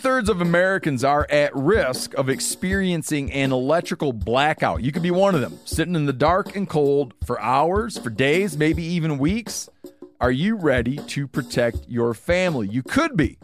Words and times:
thirds 0.00 0.30
of 0.30 0.40
Americans 0.40 1.04
are 1.04 1.26
at 1.28 1.54
risk 1.54 2.14
of 2.14 2.30
experiencing 2.30 3.30
an 3.32 3.52
electrical 3.52 4.14
blackout. 4.14 4.82
You 4.82 4.92
could 4.92 5.02
be 5.02 5.10
one 5.10 5.34
of 5.34 5.42
them, 5.42 5.58
sitting 5.66 5.94
in 5.94 6.06
the 6.06 6.12
dark 6.14 6.56
and 6.56 6.66
cold 6.66 7.12
for 7.22 7.38
hours, 7.38 7.98
for 7.98 8.08
days, 8.08 8.56
maybe 8.56 8.82
even 8.82 9.18
weeks. 9.18 9.68
Are 10.18 10.30
you 10.30 10.56
ready 10.56 10.96
to 10.96 11.26
protect 11.26 11.86
your 11.86 12.14
family? 12.14 12.66
You 12.68 12.82
could 12.82 13.14
be 13.14 13.38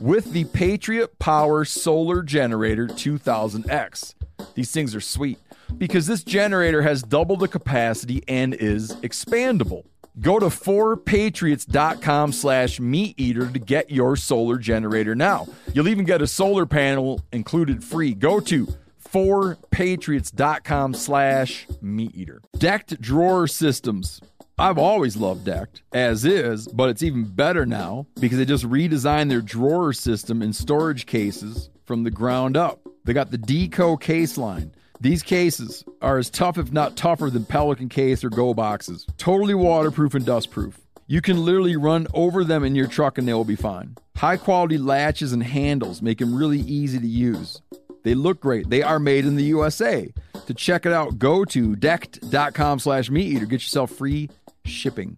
with 0.00 0.32
the 0.32 0.44
Patriot 0.44 1.18
Power 1.18 1.64
Solar 1.64 2.22
Generator 2.22 2.86
2000X. 2.86 4.14
These 4.54 4.70
things 4.70 4.94
are 4.94 5.00
sweet 5.00 5.40
because 5.76 6.06
this 6.06 6.22
generator 6.22 6.82
has 6.82 7.02
double 7.02 7.36
the 7.36 7.48
capacity 7.48 8.22
and 8.28 8.54
is 8.54 8.94
expandable. 8.96 9.84
Go 10.20 10.38
to 10.38 10.46
4patriots.com 10.46 12.32
slash 12.32 12.78
meat 12.78 13.14
eater 13.18 13.50
to 13.50 13.58
get 13.58 13.90
your 13.90 14.16
solar 14.16 14.58
generator 14.58 15.14
now. 15.14 15.48
You'll 15.72 15.88
even 15.88 16.04
get 16.04 16.20
a 16.20 16.26
solar 16.26 16.66
panel 16.66 17.22
included 17.32 17.82
free. 17.82 18.12
Go 18.12 18.38
to 18.40 18.68
4patriots.com 19.08 20.94
slash 20.94 21.66
meat 21.80 22.14
eater. 22.14 22.42
Decked 22.58 23.00
drawer 23.00 23.46
systems. 23.46 24.20
I've 24.58 24.76
always 24.76 25.16
loved 25.16 25.46
Decked, 25.46 25.82
as 25.90 26.26
is, 26.26 26.68
but 26.68 26.90
it's 26.90 27.02
even 27.02 27.24
better 27.24 27.64
now 27.64 28.06
because 28.20 28.36
they 28.36 28.44
just 28.44 28.68
redesigned 28.68 29.30
their 29.30 29.40
drawer 29.40 29.94
system 29.94 30.42
and 30.42 30.54
storage 30.54 31.06
cases 31.06 31.70
from 31.86 32.04
the 32.04 32.10
ground 32.10 32.58
up. 32.58 32.86
They 33.04 33.14
got 33.14 33.30
the 33.30 33.38
D-co 33.38 33.96
case 33.96 34.36
line. 34.36 34.74
These 35.02 35.22
cases 35.22 35.82
are 36.02 36.18
as 36.18 36.28
tough, 36.28 36.58
if 36.58 36.72
not 36.72 36.94
tougher, 36.94 37.30
than 37.30 37.46
Pelican 37.46 37.88
case 37.88 38.22
or 38.22 38.28
Go 38.28 38.52
boxes. 38.52 39.06
Totally 39.16 39.54
waterproof 39.54 40.14
and 40.14 40.26
dustproof. 40.26 40.74
You 41.06 41.22
can 41.22 41.42
literally 41.42 41.76
run 41.76 42.06
over 42.12 42.44
them 42.44 42.64
in 42.64 42.74
your 42.74 42.86
truck 42.86 43.16
and 43.16 43.26
they 43.26 43.32
will 43.32 43.46
be 43.46 43.56
fine. 43.56 43.96
High 44.16 44.36
quality 44.36 44.76
latches 44.76 45.32
and 45.32 45.42
handles 45.42 46.02
make 46.02 46.18
them 46.18 46.34
really 46.34 46.60
easy 46.60 46.98
to 46.98 47.06
use. 47.06 47.62
They 48.04 48.14
look 48.14 48.40
great. 48.40 48.68
They 48.68 48.82
are 48.82 48.98
made 48.98 49.24
in 49.24 49.36
the 49.36 49.44
USA. 49.44 50.12
To 50.46 50.54
check 50.54 50.84
it 50.84 50.92
out, 50.92 51.18
go 51.18 51.46
to 51.46 51.76
decked.com 51.76 52.78
slash 52.78 53.10
meat 53.10 53.26
eater. 53.26 53.46
Get 53.46 53.62
yourself 53.62 53.90
free 53.90 54.28
shipping. 54.66 55.16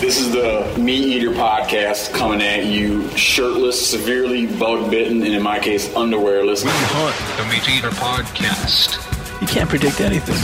This 0.00 0.20
is 0.20 0.30
the 0.30 0.76
Meat 0.78 1.06
Eater 1.06 1.30
podcast 1.30 2.12
coming 2.12 2.42
at 2.42 2.66
you 2.66 3.08
shirtless, 3.16 3.90
severely 3.90 4.46
bug 4.46 4.90
bitten, 4.90 5.22
and 5.22 5.34
in 5.34 5.42
my 5.42 5.58
case, 5.58 5.88
underwearless. 5.94 6.64
Hunt, 6.66 7.38
the 7.38 7.44
Meat 7.50 7.78
Eater 7.78 7.88
podcast. 7.96 9.40
You 9.40 9.46
can't 9.46 9.70
predict 9.70 10.02
anything. 10.02 10.36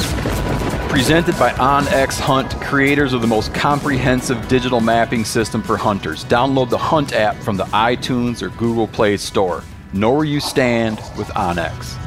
Presented 0.88 1.38
by 1.38 1.50
OnX 1.52 2.18
Hunt, 2.18 2.50
creators 2.62 3.12
of 3.12 3.20
the 3.20 3.26
most 3.26 3.52
comprehensive 3.52 4.48
digital 4.48 4.80
mapping 4.80 5.22
system 5.22 5.62
for 5.62 5.76
hunters. 5.76 6.24
Download 6.24 6.70
the 6.70 6.78
Hunt 6.78 7.12
app 7.12 7.36
from 7.36 7.58
the 7.58 7.64
iTunes 7.64 8.40
or 8.40 8.48
Google 8.58 8.88
Play 8.88 9.18
Store. 9.18 9.62
Know 9.92 10.14
where 10.14 10.24
you 10.24 10.40
stand 10.40 10.96
with 11.18 11.28
OnX. 11.28 11.98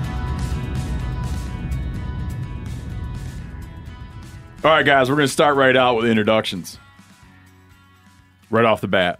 All 4.64 4.72
right, 4.72 4.84
guys, 4.84 5.12
we're 5.12 5.16
going 5.18 5.28
to 5.28 5.32
start 5.32 5.56
right 5.58 5.78
out 5.78 5.96
with 5.96 6.08
introductions. 6.08 6.80
Right 8.50 8.66
off 8.66 8.82
the 8.82 8.88
bat. 8.88 9.20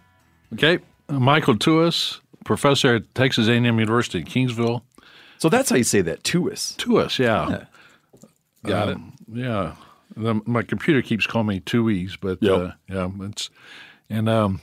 Okay, 0.54 0.78
uh, 1.08 1.18
Michael 1.20 1.56
Tewes, 1.56 2.20
professor 2.44 2.96
at 2.96 3.14
Texas 3.14 3.48
A&M 3.48 3.64
University 3.78 4.18
in 4.20 4.24
Kingsville. 4.24 4.82
So 5.38 5.48
that's 5.48 5.68
how 5.70 5.76
you 5.76 5.84
say 5.84 6.00
that, 6.02 6.24
Tewes. 6.24 6.74
Tewes, 6.78 7.18
yeah, 7.18 7.64
Got 8.64 8.88
Um, 8.90 9.12
yeah. 9.32 9.74
The, 10.16 10.40
my 10.46 10.62
computer 10.62 11.02
keeps 11.02 11.26
calling 11.26 11.46
me 11.48 11.60
Tuis, 11.60 12.16
but 12.18 12.38
Yep. 12.40 12.58
uh, 12.58 12.70
yeah, 12.88 13.10
it's 13.26 13.50
and 14.08 14.28
um, 14.28 14.60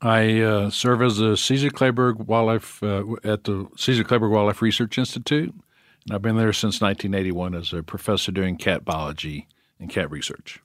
I 0.00 0.40
uh, 0.40 0.70
serve 0.70 1.02
as 1.02 1.20
a 1.20 1.36
Caesar 1.36 1.68
Kleberg 1.68 2.26
Wildlife 2.26 2.82
uh, 2.82 3.04
at 3.22 3.44
the 3.44 3.68
Caesar 3.76 4.02
Kleberg 4.02 4.30
Wildlife 4.30 4.62
Research 4.62 4.96
Institute, 4.96 5.52
and 5.52 6.14
I've 6.14 6.22
been 6.22 6.36
there 6.36 6.52
since 6.54 6.80
1981 6.80 7.54
as 7.54 7.72
a 7.74 7.82
professor 7.82 8.32
doing 8.32 8.56
cat 8.56 8.84
biology 8.84 9.46
and 9.78 9.90
cat 9.90 10.10
research. 10.10 10.60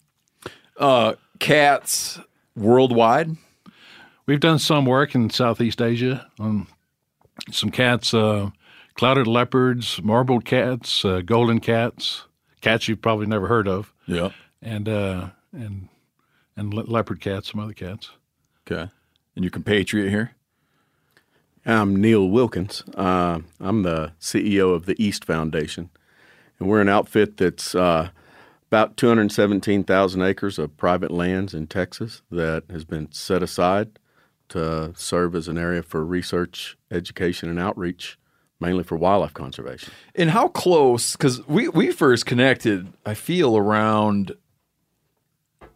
Uh, 0.78 1.16
cats 1.40 2.20
worldwide. 2.58 3.38
We've 4.26 4.40
done 4.40 4.60
some 4.60 4.86
work 4.86 5.16
in 5.16 5.30
Southeast 5.30 5.82
Asia 5.82 6.28
on 6.40 6.68
some 7.52 7.70
cats, 7.70 8.14
uh, 8.14 8.50
clouded 8.96 9.28
leopards, 9.28 10.02
marbled 10.04 10.44
cats, 10.44 11.06
uh, 11.06 11.22
golden 11.22 11.60
cats, 11.60 12.26
cats 12.62 12.88
you've 12.88 13.02
probably 13.02 13.28
never 13.28 13.48
heard 13.48 13.68
of, 13.68 13.94
Yeah. 14.06 14.32
and 14.62 14.90
uh, 14.90 15.30
and 15.54 15.88
and 16.58 16.74
le- 16.74 16.82
leopard 16.82 17.22
cats, 17.22 17.52
some 17.52 17.62
other 17.62 17.74
cats. 17.74 18.10
Okay. 18.70 18.92
And 19.36 19.46
your 19.46 19.52
compatriot 19.52 20.10
here? 20.10 20.32
I'm 21.66 21.96
Neal 21.96 22.28
Wilkins. 22.30 22.84
Uh, 22.96 23.40
I'm 23.60 23.84
the 23.84 24.14
CEO 24.20 24.74
of 24.74 24.86
the 24.88 25.02
East 25.02 25.24
Foundation, 25.26 25.90
and 26.60 26.68
we're 26.68 26.82
an 26.82 26.90
outfit 26.90 27.38
that's 27.38 27.76
uh, 27.76 28.10
about 28.68 28.98
217,000 28.98 30.22
acres 30.22 30.60
of 30.60 30.76
private 30.78 31.12
lands 31.12 31.54
in 31.54 31.68
Texas 31.68 32.22
that 32.30 32.64
has 32.70 32.84
been 32.84 33.12
set 33.12 33.42
aside 33.42 34.00
to 34.50 34.94
serve 34.96 35.36
as 35.36 35.48
an 35.48 35.58
area 35.58 35.82
for 35.82 36.06
research, 36.06 36.78
education, 36.92 37.50
and 37.50 37.60
outreach, 37.60 38.18
mainly 38.60 38.84
for 38.84 38.98
wildlife 38.98 39.34
conservation. 39.34 39.94
And 40.16 40.32
how 40.32 40.48
close? 40.50 41.14
Because 41.14 41.46
we 41.48 41.70
we 41.70 41.92
first 41.92 42.26
connected, 42.26 42.92
I 43.06 43.14
feel 43.14 43.58
around 43.58 44.34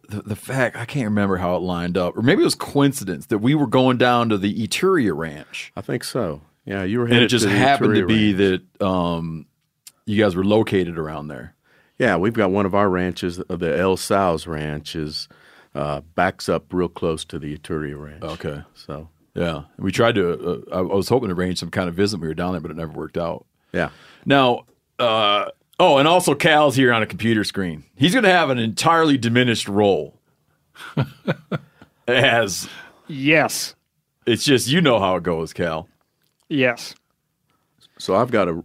the 0.08 0.22
the 0.22 0.36
fact 0.36 0.76
I 0.76 0.86
can't 0.86 1.06
remember 1.06 1.38
how 1.38 1.56
it 1.56 1.62
lined 1.62 1.98
up, 1.98 2.18
or 2.18 2.22
maybe 2.22 2.42
it 2.42 2.46
was 2.46 2.56
coincidence 2.56 3.28
that 3.28 3.40
we 3.40 3.56
were 3.56 3.68
going 3.68 3.98
down 3.98 4.30
to 4.30 4.38
the 4.38 4.54
Yturria 4.54 5.16
Ranch, 5.16 5.72
I 5.76 5.82
think 5.82 6.04
so. 6.04 6.42
Yeah, 6.66 6.84
you 6.84 7.00
were 7.00 7.06
and 7.06 7.16
it 7.16 7.28
just 7.28 7.46
to 7.46 7.52
happened 7.52 7.96
to 7.96 8.06
be 8.06 8.34
Ranch. 8.34 8.62
that 8.80 8.86
um, 8.86 9.46
you 10.06 10.22
guys 10.22 10.36
were 10.36 10.46
located 10.46 10.98
around 10.98 11.28
there. 11.28 11.56
Yeah, 12.02 12.18
we've 12.18 12.34
got 12.34 12.50
one 12.50 12.66
of 12.66 12.74
our 12.74 12.90
ranches, 12.90 13.40
uh, 13.48 13.56
the 13.56 13.78
El 13.78 13.96
Sauz 13.96 14.48
Ranch, 14.48 14.96
is 14.96 15.28
uh, 15.76 16.02
backs 16.16 16.50
up 16.50 16.74
real 16.74 16.88
close 16.90 17.24
to 17.26 17.38
the 17.38 17.56
Yturria 17.56 17.96
Ranch. 17.96 18.24
Okay. 18.24 18.64
So 18.74 19.08
Yeah, 19.36 19.66
we 19.78 19.92
tried 19.92 20.16
to. 20.16 20.66
Uh, 20.72 20.76
I 20.76 20.80
I 20.80 20.82
was 20.82 21.10
hoping 21.10 21.30
to 21.30 21.36
arrange 21.36 21.60
some 21.60 21.70
kind 21.70 21.88
of 21.88 21.94
visit. 21.94 22.20
We 22.20 22.28
were 22.28 22.34
down 22.34 22.54
there, 22.54 22.60
but 22.62 22.72
it 22.72 22.78
never 22.78 22.92
worked 22.92 23.18
out. 23.20 23.46
yeah, 23.72 23.90
Now, 24.26 24.66
uh, 24.98 25.52
oh, 25.80 25.98
and 26.00 26.08
also 26.08 26.34
Cal's 26.34 26.76
here 26.76 26.92
on 26.92 27.04
a 27.04 27.06
computer 27.06 27.44
screen. 27.44 27.84
He's 27.96 28.14
going 28.14 28.24
to 28.26 28.32
have 28.32 28.50
an 28.50 28.58
entirely 28.58 29.18
diminished 29.20 29.68
role. 29.68 30.18
As 32.08 32.68
Yes. 33.08 33.76
it's 34.26 34.44
just 34.44 34.70
you 34.70 34.82
know 34.82 35.00
how 35.00 35.18
it 35.18 35.24
goes, 35.24 35.54
Cal. 35.54 35.88
Yes. 36.50 36.96
So 38.00 38.16
I've 38.16 38.32
got 38.32 38.46
to 38.46 38.64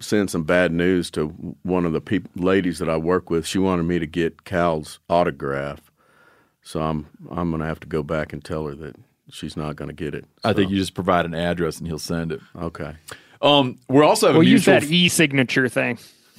send 0.00 0.30
some 0.30 0.44
bad 0.44 0.72
news 0.72 1.10
to 1.12 1.28
one 1.62 1.84
of 1.84 1.92
the 1.92 2.00
peop- 2.00 2.28
ladies 2.36 2.78
that 2.78 2.88
I 2.88 2.96
work 2.96 3.30
with. 3.30 3.46
She 3.46 3.58
wanted 3.58 3.84
me 3.84 3.98
to 3.98 4.06
get 4.06 4.44
Cal's 4.44 4.98
autograph, 5.08 5.90
so 6.62 6.80
I'm 6.80 7.06
I'm 7.30 7.50
going 7.50 7.60
to 7.60 7.66
have 7.66 7.80
to 7.80 7.86
go 7.86 8.02
back 8.02 8.32
and 8.32 8.44
tell 8.44 8.66
her 8.66 8.74
that 8.74 8.96
she's 9.30 9.56
not 9.56 9.76
going 9.76 9.88
to 9.88 9.94
get 9.94 10.14
it. 10.14 10.24
I 10.44 10.52
think 10.52 10.70
you 10.70 10.76
just 10.76 10.94
provide 10.94 11.24
an 11.24 11.34
address 11.34 11.78
and 11.78 11.86
he'll 11.86 11.98
send 11.98 12.32
it. 12.32 12.40
okay. 12.56 12.94
Um, 13.42 13.78
we're 13.88 14.02
also 14.04 14.28
have 14.28 14.36
We'll 14.36 14.48
use 14.48 14.64
that 14.64 14.84
e-signature 14.84 15.68
thing. 15.68 15.98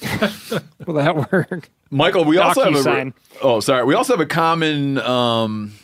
Will 0.86 0.94
that 0.94 1.30
work? 1.32 1.70
Michael. 1.90 2.24
We 2.24 2.38
also 2.38 2.64
have 2.64 2.74
a 2.74 2.76
DocuSign. 2.76 3.12
oh, 3.40 3.60
sorry. 3.60 3.84
We 3.84 3.94
also 3.94 4.14
have 4.14 4.20
a 4.20 4.26
common 4.26 4.98
um, 4.98 5.74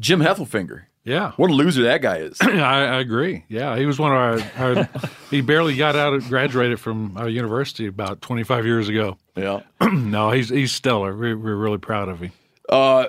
Jim 0.00 0.20
Heffelfinger. 0.20 0.82
Yeah, 1.06 1.30
What 1.36 1.50
a 1.50 1.54
loser 1.54 1.84
that 1.84 2.02
guy 2.02 2.16
is. 2.16 2.36
I, 2.40 2.48
I 2.50 2.98
agree. 3.00 3.44
Yeah, 3.48 3.76
he 3.78 3.86
was 3.86 3.98
one 3.98 4.10
of 4.12 4.18
our, 4.58 4.76
our 4.76 4.88
he 5.30 5.40
barely 5.40 5.76
got 5.76 5.94
out 5.94 6.14
of 6.14 6.28
graduated 6.28 6.80
from 6.80 7.16
our 7.16 7.28
university 7.28 7.86
about 7.86 8.20
25 8.20 8.66
years 8.66 8.88
ago. 8.88 9.16
yeah. 9.36 9.60
no, 9.92 10.32
he's 10.32 10.48
he's 10.48 10.72
stellar. 10.72 11.16
We're, 11.16 11.38
we're 11.38 11.54
really 11.54 11.78
proud 11.78 12.08
of 12.08 12.18
him. 12.20 12.32
Uh, 12.68 13.06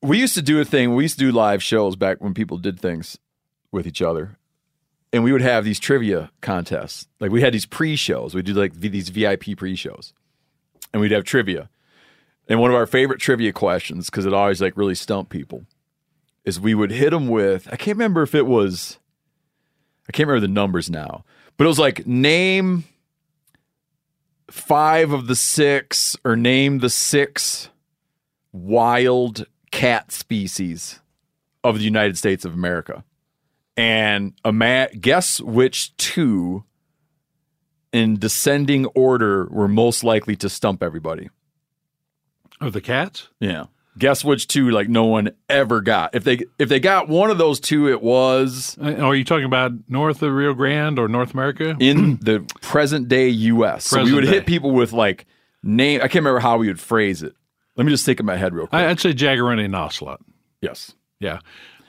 we 0.00 0.20
used 0.20 0.34
to 0.34 0.42
do 0.42 0.60
a 0.60 0.64
thing. 0.64 0.94
We 0.94 1.02
used 1.04 1.18
to 1.18 1.24
do 1.24 1.32
live 1.32 1.60
shows 1.62 1.96
back 1.96 2.20
when 2.20 2.34
people 2.34 2.56
did 2.58 2.78
things 2.78 3.18
with 3.72 3.86
each 3.86 4.00
other. 4.00 4.36
and 5.12 5.24
we 5.24 5.32
would 5.32 5.40
have 5.42 5.64
these 5.64 5.80
trivia 5.80 6.30
contests. 6.40 7.08
Like 7.18 7.32
we 7.32 7.40
had 7.40 7.52
these 7.52 7.66
pre-shows. 7.66 8.34
We'd 8.34 8.44
do 8.44 8.52
like 8.54 8.74
these 8.74 9.08
VIP 9.08 9.56
pre-shows, 9.56 10.12
and 10.92 11.00
we'd 11.02 11.10
have 11.10 11.24
trivia. 11.24 11.68
And 12.48 12.60
one 12.60 12.70
of 12.70 12.76
our 12.76 12.86
favorite 12.86 13.18
trivia 13.20 13.52
questions, 13.52 14.06
because 14.08 14.24
it 14.26 14.32
always 14.34 14.60
like 14.62 14.76
really 14.76 14.94
stumped 14.94 15.30
people, 15.32 15.64
is 16.44 16.60
we 16.60 16.74
would 16.74 16.90
hit 16.90 17.10
them 17.10 17.28
with 17.28 17.68
I 17.72 17.76
can't 17.76 17.96
remember 17.96 18.22
if 18.22 18.34
it 18.34 18.46
was 18.46 18.98
I 20.08 20.12
can't 20.12 20.28
remember 20.28 20.46
the 20.46 20.52
numbers 20.52 20.90
now, 20.90 21.24
but 21.56 21.64
it 21.64 21.68
was 21.68 21.78
like 21.78 22.06
name 22.06 22.84
five 24.50 25.12
of 25.12 25.26
the 25.26 25.36
six 25.36 26.16
or 26.24 26.36
name 26.36 26.78
the 26.78 26.90
six 26.90 27.70
wild 28.52 29.46
cat 29.70 30.12
species 30.12 31.00
of 31.62 31.78
the 31.78 31.84
United 31.84 32.16
States 32.18 32.44
of 32.44 32.54
America. 32.54 33.04
And 33.76 34.34
a 34.44 34.52
ma- 34.52 34.86
guess 35.00 35.40
which 35.40 35.96
two 35.96 36.64
in 37.92 38.18
descending 38.18 38.86
order 38.86 39.46
were 39.46 39.68
most 39.68 40.04
likely 40.04 40.36
to 40.36 40.48
stump 40.48 40.82
everybody. 40.82 41.30
Of 42.60 42.72
the 42.72 42.80
cats? 42.80 43.28
Yeah. 43.40 43.66
Guess 43.98 44.24
which 44.24 44.48
two 44.48 44.70
like 44.70 44.88
no 44.88 45.04
one 45.04 45.30
ever 45.48 45.80
got. 45.80 46.14
If 46.14 46.24
they 46.24 46.40
if 46.58 46.68
they 46.68 46.80
got 46.80 47.08
one 47.08 47.30
of 47.30 47.38
those 47.38 47.60
two, 47.60 47.88
it 47.88 48.02
was 48.02 48.76
Uh, 48.82 48.94
Are 48.96 49.14
you 49.14 49.24
talking 49.24 49.44
about 49.44 49.72
north 49.88 50.22
of 50.22 50.32
Rio 50.32 50.52
Grande 50.54 50.98
or 50.98 51.06
North 51.08 51.32
America? 51.32 51.76
in 51.78 52.16
the 52.16 52.40
present 52.60 53.08
day 53.08 53.28
US. 53.28 53.84
so 53.86 53.98
we 53.98 54.02
Present 54.02 54.14
would 54.16 54.24
hit 54.24 54.46
people 54.46 54.72
with 54.72 54.92
like 54.92 55.26
name 55.62 56.00
I 56.00 56.08
can't 56.08 56.16
remember 56.24 56.40
how 56.40 56.58
we 56.58 56.66
would 56.66 56.80
phrase 56.80 57.22
it. 57.22 57.34
Let 57.76 57.86
me 57.86 57.92
just 57.92 58.04
think 58.04 58.18
in 58.20 58.26
my 58.26 58.36
head 58.36 58.52
real 58.54 58.66
quick. 58.66 58.80
I, 58.82 58.90
I'd 58.90 59.00
say 59.00 59.12
Jaguarundi 59.12 59.64
and 59.64 59.76
ocelot. 59.76 60.20
yes. 60.60 60.92
Yeah. 61.20 61.38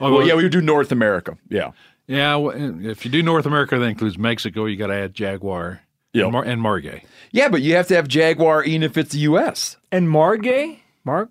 Oh, 0.00 0.12
Well, 0.12 0.26
yeah, 0.26 0.34
we 0.34 0.42
would 0.44 0.52
do 0.52 0.60
North 0.60 0.92
America. 0.92 1.36
Yeah. 1.48 1.72
yeah. 2.06 2.36
well, 2.36 2.54
If 2.86 3.04
you 3.04 3.10
do 3.10 3.22
North 3.22 3.46
America, 3.46 3.78
that 3.78 3.84
includes 3.84 4.16
Mexico. 4.18 4.66
You 4.66 4.76
got 4.76 4.88
to 4.88 4.94
add 4.94 5.14
jaguar 5.14 5.80
Yep. 6.12 6.24
and, 6.24 6.32
mar- 6.32 6.44
and 6.44 6.60
margay. 6.62 7.02
Yeah, 7.32 7.48
but 7.48 7.62
you 7.62 7.74
have 7.76 7.88
to 7.88 7.96
have 7.96 8.06
Jaguar 8.08 8.62
even 8.64 8.82
if 8.82 8.96
it's 8.96 9.12
the 9.12 9.18
US. 9.20 9.76
And 9.92 10.08
Margay? 10.08 10.78
Mark? 11.04 11.30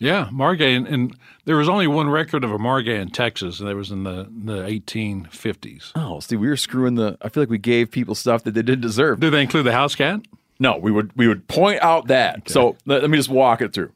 Yeah, 0.00 0.30
margay, 0.32 0.74
and, 0.78 0.88
and 0.88 1.16
there 1.44 1.56
was 1.56 1.68
only 1.68 1.86
one 1.86 2.08
record 2.08 2.42
of 2.42 2.50
a 2.50 2.58
margay 2.58 2.98
in 2.98 3.10
Texas, 3.10 3.60
and 3.60 3.68
that 3.68 3.76
was 3.76 3.90
in 3.90 4.04
the 4.04 4.26
the 4.30 4.62
1850s. 4.62 5.92
Oh, 5.94 6.20
see, 6.20 6.36
we 6.36 6.48
were 6.48 6.56
screwing 6.56 6.94
the 6.94 7.18
I 7.20 7.28
feel 7.28 7.42
like 7.42 7.50
we 7.50 7.58
gave 7.58 7.90
people 7.90 8.14
stuff 8.14 8.42
that 8.44 8.52
they 8.52 8.62
didn't 8.62 8.80
deserve. 8.80 9.20
Do 9.20 9.28
they 9.28 9.42
include 9.42 9.66
the 9.66 9.72
house 9.72 9.94
cat? 9.94 10.22
No, 10.58 10.78
we 10.78 10.90
would 10.90 11.14
we 11.16 11.28
would 11.28 11.46
point 11.48 11.82
out 11.82 12.06
that. 12.08 12.48
So 12.48 12.78
let, 12.86 13.02
let 13.02 13.10
me 13.10 13.18
just 13.18 13.28
walk 13.28 13.60
it 13.60 13.74
through. 13.74 13.92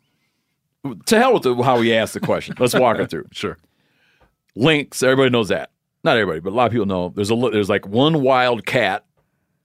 To 1.07 1.19
hell 1.19 1.33
with 1.33 1.45
the, 1.45 1.55
how 1.63 1.79
we 1.81 1.95
asked 1.95 2.13
the 2.13 2.21
question. 2.21 2.55
Let's 2.59 2.75
walk 2.75 2.99
it 2.99 3.09
through. 3.09 3.29
Sure. 3.33 3.57
Lynx, 4.55 5.03
everybody 5.03 5.31
knows 5.31 5.49
that. 5.49 5.71
Not 6.05 6.19
everybody, 6.19 6.41
but 6.41 6.51
a 6.51 6.55
lot 6.55 6.67
of 6.67 6.73
people 6.73 6.87
know. 6.87 7.09
There's 7.09 7.31
a 7.31 7.37
there's 7.37 7.71
like 7.71 7.89
one 7.89 8.21
wild 8.21 8.67
cat 8.67 9.07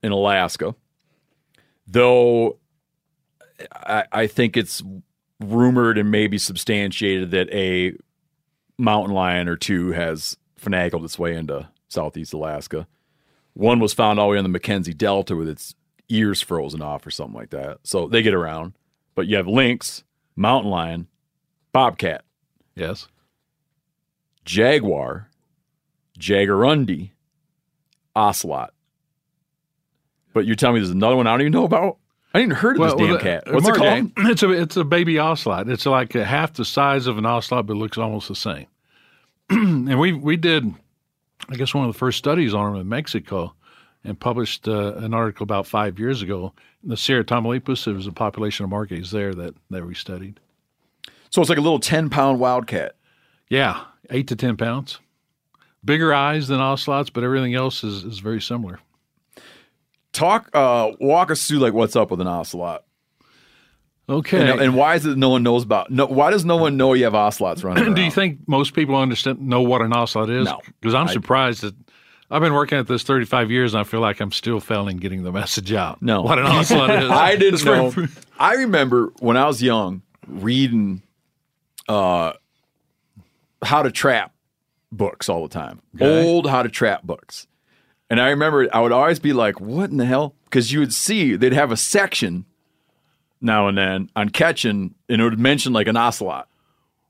in 0.02 0.10
Alaska. 0.10 0.74
Though 1.86 2.58
I, 3.74 4.04
I 4.10 4.26
think 4.26 4.56
it's 4.56 4.82
rumored 5.40 5.98
and 5.98 6.10
maybe 6.10 6.38
substantiated 6.38 7.30
that 7.32 7.52
a 7.52 7.96
mountain 8.78 9.14
lion 9.14 9.48
or 9.48 9.56
two 9.56 9.92
has 9.92 10.36
finagled 10.60 11.04
its 11.04 11.18
way 11.18 11.34
into 11.34 11.68
southeast 11.88 12.32
Alaska. 12.32 12.86
One 13.54 13.80
was 13.80 13.92
found 13.92 14.18
all 14.20 14.26
the 14.28 14.32
way 14.32 14.38
on 14.38 14.44
the 14.44 14.48
Mackenzie 14.50 14.94
Delta 14.94 15.34
with 15.34 15.48
its 15.48 15.74
ears 16.08 16.40
frozen 16.40 16.82
off 16.82 17.06
or 17.06 17.10
something 17.10 17.34
like 17.34 17.50
that. 17.50 17.78
So 17.82 18.06
they 18.08 18.22
get 18.22 18.34
around. 18.34 18.74
But 19.14 19.26
you 19.26 19.36
have 19.36 19.48
lynx, 19.48 20.04
mountain 20.36 20.70
lion, 20.70 21.08
bobcat, 21.72 22.24
Yes. 22.76 23.08
jaguar, 24.44 25.28
jaguarundi, 26.18 27.10
ocelot. 28.14 28.72
But 30.32 30.46
you're 30.46 30.56
telling 30.56 30.74
me 30.74 30.80
there's 30.80 30.90
another 30.90 31.16
one 31.16 31.26
I 31.26 31.32
don't 31.32 31.40
even 31.42 31.52
know 31.52 31.64
about? 31.64 31.98
I 32.32 32.38
didn't 32.38 32.52
even 32.52 32.60
heard 32.62 32.80
of 32.80 32.98
this 32.98 33.08
damn 33.08 33.18
cat. 33.18 33.52
What's 33.52 33.68
it 33.68 33.74
called? 33.74 34.12
It's 34.30 34.42
a 34.42 34.50
it's 34.50 34.76
a 34.76 34.84
baby 34.84 35.18
ocelot. 35.18 35.68
It's 35.68 35.86
like 35.86 36.12
half 36.12 36.52
the 36.54 36.64
size 36.64 37.06
of 37.06 37.18
an 37.18 37.26
ocelot, 37.26 37.66
but 37.66 37.76
looks 37.76 37.98
almost 37.98 38.28
the 38.28 38.36
same. 38.36 38.66
and 39.50 39.98
we 39.98 40.12
we 40.12 40.36
did, 40.36 40.72
I 41.48 41.56
guess, 41.56 41.74
one 41.74 41.86
of 41.86 41.92
the 41.92 41.98
first 41.98 42.18
studies 42.18 42.54
on 42.54 42.72
them 42.72 42.80
in 42.80 42.88
Mexico, 42.88 43.54
and 44.04 44.18
published 44.18 44.68
uh, 44.68 44.94
an 44.96 45.12
article 45.12 45.42
about 45.44 45.66
five 45.66 45.98
years 45.98 46.22
ago. 46.22 46.52
In 46.84 46.90
the 46.90 46.96
Sierra 46.96 47.24
Tamaulipas, 47.24 47.84
there 47.84 47.94
was 47.94 48.06
a 48.06 48.12
population 48.12 48.64
of 48.64 48.70
margays 48.70 49.10
there 49.10 49.34
that 49.34 49.54
that 49.70 49.84
we 49.84 49.94
studied. 49.94 50.38
So 51.30 51.40
it's 51.40 51.48
like 51.48 51.58
a 51.58 51.62
little 51.62 51.78
10 51.78 52.10
pound 52.10 52.40
wildcat. 52.40 52.96
Yeah, 53.48 53.84
eight 54.10 54.28
to 54.28 54.36
ten 54.36 54.56
pounds, 54.56 55.00
bigger 55.84 56.14
eyes 56.14 56.46
than 56.46 56.60
ocelots, 56.60 57.10
but 57.10 57.24
everything 57.24 57.54
else 57.54 57.82
is 57.82 58.04
is 58.04 58.20
very 58.20 58.40
similar. 58.40 58.78
Talk, 60.12 60.50
uh, 60.54 60.92
walk 61.00 61.30
us 61.30 61.46
through 61.46 61.58
like 61.58 61.72
what's 61.72 61.96
up 61.96 62.10
with 62.10 62.20
an 62.20 62.26
ocelot. 62.26 62.84
Okay. 64.08 64.50
And, 64.50 64.60
and 64.60 64.74
why 64.74 64.96
is 64.96 65.06
it 65.06 65.16
no 65.16 65.28
one 65.28 65.44
knows 65.44 65.62
about? 65.62 65.90
No, 65.90 66.06
why 66.06 66.30
does 66.32 66.44
no 66.44 66.56
one 66.56 66.76
know 66.76 66.94
you 66.94 67.04
have 67.04 67.14
ocelots 67.14 67.62
running 67.62 67.84
around? 67.84 67.94
Do 67.96 68.02
you 68.02 68.10
think 68.10 68.40
most 68.48 68.74
people 68.74 68.96
understand 68.96 69.40
know 69.40 69.62
what 69.62 69.82
an 69.82 69.92
ocelot 69.92 70.30
is? 70.30 70.46
No. 70.46 70.60
because 70.80 70.94
I'm 70.94 71.06
surprised 71.08 71.62
that 71.62 71.74
I've 72.28 72.42
been 72.42 72.54
working 72.54 72.78
at 72.78 72.88
this 72.88 73.02
35 73.04 73.50
years, 73.50 73.74
and 73.74 73.80
I 73.80 73.84
feel 73.84 74.00
like 74.00 74.20
I'm 74.20 74.32
still 74.32 74.60
failing 74.60 74.96
getting 74.96 75.22
the 75.22 75.32
message 75.32 75.72
out. 75.72 76.02
No. 76.02 76.22
what 76.22 76.38
an 76.38 76.46
ocelot 76.46 76.90
is. 77.02 77.10
I 77.10 77.36
didn't 77.36 77.64
know. 77.64 77.92
I 78.38 78.54
remember 78.54 79.12
when 79.20 79.36
I 79.36 79.46
was 79.46 79.62
young 79.62 80.02
reading 80.26 81.02
uh, 81.88 82.32
how 83.62 83.82
to 83.82 83.90
trap 83.90 84.32
books 84.92 85.28
all 85.28 85.42
the 85.42 85.48
time. 85.48 85.80
Okay. 85.96 86.28
Old 86.28 86.48
how 86.48 86.62
to 86.62 86.68
trap 86.68 87.02
books. 87.02 87.46
And 88.10 88.20
I 88.20 88.28
remember 88.30 88.68
I 88.72 88.80
would 88.80 88.92
always 88.92 89.20
be 89.20 89.32
like, 89.32 89.60
what 89.60 89.90
in 89.90 89.96
the 89.96 90.04
hell? 90.04 90.34
Because 90.44 90.72
you 90.72 90.80
would 90.80 90.92
see 90.92 91.36
they'd 91.36 91.52
have 91.52 91.70
a 91.70 91.76
section 91.76 92.44
now 93.40 93.68
and 93.68 93.78
then 93.78 94.10
on 94.16 94.28
catching, 94.28 94.94
and 95.08 95.20
it 95.20 95.24
would 95.24 95.38
mention 95.38 95.72
like 95.72 95.86
an 95.86 95.96
ocelot. 95.96 96.48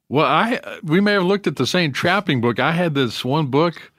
Well, 0.08 0.26
I 0.26 0.60
we 0.82 1.00
may 1.00 1.12
have 1.12 1.24
looked 1.24 1.46
at 1.46 1.56
the 1.56 1.66
same 1.66 1.92
trapping 1.92 2.40
book. 2.40 2.60
I 2.60 2.72
had 2.72 2.94
this 2.94 3.24
one 3.24 3.46
book 3.46 3.92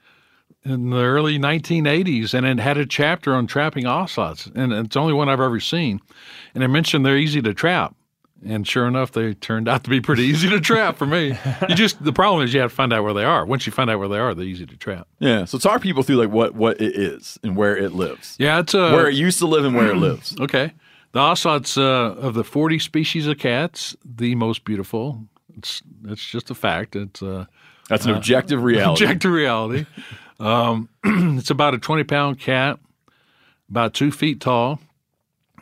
in 0.64 0.90
the 0.90 0.98
early 0.98 1.38
1980s, 1.38 2.34
and 2.34 2.46
it 2.46 2.60
had 2.60 2.78
a 2.78 2.86
chapter 2.86 3.34
on 3.34 3.46
trapping 3.46 3.86
ocelots, 3.86 4.46
and 4.54 4.72
it's 4.72 4.94
the 4.94 5.00
only 5.00 5.14
one 5.14 5.28
I've 5.28 5.40
ever 5.40 5.58
seen. 5.58 6.00
And 6.54 6.62
it 6.62 6.68
mentioned 6.68 7.04
they're 7.04 7.16
easy 7.16 7.42
to 7.42 7.52
trap, 7.52 7.96
and 8.44 8.66
sure 8.66 8.86
enough, 8.88 9.12
they 9.12 9.34
turned 9.34 9.68
out 9.68 9.84
to 9.84 9.90
be 9.90 10.00
pretty 10.00 10.24
easy 10.24 10.48
to 10.50 10.60
trap 10.60 10.96
for 10.96 11.06
me. 11.06 11.36
You 11.68 11.74
just 11.74 12.02
the 12.02 12.12
problem 12.12 12.44
is 12.44 12.52
you 12.52 12.60
have 12.60 12.70
to 12.70 12.74
find 12.76 12.92
out 12.92 13.04
where 13.04 13.14
they 13.14 13.24
are. 13.24 13.44
Once 13.46 13.66
you 13.66 13.72
find 13.72 13.88
out 13.90 13.98
where 13.98 14.08
they 14.08 14.18
are, 14.18 14.34
they're 14.34 14.44
easy 14.44 14.66
to 14.66 14.76
trap. 14.76 15.06
Yeah. 15.18 15.44
So 15.44 15.58
talk 15.58 15.80
people 15.80 16.02
through 16.02 16.16
like 16.16 16.30
what 16.30 16.54
what 16.54 16.80
it 16.80 16.96
is 16.96 17.38
and 17.42 17.56
where 17.56 17.76
it 17.76 17.92
lives, 17.92 18.36
Yeah, 18.38 18.58
it's 18.60 18.74
a 18.74 18.92
where 18.92 19.08
it 19.08 19.14
used 19.14 19.38
to 19.40 19.46
live 19.46 19.64
and 19.64 19.74
where 19.76 19.90
it 19.90 19.96
lives. 20.08 20.34
Okay. 20.40 20.72
The 21.12 21.20
ocelot's 21.20 21.76
uh, 21.76 21.82
of 21.82 22.32
the 22.34 22.42
40 22.44 22.78
species 22.78 23.26
of 23.26 23.36
cats, 23.38 23.94
the 24.04 24.34
most 24.34 24.64
beautiful. 24.64 25.22
It's 25.58 25.82
it's 26.06 26.24
just 26.24 26.50
a 26.50 26.54
fact. 26.54 26.96
It's 26.96 27.22
uh, 27.22 27.44
That's 27.88 28.06
an 28.06 28.12
objective 28.14 28.62
reality. 28.72 29.04
objective 29.04 29.30
reality. 29.30 29.86
Um, 30.40 30.88
it's 31.04 31.50
about 31.50 31.74
a 31.74 31.78
20 31.78 32.04
pound 32.04 32.40
cat, 32.40 32.80
about 33.68 33.92
two 33.94 34.10
feet 34.10 34.40
tall. 34.40 34.80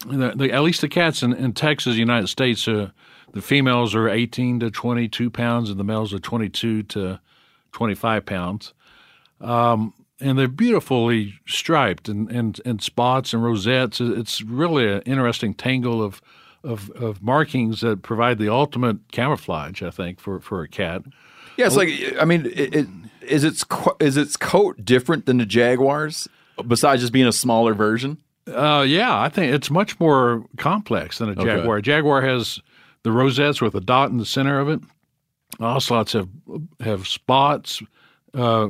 The, 0.06 0.32
the, 0.34 0.52
at 0.52 0.62
least 0.62 0.80
the 0.80 0.88
cats 0.88 1.22
in, 1.22 1.32
in 1.32 1.52
Texas, 1.52 1.96
United 1.96 2.28
States, 2.28 2.66
uh, 2.66 2.90
the 3.32 3.42
females 3.42 3.94
are 3.94 4.08
18 4.08 4.60
to 4.60 4.70
22 4.70 5.30
pounds, 5.30 5.70
and 5.70 5.78
the 5.78 5.84
males 5.84 6.12
are 6.14 6.18
22 6.18 6.84
to 6.84 7.20
25 7.72 8.26
pounds. 8.26 8.74
Um, 9.40 9.94
and 10.20 10.38
they're 10.38 10.48
beautifully 10.48 11.34
striped 11.46 12.08
and, 12.08 12.30
and, 12.30 12.60
and 12.64 12.82
spots 12.82 13.32
and 13.32 13.42
rosettes. 13.42 14.00
It's 14.00 14.42
really 14.42 14.90
an 14.90 15.02
interesting 15.02 15.54
tangle 15.54 16.02
of, 16.02 16.20
of, 16.62 16.90
of 16.90 17.22
markings 17.22 17.80
that 17.80 18.02
provide 18.02 18.38
the 18.38 18.52
ultimate 18.52 19.10
camouflage, 19.12 19.82
I 19.82 19.90
think, 19.90 20.20
for, 20.20 20.40
for 20.40 20.62
a 20.62 20.68
cat. 20.68 21.02
Yeah, 21.56 21.66
it's 21.66 21.76
like 21.76 21.90
I 22.18 22.24
mean, 22.24 22.46
it, 22.46 22.74
it, 22.74 22.86
is 23.20 23.44
its 23.44 23.64
is 24.00 24.16
its 24.16 24.36
coat 24.36 24.82
different 24.84 25.26
than 25.26 25.36
the 25.36 25.44
Jaguars? 25.44 26.26
Besides 26.66 27.02
just 27.02 27.12
being 27.12 27.26
a 27.26 27.32
smaller 27.32 27.74
version. 27.74 28.18
Uh, 28.46 28.84
yeah, 28.86 29.18
I 29.20 29.28
think 29.28 29.52
it's 29.54 29.70
much 29.70 29.98
more 30.00 30.44
complex 30.56 31.18
than 31.18 31.28
a 31.28 31.32
Okay. 31.32 31.44
jaguar. 31.44 31.76
A 31.78 31.82
jaguar 31.82 32.22
has 32.22 32.60
the 33.02 33.12
rosettes 33.12 33.60
with 33.60 33.74
a 33.74 33.80
dot 33.80 34.10
in 34.10 34.18
the 34.18 34.24
center 34.26 34.58
of 34.58 34.68
it. 34.68 34.80
Ocelots 35.60 36.12
have 36.12 36.28
have 36.80 37.06
spots, 37.06 37.82
uh, 38.34 38.68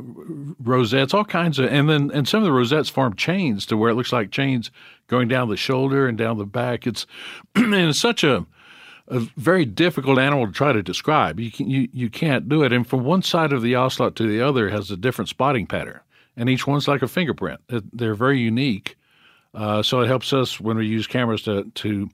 rosettes, 0.63 1.15
all 1.15 1.25
kinds 1.25 1.59
of, 1.59 1.67
and 1.73 1.89
then 1.89 2.11
and 2.13 2.27
some 2.27 2.39
of 2.39 2.45
the 2.45 2.53
rosettes 2.53 2.89
form 2.89 3.15
chains 3.15 3.65
to 3.67 3.77
where 3.77 3.91
it 3.91 3.95
looks 3.95 4.13
like 4.13 4.31
chains 4.31 4.71
going 5.07 5.29
down 5.29 5.49
the 5.49 5.57
shoulder 5.57 6.07
and 6.09 6.17
down 6.19 6.39
the 6.39 6.47
back. 6.47 6.87
It's 6.87 7.07
and 7.55 7.75
it's 7.75 8.01
such 8.01 8.25
a 8.25 8.47
a 9.09 9.21
very 9.37 9.65
difficult 9.65 10.19
animal 10.19 10.47
to 10.47 10.53
try 10.53 10.73
to 10.73 10.83
describe. 10.83 11.39
You 11.41 11.51
can, 11.51 11.69
you 11.71 11.89
you 11.93 12.09
can't 12.11 12.49
do 12.49 12.63
it. 12.63 12.73
And 12.73 12.87
from 12.87 13.05
one 13.05 13.23
side 13.23 13.53
of 13.53 13.63
the 13.63 13.75
ocelot 13.77 14.17
to 14.17 14.27
the 14.27 14.41
other 14.41 14.71
has 14.71 14.91
a 14.91 14.97
different 14.97 15.29
spotting 15.29 15.67
pattern, 15.67 16.01
and 16.37 16.49
each 16.49 16.67
one's 16.67 16.89
like 16.89 17.03
a 17.03 17.09
fingerprint. 17.09 17.61
They're 17.93 18.15
very 18.15 18.41
unique. 18.41 18.97
Uh, 19.55 19.83
so 19.83 20.01
it 20.01 20.07
helps 20.07 20.33
us 20.33 20.61
when 20.61 20.77
we 20.77 20.87
use 20.87 21.07
cameras 21.07 21.43
to 21.43 21.65
to 21.75 22.09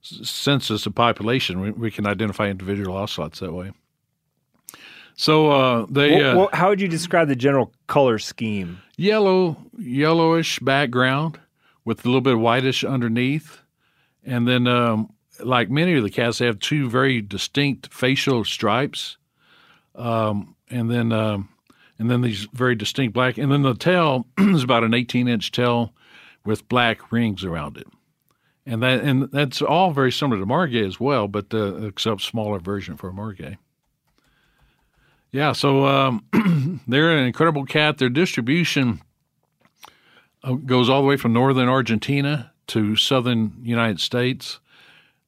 census 0.00 0.84
the 0.84 0.90
population. 0.90 1.60
We, 1.60 1.70
we 1.70 1.90
can 1.90 2.06
identify 2.06 2.48
individual 2.48 2.96
ocelots 2.96 3.38
that 3.38 3.52
way. 3.52 3.70
So 5.14 5.50
uh, 5.50 5.86
they 5.88 6.16
Well, 6.16 6.30
uh, 6.30 6.36
well, 6.36 6.50
how 6.52 6.70
would 6.70 6.80
you 6.80 6.88
describe 6.88 7.28
the 7.28 7.36
general 7.36 7.72
color 7.86 8.18
scheme? 8.18 8.80
yellow, 8.96 9.56
yellowish 9.78 10.58
background 10.60 11.38
with 11.84 12.04
a 12.04 12.08
little 12.08 12.20
bit 12.20 12.38
whitish 12.38 12.84
underneath, 12.84 13.60
and 14.24 14.46
then 14.46 14.66
um, 14.66 15.12
like 15.40 15.70
many 15.70 15.94
of 15.94 16.04
the 16.04 16.10
cats, 16.10 16.38
they 16.38 16.46
have 16.46 16.60
two 16.60 16.88
very 16.88 17.20
distinct 17.20 17.92
facial 17.92 18.44
stripes, 18.44 19.16
um, 19.94 20.54
and 20.70 20.90
then 20.90 21.12
um, 21.12 21.48
and 21.98 22.10
then 22.10 22.22
these 22.22 22.46
very 22.52 22.74
distinct 22.74 23.14
black, 23.14 23.38
and 23.38 23.50
then 23.50 23.62
the 23.62 23.74
tail 23.74 24.26
is 24.38 24.62
about 24.62 24.84
an 24.84 24.94
18 24.94 25.28
inch 25.28 25.50
tail 25.50 25.92
with 26.44 26.68
black 26.68 27.12
rings 27.12 27.44
around 27.44 27.76
it. 27.76 27.86
And 28.64 28.82
that 28.82 29.00
and 29.02 29.24
that's 29.32 29.60
all 29.60 29.90
very 29.92 30.12
similar 30.12 30.40
to 30.40 30.46
Margay 30.46 30.86
as 30.86 31.00
well, 31.00 31.26
but 31.26 31.52
uh, 31.52 31.76
except 31.84 32.20
smaller 32.20 32.60
version 32.60 32.96
for 32.96 33.12
Margay. 33.12 33.56
Yeah, 35.32 35.52
so 35.52 35.86
um, 35.86 36.24
they're 36.86 37.16
an 37.16 37.26
incredible 37.26 37.64
cat. 37.64 37.98
Their 37.98 38.10
distribution 38.10 39.00
uh, 40.44 40.52
goes 40.52 40.88
all 40.88 41.00
the 41.00 41.08
way 41.08 41.16
from 41.16 41.32
northern 41.32 41.68
Argentina 41.68 42.52
to 42.68 42.96
southern 42.96 43.54
United 43.62 43.98
States. 43.98 44.60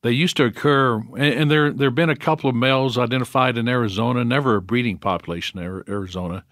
They 0.02 0.12
used 0.12 0.36
to 0.36 0.44
occur, 0.44 0.96
and, 0.96 1.16
and 1.16 1.50
there 1.50 1.72
there 1.72 1.88
have 1.88 1.94
been 1.94 2.10
a 2.10 2.16
couple 2.16 2.48
of 2.48 2.54
males 2.54 2.98
identified 2.98 3.56
in 3.58 3.66
Arizona. 3.66 4.24
Never 4.24 4.56
a 4.56 4.62
breeding 4.62 4.98
population 4.98 5.58
in 5.58 5.82
Arizona, 5.88 6.44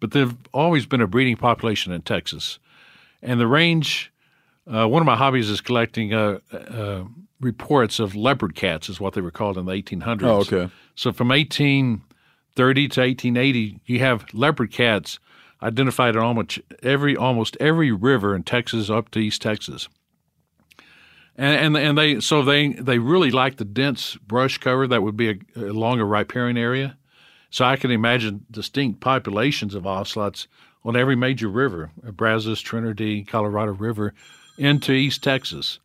but 0.00 0.10
there've 0.10 0.36
always 0.52 0.84
been 0.84 1.00
a 1.00 1.06
breeding 1.06 1.36
population 1.36 1.92
in 1.92 2.02
Texas. 2.02 2.58
And 3.22 3.40
the 3.40 3.46
range, 3.46 4.12
uh, 4.66 4.86
one 4.88 5.02
of 5.02 5.06
my 5.06 5.16
hobbies 5.16 5.50
is 5.50 5.60
collecting 5.60 6.14
uh, 6.14 6.38
uh, 6.52 7.04
reports 7.40 7.98
of 7.98 8.14
leopard 8.14 8.54
cats, 8.54 8.88
is 8.88 9.00
what 9.00 9.14
they 9.14 9.20
were 9.20 9.30
called 9.30 9.58
in 9.58 9.66
the 9.66 9.72
1800s. 9.72 10.22
Oh, 10.22 10.38
okay. 10.38 10.72
So 10.94 11.12
from 11.12 11.28
1830 11.28 12.88
to 12.88 13.00
1880, 13.00 13.80
you 13.86 13.98
have 14.00 14.26
leopard 14.32 14.72
cats 14.72 15.18
identified 15.62 16.14
in 16.14 16.22
almost 16.22 16.60
every 16.82 17.16
almost 17.16 17.56
every 17.60 17.90
river 17.90 18.34
in 18.34 18.42
Texas 18.42 18.90
up 18.90 19.10
to 19.10 19.18
East 19.18 19.42
Texas. 19.42 19.88
And, 21.36 21.76
and 21.76 21.76
and 21.76 21.98
they 21.98 22.20
so 22.20 22.42
they 22.42 22.72
they 22.72 22.98
really 22.98 23.30
like 23.30 23.56
the 23.56 23.64
dense 23.64 24.16
brush 24.16 24.58
cover 24.58 24.86
that 24.88 25.02
would 25.02 25.16
be 25.16 25.30
a, 25.30 25.60
along 25.60 26.00
a 26.00 26.04
riparian 26.04 26.56
area. 26.56 26.96
So 27.50 27.64
I 27.64 27.76
can 27.76 27.90
imagine 27.90 28.44
distinct 28.50 29.00
populations 29.00 29.74
of 29.74 29.86
ocelots 29.86 30.48
on 30.84 30.96
every 30.96 31.16
major 31.16 31.48
river, 31.48 31.90
Brazos, 32.12 32.60
Trinity, 32.60 33.24
Colorado 33.24 33.72
River, 33.72 34.14
into 34.56 34.92
East 34.92 35.22
Texas. 35.22 35.78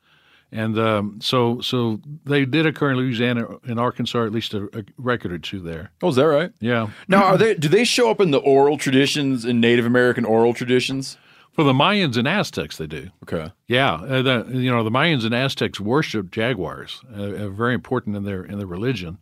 And 0.51 0.77
um, 0.77 1.19
so 1.19 1.61
so 1.61 1.99
they 2.25 2.45
did 2.45 2.67
occur 2.67 2.91
in 2.91 2.97
Louisiana 2.97 3.57
and 3.63 3.79
Arkansas, 3.79 4.23
at 4.23 4.31
least 4.31 4.53
a, 4.53 4.65
a 4.77 4.83
record 4.97 5.31
or 5.31 5.39
two 5.39 5.59
there. 5.59 5.91
Oh, 6.03 6.09
is 6.09 6.15
that 6.17 6.27
right? 6.27 6.51
Yeah. 6.59 6.89
Now, 7.07 7.23
are 7.23 7.37
they? 7.37 7.55
Do 7.55 7.67
they 7.67 7.83
show 7.83 8.11
up 8.11 8.21
in 8.21 8.29
the 8.29 8.37
oral 8.37 8.77
traditions 8.77 9.45
in 9.45 9.59
Native 9.59 9.85
American 9.87 10.25
oral 10.25 10.53
traditions? 10.53 11.17
For 11.53 11.63
the 11.63 11.73
Mayans 11.73 12.17
and 12.17 12.27
Aztecs, 12.27 12.77
they 12.77 12.87
do. 12.87 13.09
Okay. 13.23 13.51
Yeah, 13.67 13.93
uh, 13.93 14.21
the, 14.23 14.45
you 14.49 14.71
know 14.71 14.83
the 14.83 14.91
Mayans 14.91 15.23
and 15.23 15.35
Aztecs 15.35 15.79
worship 15.79 16.31
jaguars, 16.31 17.01
uh, 17.15 17.21
uh, 17.21 17.49
very 17.49 17.73
important 17.75 18.15
in 18.15 18.23
their 18.23 18.43
in 18.43 18.57
their 18.57 18.67
religion. 18.67 19.19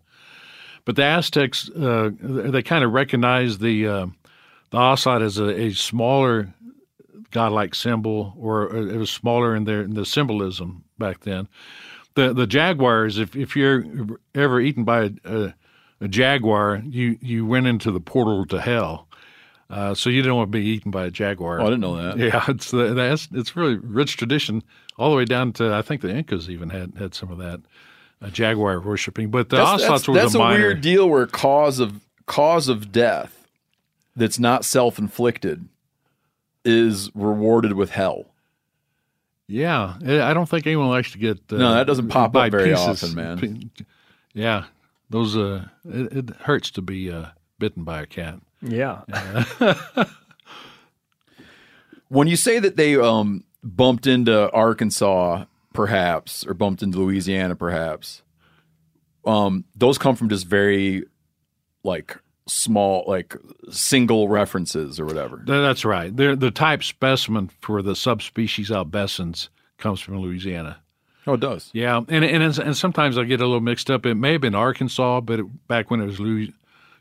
But 0.84 0.96
the 0.96 1.04
Aztecs, 1.04 1.70
uh, 1.70 2.10
they 2.20 2.64
kind 2.64 2.84
of 2.84 2.92
recognize 2.92 3.60
the 3.60 3.88
uh, 3.88 4.08
the 4.72 4.78
ocelot 4.78 5.22
is 5.22 5.38
a, 5.38 5.48
a 5.50 5.72
smaller 5.74 6.54
godlike 7.32 7.76
symbol, 7.76 8.34
or 8.38 8.74
uh, 8.74 8.82
it 8.82 8.98
was 8.98 9.10
smaller 9.10 9.56
in 9.56 9.64
their 9.66 9.82
in 9.84 9.94
the 9.94 10.06
symbolism 10.06 10.84
back 10.98 11.22
then. 11.22 11.48
The 12.16 12.34
the 12.34 12.48
jaguars, 12.48 13.18
if 13.18 13.36
if 13.36 13.56
you're 13.56 13.86
ever 14.36 14.60
eaten 14.60 14.84
by 14.84 15.04
a, 15.04 15.12
a, 15.26 15.54
a 16.02 16.08
jaguar, 16.08 16.82
you 16.86 17.18
you 17.22 17.46
went 17.46 17.68
into 17.68 17.92
the 17.92 18.02
portal 18.02 18.46
to 18.48 18.60
hell. 18.60 19.08
Uh, 19.70 19.96
so 19.96 20.10
you 20.10 20.22
didn't 20.22 20.36
want 20.36 20.52
to 20.52 20.58
be 20.58 20.66
eaten 20.66 20.92
by 20.92 21.06
a 21.06 21.12
jaguar. 21.12 21.62
Oh, 21.62 21.68
I 21.68 21.70
didn't 21.70 21.80
know 21.80 21.96
that. 21.96 22.18
Yeah, 22.20 22.44
it's 22.50 22.72
the, 22.72 22.94
that's 22.94 23.30
it's 23.32 23.56
really 23.56 23.78
rich 23.78 24.18
tradition, 24.18 24.64
all 24.98 25.10
the 25.10 25.16
way 25.16 25.24
down 25.24 25.54
to 25.54 25.74
I 25.74 25.82
think 25.82 26.02
the 26.02 26.14
Incas 26.14 26.50
even 26.50 26.70
had 26.70 26.96
had 26.98 27.14
some 27.14 27.32
of 27.32 27.38
that 27.38 27.62
uh, 28.22 28.30
jaguar 28.30 28.82
worshiping. 28.82 29.32
But 29.32 29.50
the 29.50 29.58
That's, 29.58 29.84
ocelots 29.84 29.90
that's, 29.90 30.08
was 30.10 30.18
that's 30.18 30.36
a 30.36 30.38
a, 30.38 30.42
minor. 30.42 30.60
weird 30.60 30.82
deal 30.82 31.08
where 31.10 31.26
cause 31.26 31.80
of 31.80 32.02
cause 32.26 32.68
of 32.68 32.92
death 32.92 33.41
that's 34.16 34.40
not 34.40 34.66
self 34.66 34.98
inflicted 35.00 35.68
is 36.66 37.10
rewarded 37.16 37.74
with 37.74 37.92
hell. 37.92 38.26
Yeah, 39.48 39.96
I 40.06 40.22
I 40.22 40.34
don't 40.34 40.48
think 40.48 40.66
anyone 40.68 40.90
likes 40.90 41.12
to 41.12 41.18
get. 41.18 41.38
Uh, 41.52 41.58
No, 41.58 41.74
that 41.74 41.88
doesn't 41.88 42.10
pop 42.10 42.36
up 42.36 42.52
very 42.52 42.70
pieces. 42.70 43.04
often, 43.04 43.16
man. 43.16 43.72
Yeah, 44.34 44.66
those 45.10 45.36
uh, 45.36 45.66
it, 45.84 46.14
it 46.30 46.30
hurts 46.42 46.72
to 46.72 46.82
be 46.82 47.12
uh, 47.12 47.28
bitten 47.60 47.84
by 47.84 48.02
a 48.02 48.06
cat. 48.06 48.40
Yeah. 48.62 49.02
When 52.08 52.28
you 52.28 52.36
say 52.36 52.60
that 52.60 52.76
they 52.76 52.98
um, 52.98 53.46
bumped 53.64 54.06
into 54.06 54.52
Arkansas, 54.52 55.46
perhaps, 55.74 56.46
or 56.46 56.54
bumped 56.54 56.84
into 56.84 56.98
Louisiana, 57.00 57.56
perhaps, 57.56 58.22
um, 59.26 59.64
those 59.76 59.98
come 59.98 60.18
from 60.18 60.28
just 60.28 60.46
very 60.46 61.06
like 61.86 62.18
small, 62.52 63.04
like 63.08 63.36
single 63.70 64.28
references 64.28 65.00
or 65.00 65.06
whatever. 65.06 65.42
That's 65.46 65.86
right. 65.86 66.16
They're, 66.16 66.36
the 66.36 66.52
type 66.52 66.84
specimen 66.84 67.50
for 67.62 67.82
the 67.82 67.96
subspecies 67.96 68.70
albescens 68.70 69.50
comes 69.78 70.00
from 70.00 70.20
Louisiana. 70.20 70.78
Oh, 71.28 71.34
it 71.34 71.40
does. 71.40 71.70
Yeah, 71.74 71.98
and 71.98 72.26
and 72.26 72.44
it's- 72.44 72.58
and 72.58 72.76
sometimes 72.76 73.18
I 73.18 73.24
get 73.26 73.42
a 73.42 73.46
little 73.46 73.62
mixed 73.62 73.92
up. 73.92 74.06
It 74.06 74.16
may 74.16 74.32
have 74.34 74.42
been 74.42 74.56
Arkansas, 74.56 75.22
but 75.22 75.40
it, 75.40 75.68
back 75.68 75.92
when 75.92 76.02
it 76.02 76.06
was 76.06 76.20
Louis, 76.20 76.52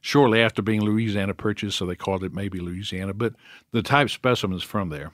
shortly 0.02 0.42
after 0.42 0.61
being 0.62 0.83
Louisiana 0.83 1.33
purchased, 1.35 1.78
so 1.78 1.87
they 1.87 1.97
called 1.97 2.23
it 2.25 2.35
maybe 2.35 2.61
Louisiana. 2.61 3.14
But 3.14 3.35
the 3.73 3.83
type 3.83 4.11
specimen 4.11 4.57
is 4.57 4.62
from 4.62 4.90
there. 4.90 5.12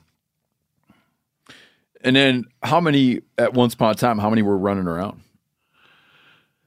And 2.03 2.15
then 2.15 2.45
how 2.63 2.81
many 2.81 3.21
at 3.39 3.55
once 3.55 3.75
upon 3.75 3.93
a 3.93 3.95
time? 3.95 4.19
How 4.19 4.29
many 4.31 4.43
were 4.43 4.59
running 4.59 4.87
around? 4.87 5.23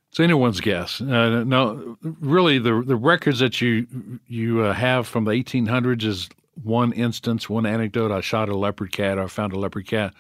It's 0.09 0.19
anyone's 0.19 0.59
guess. 0.59 1.01
Uh, 1.01 1.43
no, 1.45 1.97
really, 2.01 2.57
the 2.57 2.81
the 2.85 2.95
records 2.95 3.39
that 3.39 3.61
you 3.61 4.19
you 4.27 4.61
uh, 4.61 4.73
have 4.73 5.07
from 5.07 5.25
the 5.25 5.31
1800s 5.31 6.03
is 6.03 6.29
one 6.63 6.91
instance, 6.93 7.47
one 7.49 7.65
anecdote. 7.65 8.11
I 8.11 8.21
shot 8.21 8.49
a 8.49 8.57
leopard 8.57 8.91
cat. 8.91 9.19
I 9.19 9.27
found 9.27 9.53
a 9.53 9.59
leopard 9.59 9.87
cat. 9.87 10.13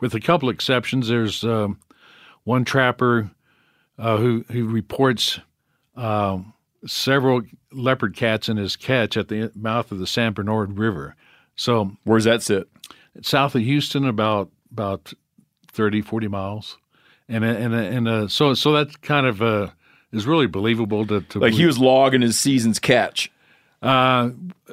With 0.00 0.14
a 0.14 0.20
couple 0.20 0.48
exceptions, 0.50 1.08
there's 1.08 1.44
um, 1.44 1.78
one 2.44 2.64
trapper 2.64 3.30
uh, 3.98 4.16
who 4.16 4.44
who 4.50 4.66
reports 4.66 5.38
um, 5.94 6.52
several 6.86 7.42
leopard 7.72 8.16
cats 8.16 8.48
in 8.48 8.56
his 8.56 8.76
catch 8.76 9.16
at 9.16 9.28
the 9.28 9.50
mouth 9.54 9.92
of 9.92 9.98
the 9.98 10.06
San 10.06 10.32
Bernard 10.32 10.76
River. 10.78 11.14
So 11.54 11.92
Where's 12.04 12.24
that 12.24 12.42
sit? 12.42 12.68
south 13.22 13.54
of 13.54 13.62
Houston, 13.62 14.06
about 14.06 14.50
about 14.72 15.12
30, 15.72 16.02
40 16.02 16.28
miles, 16.28 16.76
and 17.28 17.44
and 17.44 17.74
and 17.74 18.08
uh, 18.08 18.28
so 18.28 18.54
so 18.54 18.72
that 18.72 19.02
kind 19.02 19.26
of 19.26 19.42
uh, 19.42 19.68
is 20.12 20.26
really 20.26 20.46
believable 20.46 21.06
to, 21.06 21.20
to 21.20 21.38
Like 21.38 21.54
he 21.54 21.66
was 21.66 21.78
logging 21.78 22.22
his 22.22 22.38
season's 22.38 22.78
catch. 22.78 23.30
uh, 23.82 24.30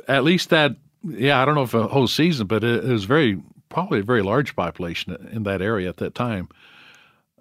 at 0.07 0.23
least 0.23 0.49
that 0.49 0.75
yeah 1.03 1.41
I 1.41 1.45
don't 1.45 1.55
know 1.55 1.63
if 1.63 1.73
a 1.73 1.87
whole 1.87 2.07
season, 2.07 2.47
but 2.47 2.63
it, 2.63 2.85
it 2.85 2.91
was 2.91 3.05
very 3.05 3.41
probably 3.69 3.99
a 3.99 4.03
very 4.03 4.21
large 4.21 4.55
population 4.55 5.15
in 5.31 5.43
that 5.43 5.61
area 5.61 5.89
at 5.89 5.97
that 5.97 6.15
time. 6.15 6.47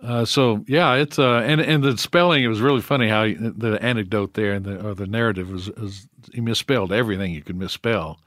Uh, 0.02 0.24
so 0.24 0.64
yeah, 0.66 0.94
it's 0.94 1.18
uh, 1.18 1.42
and 1.44 1.60
and 1.60 1.84
the 1.84 1.96
spelling 1.96 2.42
it 2.42 2.48
was 2.48 2.60
really 2.60 2.80
funny 2.80 3.08
how 3.08 3.24
he, 3.24 3.34
the 3.34 3.78
anecdote 3.80 4.34
there 4.34 4.52
and 4.54 4.64
the 4.64 4.84
or 4.84 4.94
the 4.94 5.06
narrative 5.06 5.48
was, 5.50 5.70
was 5.76 6.08
he 6.32 6.40
misspelled 6.40 6.92
everything 6.92 7.32
you 7.32 7.42
could 7.42 7.56
misspell, 7.56 8.18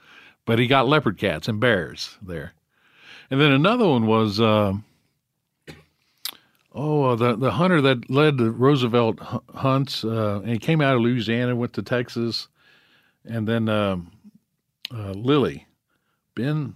but 0.46 0.58
he 0.58 0.68
got 0.68 0.88
leopard 0.88 1.18
cats 1.18 1.50
and 1.50 1.60
bears 1.60 2.18
there, 2.22 2.54
and 3.30 3.42
then 3.42 3.52
another 3.52 3.86
one 3.88 4.08
was 4.08 4.40
um 4.40 4.86
oh 6.76 7.04
uh, 7.06 7.16
the 7.16 7.36
the 7.38 7.52
hunter 7.54 7.82
that 7.82 8.10
led 8.10 8.38
the 8.38 8.52
Roosevelt 8.52 9.18
hunts 9.56 10.04
uh, 10.04 10.42
and 10.44 10.50
he 10.52 10.60
came 10.60 10.82
out 10.82 10.96
of 10.96 11.02
Louisiana 11.02 11.56
went 11.56 11.74
to 11.74 11.82
Texas, 11.82 12.48
and 13.26 13.48
then 13.48 13.68
um, 13.70 14.12
uh, 14.94 15.12
Lilly, 15.12 15.66
Ben 16.36 16.76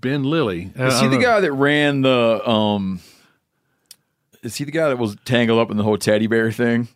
Ben 0.00 0.22
Lilly 0.24 0.72
Is 0.76 1.00
he 1.00 1.08
the 1.08 1.18
guy 1.18 1.40
that 1.40 1.52
ran 1.52 2.00
the 2.02 2.40
um? 2.48 3.00
Is 4.42 4.56
he 4.56 4.64
the 4.64 4.72
guy 4.72 4.88
that 4.88 4.98
was 4.98 5.16
tangled 5.24 5.60
up 5.60 5.70
in 5.70 5.76
the 5.76 5.84
whole 5.84 5.98
teddy 5.98 6.26
bear 6.26 6.50
thing? 6.50 6.88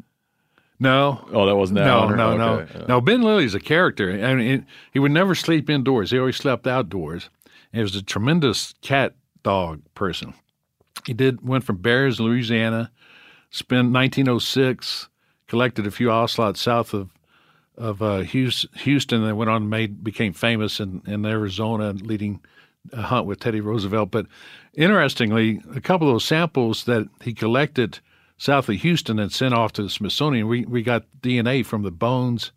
No, 0.80 1.26
Oh, 1.32 1.46
that 1.46 1.54
wasn't 1.56 1.78
that. 1.78 1.86
no, 1.86 2.00
hunter? 2.00 2.16
no, 2.16 2.30
Okay, 2.32 2.38
no, 2.74 2.80
yeah. 2.80 2.86
no. 2.88 3.00
Ben 3.00 3.22
Lilly's 3.22 3.54
a 3.54 3.60
character. 3.60 4.10
I 4.12 4.34
mean, 4.34 4.50
it, 4.50 4.64
he 4.92 4.98
would 4.98 5.12
never 5.12 5.34
sleep 5.34 5.70
indoors. 5.70 6.10
He 6.10 6.18
always 6.18 6.36
slept 6.36 6.66
outdoors. 6.66 7.30
And 7.72 7.78
he 7.78 7.82
was 7.82 7.94
a 7.96 8.02
tremendous 8.02 8.74
cat 8.82 9.14
dog 9.42 9.80
person. 9.94 10.34
He 11.06 11.14
did 11.14 11.46
went 11.46 11.64
from 11.64 11.76
Bears, 11.76 12.18
Louisiana, 12.20 12.90
spent 13.50 13.92
1906, 13.92 15.08
collected 15.46 15.86
a 15.86 15.90
few 15.90 16.10
ocelots 16.10 16.60
south 16.60 16.92
of 16.94 17.10
of 17.78 18.00
uh, 18.00 18.20
Houston, 18.20 19.22
and 19.22 19.36
went 19.36 19.50
on 19.50 19.62
and 19.62 19.70
made 19.70 20.02
became 20.02 20.32
famous 20.32 20.80
in, 20.80 21.02
in 21.06 21.26
Arizona, 21.26 21.92
leading 21.92 22.40
a 22.92 23.02
hunt 23.02 23.26
with 23.26 23.38
Teddy 23.38 23.60
Roosevelt. 23.60 24.10
But 24.10 24.26
interestingly, 24.72 25.60
a 25.74 25.80
couple 25.82 26.08
of 26.08 26.14
those 26.14 26.24
samples 26.24 26.84
that 26.84 27.06
he 27.22 27.34
collected 27.34 27.98
south 28.38 28.68
of 28.70 28.76
Houston 28.76 29.18
and 29.18 29.30
sent 29.30 29.52
off 29.54 29.72
to 29.74 29.82
the 29.82 29.90
Smithsonian, 29.90 30.48
we, 30.48 30.64
we 30.64 30.82
got 30.82 31.04
DNA 31.20 31.64
from 31.66 31.82
the 31.82 31.90
bones 31.90 32.50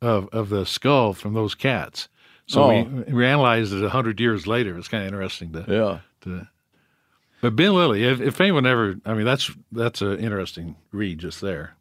of 0.00 0.28
of 0.32 0.48
the 0.48 0.64
skull 0.64 1.12
from 1.12 1.34
those 1.34 1.54
cats. 1.54 2.08
So 2.46 2.62
Oh. 2.64 2.82
we, 2.84 3.12
we 3.12 3.26
analyzed 3.26 3.72
it 3.74 3.88
hundred 3.90 4.18
years 4.18 4.46
later. 4.46 4.76
It's 4.78 4.88
kind 4.88 5.02
of 5.02 5.08
interesting 5.08 5.52
to 5.52 5.64
Yeah. 5.68 5.98
to. 6.22 6.48
But 7.44 7.56
Ben 7.56 7.74
Lilly, 7.74 8.04
if, 8.04 8.22
if 8.22 8.40
anyone 8.40 8.64
ever, 8.64 8.94
I 9.04 9.12
mean, 9.12 9.26
that's 9.26 9.50
that's 9.70 10.00
an 10.00 10.18
interesting 10.18 10.76
read 10.92 11.18
just 11.18 11.42
there. 11.42 11.76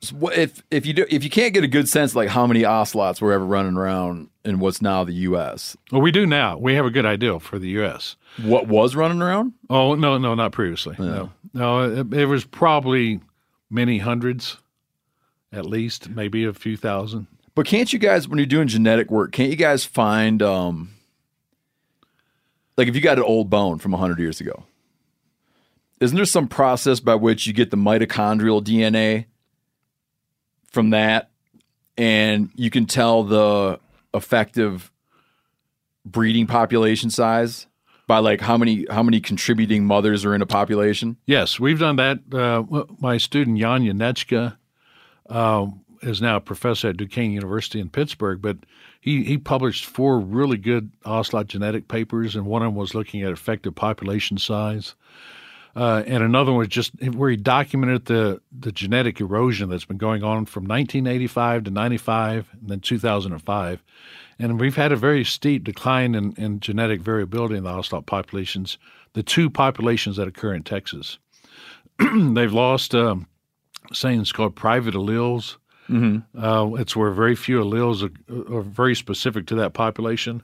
So 0.00 0.28
if 0.28 0.62
if 0.70 0.86
you 0.86 0.92
do, 0.92 1.06
if 1.10 1.24
you 1.24 1.30
can't 1.30 1.52
get 1.52 1.64
a 1.64 1.66
good 1.66 1.88
sense 1.88 2.12
of 2.12 2.16
like 2.16 2.28
how 2.28 2.46
many 2.46 2.64
ocelots 2.64 3.20
were 3.20 3.32
ever 3.32 3.44
running 3.44 3.76
around 3.76 4.28
in 4.44 4.60
what's 4.60 4.82
now 4.82 5.02
the 5.02 5.14
U.S., 5.14 5.76
Well, 5.90 6.00
we 6.00 6.12
do 6.12 6.26
now. 6.26 6.56
We 6.58 6.76
have 6.76 6.86
a 6.86 6.92
good 6.92 7.04
idea 7.04 7.40
for 7.40 7.58
the 7.58 7.70
U.S. 7.70 8.14
what 8.40 8.68
was 8.68 8.94
running 8.94 9.20
around? 9.20 9.54
Oh 9.68 9.96
no, 9.96 10.16
no, 10.16 10.36
not 10.36 10.52
previously. 10.52 10.94
No, 11.00 11.32
no, 11.52 11.80
it, 12.02 12.14
it 12.14 12.26
was 12.26 12.44
probably 12.44 13.18
many 13.68 13.98
hundreds, 13.98 14.58
at 15.50 15.66
least, 15.66 16.08
maybe 16.08 16.44
a 16.44 16.52
few 16.52 16.76
thousand. 16.76 17.26
But 17.56 17.66
can't 17.66 17.92
you 17.92 17.98
guys, 17.98 18.28
when 18.28 18.38
you're 18.38 18.46
doing 18.46 18.68
genetic 18.68 19.10
work, 19.10 19.32
can't 19.32 19.50
you 19.50 19.56
guys 19.56 19.84
find, 19.84 20.40
um, 20.40 20.90
like 22.82 22.88
if 22.88 22.96
you 22.96 23.00
got 23.00 23.16
an 23.16 23.22
old 23.22 23.48
bone 23.48 23.78
from 23.78 23.92
100 23.92 24.18
years 24.18 24.40
ago, 24.40 24.64
isn't 26.00 26.16
there 26.16 26.24
some 26.24 26.48
process 26.48 26.98
by 26.98 27.14
which 27.14 27.46
you 27.46 27.52
get 27.52 27.70
the 27.70 27.76
mitochondrial 27.76 28.60
DNA 28.60 29.26
from 30.66 30.90
that 30.90 31.30
and 31.96 32.50
you 32.56 32.70
can 32.70 32.86
tell 32.86 33.22
the 33.22 33.78
effective 34.12 34.90
breeding 36.04 36.48
population 36.48 37.08
size 37.08 37.68
by 38.08 38.18
like 38.18 38.40
how 38.40 38.56
many 38.56 38.84
how 38.90 39.04
many 39.04 39.20
contributing 39.20 39.84
mothers 39.84 40.24
are 40.24 40.34
in 40.34 40.42
a 40.42 40.46
population? 40.46 41.16
Yes, 41.24 41.60
we've 41.60 41.78
done 41.78 41.94
that. 41.96 42.18
Uh, 42.32 42.64
my 42.98 43.16
student 43.16 43.60
Jan 43.60 43.84
Janecka 43.84 44.56
uh, 45.28 45.66
is 46.00 46.20
now 46.20 46.34
a 46.34 46.40
professor 46.40 46.88
at 46.88 46.96
Duquesne 46.96 47.30
University 47.30 47.78
in 47.78 47.90
Pittsburgh, 47.90 48.42
but 48.42 48.56
he, 49.02 49.24
he 49.24 49.36
published 49.36 49.84
four 49.84 50.20
really 50.20 50.56
good 50.56 50.92
ocelot 51.04 51.48
genetic 51.48 51.88
papers, 51.88 52.36
and 52.36 52.46
one 52.46 52.62
of 52.62 52.68
them 52.68 52.76
was 52.76 52.94
looking 52.94 53.20
at 53.22 53.32
effective 53.32 53.74
population 53.74 54.38
size. 54.38 54.94
Uh, 55.74 56.04
and 56.06 56.22
another 56.22 56.52
one 56.52 56.60
was 56.60 56.68
just 56.68 56.92
where 57.14 57.28
he 57.28 57.36
documented 57.36 58.04
the, 58.04 58.40
the 58.56 58.70
genetic 58.70 59.20
erosion 59.20 59.68
that's 59.68 59.84
been 59.84 59.96
going 59.96 60.22
on 60.22 60.46
from 60.46 60.62
1985 60.64 61.64
to 61.64 61.70
95 61.72 62.48
and 62.60 62.70
then 62.70 62.78
2005. 62.78 63.82
And 64.38 64.60
we've 64.60 64.76
had 64.76 64.92
a 64.92 64.96
very 64.96 65.24
steep 65.24 65.64
decline 65.64 66.14
in, 66.14 66.32
in 66.34 66.60
genetic 66.60 67.00
variability 67.00 67.56
in 67.56 67.64
the 67.64 67.70
ocelot 67.70 68.06
populations, 68.06 68.78
the 69.14 69.24
two 69.24 69.50
populations 69.50 70.16
that 70.16 70.28
occur 70.28 70.54
in 70.54 70.62
Texas. 70.62 71.18
They've 71.98 72.52
lost 72.52 72.94
um, 72.94 73.26
sayings 73.92 74.30
called 74.30 74.54
private 74.54 74.94
alleles. 74.94 75.56
Uh, 75.88 76.74
it's 76.74 76.96
where 76.96 77.10
very 77.10 77.34
few 77.34 77.60
alleles 77.60 78.02
are, 78.02 78.56
are 78.56 78.62
very 78.62 78.94
specific 78.94 79.46
to 79.46 79.54
that 79.56 79.74
population. 79.74 80.42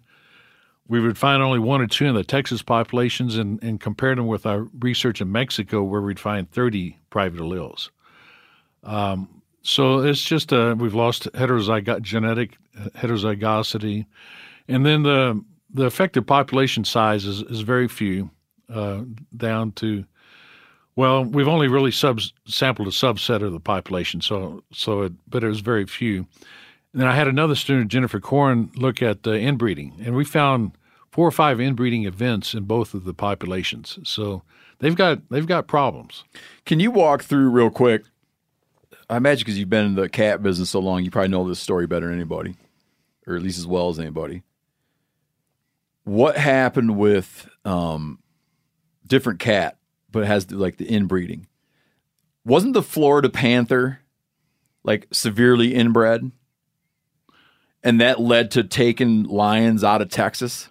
We 0.88 1.00
would 1.00 1.18
find 1.18 1.42
only 1.42 1.58
one 1.58 1.80
or 1.80 1.86
two 1.86 2.06
in 2.06 2.14
the 2.14 2.24
Texas 2.24 2.62
populations 2.62 3.36
and, 3.36 3.62
and 3.62 3.78
compare 3.78 4.14
them 4.14 4.26
with 4.26 4.46
our 4.46 4.66
research 4.80 5.20
in 5.20 5.30
Mexico, 5.30 5.82
where 5.82 6.00
we'd 6.00 6.18
find 6.18 6.50
30 6.50 6.98
private 7.10 7.40
alleles. 7.40 7.90
Um, 8.84 9.42
so 9.62 9.98
it's 9.98 10.22
just 10.22 10.52
uh, 10.52 10.74
we've 10.78 10.94
lost 10.94 11.30
heterozygot 11.32 12.00
genetic 12.00 12.56
heterozygosity, 12.96 14.06
and 14.66 14.86
then 14.86 15.02
the 15.02 15.44
the 15.70 15.84
effective 15.84 16.26
population 16.26 16.84
size 16.84 17.26
is, 17.26 17.42
is 17.42 17.60
very 17.60 17.88
few, 17.88 18.30
uh, 18.72 19.02
down 19.36 19.72
to 19.72 20.04
well, 20.98 21.22
we've 21.22 21.46
only 21.46 21.68
really 21.68 21.92
sub 21.92 22.20
sampled 22.44 22.88
a 22.88 22.90
subset 22.90 23.40
of 23.40 23.52
the 23.52 23.60
population, 23.60 24.20
so 24.20 24.64
so 24.72 25.02
it, 25.02 25.12
but 25.28 25.44
it 25.44 25.46
was 25.46 25.60
very 25.60 25.86
few. 25.86 26.26
And 26.92 27.00
then 27.00 27.06
I 27.06 27.14
had 27.14 27.28
another 27.28 27.54
student, 27.54 27.92
Jennifer 27.92 28.18
Corn, 28.18 28.72
look 28.74 29.00
at 29.00 29.24
uh, 29.24 29.30
inbreeding, 29.30 29.94
and 30.04 30.16
we 30.16 30.24
found 30.24 30.72
four 31.12 31.28
or 31.28 31.30
five 31.30 31.60
inbreeding 31.60 32.04
events 32.04 32.52
in 32.52 32.64
both 32.64 32.94
of 32.94 33.04
the 33.04 33.14
populations. 33.14 34.00
So 34.02 34.42
they've 34.80 34.96
got 34.96 35.20
they've 35.28 35.46
got 35.46 35.68
problems. 35.68 36.24
Can 36.66 36.80
you 36.80 36.90
walk 36.90 37.22
through 37.22 37.50
real 37.50 37.70
quick? 37.70 38.02
I 39.08 39.18
imagine 39.18 39.44
because 39.44 39.56
you've 39.56 39.70
been 39.70 39.86
in 39.86 39.94
the 39.94 40.08
cat 40.08 40.42
business 40.42 40.70
so 40.70 40.80
long, 40.80 41.04
you 41.04 41.12
probably 41.12 41.28
know 41.28 41.48
this 41.48 41.60
story 41.60 41.86
better 41.86 42.06
than 42.06 42.16
anybody, 42.16 42.56
or 43.24 43.36
at 43.36 43.42
least 43.42 43.58
as 43.58 43.68
well 43.68 43.88
as 43.88 44.00
anybody. 44.00 44.42
What 46.02 46.36
happened 46.36 46.98
with 46.98 47.48
um, 47.64 48.18
different 49.06 49.38
cat, 49.38 49.77
but 50.10 50.26
has 50.26 50.50
like 50.50 50.76
the 50.76 50.86
inbreeding? 50.86 51.46
Wasn't 52.44 52.74
the 52.74 52.82
Florida 52.82 53.28
Panther 53.28 54.00
like 54.82 55.06
severely 55.12 55.74
inbred, 55.74 56.30
and 57.82 58.00
that 58.00 58.20
led 58.20 58.50
to 58.52 58.64
taking 58.64 59.24
lions 59.24 59.84
out 59.84 60.00
of 60.00 60.08
Texas 60.08 60.68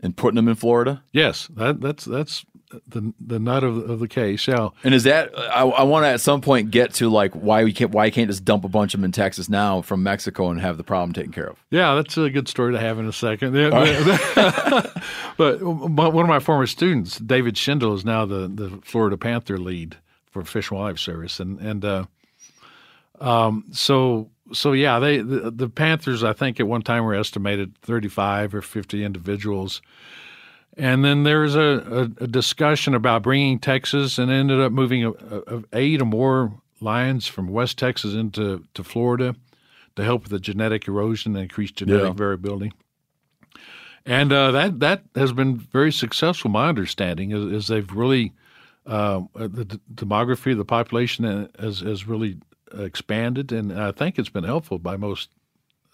and 0.00 0.16
putting 0.16 0.36
them 0.36 0.48
in 0.48 0.54
Florida? 0.56 1.04
Yes, 1.12 1.48
that, 1.54 1.80
that's 1.80 2.04
that's 2.04 2.44
the 2.86 3.12
the 3.20 3.38
nut 3.38 3.64
of, 3.64 3.88
of 3.88 4.00
the 4.00 4.08
case. 4.08 4.46
Yeah, 4.46 4.70
And 4.84 4.94
is 4.94 5.04
that 5.04 5.30
I, 5.36 5.62
I 5.62 5.82
want 5.82 6.04
to 6.04 6.08
at 6.08 6.20
some 6.20 6.40
point 6.40 6.70
get 6.70 6.94
to 6.94 7.08
like 7.08 7.32
why 7.32 7.64
we 7.64 7.72
can't 7.72 7.90
why 7.90 8.06
you 8.06 8.12
can't 8.12 8.28
just 8.28 8.44
dump 8.44 8.64
a 8.64 8.68
bunch 8.68 8.94
of 8.94 9.00
them 9.00 9.04
in 9.04 9.12
Texas 9.12 9.48
now 9.48 9.82
from 9.82 10.02
Mexico 10.02 10.48
and 10.50 10.60
have 10.60 10.76
the 10.76 10.84
problem 10.84 11.12
taken 11.12 11.32
care 11.32 11.48
of? 11.48 11.62
Yeah, 11.70 11.94
that's 11.94 12.16
a 12.16 12.30
good 12.30 12.48
story 12.48 12.72
to 12.72 12.80
have 12.80 12.98
in 12.98 13.06
a 13.06 13.12
second. 13.12 13.54
But, 15.38 15.60
but 15.60 16.12
one 16.12 16.24
of 16.24 16.28
my 16.28 16.38
former 16.38 16.66
students, 16.66 17.18
David 17.18 17.56
Shindle, 17.56 17.94
is 17.94 18.04
now 18.04 18.26
the, 18.26 18.48
the 18.48 18.78
Florida 18.82 19.16
Panther 19.16 19.58
lead 19.58 19.96
for 20.30 20.44
Fish 20.44 20.70
and 20.70 20.78
Wildlife 20.78 20.98
Service, 20.98 21.40
and 21.40 21.58
and 21.60 21.84
uh, 21.84 22.04
um, 23.20 23.64
so 23.72 24.30
so 24.52 24.72
yeah, 24.72 24.98
they 24.98 25.18
the, 25.18 25.50
the 25.50 25.68
Panthers 25.68 26.22
I 26.24 26.32
think 26.32 26.60
at 26.60 26.66
one 26.66 26.82
time 26.82 27.04
were 27.04 27.14
estimated 27.14 27.76
thirty 27.78 28.08
five 28.08 28.54
or 28.54 28.62
fifty 28.62 29.04
individuals. 29.04 29.82
And 30.76 31.04
then 31.04 31.22
there's 31.24 31.54
a, 31.54 31.60
a, 32.20 32.24
a 32.24 32.26
discussion 32.26 32.94
about 32.94 33.22
bringing 33.22 33.58
Texas, 33.58 34.18
and 34.18 34.30
ended 34.30 34.60
up 34.60 34.72
moving 34.72 35.04
a, 35.04 35.62
eight 35.74 36.00
or 36.00 36.06
more 36.06 36.52
lions 36.80 37.26
from 37.26 37.48
West 37.48 37.78
Texas 37.78 38.14
into 38.14 38.64
to 38.74 38.82
Florida 38.82 39.36
to 39.96 40.02
help 40.04 40.22
with 40.22 40.30
the 40.32 40.40
genetic 40.40 40.88
erosion 40.88 41.34
and 41.36 41.42
increase 41.42 41.70
genetic 41.70 42.02
Yeah. 42.06 42.12
variability. 42.12 42.72
And 44.06 44.32
uh, 44.32 44.50
that 44.52 44.80
that 44.80 45.02
has 45.14 45.32
been 45.32 45.58
very 45.58 45.92
successful. 45.92 46.50
My 46.50 46.68
understanding 46.68 47.30
is, 47.32 47.52
is 47.52 47.66
they've 47.68 47.92
really 47.92 48.32
uh, 48.86 49.20
the 49.34 49.64
d- 49.64 49.80
demography 49.94 50.52
of 50.52 50.58
the 50.58 50.64
population 50.64 51.48
has 51.60 51.80
has 51.80 52.08
really 52.08 52.38
expanded, 52.76 53.52
and 53.52 53.72
I 53.78 53.92
think 53.92 54.18
it's 54.18 54.30
been 54.30 54.42
helpful 54.44 54.78
by 54.78 54.96
most 54.96 55.28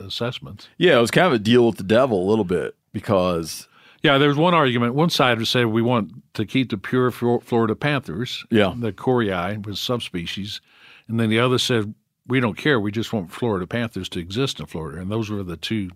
assessments. 0.01 0.69
Yeah, 0.79 0.97
it 0.97 1.01
was 1.01 1.11
kind 1.11 1.27
of 1.27 1.33
a 1.35 1.39
deal 1.39 1.67
with 1.67 1.77
the 1.77 1.83
devil 1.83 2.27
a 2.27 2.29
little 2.31 2.45
bit 2.45 2.77
because 2.93 3.69
Yeah, 4.03 4.19
there 4.19 4.29
was 4.29 4.37
one 4.37 4.55
argument. 4.55 4.95
One 4.95 5.11
side 5.11 5.39
would 5.39 5.49
say 5.49 5.65
we 5.65 5.83
want 5.83 6.13
to 6.35 6.47
keep 6.47 6.71
the 6.71 6.79
pure 6.79 7.11
Florida 7.11 7.75
panthers, 7.75 8.45
Yeah. 8.51 8.73
the 8.77 8.93
coryi 8.93 9.65
was 9.67 9.81
subspecies, 9.81 10.61
and 11.09 11.19
then 11.19 11.31
the 11.31 11.41
other 11.41 11.59
said 11.59 11.95
we 12.27 12.39
don't 12.41 12.57
care. 12.57 12.79
We 12.79 12.93
just 12.93 13.13
want 13.13 13.33
Florida 13.33 13.67
panthers 13.67 14.09
to 14.11 14.21
exist 14.21 14.61
in 14.61 14.67
Florida, 14.67 15.01
and 15.01 15.11
those 15.11 15.31
were 15.31 15.43
the 15.43 15.57
two 15.57 15.91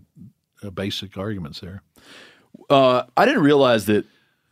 uh, 0.65 0.71
basic 0.71 1.17
arguments 1.17 1.61
there. 1.61 1.83
uh, 2.71 3.05
I 3.17 3.25
didn't 3.25 3.43
realize 3.43 3.87
that 3.87 4.05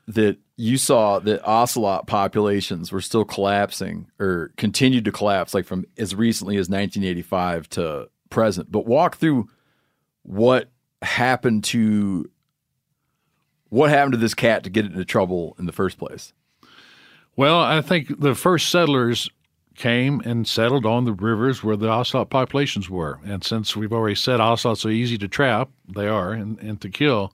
that 0.09 0.39
you 0.57 0.77
saw 0.77 1.19
that 1.21 1.41
ocelot 1.49 2.07
populations 2.09 2.91
were 2.91 3.01
still 3.01 3.25
collapsing 3.25 4.09
or 4.19 4.53
continued 4.57 5.05
to 5.05 5.13
collapse 5.13 5.55
like 5.55 5.65
from 5.67 5.85
as 5.97 6.15
recently 6.17 6.57
as 6.57 6.69
1985 6.69 7.69
to 7.71 8.09
present. 8.29 8.71
But 8.73 8.87
walk 8.87 9.17
through 9.17 9.49
what 10.23 10.69
happened 11.01 11.65
to 11.65 12.29
what 13.71 13.91
happened 13.91 14.13
to 14.13 14.19
this 14.19 14.35
cat 14.35 14.63
to 14.65 14.71
get 14.71 14.85
it 14.85 14.93
into 14.93 15.05
trouble 15.05 15.57
in 15.59 15.67
the 15.67 15.73
first 15.73 15.99
place. 15.99 16.33
Well, 17.37 17.59
I 17.59 17.81
think 17.81 18.21
the 18.21 18.35
first 18.35 18.69
settlers 18.69 19.31
came 19.77 20.21
and 20.27 20.47
settled 20.47 20.85
on 20.85 21.05
the 21.05 21.13
rivers 21.13 21.65
where 21.65 21.77
the 21.77 21.89
ocelot 21.89 22.29
populations 22.29 22.91
were. 22.91 23.19
And 23.25 23.43
since 23.43 23.75
we've 23.75 23.93
already 23.93 24.17
said 24.17 24.41
ocelots 24.41 24.85
are 24.85 24.91
easy 24.91 25.17
to 25.19 25.29
trap, 25.29 25.71
they 25.89 26.07
are, 26.07 26.33
and, 26.33 26.59
and 26.59 26.81
to 26.83 26.91
kill, 26.91 27.33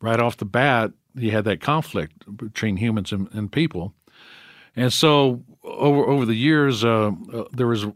right 0.00 0.18
off 0.18 0.38
the 0.38 0.44
bat, 0.44 0.90
you 1.14 1.30
had 1.30 1.44
that 1.44 1.60
conflict 1.60 2.36
between 2.36 2.78
humans 2.78 3.12
and, 3.12 3.28
and 3.32 3.52
people. 3.52 3.94
And 4.74 4.92
so 4.92 5.44
over 5.62 6.04
over 6.04 6.24
the 6.24 6.34
years, 6.34 6.84
uh, 6.84 7.12
uh, 7.32 7.44
there 7.52 7.66
was 7.66 7.86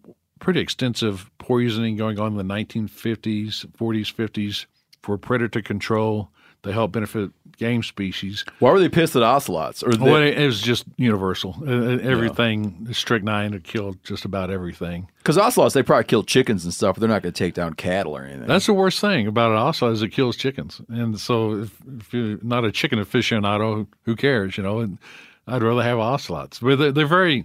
pretty 0.40 0.60
extensive 0.60 1.30
poisoning 1.38 1.96
going 1.96 2.18
on 2.18 2.38
in 2.38 2.46
the 2.46 2.54
1950s, 2.54 3.66
40s, 3.66 4.14
50s 4.14 4.66
for 5.02 5.16
predator 5.16 5.62
control 5.62 6.30
to 6.62 6.72
help 6.72 6.92
benefit 6.92 7.30
game 7.62 7.84
species. 7.84 8.44
Why 8.58 8.72
were 8.72 8.80
they 8.80 8.88
pissed 8.88 9.14
at 9.14 9.22
ocelots? 9.22 9.84
Or 9.84 9.92
they, 9.92 10.10
Well, 10.10 10.20
it, 10.20 10.36
it 10.36 10.46
was 10.46 10.60
just 10.60 10.84
universal. 10.96 11.54
Uh, 11.64 11.98
Everything, 12.02 12.88
strychnine 12.92 13.52
had 13.52 13.62
killed 13.62 14.02
just 14.02 14.24
about 14.24 14.50
everything. 14.50 15.08
Because 15.18 15.38
ocelots, 15.38 15.72
they 15.72 15.84
probably 15.84 16.04
kill 16.04 16.24
chickens 16.24 16.64
and 16.64 16.74
stuff, 16.74 16.96
but 16.96 17.00
they're 17.00 17.08
not 17.08 17.22
going 17.22 17.32
to 17.32 17.38
take 17.38 17.54
down 17.54 17.74
cattle 17.74 18.16
or 18.16 18.24
anything. 18.24 18.48
That's 18.48 18.66
the 18.66 18.74
worst 18.74 19.00
thing 19.00 19.28
about 19.28 19.52
an 19.52 19.58
ocelot 19.58 19.92
is 19.92 20.02
it 20.02 20.08
kills 20.08 20.36
chickens. 20.36 20.80
And 20.88 21.20
so 21.20 21.62
if, 21.62 21.78
if 22.00 22.12
you're 22.12 22.38
not 22.42 22.64
a 22.64 22.72
chicken 22.72 22.98
aficionado, 22.98 23.86
who 24.04 24.16
cares, 24.16 24.56
you 24.56 24.64
know? 24.64 24.80
And 24.80 24.98
I'd 25.46 25.62
rather 25.62 25.84
have 25.84 25.98
ocelots. 26.00 26.58
But 26.58 26.76
they're, 26.80 26.92
they're 26.92 27.06
very, 27.06 27.44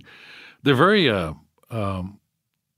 they're 0.63 0.73
very 0.73 1.09
uh, 1.11 1.33
um, 1.69 2.19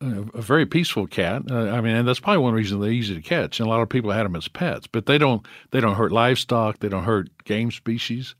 a, 0.01 0.41
very 0.41 0.65
peaceful 0.65 1.07
cat. 1.07 1.43
Uh, 1.49 1.69
I 1.69 1.81
mean, 1.81 1.95
and 1.95 2.07
that's 2.07 2.19
probably 2.19 2.43
one 2.43 2.53
reason 2.53 2.79
they're 2.79 2.91
easy 2.91 3.15
to 3.15 3.21
catch. 3.21 3.59
And 3.59 3.67
a 3.67 3.69
lot 3.69 3.81
of 3.81 3.89
people 3.89 4.11
had 4.11 4.25
them 4.25 4.35
as 4.35 4.47
pets, 4.47 4.87
but 4.87 5.05
they 5.05 5.17
don't 5.17 5.45
they 5.71 5.79
don't 5.79 5.95
hurt 5.95 6.11
livestock. 6.11 6.79
They 6.79 6.89
don't 6.89 7.03
hurt 7.03 7.29
game 7.43 7.71
species. 7.71 8.35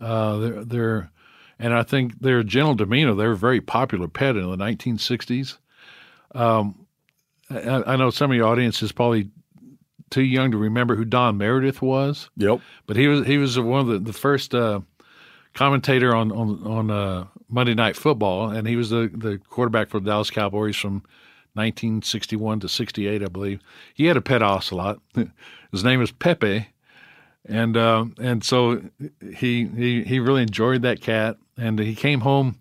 Uh, 0.00 0.36
they're 0.38 0.64
they're 0.64 1.10
and 1.58 1.72
I 1.72 1.82
think 1.82 2.20
their 2.20 2.42
gentle 2.42 2.74
demeanor. 2.74 3.14
They're 3.14 3.32
a 3.32 3.36
very 3.36 3.60
popular 3.60 4.08
pet 4.08 4.36
in 4.36 4.50
the 4.50 4.56
1960s. 4.56 5.58
Um, 6.34 6.86
I, 7.48 7.82
I 7.86 7.96
know 7.96 8.10
some 8.10 8.30
of 8.30 8.36
your 8.36 8.48
audience 8.48 8.82
is 8.82 8.90
probably 8.90 9.30
too 10.10 10.22
young 10.22 10.50
to 10.50 10.58
remember 10.58 10.96
who 10.96 11.04
Don 11.04 11.38
Meredith 11.38 11.80
was. 11.80 12.30
Yep. 12.36 12.60
But 12.86 12.96
he 12.96 13.06
was 13.06 13.26
he 13.26 13.38
was 13.38 13.58
one 13.58 13.80
of 13.80 13.86
the, 13.86 13.98
the 14.00 14.12
first 14.12 14.54
uh, 14.54 14.80
commentator 15.54 16.14
on 16.14 16.32
on 16.32 16.66
on 16.66 16.90
uh, 16.90 17.26
Monday 17.48 17.74
Night 17.74 17.96
Football, 17.96 18.50
and 18.50 18.66
he 18.66 18.76
was 18.76 18.90
the 18.90 19.10
the 19.12 19.38
quarterback 19.48 19.88
for 19.88 20.00
the 20.00 20.10
Dallas 20.10 20.30
Cowboys 20.30 20.76
from 20.76 21.02
1961 21.54 22.60
to 22.60 22.68
68, 22.68 23.22
I 23.22 23.26
believe. 23.26 23.60
He 23.94 24.06
had 24.06 24.16
a 24.16 24.20
pet 24.20 24.42
ocelot. 24.42 25.00
His 25.72 25.84
name 25.84 26.00
was 26.00 26.10
Pepe, 26.10 26.68
and 27.46 27.76
uh, 27.76 28.06
and 28.18 28.42
so 28.42 28.82
he 29.34 29.66
he 29.66 30.02
he 30.04 30.18
really 30.18 30.42
enjoyed 30.42 30.82
that 30.82 31.00
cat, 31.00 31.36
and 31.56 31.78
he 31.78 31.94
came 31.94 32.20
home 32.20 32.56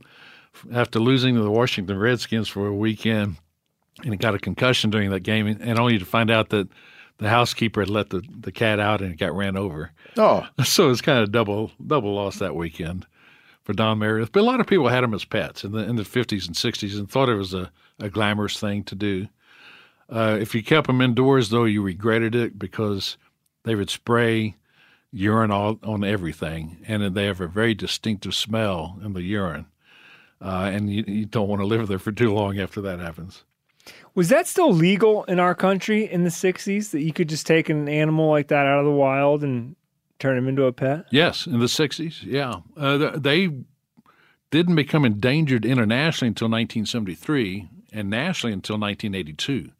after 0.71 0.99
losing 0.99 1.35
to 1.35 1.41
the 1.41 1.51
Washington 1.51 1.97
Redskins 1.97 2.47
for 2.47 2.67
a 2.67 2.75
weekend, 2.75 3.37
and 4.03 4.13
he 4.13 4.17
got 4.17 4.35
a 4.35 4.39
concussion 4.39 4.89
during 4.89 5.09
that 5.11 5.21
game, 5.21 5.47
and 5.47 5.79
only 5.79 5.97
to 5.97 6.05
find 6.05 6.29
out 6.29 6.49
that 6.49 6.67
the 7.17 7.29
housekeeper 7.29 7.81
had 7.81 7.89
let 7.89 8.09
the, 8.09 8.21
the 8.39 8.51
cat 8.51 8.79
out 8.79 9.01
and 9.01 9.13
it 9.13 9.17
got 9.17 9.35
ran 9.35 9.55
over. 9.55 9.91
Oh, 10.17 10.47
So 10.63 10.89
it's 10.89 11.01
kind 11.01 11.19
of 11.19 11.31
double 11.31 11.71
double 11.85 12.13
loss 12.13 12.39
that 12.39 12.55
weekend 12.55 13.05
for 13.63 13.73
Don 13.73 13.99
Meredith. 13.99 14.31
But 14.31 14.41
a 14.41 14.45
lot 14.45 14.59
of 14.59 14.67
people 14.67 14.89
had 14.89 15.03
him 15.03 15.13
as 15.13 15.25
pets 15.25 15.63
in 15.63 15.71
the 15.71 15.79
in 15.79 15.95
the 15.95 16.05
fifties 16.05 16.47
and 16.47 16.55
sixties 16.55 16.97
and 16.97 17.09
thought 17.09 17.29
it 17.29 17.35
was 17.35 17.53
a, 17.53 17.71
a 17.99 18.09
glamorous 18.09 18.59
thing 18.59 18.83
to 18.85 18.95
do. 18.95 19.27
Uh, 20.09 20.37
if 20.39 20.53
you 20.53 20.61
kept 20.61 20.87
them 20.87 21.01
indoors, 21.01 21.49
though, 21.49 21.63
you 21.63 21.81
regretted 21.81 22.35
it 22.35 22.59
because 22.59 23.17
they 23.63 23.73
would 23.73 23.89
spray 23.89 24.55
urine 25.11 25.51
all, 25.51 25.79
on 25.83 26.03
everything, 26.03 26.83
and 26.87 27.15
they 27.15 27.25
have 27.25 27.39
a 27.39 27.47
very 27.47 27.73
distinctive 27.73 28.35
smell 28.35 28.99
in 29.03 29.13
the 29.13 29.21
urine. 29.21 29.67
Uh, 30.41 30.69
and 30.73 30.93
you, 30.93 31.03
you 31.07 31.25
don't 31.25 31.47
want 31.47 31.61
to 31.61 31.65
live 31.65 31.87
there 31.87 31.99
for 31.99 32.11
too 32.11 32.33
long 32.33 32.59
after 32.59 32.81
that 32.81 32.99
happens. 32.99 33.43
Was 34.15 34.29
that 34.29 34.47
still 34.47 34.73
legal 34.73 35.23
in 35.25 35.39
our 35.39 35.55
country 35.55 36.09
in 36.09 36.23
the 36.23 36.29
60s 36.29 36.91
that 36.91 37.01
you 37.01 37.13
could 37.13 37.29
just 37.29 37.47
take 37.47 37.69
an 37.69 37.87
animal 37.87 38.29
like 38.29 38.49
that 38.49 38.65
out 38.65 38.79
of 38.79 38.85
the 38.85 38.91
wild 38.91 39.43
and 39.43 39.75
turn 40.23 40.37
him 40.37 40.47
into 40.47 40.63
a 40.63 40.71
pet? 40.71 41.05
Yes, 41.11 41.45
in 41.45 41.59
the 41.59 41.65
60s, 41.65 42.23
yeah. 42.23 42.61
Uh, 42.77 43.17
they 43.17 43.49
didn't 44.51 44.75
become 44.75 45.03
endangered 45.03 45.65
internationally 45.65 46.29
until 46.29 46.45
1973 46.45 47.67
and 47.91 48.09
nationally 48.09 48.53
until 48.53 48.79
1982. 48.79 49.71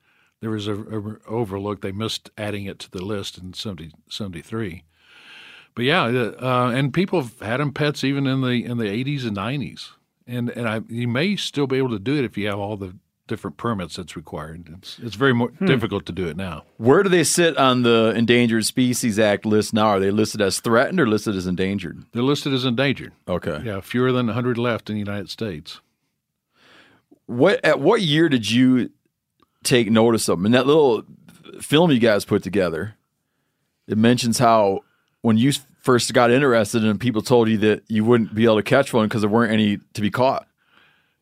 There 0.41 0.49
was 0.49 0.67
a, 0.67 0.73
a 0.75 1.17
overlook. 1.27 1.81
They 1.81 1.93
missed 1.93 2.29
adding 2.37 2.65
it 2.65 2.79
to 2.79 2.91
the 2.91 3.05
list 3.05 3.37
in 3.37 3.53
70, 3.53 3.91
73. 4.09 4.83
But 5.75 5.85
yeah, 5.85 6.03
uh, 6.03 6.71
and 6.75 6.93
people 6.93 7.21
have 7.21 7.39
had 7.39 7.61
them 7.61 7.71
pets 7.71 8.03
even 8.03 8.27
in 8.27 8.41
the 8.41 8.65
in 8.65 8.77
the 8.77 8.85
80s 8.85 9.25
and 9.25 9.37
90s. 9.37 9.91
And 10.27 10.49
and 10.49 10.67
I, 10.67 10.81
you 10.89 11.07
may 11.07 11.37
still 11.37 11.67
be 11.67 11.77
able 11.77 11.89
to 11.91 11.99
do 11.99 12.15
it 12.15 12.25
if 12.25 12.37
you 12.37 12.47
have 12.47 12.59
all 12.59 12.75
the 12.75 12.95
different 13.27 13.57
permits 13.57 13.95
that's 13.95 14.15
required. 14.15 14.67
It's 14.77 14.99
it's 14.99 15.15
very 15.15 15.33
more 15.33 15.49
difficult 15.65 16.05
to 16.07 16.11
do 16.11 16.27
it 16.27 16.35
now. 16.37 16.63
where 16.77 17.03
do 17.03 17.09
they 17.09 17.23
sit 17.23 17.57
on 17.57 17.83
the 17.83 18.13
Endangered 18.15 18.65
Species 18.65 19.17
Act 19.17 19.45
list 19.45 19.73
now? 19.73 19.87
Are 19.87 19.99
they 19.99 20.11
listed 20.11 20.41
as 20.41 20.59
threatened 20.59 20.99
or 20.99 21.07
listed 21.07 21.35
as 21.35 21.47
endangered? 21.47 22.03
They're 22.11 22.21
listed 22.23 22.53
as 22.53 22.65
endangered. 22.65 23.13
Okay. 23.27 23.61
Yeah, 23.63 23.79
fewer 23.81 24.11
than 24.11 24.27
100 24.27 24.57
left 24.57 24.89
in 24.89 24.95
the 24.95 24.99
United 24.99 25.29
States. 25.29 25.79
What 27.25 27.63
at 27.63 27.79
what 27.79 28.01
year 28.01 28.27
did 28.29 28.51
you 28.51 28.89
take 29.63 29.89
notice 29.89 30.27
of 30.27 30.39
them? 30.39 30.45
In 30.47 30.51
that 30.51 30.67
little 30.67 31.03
film 31.61 31.91
you 31.91 31.99
guys 31.99 32.25
put 32.25 32.43
together, 32.43 32.95
it 33.87 33.97
mentions 33.97 34.39
how 34.39 34.81
when 35.21 35.37
you 35.37 35.53
first 35.81 36.13
got 36.13 36.31
interested 36.31 36.83
and 36.83 36.99
people 36.99 37.21
told 37.21 37.47
you 37.47 37.57
that 37.59 37.83
you 37.87 38.03
wouldn't 38.03 38.35
be 38.35 38.43
able 38.43 38.57
to 38.57 38.63
catch 38.63 38.93
one 38.93 39.07
because 39.07 39.21
there 39.21 39.29
weren't 39.29 39.53
any 39.53 39.79
to 39.93 40.01
be 40.01 40.11
caught. 40.11 40.47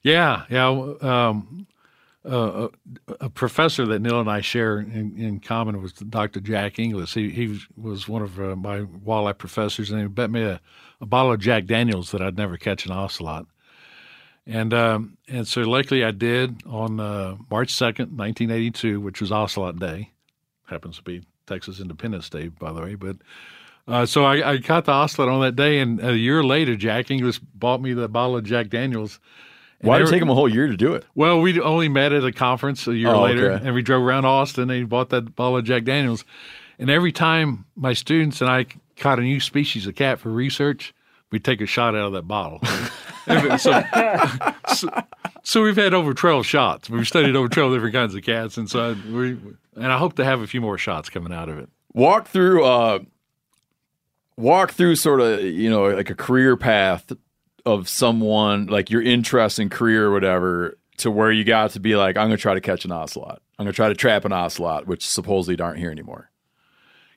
Yeah, 0.04 0.44
yeah. 0.50 0.68
Um, 1.02 1.68
a, 2.24 2.70
a 3.20 3.30
professor 3.30 3.86
that 3.88 4.02
Neal 4.02 4.20
and 4.20 4.30
I 4.30 4.42
share 4.42 4.80
in, 4.80 5.16
in 5.18 5.40
common 5.40 5.82
was 5.82 5.94
Dr. 5.94 6.40
Jack 6.40 6.78
Inglis. 6.78 7.14
He 7.14 7.30
he 7.30 7.60
was 7.76 8.08
one 8.08 8.22
of 8.22 8.40
uh, 8.40 8.56
my 8.56 8.82
walleye 8.82 9.38
professors, 9.38 9.90
and 9.90 10.02
he 10.02 10.08
bet 10.08 10.30
me 10.30 10.44
a, 10.44 10.62
a 11.00 11.06
bottle 11.06 11.32
of 11.32 11.40
Jack 11.40 11.66
Daniels 11.66 12.12
that 12.12 12.22
I'd 12.22 12.38
never 12.38 12.58
catch 12.58 12.86
an 12.86 12.92
ocelot. 12.92 13.48
And 14.46 14.74
um, 14.74 15.18
and 15.28 15.48
so 15.48 15.62
luckily 15.62 16.04
I 16.04 16.12
did 16.12 16.62
on 16.66 17.00
uh, 17.00 17.38
March 17.50 17.74
second, 17.74 18.16
nineteen 18.16 18.52
eighty 18.52 18.72
two, 18.72 19.00
which 19.00 19.22
was 19.22 19.32
Ocelot 19.32 19.80
Day. 19.80 20.12
Happens 20.66 20.98
to 20.98 21.04
be 21.04 21.24
Texas 21.48 21.80
Independence 21.80 22.30
Day, 22.30 22.48
by 22.50 22.72
the 22.72 22.82
way. 22.82 22.96
But 22.96 23.18
uh, 23.88 24.06
so 24.06 24.26
I, 24.26 24.54
I 24.54 24.58
caught 24.60 24.86
the 24.86 24.92
ocelot 24.92 25.28
on 25.30 25.42
that 25.42 25.56
day, 25.56 25.80
and 25.80 26.04
a 26.04 26.16
year 26.16 26.44
later, 26.44 26.76
Jack 26.76 27.10
Inglis 27.10 27.40
bought 27.40 27.82
me 27.82 27.94
the 27.94 28.08
bottle 28.08 28.38
of 28.38 28.44
Jack 28.44 28.70
Daniels. 28.70 29.20
Why 29.82 29.98
did 29.98 30.08
it 30.08 30.12
take 30.12 30.20
them 30.20 30.30
a 30.30 30.36
whole 30.36 30.48
year 30.50 30.68
to 30.68 30.78
do 30.78 30.94
it? 30.94 31.06
well, 31.16 31.42
we 31.42 31.60
only 31.60 31.90
met 31.90 32.12
at 32.14 32.24
a 32.24 32.32
conference 32.32 32.88
a 32.88 32.96
year 32.96 33.10
Oh, 33.10 33.24
later, 33.24 33.52
okay. 33.54 33.66
and 33.66 33.74
we 33.76 33.82
drove 33.82 34.04
around 34.04 34.26
Austin. 34.26 34.64
and 34.70 34.72
he 34.80 34.84
bought 34.84 35.10
that 35.10 35.36
bottle 35.36 35.58
of 35.58 35.66
Jack 35.66 35.84
Daniels, 35.86 36.24
and 36.80 36.90
every 36.90 37.12
time 37.12 37.66
my 37.76 37.94
students 37.94 38.42
and 38.42 38.50
I 38.50 38.66
caught 38.98 39.18
a 39.20 39.24
new 39.24 39.40
species 39.40 39.88
of 39.88 39.96
cat 39.96 40.20
for 40.20 40.30
research, 40.30 40.94
we'd 41.32 41.44
take 41.44 41.62
a 41.62 41.66
shot 41.66 41.96
out 41.96 42.08
of 42.08 42.14
that 42.14 42.28
bottle. 42.28 42.60
so, 43.58 43.84
so, 44.76 44.90
so 45.44 45.64
we've 45.64 45.76
had 45.78 45.94
over 45.94 46.14
twelve 46.14 46.46
shots. 46.46 46.90
We've 46.90 47.08
studied 47.08 47.36
over 47.36 47.50
twelve 47.50 47.74
different 47.74 47.94
kinds 47.96 48.14
of 48.16 48.24
cats, 48.24 48.58
and 48.58 48.70
so 48.70 48.92
I, 48.92 49.12
we 49.12 49.38
and 49.76 49.92
I 49.92 49.98
hope 49.98 50.16
to 50.18 50.26
have 50.26 50.42
a 50.42 50.48
few 50.48 50.62
more 50.62 50.78
shots 50.78 51.10
coming 51.10 51.34
out 51.34 51.50
of 51.50 51.58
it. 51.58 51.70
Walk 51.94 52.28
through 52.28 52.64
uh 52.66 53.00
walk 54.38 54.72
through 54.72 54.96
sort 54.96 55.22
of, 55.22 55.42
you 55.44 55.70
know, 55.70 55.84
like 55.90 56.10
a 56.10 56.16
career 56.16 56.56
path 56.58 57.12
of 57.66 57.88
someone 57.90 58.68
like 58.68 58.90
your 58.90 59.02
interest 59.02 59.60
in 59.60 59.70
career 59.70 60.08
or 60.08 60.12
whatever 60.12 60.78
to 60.98 61.12
where 61.12 61.32
you 61.32 61.44
got 61.44 61.72
to 61.72 61.80
be 61.80 61.96
like, 61.96 62.18
I'm 62.18 62.26
gonna 62.26 62.38
try 62.38 62.54
to 62.54 62.62
catch 62.62 62.86
an 62.86 62.92
ocelot. 62.92 63.42
I'm 63.58 63.66
gonna 63.66 63.74
try 63.74 63.90
to 63.90 63.96
trap 63.96 64.26
an 64.26 64.32
ocelot, 64.32 64.88
which 64.88 65.08
supposedly 65.08 65.62
aren't 65.64 65.80
here 65.80 65.92
anymore. 65.92 66.30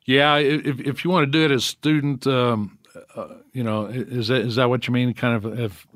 Yeah, 0.04 0.36
if 0.36 0.80
if 0.80 1.04
you 1.04 1.10
want 1.10 1.24
to 1.24 1.30
do 1.30 1.44
it 1.44 1.50
as 1.50 1.64
student, 1.64 2.26
um, 2.26 2.78
uh, 3.14 3.28
you 3.52 3.62
know, 3.62 3.86
is 3.86 4.28
that 4.28 4.42
is 4.42 4.56
that 4.56 4.68
what 4.68 4.86
you 4.86 4.92
mean? 4.92 5.14
Kind 5.14 5.36
of 5.36 5.58
if 5.58 5.86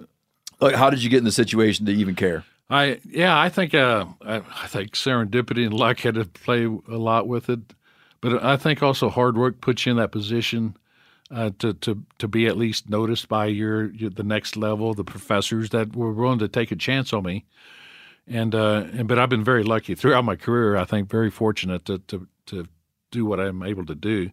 Like 0.60 0.74
how 0.74 0.90
did 0.90 1.02
you 1.02 1.10
get 1.10 1.18
in 1.18 1.24
the 1.24 1.32
situation 1.32 1.86
to 1.86 1.92
even 1.92 2.14
care? 2.14 2.44
I 2.70 3.00
yeah, 3.04 3.38
I 3.38 3.48
think 3.48 3.74
uh, 3.74 4.06
I, 4.22 4.36
I 4.36 4.66
think 4.66 4.92
serendipity 4.92 5.64
and 5.64 5.74
luck 5.74 6.00
had 6.00 6.14
to 6.14 6.24
play 6.24 6.64
a 6.64 6.96
lot 6.96 7.26
with 7.28 7.48
it, 7.48 7.60
but 8.20 8.42
I 8.42 8.56
think 8.56 8.82
also 8.82 9.08
hard 9.08 9.36
work 9.36 9.60
puts 9.60 9.86
you 9.86 9.92
in 9.92 9.98
that 9.98 10.12
position 10.12 10.76
uh, 11.30 11.50
to 11.58 11.74
to 11.74 12.02
to 12.18 12.28
be 12.28 12.46
at 12.46 12.56
least 12.56 12.88
noticed 12.88 13.28
by 13.28 13.46
your, 13.46 13.90
your 13.92 14.10
the 14.10 14.22
next 14.22 14.56
level, 14.56 14.94
the 14.94 15.04
professors 15.04 15.70
that 15.70 15.94
were 15.94 16.12
willing 16.12 16.38
to 16.38 16.48
take 16.48 16.70
a 16.72 16.76
chance 16.76 17.12
on 17.12 17.24
me, 17.24 17.44
and 18.26 18.54
uh, 18.54 18.84
and 18.92 19.08
but 19.08 19.18
I've 19.18 19.28
been 19.28 19.44
very 19.44 19.64
lucky 19.64 19.94
throughout 19.94 20.24
my 20.24 20.36
career. 20.36 20.76
I 20.76 20.84
think 20.84 21.10
very 21.10 21.30
fortunate 21.30 21.84
to 21.86 21.98
to 21.98 22.26
to 22.46 22.66
do 23.10 23.24
what 23.24 23.40
I'm 23.40 23.62
able 23.62 23.86
to 23.86 23.94
do. 23.94 24.30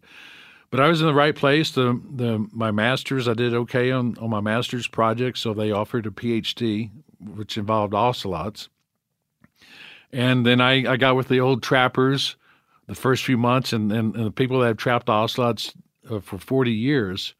But 0.71 0.79
I 0.79 0.87
was 0.87 1.01
in 1.01 1.07
the 1.07 1.13
right 1.13 1.35
place. 1.35 1.71
The 1.71 2.01
the 2.15 2.47
my 2.51 2.71
masters, 2.71 3.27
I 3.27 3.33
did 3.33 3.53
okay 3.53 3.91
on 3.91 4.17
on 4.19 4.29
my 4.29 4.41
master's 4.41 4.87
project, 4.87 5.37
so 5.37 5.53
they 5.53 5.71
offered 5.71 6.05
a 6.05 6.11
PhD, 6.11 6.91
which 7.19 7.57
involved 7.57 7.93
ocelots. 7.93 8.69
And 10.11 10.45
then 10.45 10.61
I, 10.61 10.93
I 10.93 10.97
got 10.97 11.17
with 11.17 11.27
the 11.27 11.41
old 11.41 11.61
trappers 11.61 12.37
the 12.87 12.95
first 12.95 13.23
few 13.23 13.37
months, 13.37 13.73
and, 13.73 13.91
and, 13.91 14.15
and 14.15 14.25
the 14.25 14.31
people 14.31 14.59
that 14.59 14.67
have 14.67 14.77
trapped 14.77 15.09
ocelots 15.09 15.73
uh, 16.09 16.19
for 16.19 16.37
40 16.37 16.71
years, 16.71 17.33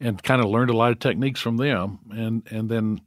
and 0.00 0.22
kind 0.22 0.40
of 0.42 0.48
learned 0.48 0.70
a 0.70 0.76
lot 0.76 0.92
of 0.92 0.98
techniques 0.98 1.40
from 1.40 1.56
them. 1.56 1.98
And 2.10 2.42
and 2.50 2.68
then 2.68 3.00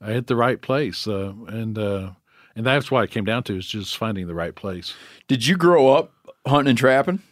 I 0.00 0.12
hit 0.12 0.26
the 0.26 0.36
right 0.36 0.60
place, 0.60 1.06
uh, 1.06 1.32
and 1.48 1.78
uh, 1.78 2.10
and 2.54 2.66
that's 2.66 2.90
why 2.90 3.04
it 3.04 3.10
came 3.10 3.24
down 3.24 3.42
to 3.44 3.56
is 3.56 3.66
just 3.66 3.96
finding 3.96 4.26
the 4.26 4.34
right 4.34 4.54
place. 4.54 4.94
Did 5.26 5.46
you 5.46 5.56
grow 5.56 5.94
up 5.94 6.12
hunting 6.46 6.70
and 6.70 6.78
trapping? 6.78 7.22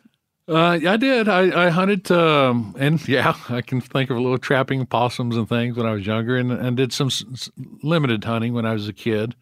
Uh, 0.48 0.78
I 0.86 0.96
did. 0.96 1.28
I, 1.28 1.66
I 1.66 1.68
hunted, 1.70 2.10
um, 2.12 2.74
and 2.78 3.06
yeah, 3.08 3.34
I 3.48 3.62
can 3.62 3.80
think 3.80 4.10
of 4.10 4.16
a 4.16 4.20
little 4.20 4.38
trapping 4.38 4.84
possums 4.86 5.36
and 5.36 5.48
things 5.48 5.76
when 5.76 5.86
I 5.86 5.92
was 5.92 6.06
younger, 6.06 6.36
and, 6.36 6.52
and 6.52 6.76
did 6.76 6.92
some 6.92 7.08
s- 7.08 7.50
limited 7.82 8.22
hunting 8.24 8.54
when 8.54 8.64
I 8.66 8.72
was 8.72 8.88
a 8.88 8.92
kid. 8.92 9.34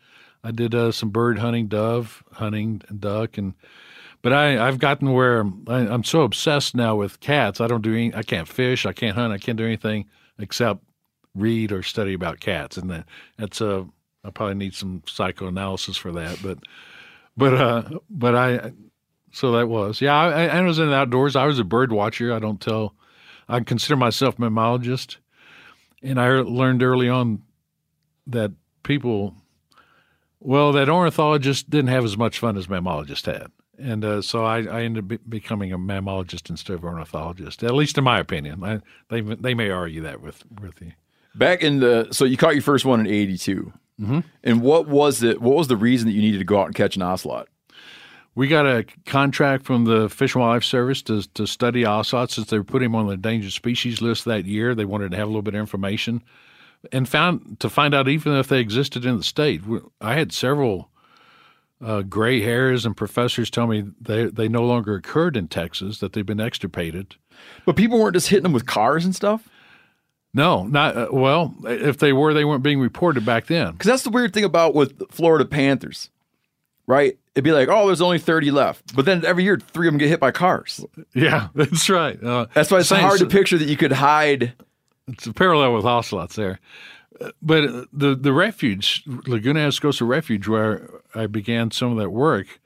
I 0.42 0.50
did 0.50 0.74
uh, 0.74 0.92
some 0.92 1.10
bird 1.10 1.38
hunting, 1.38 1.68
dove 1.68 2.22
hunting, 2.32 2.82
and 2.88 3.00
duck, 3.00 3.36
and 3.36 3.54
but 4.24 4.32
I 4.32 4.66
I've 4.66 4.80
gotten 4.80 5.12
where 5.12 5.44
I, 5.68 5.80
I'm 5.80 6.02
so 6.04 6.22
obsessed 6.22 6.74
now 6.74 6.96
with 6.96 7.20
cats. 7.20 7.60
I 7.60 7.68
don't 7.68 7.82
do 7.82 7.92
any. 7.92 8.14
I 8.14 8.24
can't 8.24 8.48
fish. 8.48 8.86
I 8.86 8.94
can't 8.94 9.14
hunt. 9.14 9.34
I 9.34 9.38
can't 9.38 9.58
do 9.58 9.66
anything 9.66 10.06
except 10.38 10.82
read 11.34 11.72
or 11.72 11.82
study 11.82 12.14
about 12.14 12.40
cats, 12.40 12.78
and 12.78 12.90
that, 12.90 13.06
that's 13.38 13.60
a. 13.60 13.86
I 14.24 14.30
probably 14.30 14.54
need 14.56 14.74
some 14.74 15.02
psychoanalysis 15.06 15.98
for 15.98 16.12
that, 16.12 16.40
but 16.42 16.58
but 17.36 17.54
uh, 17.54 17.82
but 18.08 18.34
I 18.34 18.72
so 19.32 19.52
that 19.52 19.68
was 19.68 20.00
yeah. 20.00 20.14
I, 20.16 20.46
I 20.46 20.60
was 20.62 20.78
in 20.78 20.88
the 20.88 20.94
outdoors. 20.96 21.36
I 21.36 21.46
was 21.46 21.58
a 21.58 21.64
bird 21.64 21.92
watcher. 21.92 22.32
I 22.32 22.38
don't 22.38 22.60
tell. 22.60 22.94
I 23.48 23.60
consider 23.60 23.96
myself 23.96 24.38
a 24.38 24.42
mammalogist, 24.42 25.18
and 26.02 26.20
I 26.20 26.28
learned 26.40 26.82
early 26.82 27.10
on 27.10 27.42
that 28.26 28.52
people 28.84 29.34
Well, 30.40 30.72
that 30.72 30.88
ornithologist 30.88 31.70
didn't 31.70 31.88
have 31.90 32.04
as 32.04 32.16
much 32.16 32.38
fun 32.38 32.56
as 32.56 32.68
mammalogist 32.68 33.26
had. 33.26 33.50
And 33.78 34.04
uh, 34.04 34.22
so 34.22 34.44
I, 34.44 34.62
I 34.62 34.82
ended 34.82 35.04
up 35.04 35.08
be- 35.08 35.28
becoming 35.28 35.72
a 35.72 35.78
mammalogist 35.78 36.50
instead 36.50 36.74
of 36.74 36.84
ornithologist, 36.84 37.62
at 37.62 37.74
least 37.74 37.98
in 37.98 38.04
my 38.04 38.18
opinion. 38.18 38.62
I, 38.62 38.80
they, 39.08 39.20
they 39.20 39.54
may 39.54 39.70
argue 39.70 40.02
that 40.02 40.20
with, 40.20 40.44
with 40.60 40.80
you. 40.80 40.92
Back 41.34 41.62
in 41.62 41.80
the 41.80 42.08
so 42.12 42.24
you 42.24 42.36
caught 42.36 42.54
your 42.54 42.62
first 42.62 42.84
one 42.84 43.00
in 43.00 43.08
'82, 43.08 43.72
mm-hmm. 44.00 44.20
and 44.44 44.62
what 44.62 44.86
was 44.86 45.24
it? 45.24 45.40
What 45.40 45.56
was 45.56 45.66
the 45.66 45.76
reason 45.76 46.06
that 46.06 46.14
you 46.14 46.20
needed 46.20 46.38
to 46.38 46.44
go 46.44 46.60
out 46.60 46.66
and 46.66 46.74
catch 46.76 46.94
an 46.94 47.02
ocelot? 47.02 47.48
We 48.36 48.46
got 48.46 48.66
a 48.66 48.84
contract 49.04 49.64
from 49.64 49.84
the 49.84 50.08
Fish 50.08 50.34
and 50.34 50.42
Wildlife 50.42 50.64
Service 50.64 51.02
to, 51.02 51.22
to 51.34 51.46
study 51.46 51.84
ocelots 51.84 52.34
since 52.34 52.50
they 52.50 52.58
were 52.58 52.64
putting 52.64 52.90
them 52.90 52.96
on 52.96 53.06
the 53.06 53.14
endangered 53.14 53.52
species 53.52 54.00
list 54.00 54.24
that 54.24 54.44
year. 54.44 54.74
They 54.74 54.84
wanted 54.84 55.10
to 55.12 55.16
have 55.16 55.26
a 55.26 55.30
little 55.30 55.42
bit 55.42 55.54
of 55.54 55.60
information 55.60 56.22
and 56.92 57.08
found 57.08 57.58
to 57.60 57.70
find 57.70 57.94
out 57.94 58.08
even 58.08 58.34
if 58.34 58.48
they 58.48 58.60
existed 58.60 59.04
in 59.04 59.16
the 59.16 59.24
state. 59.24 59.62
I 60.00 60.14
had 60.14 60.32
several 60.32 60.90
uh, 61.84 62.02
gray 62.02 62.40
hairs 62.40 62.86
and 62.86 62.96
professors 62.96 63.50
tell 63.50 63.66
me 63.66 63.84
they 64.00 64.26
they 64.26 64.48
no 64.48 64.64
longer 64.64 64.94
occurred 64.94 65.36
in 65.36 65.48
Texas; 65.48 65.98
that 65.98 66.12
they've 66.12 66.26
been 66.26 66.40
extirpated. 66.40 67.16
But 67.66 67.76
people 67.76 67.98
weren't 67.98 68.14
just 68.14 68.28
hitting 68.28 68.44
them 68.44 68.52
with 68.52 68.66
cars 68.66 69.04
and 69.04 69.14
stuff. 69.14 69.48
No, 70.32 70.64
not 70.64 70.96
uh, 70.96 71.08
well. 71.12 71.54
If 71.64 71.98
they 71.98 72.12
were, 72.12 72.34
they 72.34 72.44
weren't 72.44 72.64
being 72.64 72.80
reported 72.80 73.24
back 73.24 73.46
then. 73.46 73.72
Because 73.72 73.86
that's 73.86 74.02
the 74.02 74.10
weird 74.10 74.34
thing 74.34 74.44
about 74.44 74.74
with 74.74 75.08
Florida 75.12 75.44
Panthers, 75.44 76.10
right? 76.88 77.16
It'd 77.34 77.44
be 77.44 77.52
like, 77.52 77.68
oh, 77.68 77.86
there's 77.86 78.00
only 78.00 78.18
30 78.18 78.50
left, 78.50 78.94
but 78.94 79.04
then 79.04 79.24
every 79.24 79.44
year 79.44 79.58
three 79.58 79.86
of 79.86 79.92
them 79.92 79.98
get 79.98 80.08
hit 80.08 80.20
by 80.20 80.32
cars. 80.32 80.84
Yeah, 81.14 81.48
that's 81.54 81.88
right. 81.88 82.20
Uh, 82.22 82.46
that's 82.52 82.70
why 82.70 82.80
it's 82.80 82.88
same, 82.88 83.00
hard 83.00 83.20
to 83.20 83.26
picture 83.26 83.58
that 83.58 83.68
you 83.68 83.76
could 83.76 83.92
hide. 83.92 84.54
It's 85.08 85.26
a 85.26 85.32
parallel 85.32 85.74
with 85.74 85.84
ocelots 85.84 86.34
there. 86.34 86.58
But 87.40 87.88
the 87.92 88.14
the 88.14 88.32
refuge, 88.32 89.04
Laguna 89.06 89.60
Atascosa 89.60 90.06
Refuge, 90.06 90.48
where 90.48 90.90
I 91.14 91.26
began 91.26 91.70
some 91.70 91.92
of 91.92 91.98
that 91.98 92.10
work, 92.10 92.60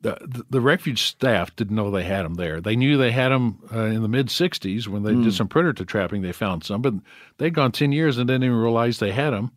the, 0.00 0.44
the 0.50 0.60
refuge 0.60 1.02
staff 1.02 1.54
didn't 1.56 1.74
know 1.74 1.90
they 1.90 2.04
had 2.04 2.24
them 2.24 2.34
there. 2.34 2.60
They 2.60 2.76
knew 2.76 2.96
they 2.96 3.12
had 3.12 3.30
them 3.30 3.58
uh, 3.72 3.84
in 3.84 4.02
the 4.02 4.08
mid 4.08 4.28
'60s 4.28 4.86
when 4.88 5.02
they 5.02 5.12
mm. 5.12 5.24
did 5.24 5.34
some 5.34 5.48
predator 5.48 5.84
trapping. 5.84 6.22
They 6.22 6.32
found 6.32 6.64
some, 6.64 6.82
but 6.82 6.94
they'd 7.38 7.54
gone 7.54 7.72
ten 7.72 7.92
years 7.92 8.18
and 8.18 8.28
didn't 8.28 8.44
even 8.44 8.56
realize 8.56 8.98
they 8.98 9.12
had 9.12 9.30
them. 9.30 9.52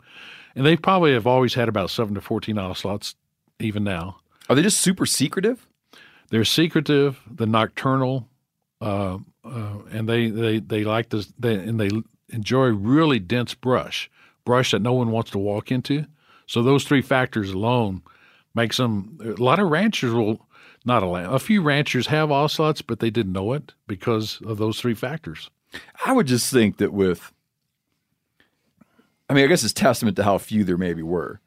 And 0.56 0.66
they 0.66 0.76
probably 0.76 1.14
have 1.14 1.28
always 1.28 1.54
had 1.54 1.70
about 1.70 1.90
seven 1.90 2.16
to 2.16 2.22
fourteen 2.22 2.58
ocelots, 2.58 3.16
even 3.60 3.84
now. 3.84 4.18
Are 4.50 4.56
they 4.56 4.62
just 4.62 4.82
super 4.82 5.06
secretive? 5.06 5.68
They're 6.30 6.46
secretive. 6.46 7.20
The 7.30 7.46
nocturnal, 7.46 8.28
uh, 8.82 9.18
uh, 9.44 9.78
and 9.92 10.08
they 10.08 10.30
they 10.30 10.60
they 10.60 10.84
like 10.84 11.10
this. 11.10 11.32
They, 11.38 11.56
and 11.56 11.80
they 11.80 11.90
enjoy 12.30 12.68
really 12.68 13.20
dense 13.20 13.54
brush 13.54 14.10
brush 14.46 14.72
that 14.72 14.82
no 14.82 14.94
one 14.94 15.12
wants 15.12 15.32
to 15.32 15.38
walk 15.38 15.72
into. 15.72 16.06
So 16.46 16.64
those 16.64 16.84
three 16.84 17.02
factors 17.02 17.52
alone 17.52 18.02
makes 18.56 18.78
them. 18.78 19.20
A 19.24 19.42
lot 19.42 19.60
of 19.60 19.70
ranchers 19.70 20.14
will 20.14 20.48
not 20.86 21.04
allow. 21.04 21.32
A 21.32 21.40
few 21.40 21.62
ranchers 21.62 22.08
have 22.08 22.32
ocelots, 22.32 22.82
but 22.82 23.00
they 23.00 23.10
didn't 23.10 23.34
know 23.34 23.54
it 23.54 23.74
because 23.88 24.42
of 24.46 24.58
those 24.58 24.80
three 24.80 24.96
factors. 24.96 25.50
I 26.06 26.14
would 26.14 26.28
just 26.28 26.52
think 26.52 26.78
that 26.78 26.94
with. 26.94 27.32
I 29.30 29.36
mean, 29.36 29.44
I 29.44 29.48
guess 29.48 29.64
it's 29.64 29.74
testament 29.74 30.16
to 30.18 30.24
how 30.24 30.40
few 30.40 30.64
there 30.64 30.78
maybe 30.78 31.04
were. 31.04 31.40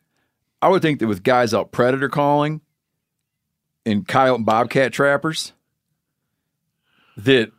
I 0.61 0.69
would 0.69 0.83
think 0.83 1.01
that 1.01 1.09
with 1.09 1.25
guys 1.25 1.53
out 1.53 1.73
predator 1.73 2.09
calling 2.09 2.61
and 3.85 4.07
coyote 4.07 4.37
and 4.37 4.47
bobcat 4.47 4.93
trappers, 4.93 5.53
that 7.17 7.51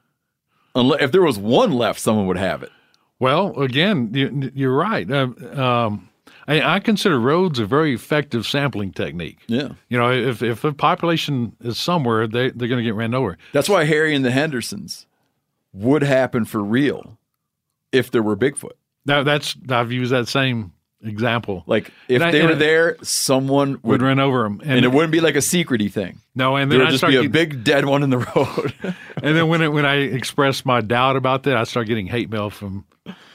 unless 0.74 1.02
if 1.02 1.12
there 1.12 1.22
was 1.22 1.38
one 1.38 1.74
left, 1.74 2.00
someone 2.00 2.28
would 2.28 2.38
have 2.38 2.64
it. 2.64 2.72
Well, 3.24 3.58
again, 3.62 4.52
you, 4.54 4.70
are 4.70 4.76
right. 4.76 5.10
Uh, 5.10 5.30
um, 5.54 6.10
I, 6.46 6.76
I, 6.76 6.80
consider 6.82 7.18
roads 7.18 7.58
a 7.58 7.66
very 7.66 7.94
effective 7.94 8.46
sampling 8.46 8.92
technique. 8.92 9.38
Yeah. 9.48 9.70
You 9.88 9.98
know, 9.98 10.12
if 10.12 10.44
if 10.44 10.66
a 10.66 10.74
population 10.74 11.56
is 11.62 11.78
somewhere, 11.78 12.28
they 12.28 12.50
they're 12.50 12.68
going 12.68 12.80
to 12.80 12.84
get 12.84 12.96
ran 12.96 13.14
over. 13.14 13.38
That's 13.54 13.70
why 13.70 13.86
Harry 13.86 14.14
and 14.14 14.26
the 14.26 14.32
Hendersons 14.32 15.06
would 15.72 16.04
happen 16.04 16.44
for 16.44 16.62
real 16.62 17.18
if 17.94 18.12
there 18.12 18.22
were 18.22 18.36
Bigfoot. 18.36 18.74
Now 19.06 19.24
that's 19.24 19.56
I've 19.70 19.94
used 19.94 20.12
that 20.12 20.28
same 20.28 20.73
example. 21.04 21.64
Like 21.68 21.92
if 22.08 22.22
and 22.22 22.34
they 22.34 22.42
I, 22.42 22.46
were 22.46 22.56
there, 22.56 22.98
someone 23.04 23.74
would, 23.74 23.84
would, 23.84 24.02
run 24.02 24.20
over 24.20 24.44
them, 24.44 24.62
and, 24.62 24.72
and, 24.72 24.86
it 24.86 24.90
wouldn't 24.90 25.12
be 25.12 25.20
like 25.20 25.36
a 25.36 25.40
secrety 25.40 25.92
thing. 25.92 26.20
No, 26.36 26.56
and 26.56 26.72
then 26.72 26.80
there 26.80 26.88
would 26.88 26.92
just 26.92 27.06
be 27.06 27.18
a 27.18 27.30
big 27.30 27.64
dead 27.64 27.86
one 27.86 28.04
in 28.04 28.10
the 28.10 28.20
road. 28.20 28.74
and 29.22 29.36
then 29.36 29.48
when 29.48 29.62
it, 29.62 29.70
when 29.70 29.86
I 29.86 29.96
expressed 29.96 30.66
my 30.66 30.82
doubt 30.82 31.16
about 31.16 31.44
that, 31.44 31.58
I 31.58 31.64
started 31.64 31.88
getting 31.88 32.08
hate 32.08 32.30
mail 32.30 32.50
from 32.50 32.86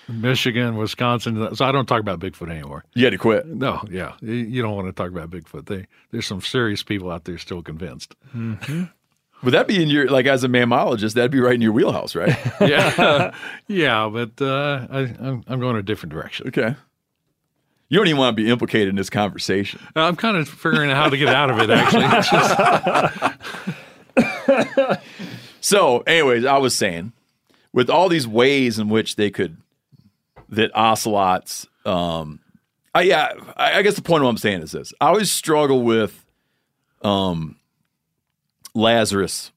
Michigan, 0.09 0.76
Wisconsin. 0.76 1.54
So 1.54 1.64
I 1.64 1.72
don't 1.72 1.87
talk 1.87 2.00
about 2.00 2.20
Bigfoot 2.20 2.50
anymore. 2.50 2.85
You 2.94 3.04
had 3.04 3.11
to 3.11 3.18
quit. 3.18 3.46
No, 3.46 3.83
yeah, 3.90 4.14
you 4.20 4.62
don't 4.62 4.74
want 4.74 4.88
to 4.88 4.92
talk 4.92 5.11
about 5.11 5.31
Bigfoot. 5.31 5.66
They, 5.66 5.87
there's 6.11 6.26
some 6.26 6.40
serious 6.40 6.83
people 6.83 7.11
out 7.11 7.24
there 7.24 7.38
still 7.38 7.62
convinced. 7.62 8.14
Mm-hmm. 8.35 8.85
Would 9.42 9.54
that 9.54 9.68
be 9.68 9.81
in 9.81 9.88
your 9.88 10.09
like 10.09 10.26
as 10.26 10.42
a 10.42 10.48
mammalogist? 10.48 11.14
That'd 11.14 11.31
be 11.31 11.40
right 11.40 11.54
in 11.54 11.61
your 11.61 11.72
wheelhouse, 11.72 12.16
right? 12.16 12.37
yeah, 12.61 13.33
yeah. 13.68 14.09
But 14.12 14.42
uh, 14.42 14.87
I, 14.90 14.98
I'm, 14.98 15.44
I'm 15.46 15.61
going 15.61 15.76
a 15.76 15.83
different 15.83 16.12
direction. 16.12 16.48
Okay. 16.48 16.74
You 17.88 17.98
don't 17.98 18.07
even 18.07 18.18
want 18.18 18.37
to 18.37 18.42
be 18.42 18.51
implicated 18.51 18.88
in 18.88 18.96
this 18.96 19.09
conversation. 19.11 19.81
I'm 19.96 20.16
kind 20.16 20.37
of 20.37 20.48
figuring 20.48 20.90
out 20.90 20.96
how 20.96 21.09
to 21.09 21.16
get 21.16 21.29
out 21.29 21.51
of 21.51 21.59
it. 21.59 21.70
Actually. 21.70 22.07
so, 25.61 26.01
anyways, 26.01 26.44
I 26.44 26.59
was 26.59 26.77
saying, 26.77 27.12
with 27.72 27.88
all 27.88 28.09
these 28.09 28.27
ways 28.27 28.79
in 28.79 28.88
which 28.88 29.16
they 29.16 29.31
could 29.31 29.57
that 30.48 30.70
ocelots. 30.74 31.66
Um, 31.85 32.40
I, 32.94 33.03
yeah, 33.03 33.33
I, 33.57 33.79
I 33.79 33.83
guess 33.83 33.94
the 33.94 34.03
point 34.03 34.22
of 34.22 34.24
what 34.24 34.31
I'm 34.31 34.38
saying 34.38 34.62
is 34.62 34.72
this: 34.72 34.92
I 35.01 35.09
always 35.09 35.31
struggle 35.31 35.83
with 35.83 36.24
um, 37.03 37.57
Lazarus. 38.74 39.53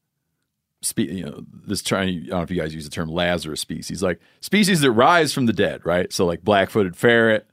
Spe- 0.82 0.98
you 0.98 1.24
know, 1.24 1.44
this 1.66 1.82
trying. 1.82 2.08
I 2.08 2.12
don't 2.12 2.28
know 2.30 2.42
if 2.42 2.50
you 2.50 2.60
guys 2.60 2.74
use 2.74 2.84
the 2.84 2.90
term 2.90 3.08
Lazarus 3.08 3.60
species, 3.60 4.02
like 4.02 4.20
species 4.40 4.80
that 4.80 4.90
rise 4.90 5.32
from 5.32 5.46
the 5.46 5.52
dead, 5.52 5.84
right? 5.84 6.12
So, 6.12 6.26
like 6.26 6.42
black-footed 6.42 6.96
ferret, 6.96 7.46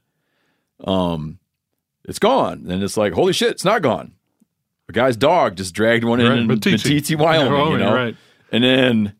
um, 0.84 1.38
it's 2.04 2.18
gone, 2.18 2.66
and 2.68 2.82
it's 2.82 2.96
like, 2.96 3.12
holy 3.12 3.32
shit, 3.32 3.50
it's 3.50 3.64
not 3.64 3.82
gone. 3.82 4.12
A 4.88 4.92
guy's 4.92 5.16
dog 5.16 5.56
just 5.56 5.74
dragged 5.74 6.04
one 6.04 6.18
right, 6.18 6.38
in 6.38 6.48
Meeteetse, 6.48 7.16
Wyoming, 7.16 7.52
Wyoming, 7.52 7.72
you 7.72 7.78
know, 7.78 7.94
right. 7.94 8.16
and 8.50 8.64
then 8.64 9.14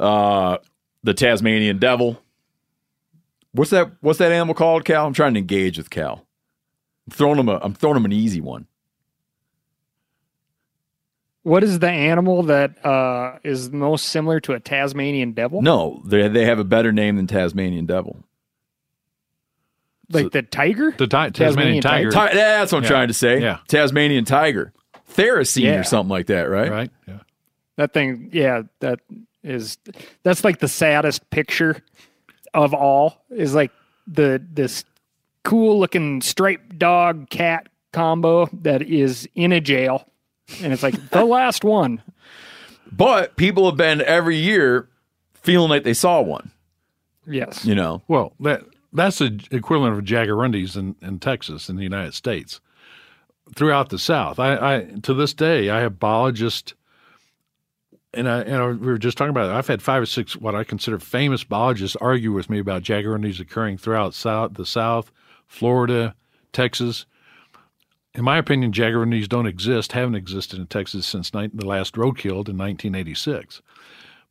uh, 0.00 0.58
the 1.04 1.14
Tasmanian 1.14 1.78
devil, 1.78 2.20
What's 3.54 3.70
that? 3.70 3.92
What's 4.00 4.18
that 4.18 4.32
animal 4.32 4.54
called, 4.54 4.84
Cal? 4.84 5.06
I'm 5.06 5.12
trying 5.12 5.34
to 5.34 5.40
engage 5.40 5.78
with 5.78 5.88
Cal. 5.88 6.26
I'm 7.06 7.12
throwing 7.12 7.38
him 7.38 7.48
a. 7.48 7.58
I'm 7.62 7.72
throwing 7.72 7.96
him 7.96 8.04
an 8.04 8.12
easy 8.12 8.40
one. 8.40 8.66
What 11.44 11.62
is 11.62 11.78
the 11.78 11.90
animal 11.90 12.42
that 12.44 12.84
uh, 12.84 13.38
is 13.44 13.70
most 13.70 14.06
similar 14.06 14.40
to 14.40 14.54
a 14.54 14.60
Tasmanian 14.60 15.34
devil? 15.34 15.62
No, 15.62 16.02
they 16.04 16.26
they 16.26 16.44
have 16.46 16.58
a 16.58 16.64
better 16.64 16.90
name 16.90 17.14
than 17.14 17.28
Tasmanian 17.28 17.86
devil. 17.86 18.24
Like 20.14 20.24
so, 20.24 20.28
the 20.30 20.42
tiger? 20.42 20.92
The 20.92 21.06
ti- 21.06 21.30
Tasmanian, 21.30 21.32
Tasmanian 21.32 21.82
tiger. 21.82 22.10
Ti- 22.10 22.36
that's 22.36 22.72
what 22.72 22.78
I'm 22.78 22.84
yeah. 22.84 22.88
trying 22.88 23.08
to 23.08 23.14
say. 23.14 23.40
Yeah. 23.40 23.58
Tasmanian 23.68 24.24
tiger. 24.24 24.72
Thylacine 25.12 25.62
yeah. 25.62 25.80
or 25.80 25.84
something 25.84 26.10
like 26.10 26.26
that, 26.26 26.44
right? 26.44 26.70
Right. 26.70 26.90
Yeah. 27.06 27.18
That 27.76 27.92
thing, 27.92 28.30
yeah, 28.32 28.62
that 28.80 29.00
is 29.44 29.78
that's 30.22 30.42
like 30.42 30.58
the 30.58 30.68
saddest 30.68 31.28
picture 31.30 31.82
of 32.54 32.72
all 32.72 33.24
is 33.30 33.54
like 33.54 33.70
the 34.06 34.42
this 34.50 34.84
cool 35.44 35.78
looking 35.78 36.22
striped 36.22 36.78
dog 36.78 37.28
cat 37.28 37.68
combo 37.92 38.48
that 38.52 38.82
is 38.82 39.28
in 39.34 39.52
a 39.52 39.60
jail 39.60 40.08
and 40.62 40.72
it's 40.72 40.82
like 40.82 41.10
the 41.10 41.24
last 41.24 41.62
one 41.62 42.02
but 42.90 43.36
people 43.36 43.66
have 43.66 43.76
been 43.76 44.00
every 44.00 44.36
year 44.36 44.88
feeling 45.34 45.68
like 45.68 45.84
they 45.84 45.94
saw 45.94 46.20
one 46.20 46.50
yes 47.26 47.64
you 47.64 47.74
know 47.74 48.02
well 48.08 48.32
that 48.40 48.62
that's 48.94 49.18
the 49.18 49.38
equivalent 49.50 49.98
of 49.98 50.04
jaguarundis 50.04 50.76
in, 50.76 50.96
in 51.02 51.18
texas 51.18 51.68
in 51.68 51.76
the 51.76 51.82
united 51.82 52.14
states 52.14 52.60
throughout 53.54 53.90
the 53.90 53.98
south 53.98 54.38
i, 54.38 54.76
I 54.76 54.84
to 55.02 55.12
this 55.12 55.34
day 55.34 55.68
i 55.70 55.80
have 55.80 55.98
biologists 55.98 56.74
and, 58.14 58.28
I, 58.28 58.40
and 58.42 58.56
I, 58.56 58.66
we 58.68 58.86
were 58.86 58.98
just 58.98 59.18
talking 59.18 59.30
about 59.30 59.50
it. 59.50 59.54
I've 59.54 59.66
had 59.66 59.82
five 59.82 60.02
or 60.02 60.06
six 60.06 60.36
what 60.36 60.54
I 60.54 60.64
consider 60.64 60.98
famous 60.98 61.44
biologists 61.44 61.96
argue 62.00 62.32
with 62.32 62.48
me 62.48 62.58
about 62.58 62.82
jaguarundis 62.82 63.40
occurring 63.40 63.78
throughout 63.78 64.14
south, 64.14 64.54
the 64.54 64.66
South, 64.66 65.10
Florida, 65.46 66.14
Texas. 66.52 67.06
In 68.14 68.22
my 68.22 68.38
opinion, 68.38 68.72
jaguarundis 68.72 69.28
don't 69.28 69.46
exist, 69.46 69.92
haven't 69.92 70.14
existed 70.14 70.60
in 70.60 70.66
Texas 70.68 71.06
since 71.06 71.34
ni- 71.34 71.50
the 71.52 71.66
last 71.66 71.94
roadkill 71.94 72.48
in 72.48 72.56
1986. 72.56 73.60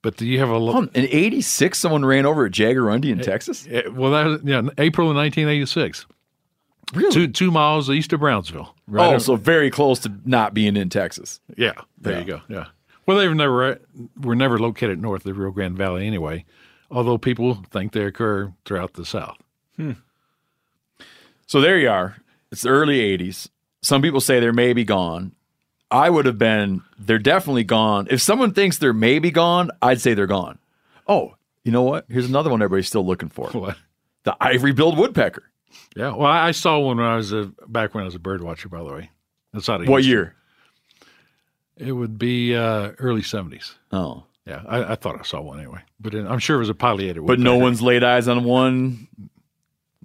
But 0.04 0.18
do 0.18 0.28
you 0.28 0.38
have 0.40 0.50
a 0.50 0.58
lo- 0.58 0.82
in 0.82 0.90
'86? 0.96 1.80
Someone 1.80 2.06
ran 2.06 2.26
over 2.26 2.46
a 2.46 2.52
jaguarundi 2.52 3.10
in 3.10 3.22
eh, 3.22 3.24
Texas. 3.24 3.66
Eh, 3.72 3.88
well, 3.90 4.12
that 4.12 4.42
yeah, 4.44 4.62
April 4.78 5.10
of 5.10 5.16
1986. 5.16 6.06
Really? 6.94 7.12
Two 7.12 7.28
two 7.30 7.50
miles 7.50 7.90
east 7.90 8.12
of 8.12 8.20
Brownsville. 8.20 8.76
Right 8.86 9.06
oh, 9.06 9.10
over. 9.12 9.20
so 9.20 9.36
very 9.38 9.72
close 9.72 10.00
to 10.00 10.12
not 10.26 10.54
being 10.54 10.76
in 10.76 10.90
Texas. 10.90 11.40
Yeah, 11.56 11.72
there 11.98 12.14
yeah. 12.14 12.20
you 12.20 12.26
go. 12.26 12.42
Yeah. 12.50 12.66
Well, 13.06 13.18
they 13.18 13.30
were 13.30 13.34
never 13.34 13.64
uh, 13.64 13.76
were 14.20 14.36
never 14.36 14.60
located 14.60 15.02
north 15.02 15.22
of 15.22 15.34
the 15.34 15.34
Rio 15.34 15.52
Grande 15.52 15.78
Valley 15.78 16.06
anyway, 16.06 16.44
although 16.92 17.18
people 17.18 17.64
think 17.72 17.94
they 17.94 18.04
occur 18.04 18.54
throughout 18.66 18.94
the 18.94 19.06
South. 19.06 19.38
Hmm. 19.78 19.94
So 21.48 21.62
there 21.62 21.80
you 21.80 21.90
are. 21.90 22.18
It's 22.52 22.64
the 22.64 22.70
early 22.70 23.00
'80s. 23.18 23.48
some 23.82 24.02
people 24.02 24.20
say 24.20 24.42
they're 24.42 24.52
maybe 24.52 24.84
gone. 24.84 25.32
I 25.92 26.10
would 26.10 26.26
have 26.26 26.38
been 26.38 26.82
they're 26.98 27.20
definitely 27.20 27.64
gone. 27.64 28.08
If 28.10 28.22
someone 28.22 28.54
thinks 28.54 28.78
they're 28.78 28.94
maybe 28.94 29.32
gone, 29.32 29.70
I'd 29.82 30.02
say 30.02 30.14
they're 30.14 30.28
gone. 30.28 30.58
Oh, 31.08 31.36
you 31.64 31.72
know 31.72 31.84
what? 31.84 32.06
Here's 32.10 32.28
another 32.28 32.50
one 32.50 32.62
everybody's 32.62 32.88
still 32.88 33.06
looking 33.06 33.30
for. 33.30 33.50
What? 33.54 33.78
The 34.24 34.36
ivory-billed 34.40 34.98
woodpecker. 34.98 35.44
Yeah. 35.98 36.16
Well, 36.16 36.32
I 36.32 36.52
saw 36.52 36.80
one 36.80 36.96
when 36.96 37.06
I 37.06 37.18
was 37.18 37.34
a, 37.34 37.52
back 37.68 37.94
when 37.94 38.04
I 38.04 38.06
was 38.06 38.16
a 38.16 38.20
bird 38.20 38.42
watcher. 38.42 38.70
By 38.70 38.78
the 38.80 38.94
way, 38.94 39.10
that's 39.54 39.68
not 39.68 39.86
a 39.86 39.92
What 39.92 40.06
year? 40.06 40.34
It 41.76 41.92
would 41.92 42.18
be 42.18 42.56
uh, 42.56 42.92
early 43.00 43.22
seventies. 43.24 43.76
Oh. 43.92 44.24
Yeah, 44.46 44.62
I, 44.68 44.92
I 44.92 44.96
thought 44.96 45.18
I 45.20 45.24
saw 45.24 45.40
one 45.42 45.60
anyway, 45.60 45.80
but 46.02 46.14
uh, 46.14 46.28
I'm 46.28 46.40
sure 46.40 46.58
it 46.58 46.60
was 46.60 46.70
a 46.70 46.74
pileated. 46.74 47.26
But 47.26 47.40
no 47.40 47.56
one's 47.58 47.82
laid 47.82 48.04
eyes 48.04 48.28
on 48.28 48.44
one 48.44 49.08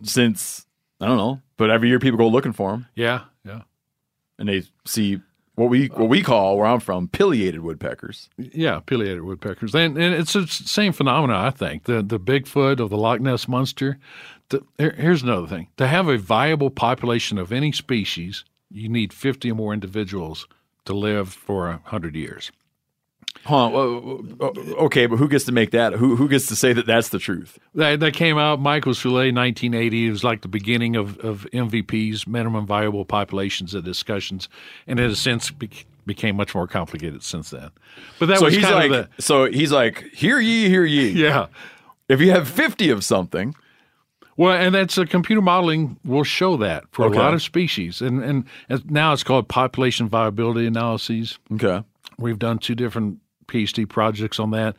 since 0.05 0.65
I 1.01 1.07
don't 1.07 1.17
know. 1.17 1.41
But 1.57 1.71
every 1.71 1.89
year 1.89 1.99
people 1.99 2.19
go 2.19 2.29
looking 2.29 2.53
for 2.53 2.71
them 2.71 2.87
Yeah, 2.95 3.23
yeah, 3.45 3.63
and 4.39 4.49
they 4.49 4.63
see 4.87 5.21
what 5.59 5.71
we 5.71 5.87
what 5.89 6.09
we 6.09 6.23
call 6.23 6.57
where 6.57 6.67
I'm 6.67 6.81
from 6.81 7.09
pileated 7.09 7.61
woodpeckers. 7.61 8.29
yeah. 8.39 8.81
Pileated 8.81 9.23
woodpeckers, 9.23 9.75
and, 9.75 9.99
and 9.99 10.15
it's 10.15 10.33
the 10.33 10.47
same 10.47 10.93
phenomena. 10.93 11.37
I 11.39 11.51
think 11.51 11.85
the 11.85 12.03
the 12.03 12.21
Bigfoot 12.21 12.81
or 12.81 12.89
the 12.89 12.97
Loch 12.97 13.21
Ness 13.21 13.49
monster. 13.49 13.99
The, 14.51 14.63
here- 14.79 14.95
here's 14.97 15.23
another 15.23 15.47
thing: 15.47 15.69
to 15.77 15.87
have 15.87 16.09
a 16.09 16.17
viable 16.17 16.71
population 16.71 17.39
of 17.39 17.53
any 17.53 17.73
species, 17.73 18.45
you 18.71 18.89
need 18.89 19.13
50 19.13 19.51
or 19.51 19.55
more 19.55 19.75
individuals 19.75 20.47
to 20.85 20.95
live 20.95 21.33
for 21.33 21.81
hundred 21.85 22.15
years. 22.15 22.51
Huh? 23.45 23.67
Uh, 23.73 24.17
uh, 24.41 24.47
okay, 24.85 25.07
but 25.07 25.17
who 25.17 25.29
gets 25.29 25.45
to 25.47 25.53
make 25.53 25.71
that? 25.71 25.95
Who 25.95 26.17
who 26.17 26.29
gets 26.29 26.47
to 26.49 26.57
say 26.57 26.73
that 26.75 26.87
that's 26.87 27.09
the 27.11 27.19
truth? 27.19 27.59
That, 27.75 28.01
that 28.01 28.13
came 28.15 28.37
out, 28.37 28.61
Michael 28.61 28.93
Soulé, 28.93 29.35
1980. 29.35 30.07
It 30.07 30.11
was 30.11 30.23
like 30.25 30.43
the 30.43 30.49
beginning 30.49 30.97
of, 30.97 31.19
of 31.21 31.47
MVPs, 31.53 32.27
minimum 32.27 32.67
viable 32.67 33.05
populations, 33.05 33.75
and 33.75 33.85
discussions, 33.85 34.49
and 34.87 35.01
it 35.01 35.09
has 35.09 35.19
since 35.19 35.51
bec 35.51 35.87
became 36.05 36.37
much 36.37 36.55
more 36.55 36.67
complicated 36.67 37.23
since 37.23 37.51
then. 37.51 37.71
But 38.19 38.27
that 38.27 38.39
So 38.39 38.47
was 38.47 38.55
he's 38.55 38.65
kind 38.65 38.75
like, 38.77 38.91
of 38.91 39.09
the, 39.17 39.23
so 39.23 39.45
he's 39.45 39.73
like, 39.73 40.05
hear 40.13 40.39
ye, 40.41 40.69
hear 40.69 40.85
ye. 40.85 41.11
yeah. 41.11 41.47
If 42.09 42.21
you 42.21 42.31
have 42.33 42.49
fifty 42.49 42.91
of 42.91 43.05
something, 43.05 43.55
Well, 44.37 44.53
and 44.53 44.75
that's 44.75 44.97
a 44.99 45.07
computer 45.07 45.41
modeling 45.43 45.97
will 46.05 46.25
show 46.25 46.57
that 46.59 46.85
for 46.91 47.07
Okay. 47.07 47.17
a 47.17 47.21
lot 47.21 47.35
of 47.35 47.43
species, 47.43 48.01
and 48.03 48.23
and 48.23 48.45
now 48.91 49.13
it's 49.15 49.23
called 49.25 49.49
population 49.49 50.09
viability 50.09 50.67
analyses. 50.67 51.39
okay, 51.53 51.83
We've 52.19 52.39
done 52.39 52.59
two 52.59 52.75
different 52.75 53.19
PhD 53.49 53.89
projects 53.89 54.39
on 54.39 54.51
that. 54.53 54.77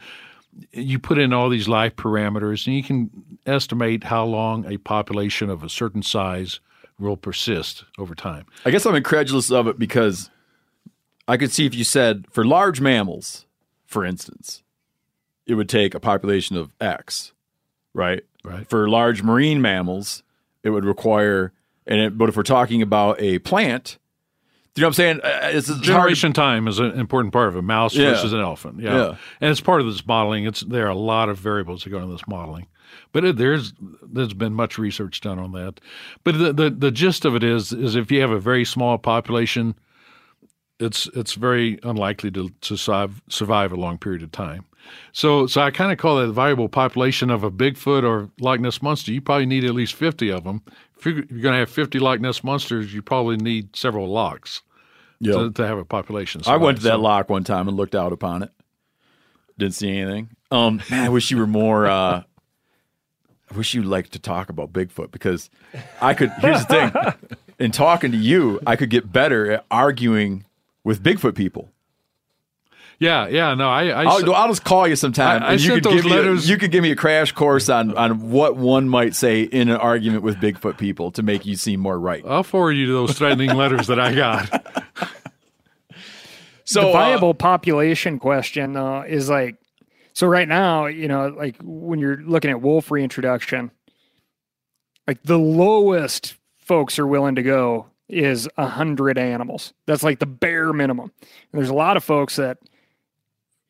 You 0.71 0.99
put 0.99 1.17
in 1.17 1.33
all 1.33 1.49
these 1.49 1.67
life 1.67 1.95
parameters, 1.95 2.65
and 2.65 2.75
you 2.75 2.83
can 2.83 3.09
estimate 3.45 4.05
how 4.05 4.25
long 4.25 4.65
a 4.65 4.77
population 4.77 5.49
of 5.49 5.63
a 5.63 5.69
certain 5.69 6.01
size 6.01 6.59
will 6.97 7.17
persist 7.17 7.85
over 7.97 8.15
time. 8.15 8.45
I 8.65 8.71
guess 8.71 8.85
I'm 8.85 8.95
incredulous 8.95 9.51
of 9.51 9.67
it 9.67 9.79
because 9.79 10.29
I 11.27 11.37
could 11.37 11.51
see 11.51 11.65
if 11.65 11.75
you 11.75 11.83
said 11.83 12.25
for 12.31 12.43
large 12.43 12.81
mammals, 12.81 13.45
for 13.85 14.03
instance, 14.05 14.63
it 15.45 15.55
would 15.55 15.69
take 15.69 15.93
a 15.93 15.99
population 15.99 16.57
of 16.57 16.71
X, 16.81 17.33
right? 17.93 18.23
Right. 18.43 18.69
For 18.69 18.89
large 18.89 19.23
marine 19.23 19.61
mammals, 19.61 20.23
it 20.63 20.69
would 20.69 20.85
require, 20.85 21.53
and 21.85 21.99
it, 21.99 22.17
but 22.17 22.29
if 22.29 22.37
we're 22.37 22.43
talking 22.43 22.81
about 22.81 23.19
a 23.21 23.39
plant, 23.39 23.97
you 24.79 24.83
know 24.83 24.87
what 24.87 24.89
I'm 24.89 24.93
saying? 24.93 25.19
Uh, 25.23 25.39
It's, 25.57 25.67
it's 25.69 25.77
hard 25.77 25.83
Generation 25.83 26.33
time 26.33 26.67
is 26.67 26.79
an 26.79 26.91
important 26.99 27.33
part 27.33 27.49
of 27.49 27.55
a 27.55 27.61
mouse 27.61 27.95
Yeah. 27.95 28.11
versus 28.11 28.33
an 28.33 28.39
elephant. 28.39 28.79
Yeah. 28.79 28.95
Yeah. 28.95 29.15
and 29.41 29.51
it's 29.51 29.61
part 29.61 29.81
of 29.81 29.87
this 29.87 30.05
modeling. 30.05 30.45
It's 30.45 30.61
there 30.61 30.85
are 30.85 30.89
a 30.89 30.95
lot 30.95 31.29
of 31.29 31.37
variables 31.37 31.83
that 31.83 31.89
go 31.89 31.97
into 31.97 32.11
this 32.11 32.27
modeling, 32.27 32.67
but 33.13 33.23
it, 33.25 33.37
there's 33.37 33.73
there's 34.03 34.33
been 34.33 34.53
much 34.53 34.77
research 34.77 35.21
done 35.21 35.39
on 35.39 35.51
that. 35.53 35.79
But 36.23 36.37
the, 36.37 36.53
the 36.53 36.69
the 36.69 36.91
gist 36.91 37.25
of 37.25 37.35
it 37.35 37.43
is 37.43 37.71
is 37.73 37.95
if 37.95 38.11
you 38.11 38.21
have 38.21 38.31
a 38.31 38.39
very 38.39 38.65
small 38.65 38.97
population, 38.97 39.75
it's 40.79 41.07
it's 41.13 41.33
very 41.33 41.79
unlikely 41.83 42.31
to 42.31 42.49
to 42.61 42.77
survive 42.77 43.21
survive 43.29 43.71
a 43.71 43.75
long 43.75 43.97
period 43.97 44.23
of 44.23 44.31
time. 44.31 44.65
So 45.11 45.45
so 45.47 45.61
I 45.61 45.71
kind 45.71 45.91
of 45.91 45.97
call 45.97 46.17
that 46.17 46.27
the 46.27 46.33
viable 46.33 46.69
population 46.69 47.29
of 47.29 47.43
a 47.43 47.51
Bigfoot 47.51 48.03
or 48.03 48.29
Loch 48.39 48.59
Ness 48.59 48.81
monster. 48.81 49.11
You 49.11 49.21
probably 49.21 49.45
need 49.45 49.65
at 49.65 49.75
least 49.75 49.93
fifty 49.93 50.29
of 50.31 50.43
them. 50.43 50.61
If 50.97 51.05
you're, 51.05 51.15
you're 51.15 51.41
going 51.41 51.53
to 51.53 51.59
have 51.59 51.69
fifty 51.69 51.99
Loch 51.99 52.19
Ness 52.21 52.43
monsters, 52.43 52.93
you 52.93 53.01
probably 53.01 53.37
need 53.37 53.75
several 53.75 54.07
locks 54.07 54.61
Yeah. 55.19 55.33
to, 55.33 55.51
to 55.51 55.67
have 55.67 55.77
a 55.77 55.85
population. 55.85 56.41
I 56.45 56.57
went 56.57 56.77
to 56.77 56.83
that 56.85 56.99
lock 56.99 57.29
one 57.29 57.43
time 57.43 57.67
and 57.67 57.75
looked 57.75 57.95
out 57.95 58.13
upon 58.13 58.43
it. 58.43 58.51
Didn't 59.57 59.75
see 59.75 59.89
anything. 59.89 60.29
Um, 60.51 60.81
man, 60.89 61.05
I 61.05 61.09
wish 61.09 61.29
you 61.31 61.37
were 61.37 61.47
more. 61.47 61.85
Uh, 61.85 62.23
I 63.51 63.57
wish 63.57 63.73
you 63.73 63.83
liked 63.83 64.13
to 64.13 64.19
talk 64.19 64.49
about 64.49 64.71
Bigfoot 64.71 65.11
because 65.11 65.49
I 66.01 66.13
could. 66.13 66.31
Here's 66.39 66.65
the 66.65 66.89
thing: 66.89 67.37
in 67.59 67.71
talking 67.71 68.11
to 68.11 68.17
you, 68.17 68.59
I 68.65 68.75
could 68.75 68.89
get 68.89 69.11
better 69.11 69.51
at 69.51 69.65
arguing 69.69 70.45
with 70.83 71.03
Bigfoot 71.03 71.35
people. 71.35 71.69
Yeah, 73.01 73.27
yeah, 73.29 73.53
no, 73.53 73.69
I, 73.69 73.85
I 73.87 74.03
I'll, 74.03 74.35
I'll 74.35 74.47
just 74.49 74.65
call 74.65 74.85
you 74.85 74.97
sometime, 74.97 75.41
I- 75.41 75.47
I 75.47 75.51
you 75.53 75.59
sent 75.59 75.73
could 75.75 75.83
those 75.85 75.93
give 75.95 76.05
me 76.05 76.11
a, 76.11 76.15
letters- 76.15 76.49
you 76.49 76.57
could 76.57 76.69
give 76.71 76.83
me 76.83 76.91
a 76.91 76.95
crash 76.97 77.31
course 77.31 77.69
on 77.69 77.95
on 77.97 78.29
what 78.29 78.57
one 78.57 78.89
might 78.89 79.15
say 79.15 79.43
in 79.43 79.69
an 79.69 79.77
argument 79.77 80.23
with 80.23 80.35
Bigfoot 80.37 80.77
people 80.77 81.09
to 81.11 81.23
make 81.23 81.45
you 81.45 81.55
seem 81.55 81.79
more 81.79 81.97
right. 81.97 82.23
I'll 82.27 82.43
forward 82.43 82.73
you 82.73 82.91
those 82.91 83.17
threatening 83.17 83.55
letters 83.55 83.87
that 83.87 83.99
I 84.01 84.13
got. 84.13 84.49
So 86.65 86.81
the 86.81 86.87
uh, 86.89 86.91
viable 86.91 87.33
population 87.33 88.19
question 88.19 88.75
uh, 88.75 89.01
is 89.07 89.29
like 89.29 89.55
so 90.13 90.27
right 90.27 90.47
now 90.47 90.85
you 90.87 91.07
know 91.07 91.29
like 91.29 91.55
when 91.63 91.99
you're 91.99 92.17
looking 92.17 92.51
at 92.51 92.61
wolf 92.61 92.91
reintroduction 92.91 93.71
like 95.07 95.23
the 95.23 95.39
lowest 95.39 96.35
folks 96.59 96.99
are 96.99 97.07
willing 97.07 97.35
to 97.35 97.41
go 97.43 97.87
is 98.07 98.47
a 98.57 98.67
hundred 98.67 99.17
animals 99.17 99.73
that's 99.87 100.03
like 100.03 100.19
the 100.19 100.25
bare 100.27 100.73
minimum 100.73 101.11
and 101.21 101.59
there's 101.59 101.69
a 101.69 101.73
lot 101.73 101.97
of 101.97 102.03
folks 102.03 102.35
that 102.35 102.57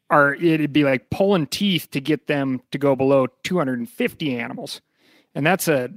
are 0.09 0.33
it'd 0.33 0.73
be 0.73 0.83
like 0.83 1.09
pulling 1.09 1.47
teeth 1.47 1.89
to 1.91 2.01
get 2.01 2.27
them 2.27 2.61
to 2.71 2.77
go 2.77 2.95
below 2.95 3.27
250 3.43 4.39
animals. 4.39 4.81
And 5.35 5.45
that's 5.45 5.67
a 5.67 5.89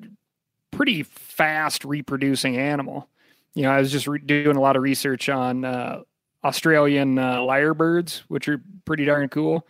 pretty 0.71 1.03
fast 1.03 1.85
reproducing 1.85 2.57
animal. 2.57 3.09
You 3.55 3.65
know 3.65 3.71
i 3.71 3.79
was 3.79 3.93
just 3.93 4.07
re- 4.07 4.19
doing 4.19 4.57
a 4.57 4.61
lot 4.61 4.77
of 4.77 4.83
research 4.83 5.29
on 5.29 5.65
uh, 5.65 6.03
Australian 6.45 7.19
uh, 7.19 7.39
lyrebirds, 7.39 8.23
which 8.29 8.49
are 8.49 8.63
pretty 8.85 9.05
darn 9.05 9.29
cool. 9.29 9.67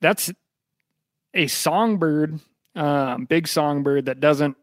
That's 0.00 0.32
a 1.34 1.46
songbird, 1.46 2.40
um, 2.74 3.26
big 3.26 3.46
songbird 3.46 4.06
that 4.06 4.20
doesn't 4.20 4.56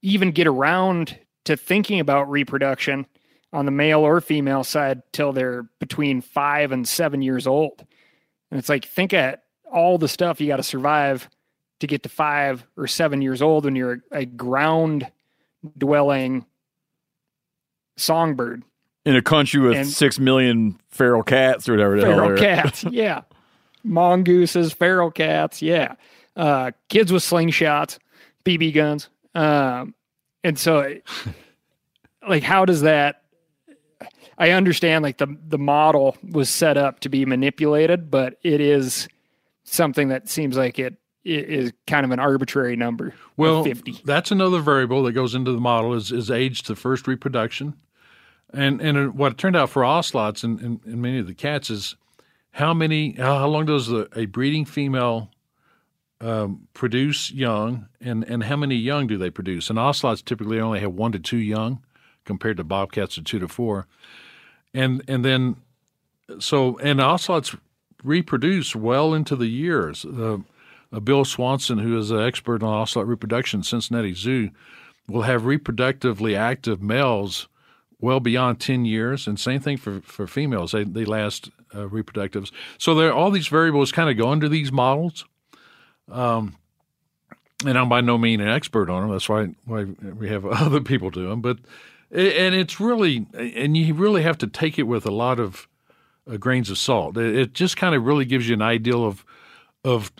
even 0.00 0.30
get 0.30 0.46
around 0.46 1.18
to 1.44 1.56
thinking 1.56 2.00
about 2.00 2.30
reproduction 2.30 3.06
on 3.52 3.66
the 3.66 3.70
male 3.70 4.00
or 4.00 4.20
female 4.20 4.64
side 4.64 5.02
till 5.12 5.32
they're 5.32 5.64
between 5.78 6.20
five 6.20 6.72
and 6.72 6.86
seven 6.88 7.22
years 7.22 7.46
old. 7.46 7.84
And 8.50 8.58
it's 8.58 8.68
like, 8.68 8.84
think 8.84 9.12
at 9.12 9.42
all 9.70 9.98
the 9.98 10.08
stuff 10.08 10.40
you 10.40 10.46
got 10.46 10.56
to 10.56 10.62
survive 10.62 11.28
to 11.80 11.86
get 11.86 12.02
to 12.04 12.08
five 12.08 12.64
or 12.76 12.86
seven 12.86 13.22
years 13.22 13.42
old 13.42 13.64
when 13.64 13.74
you're 13.76 14.02
a 14.12 14.24
ground 14.24 15.10
dwelling 15.76 16.44
songbird. 17.96 18.62
in 19.04 19.16
a 19.16 19.22
country 19.22 19.60
with 19.60 19.76
and- 19.76 19.88
six 19.88 20.18
million 20.18 20.78
feral 20.90 21.22
cats 21.22 21.68
or 21.68 21.72
whatever 21.72 22.00
feral 22.00 22.36
cats 22.38 22.84
yeah 22.90 23.22
mongooses 23.84 24.72
feral 24.72 25.10
cats 25.10 25.60
yeah 25.60 25.94
uh 26.36 26.70
kids 26.88 27.12
with 27.12 27.22
slingshots 27.22 27.98
bb 28.44 28.72
guns 28.72 29.08
um 29.34 29.94
and 30.44 30.58
so 30.58 30.94
like 32.28 32.42
how 32.42 32.64
does 32.64 32.82
that 32.82 33.21
i 34.38 34.50
understand 34.50 35.02
like 35.02 35.18
the 35.18 35.36
the 35.48 35.58
model 35.58 36.16
was 36.30 36.48
set 36.48 36.76
up 36.76 37.00
to 37.00 37.08
be 37.08 37.24
manipulated 37.24 38.10
but 38.10 38.38
it 38.42 38.60
is 38.60 39.08
something 39.64 40.08
that 40.08 40.28
seems 40.28 40.56
like 40.56 40.78
it 40.78 40.96
it 41.24 41.48
is 41.48 41.72
kind 41.86 42.04
of 42.04 42.10
an 42.10 42.18
arbitrary 42.18 42.76
number 42.76 43.08
of 43.08 43.14
Well, 43.36 43.64
50 43.64 44.02
that's 44.04 44.30
another 44.30 44.60
variable 44.60 45.02
that 45.04 45.12
goes 45.12 45.34
into 45.34 45.52
the 45.52 45.60
model 45.60 45.94
is, 45.94 46.10
is 46.10 46.30
age 46.30 46.62
to 46.64 46.76
first 46.76 47.06
reproduction. 47.06 47.74
And 48.52 48.80
and 48.80 49.14
what 49.14 49.32
it 49.32 49.38
turned 49.38 49.56
out 49.56 49.70
for 49.70 49.84
ocelots 49.84 50.42
and, 50.42 50.60
and, 50.60 50.80
and 50.84 51.00
many 51.00 51.18
of 51.18 51.26
the 51.26 51.34
cats 51.34 51.70
is 51.70 51.96
how 52.52 52.74
many 52.74 53.12
how 53.12 53.38
how 53.38 53.46
long 53.46 53.66
does 53.66 53.86
the, 53.86 54.08
a 54.14 54.26
breeding 54.26 54.64
female 54.64 55.30
um, 56.20 56.68
produce 56.74 57.32
young 57.32 57.88
and, 58.00 58.24
and 58.24 58.44
how 58.44 58.56
many 58.56 58.76
young 58.76 59.06
do 59.06 59.16
they 59.16 59.30
produce? 59.30 59.70
And 59.70 59.78
ocelots 59.78 60.22
typically 60.22 60.60
only 60.60 60.80
have 60.80 60.92
one 60.92 61.12
to 61.12 61.18
two 61.18 61.38
young 61.38 61.82
compared 62.24 62.56
to 62.56 62.64
bobcats 62.64 63.18
are 63.18 63.22
two 63.22 63.38
to 63.38 63.48
four. 63.48 63.86
And 64.74 65.02
and 65.08 65.24
then 65.24 65.56
so 66.38 66.78
and 66.78 67.00
ocelots 67.00 67.54
reproduce 68.02 68.74
well 68.74 69.14
into 69.14 69.36
the 69.36 69.46
years. 69.46 70.04
Uh, 70.04 70.38
Bill 71.04 71.24
Swanson, 71.24 71.78
who 71.78 71.96
is 71.98 72.10
an 72.10 72.20
expert 72.20 72.62
on 72.62 72.68
ocelot 72.68 73.06
reproduction 73.06 73.60
at 73.60 73.66
Cincinnati 73.66 74.12
Zoo, 74.14 74.50
will 75.08 75.22
have 75.22 75.42
reproductively 75.42 76.36
active 76.36 76.82
males 76.82 77.48
well 78.00 78.20
beyond 78.20 78.60
10 78.60 78.84
years. 78.84 79.26
And 79.26 79.40
same 79.40 79.60
thing 79.60 79.78
for, 79.78 80.00
for 80.00 80.26
females. 80.26 80.72
They, 80.72 80.84
they 80.84 81.04
last 81.04 81.50
uh, 81.72 81.86
reproductives. 81.86 82.50
So 82.76 82.94
there 82.94 83.12
all 83.12 83.30
these 83.30 83.48
variables 83.48 83.92
kind 83.92 84.10
of 84.10 84.16
go 84.18 84.28
under 84.28 84.48
these 84.48 84.70
models. 84.72 85.24
Um, 86.10 86.56
and 87.64 87.78
I'm 87.78 87.88
by 87.88 88.00
no 88.00 88.18
means 88.18 88.42
an 88.42 88.48
expert 88.48 88.90
on 88.90 89.02
them. 89.02 89.12
That's 89.12 89.28
why, 89.28 89.54
why 89.64 89.84
we 89.84 90.28
have 90.28 90.44
other 90.46 90.80
people 90.80 91.10
do 91.10 91.28
them. 91.28 91.40
But 91.40 91.58
and 92.12 92.54
it's 92.54 92.78
really, 92.78 93.26
and 93.34 93.76
you 93.76 93.94
really 93.94 94.22
have 94.22 94.38
to 94.38 94.46
take 94.46 94.78
it 94.78 94.82
with 94.82 95.06
a 95.06 95.10
lot 95.10 95.40
of 95.40 95.66
uh, 96.30 96.36
grains 96.36 96.68
of 96.70 96.78
salt. 96.78 97.16
It, 97.16 97.54
just 97.54 97.76
kind 97.76 97.94
of 97.94 98.04
really 98.04 98.26
gives 98.26 98.48
you 98.48 98.54
an 98.54 98.62
ideal 98.62 99.04
of, 99.04 99.24
of 99.82 100.12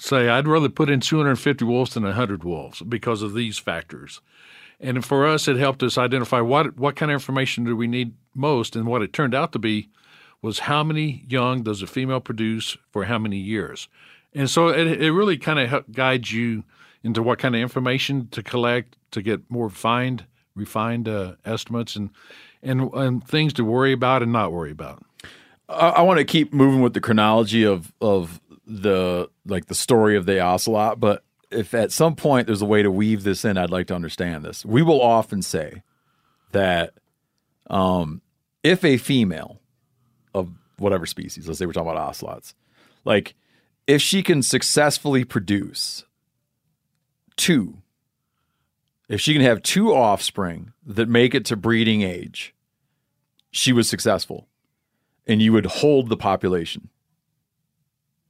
say, 0.00 0.28
I'd 0.28 0.48
rather 0.48 0.68
put 0.68 0.90
in 0.90 1.00
250 1.00 1.64
wolves 1.64 1.94
than 1.94 2.02
100 2.02 2.42
wolves 2.42 2.82
because 2.82 3.22
of 3.22 3.34
these 3.34 3.58
factors. 3.58 4.20
And 4.80 5.04
for 5.04 5.26
us, 5.26 5.48
it 5.48 5.56
helped 5.56 5.82
us 5.82 5.96
identify 5.96 6.40
what 6.40 6.76
what 6.76 6.96
kind 6.96 7.10
of 7.10 7.14
information 7.14 7.64
do 7.64 7.74
we 7.74 7.86
need 7.86 8.12
most, 8.34 8.76
and 8.76 8.86
what 8.86 9.00
it 9.00 9.14
turned 9.14 9.34
out 9.34 9.52
to 9.52 9.58
be 9.58 9.88
was 10.42 10.60
how 10.60 10.84
many 10.84 11.24
young 11.28 11.62
does 11.62 11.80
a 11.80 11.86
female 11.86 12.20
produce 12.20 12.76
for 12.90 13.04
how 13.04 13.18
many 13.18 13.38
years, 13.38 13.88
and 14.34 14.50
so 14.50 14.68
it, 14.68 15.00
it 15.00 15.12
really 15.12 15.38
kind 15.38 15.58
of 15.58 15.90
guides 15.90 16.30
you 16.30 16.62
into 17.02 17.22
what 17.22 17.38
kind 17.38 17.54
of 17.54 17.62
information 17.62 18.28
to 18.32 18.42
collect 18.42 18.98
to 19.12 19.22
get 19.22 19.50
more 19.50 19.68
refined 19.68 20.26
refined 20.56 21.08
uh, 21.08 21.34
estimates 21.44 21.94
and, 21.94 22.10
and 22.62 22.92
and 22.94 23.26
things 23.26 23.52
to 23.54 23.64
worry 23.64 23.92
about 23.92 24.22
and 24.22 24.32
not 24.32 24.52
worry 24.52 24.72
about. 24.72 25.04
I, 25.68 25.88
I 25.88 26.02
want 26.02 26.18
to 26.18 26.24
keep 26.24 26.52
moving 26.52 26.80
with 26.80 26.94
the 26.94 27.00
chronology 27.00 27.64
of 27.64 27.92
of 28.00 28.40
the 28.66 29.28
like 29.44 29.66
the 29.66 29.74
story 29.74 30.16
of 30.16 30.26
the 30.26 30.40
ocelot, 30.40 30.98
but 30.98 31.22
if 31.50 31.74
at 31.74 31.92
some 31.92 32.16
point 32.16 32.46
there's 32.46 32.62
a 32.62 32.66
way 32.66 32.82
to 32.82 32.90
weave 32.90 33.22
this 33.22 33.44
in, 33.44 33.56
I'd 33.56 33.70
like 33.70 33.86
to 33.88 33.94
understand 33.94 34.44
this. 34.44 34.64
We 34.64 34.82
will 34.82 35.00
often 35.00 35.42
say 35.42 35.82
that 36.52 36.94
um, 37.70 38.20
if 38.62 38.84
a 38.84 38.96
female 38.96 39.60
of 40.34 40.50
whatever 40.78 41.06
species, 41.06 41.46
let's 41.46 41.58
say 41.58 41.66
we're 41.66 41.72
talking 41.72 41.90
about 41.90 42.02
ocelots, 42.02 42.54
like 43.04 43.34
if 43.86 44.02
she 44.02 44.22
can 44.22 44.42
successfully 44.42 45.24
produce 45.24 46.04
two, 47.36 47.78
if 49.08 49.20
she 49.20 49.32
can 49.32 49.42
have 49.42 49.62
two 49.62 49.94
offspring 49.94 50.72
that 50.84 51.08
make 51.08 51.34
it 51.34 51.44
to 51.46 51.56
breeding 51.56 52.02
age, 52.02 52.54
she 53.50 53.72
was 53.72 53.88
successful. 53.88 54.48
And 55.26 55.42
you 55.42 55.52
would 55.52 55.66
hold 55.66 56.08
the 56.08 56.16
population. 56.16 56.88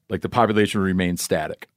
Like 0.09 0.23
the 0.23 0.29
population 0.29 0.81
would 0.81 0.87
remain 0.87 1.17
static. 1.17 1.69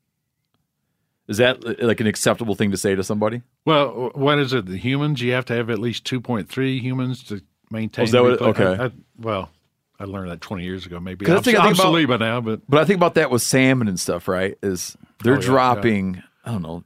Is 1.27 1.37
that 1.37 1.81
like 1.83 1.99
an 1.99 2.07
acceptable 2.07 2.55
thing 2.55 2.71
to 2.71 2.77
say 2.77 2.95
to 2.95 3.03
somebody? 3.03 3.41
Well, 3.65 4.11
what 4.15 4.39
is 4.39 4.53
it? 4.53 4.65
The 4.65 4.77
humans 4.77 5.21
you 5.21 5.33
have 5.33 5.45
to 5.45 5.53
have 5.53 5.69
at 5.69 5.79
least 5.79 6.05
two 6.05 6.19
point 6.21 6.49
three 6.49 6.79
humans 6.79 7.23
to 7.25 7.41
maintain. 7.69 8.03
Oh, 8.03 8.05
is 8.05 8.11
that 8.13 8.23
what- 8.23 8.41
okay. 8.41 8.65
I- 8.65 8.85
I- 8.85 8.91
well, 9.17 9.51
I 9.99 10.05
learned 10.05 10.31
that 10.31 10.41
twenty 10.41 10.63
years 10.63 10.85
ago. 10.85 10.99
Maybe 10.99 11.25
'Cause 11.25 11.35
I 11.37 11.41
think- 11.41 11.57
I 11.59 11.63
think 11.73 11.79
about- 11.79 12.07
by 12.07 12.25
now, 12.25 12.41
but 12.41 12.61
But 12.69 12.79
I 12.79 12.85
think 12.85 12.97
about 12.97 13.13
that 13.15 13.29
with 13.29 13.41
salmon 13.41 13.87
and 13.87 13.99
stuff, 13.99 14.27
right? 14.27 14.57
Is 14.63 14.97
they're 15.23 15.33
Oh, 15.33 15.39
yeah, 15.39 15.45
dropping, 15.45 16.23
I 16.45 16.51
don't 16.51 16.61
know, 16.63 16.83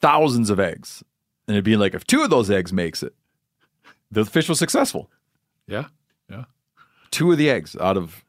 thousands 0.00 0.50
of 0.50 0.58
eggs. 0.58 1.04
And 1.46 1.54
it'd 1.56 1.64
be 1.64 1.76
like 1.76 1.94
if 1.94 2.06
two 2.06 2.22
of 2.22 2.30
those 2.30 2.50
eggs 2.50 2.72
makes 2.72 3.02
it, 3.02 3.14
the 4.10 4.24
fish 4.24 4.48
was 4.48 4.58
successful. 4.58 5.10
yeah, 5.66 5.86
yeah. 6.30 6.44
Two 7.10 7.30
of 7.32 7.38
the 7.38 7.50
eggs 7.50 7.76
out 7.80 7.96
of 7.96 8.24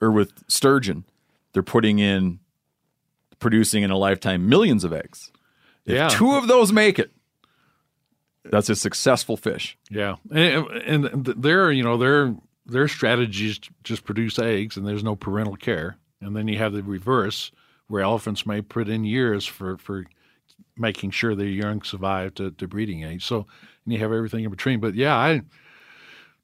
or 0.00 0.10
with 0.10 0.32
sturgeon, 0.48 1.04
they're 1.52 1.62
putting 1.62 1.98
in 1.98 2.40
producing 3.38 3.82
in 3.82 3.90
a 3.90 3.96
lifetime 3.96 4.48
millions 4.48 4.84
of 4.84 4.92
eggs. 4.92 5.30
If 5.84 5.94
Yeah. 5.94 6.08
two 6.08 6.32
of 6.34 6.46
those 6.48 6.72
make 6.72 6.98
it, 6.98 7.12
that's 8.44 8.68
a 8.68 8.74
successful 8.76 9.36
fish. 9.36 9.76
Yeah, 9.90 10.16
and, 10.30 10.66
and 10.68 11.24
their 11.26 11.70
you 11.70 11.82
know 11.84 11.96
their 11.96 12.34
their 12.66 12.88
strategies 12.88 13.60
just 13.84 14.04
produce 14.04 14.38
eggs, 14.38 14.76
and 14.76 14.86
there's 14.86 15.04
no 15.04 15.14
parental 15.16 15.56
care. 15.56 15.96
And 16.20 16.36
then 16.36 16.46
you 16.48 16.58
have 16.58 16.72
the 16.72 16.82
reverse, 16.82 17.50
where 17.88 18.02
elephants 18.02 18.46
may 18.46 18.60
put 18.62 18.88
in 18.88 19.04
years 19.04 19.46
for 19.46 19.76
for 19.78 20.04
making 20.76 21.10
sure 21.10 21.34
their 21.34 21.46
young 21.46 21.82
survive 21.82 22.34
to, 22.34 22.50
to 22.52 22.66
breeding 22.66 23.04
age. 23.04 23.24
So 23.26 23.46
and 23.84 23.92
you 23.92 23.98
have 24.00 24.12
everything 24.12 24.44
in 24.44 24.50
between. 24.50 24.80
But 24.80 24.94
yeah, 24.94 25.16
I 25.16 25.42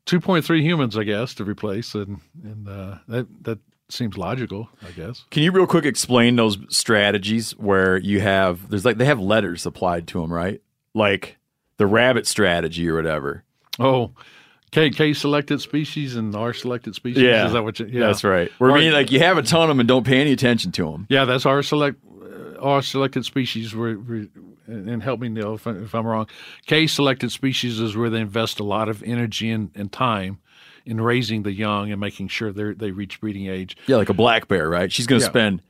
two 0.06 0.20
point 0.20 0.44
three 0.44 0.62
humans, 0.62 0.96
I 0.96 1.04
guess, 1.04 1.34
to 1.34 1.44
replace, 1.44 1.94
and 1.94 2.20
and 2.42 2.68
uh, 2.68 2.98
that 3.08 3.26
that 3.44 3.58
seems 3.90 4.18
logical, 4.18 4.68
I 4.86 4.90
guess. 4.90 5.24
Can 5.30 5.42
you 5.42 5.50
real 5.52 5.66
quick 5.66 5.84
explain 5.86 6.36
those 6.36 6.58
strategies 6.68 7.52
where 7.52 7.96
you 7.96 8.20
have 8.20 8.68
there's 8.68 8.84
like 8.84 8.98
they 8.98 9.04
have 9.06 9.20
letters 9.20 9.64
applied 9.66 10.06
to 10.08 10.20
them, 10.20 10.32
right? 10.32 10.60
Like 10.94 11.38
the 11.76 11.86
rabbit 11.86 12.26
strategy 12.26 12.88
or 12.88 12.94
whatever. 12.96 13.44
Oh. 13.78 14.12
K 14.70 14.90
K 14.90 15.14
selected 15.14 15.62
species 15.62 16.14
and 16.16 16.34
R 16.36 16.52
selected 16.52 16.94
species. 16.94 17.22
Yeah, 17.22 17.46
is 17.46 17.54
that 17.54 17.64
what? 17.64 17.80
You, 17.80 17.86
yeah, 17.86 18.00
That's 18.06 18.22
right. 18.22 18.50
Where 18.58 18.70
I 18.70 18.74
Or- 18.74 18.78
mean, 18.78 18.92
like 18.92 19.10
you 19.10 19.18
have 19.20 19.38
a 19.38 19.42
ton 19.42 19.62
of 19.62 19.68
them 19.68 19.80
and 19.80 19.88
don't 19.88 20.04
pay 20.04 20.20
any 20.20 20.32
attention 20.32 20.72
to 20.72 20.90
them. 20.92 21.06
Yeah, 21.08 21.24
that's 21.24 21.46
R 21.46 21.62
select 21.62 21.96
R 22.60 22.82
selected 22.82 23.24
species. 23.24 23.74
Were, 23.74 23.98
and 24.66 25.02
help 25.02 25.20
me, 25.20 25.28
Neal, 25.28 25.54
if, 25.54 25.66
I, 25.66 25.72
if 25.72 25.94
I'm 25.94 26.06
wrong. 26.06 26.26
K 26.66 26.86
selected 26.86 27.32
species 27.32 27.80
is 27.80 27.96
where 27.96 28.10
they 28.10 28.20
invest 28.20 28.60
a 28.60 28.64
lot 28.64 28.88
of 28.88 29.02
energy 29.02 29.50
and, 29.50 29.70
and 29.74 29.90
time 29.90 30.38
in 30.84 31.00
raising 31.00 31.42
the 31.42 31.52
young 31.52 31.90
and 31.90 32.00
making 32.00 32.28
sure 32.28 32.52
they 32.52 32.72
they 32.72 32.90
reach 32.90 33.20
breeding 33.20 33.46
age. 33.46 33.76
Yeah, 33.86 33.96
like 33.96 34.08
a 34.08 34.14
black 34.14 34.48
bear, 34.48 34.68
right? 34.68 34.90
She's 34.92 35.06
gonna 35.06 35.20
Yeah. 35.22 35.28
spend 35.28 35.62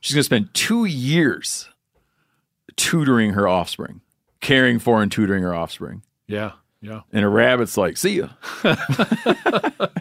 she's 0.00 0.14
gonna 0.14 0.22
spend 0.24 0.52
two 0.54 0.84
years 0.84 1.68
tutoring 2.76 3.32
her 3.32 3.48
offspring, 3.48 4.00
caring 4.40 4.78
for 4.78 5.02
and 5.02 5.10
tutoring 5.10 5.42
her 5.42 5.54
offspring. 5.54 6.02
Yeah, 6.26 6.52
yeah, 6.80 7.00
And 7.12 7.24
a 7.24 7.28
rabbit's 7.28 7.76
like, 7.76 7.96
see 7.96 8.18
ya. 8.18 8.28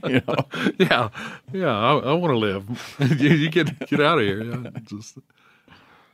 you 0.06 0.22
know? 0.28 0.36
yeah, 0.78 1.10
yeah. 1.54 1.76
I, 1.76 1.98
I 1.98 2.14
want 2.14 2.32
to 2.34 2.38
live. 2.38 2.96
you, 3.20 3.30
you 3.30 3.50
get 3.50 3.88
get 3.88 4.00
out 4.02 4.20
of 4.20 4.26
here. 4.26 4.44
Yeah, 4.44 4.70
just, 4.84 5.18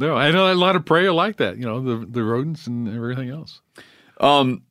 no, 0.03 0.15
I 0.17 0.31
know 0.31 0.51
a 0.51 0.53
lot 0.53 0.75
of 0.75 0.85
prey 0.85 1.05
are 1.05 1.13
like 1.13 1.37
that. 1.37 1.57
You 1.57 1.65
know, 1.65 1.81
the 1.81 2.05
the 2.05 2.23
rodents 2.23 2.67
and 2.67 2.93
everything 2.93 3.29
else. 3.29 3.61
Um, 4.19 4.63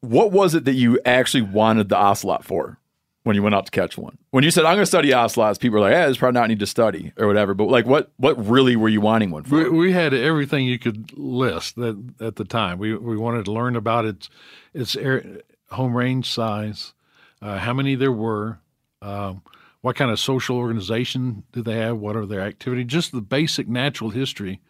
what 0.00 0.32
was 0.32 0.54
it 0.54 0.64
that 0.64 0.74
you 0.74 0.98
actually 1.04 1.42
wanted 1.42 1.88
the 1.88 1.96
ocelot 1.96 2.44
for 2.44 2.78
when 3.22 3.36
you 3.36 3.42
went 3.42 3.54
out 3.54 3.66
to 3.66 3.70
catch 3.70 3.96
one? 3.96 4.18
When 4.30 4.42
you 4.42 4.50
said 4.50 4.64
I'm 4.64 4.74
going 4.74 4.82
to 4.82 4.86
study 4.86 5.12
ocelots, 5.12 5.58
people 5.58 5.78
were 5.78 5.80
like, 5.80 5.92
"Yeah, 5.92 6.06
there's 6.06 6.18
probably 6.18 6.40
not 6.40 6.48
need 6.48 6.58
to 6.58 6.66
study 6.66 7.12
or 7.16 7.28
whatever." 7.28 7.54
But 7.54 7.68
like, 7.68 7.86
what 7.86 8.10
what 8.16 8.44
really 8.44 8.74
were 8.74 8.88
you 8.88 9.00
wanting 9.00 9.30
one 9.30 9.44
for? 9.44 9.54
We, 9.54 9.68
we 9.70 9.92
had 9.92 10.12
everything 10.12 10.66
you 10.66 10.78
could 10.78 11.16
list 11.16 11.76
that 11.76 11.96
at 12.20 12.36
the 12.36 12.44
time. 12.44 12.78
We 12.78 12.96
we 12.96 13.16
wanted 13.16 13.44
to 13.44 13.52
learn 13.52 13.76
about 13.76 14.04
its 14.04 14.28
its 14.74 14.96
air, 14.96 15.42
home 15.70 15.96
range 15.96 16.28
size, 16.28 16.92
uh, 17.40 17.58
how 17.58 17.72
many 17.72 17.94
there 17.94 18.12
were, 18.12 18.58
um, 19.00 19.42
what 19.88 19.96
kind 19.96 20.10
of 20.10 20.20
social 20.20 20.58
organization 20.58 21.44
do 21.52 21.62
they 21.62 21.78
have, 21.78 21.96
what 21.96 22.14
are 22.14 22.26
their 22.26 22.42
activity, 22.42 22.84
just 22.84 23.10
the 23.10 23.22
basic 23.22 23.66
natural 23.68 24.10
history. 24.10 24.60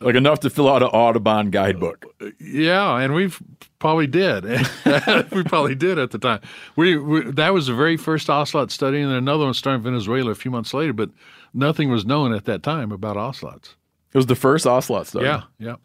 Like 0.00 0.16
enough 0.16 0.40
to 0.40 0.50
fill 0.50 0.68
out 0.68 0.82
an 0.82 0.88
Audubon 0.88 1.48
guidebook. 1.48 2.04
Yeah, 2.38 2.98
and 2.98 3.14
we 3.14 3.32
probably 3.78 4.06
did. 4.06 4.44
we 5.32 5.44
probably 5.44 5.74
did 5.74 5.98
at 5.98 6.10
the 6.10 6.18
time. 6.18 6.42
We, 6.76 6.98
we 6.98 7.30
that 7.30 7.54
was 7.54 7.68
the 7.68 7.74
very 7.74 7.96
first 7.96 8.28
ocelot 8.28 8.70
study, 8.70 9.00
and 9.00 9.10
then 9.10 9.16
another 9.16 9.46
one 9.46 9.54
started 9.54 9.78
in 9.78 9.84
Venezuela 9.84 10.32
a 10.32 10.34
few 10.34 10.50
months 10.50 10.74
later. 10.74 10.92
But 10.92 11.08
nothing 11.54 11.88
was 11.88 12.04
known 12.04 12.34
at 12.34 12.44
that 12.44 12.62
time 12.62 12.92
about 12.92 13.16
ocelots. 13.16 13.76
It 14.12 14.18
was 14.18 14.26
the 14.26 14.36
first 14.36 14.66
ocelot 14.66 15.06
study. 15.06 15.24
Yeah, 15.24 15.44
yeah. 15.58 15.76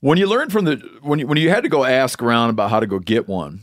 When 0.00 0.18
you 0.18 0.26
learned 0.26 0.50
from 0.50 0.64
the 0.64 0.78
when 1.00 1.20
you, 1.20 1.28
when 1.28 1.38
you 1.38 1.48
had 1.50 1.62
to 1.62 1.68
go 1.68 1.84
ask 1.84 2.20
around 2.20 2.50
about 2.50 2.70
how 2.70 2.80
to 2.80 2.88
go 2.88 2.98
get 2.98 3.28
one, 3.28 3.60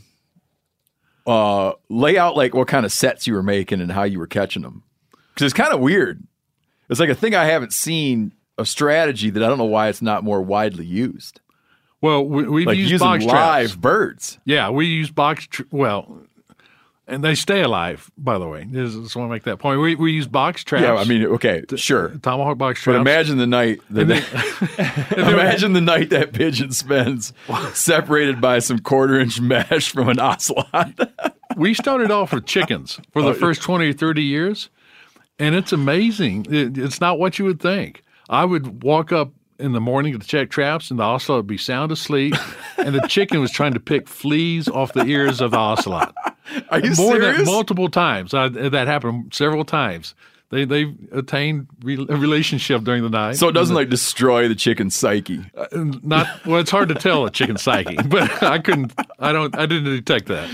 uh, 1.26 1.72
lay 1.88 2.18
out 2.18 2.36
like 2.36 2.54
what 2.54 2.68
kind 2.68 2.84
of 2.84 2.92
sets 2.92 3.26
you 3.26 3.34
were 3.34 3.42
making 3.42 3.80
and 3.80 3.92
how 3.92 4.02
you 4.04 4.18
were 4.18 4.26
catching 4.26 4.62
them, 4.62 4.82
because 5.34 5.46
it's 5.46 5.54
kind 5.54 5.72
of 5.72 5.80
weird. 5.80 6.22
It's 6.90 7.00
like 7.00 7.08
a 7.08 7.14
thing 7.14 7.34
I 7.34 7.44
haven't 7.46 7.72
seen 7.72 8.32
a 8.58 8.66
strategy 8.66 9.30
that 9.30 9.42
I 9.42 9.48
don't 9.48 9.58
know 9.58 9.64
why 9.64 9.88
it's 9.88 10.02
not 10.02 10.22
more 10.22 10.42
widely 10.42 10.84
used. 10.84 11.40
Well, 12.00 12.24
we, 12.24 12.46
we've 12.46 12.66
Like 12.66 12.76
used 12.76 12.98
box 13.00 13.24
live 13.24 13.68
traps. 13.68 13.76
birds. 13.76 14.38
Yeah, 14.44 14.68
we 14.70 14.86
use 14.86 15.10
box. 15.10 15.48
Well, 15.70 16.20
and 17.06 17.22
they 17.22 17.34
stay 17.34 17.62
alive. 17.62 18.10
By 18.16 18.38
the 18.38 18.48
way, 18.48 18.64
just, 18.64 18.94
just 19.02 19.16
want 19.16 19.28
to 19.28 19.32
make 19.32 19.44
that 19.44 19.58
point. 19.58 19.80
We 19.80 19.94
we 19.94 20.12
use 20.12 20.26
box 20.26 20.64
traps. 20.64 20.82
Yeah, 20.82 20.94
I 20.94 21.04
mean, 21.04 21.24
okay, 21.26 21.62
sure. 21.76 22.10
tomahawk 22.22 22.58
box 22.58 22.82
traps. 22.82 22.94
But 22.96 23.00
imagine 23.00 23.38
the 23.38 23.46
night 23.46 23.80
that 23.90 24.10
imagine 25.16 25.72
the 25.72 25.80
night 25.80 26.10
that 26.10 26.32
pigeon 26.32 26.72
spends 26.72 27.32
separated 27.74 28.40
by 28.40 28.58
some 28.58 28.78
quarter 28.78 29.18
inch 29.18 29.40
mesh 29.40 29.90
from 29.90 30.08
an 30.08 30.18
ocelot. 30.18 30.98
we 31.56 31.74
started 31.74 32.10
off 32.10 32.32
with 32.32 32.46
chickens 32.46 33.00
for 33.12 33.22
Oh, 33.22 33.26
the 33.26 33.34
first 33.34 33.62
20 33.62 33.90
or 33.90 33.92
30 33.92 34.22
years 34.22 34.70
and 35.38 35.54
it's 35.54 35.72
amazing 35.72 36.46
it, 36.50 36.76
it's 36.76 37.00
not 37.00 37.18
what 37.18 37.38
you 37.38 37.44
would 37.44 37.60
think 37.60 38.02
i 38.28 38.44
would 38.44 38.82
walk 38.82 39.12
up 39.12 39.32
in 39.58 39.72
the 39.72 39.80
morning 39.80 40.18
to 40.18 40.26
check 40.26 40.50
traps 40.50 40.90
and 40.90 40.98
the 40.98 41.04
ocelot 41.04 41.38
would 41.40 41.46
be 41.46 41.58
sound 41.58 41.92
asleep 41.92 42.34
and 42.78 42.94
the 42.94 43.06
chicken 43.08 43.40
was 43.40 43.50
trying 43.50 43.72
to 43.74 43.80
pick 43.80 44.08
fleas 44.08 44.68
off 44.68 44.92
the 44.92 45.04
ears 45.04 45.40
of 45.40 45.52
the 45.52 45.58
ocelot 45.58 46.14
Are 46.70 46.78
you 46.80 46.92
more 46.96 47.12
serious? 47.12 47.36
than 47.38 47.46
multiple 47.46 47.88
times 47.88 48.34
I, 48.34 48.48
that 48.48 48.86
happened 48.86 49.32
several 49.34 49.64
times 49.64 50.14
they 50.50 50.64
they 50.64 50.94
attained 51.12 51.66
re- 51.82 52.06
a 52.08 52.16
relationship 52.16 52.82
during 52.84 53.02
the 53.02 53.08
night 53.10 53.36
so 53.36 53.48
it 53.48 53.52
doesn't 53.52 53.74
like 53.74 53.88
destroy 53.88 54.46
the 54.48 54.54
chicken 54.54 54.90
psyche. 54.90 55.44
Uh, 55.56 55.66
not 56.02 56.44
well 56.44 56.60
it's 56.60 56.70
hard 56.70 56.88
to 56.88 56.94
tell 56.94 57.24
a 57.24 57.30
chicken 57.30 57.56
psyche 57.56 57.96
but 58.06 58.42
i 58.42 58.58
couldn't 58.58 58.92
i 59.18 59.32
don't 59.32 59.56
i 59.56 59.66
didn't 59.66 59.84
detect 59.84 60.26
that 60.26 60.48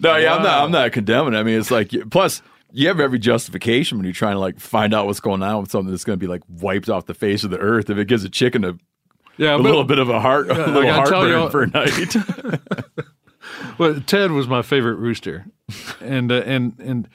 No, 0.00 0.16
yeah, 0.16 0.34
I'm 0.34 0.42
not. 0.42 0.64
I'm 0.64 0.70
not 0.72 0.90
condemning. 0.92 1.34
I 1.36 1.44
mean, 1.44 1.58
it's 1.60 1.70
like 1.70 1.92
plus 2.10 2.42
you 2.72 2.88
have 2.88 3.00
every 3.00 3.18
justification 3.18 3.98
when 3.98 4.04
you're 4.04 4.14
trying 4.14 4.34
to 4.34 4.40
like 4.40 4.58
find 4.58 4.94
out 4.94 5.06
what's 5.06 5.20
going 5.20 5.42
on 5.42 5.60
with 5.60 5.70
something 5.70 5.90
that's 5.90 6.04
going 6.04 6.18
to 6.18 6.22
be 6.24 6.28
like 6.28 6.42
wiped 6.48 6.88
off 6.88 7.06
the 7.06 7.14
face 7.14 7.44
of 7.44 7.50
the 7.50 7.58
earth. 7.58 7.90
If 7.90 7.98
it 7.98 8.08
gives 8.08 8.24
a 8.24 8.28
chicken 8.30 8.64
a, 8.64 8.78
yeah 9.36 9.54
a 9.54 9.58
but- 9.58 9.64
little 9.64 9.84
bit 9.84 9.98
of 9.98 10.08
a 10.08 10.20
heart, 10.20 10.50
a 10.50 10.54
little 10.66 10.90
heartburn 10.92 11.50
for 11.50 11.62
a 11.62 11.66
night. 11.66 12.16
well, 13.78 14.00
Ted 14.00 14.32
was 14.32 14.48
my 14.48 14.62
favorite 14.62 14.96
rooster, 14.96 15.46
and 16.00 16.30
uh, 16.32 16.42
and 16.46 16.74
and 16.78 17.08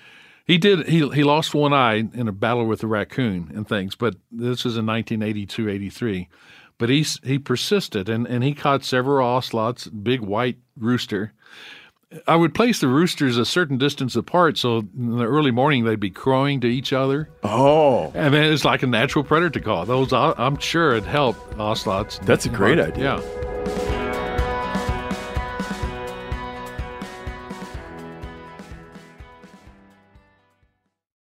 he 0.46 0.58
did 0.58 0.88
he 0.88 1.08
he 1.10 1.24
lost 1.24 1.54
one 1.54 1.74
eye 1.74 1.96
in 1.96 2.28
a 2.28 2.32
battle 2.32 2.66
with 2.66 2.84
a 2.84 2.88
raccoon 2.88 3.52
and 3.54 3.68
things. 3.68 3.96
But 3.96 4.16
this 4.32 4.64
was 4.64 4.78
in 4.78 4.86
1982, 4.86 5.70
83. 5.70 6.30
But 6.78 6.90
he 6.90 7.06
he 7.24 7.40
persisted 7.40 8.08
and 8.10 8.28
and 8.28 8.44
he 8.44 8.54
caught 8.54 8.84
several 8.86 9.28
ocelots, 9.28 9.88
big 9.88 10.22
white 10.22 10.58
rooster. 10.78 11.34
I 12.26 12.38
would 12.38 12.56
place 12.56 12.80
the 12.80 12.88
roosters 12.88 13.38
a 13.38 13.46
certain 13.46 13.78
distance 13.78 14.16
apart, 14.16 14.58
so 14.58 14.78
in 14.98 15.18
the 15.18 15.26
early 15.26 15.52
morning 15.52 15.84
they'd 15.84 16.00
be 16.00 16.10
crowing 16.10 16.62
to 16.62 16.68
each 16.68 16.94
other. 16.94 17.30
Oh, 17.44 18.14
I 18.16 18.30
mean, 18.30 18.44
it's 18.44 18.64
like 18.64 18.82
a 18.84 18.88
natural 18.88 19.26
predator 19.26 19.60
call. 19.60 19.86
Those 19.86 20.14
I'm 20.14 20.58
sure 20.58 20.96
it 20.96 21.04
helped 21.04 21.60
ocelots. 21.60 22.20
That's 22.20 22.46
a 22.46 22.50
great 22.50 22.80
idea. 22.80 23.18
Yeah. 23.18 23.97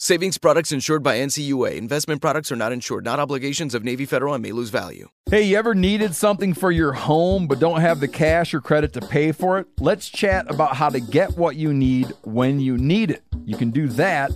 Savings 0.00 0.38
products 0.38 0.70
insured 0.70 1.02
by 1.02 1.16
NCUA. 1.16 1.74
Investment 1.74 2.20
products 2.20 2.52
are 2.52 2.56
not 2.56 2.70
insured, 2.70 3.04
not 3.04 3.18
obligations 3.18 3.74
of 3.74 3.82
Navy 3.82 4.06
Federal 4.06 4.32
and 4.32 4.40
may 4.40 4.52
lose 4.52 4.70
value. 4.70 5.08
Hey, 5.28 5.42
you 5.42 5.56
ever 5.56 5.74
needed 5.74 6.14
something 6.14 6.54
for 6.54 6.70
your 6.70 6.92
home 6.92 7.48
but 7.48 7.58
don't 7.58 7.80
have 7.80 7.98
the 7.98 8.06
cash 8.06 8.54
or 8.54 8.60
credit 8.60 8.92
to 8.92 9.00
pay 9.00 9.32
for 9.32 9.58
it? 9.58 9.66
Let's 9.80 10.08
chat 10.08 10.48
about 10.48 10.76
how 10.76 10.88
to 10.88 11.00
get 11.00 11.36
what 11.36 11.56
you 11.56 11.74
need 11.74 12.12
when 12.22 12.60
you 12.60 12.78
need 12.78 13.10
it. 13.10 13.24
You 13.44 13.56
can 13.56 13.72
do 13.72 13.88
that 13.88 14.30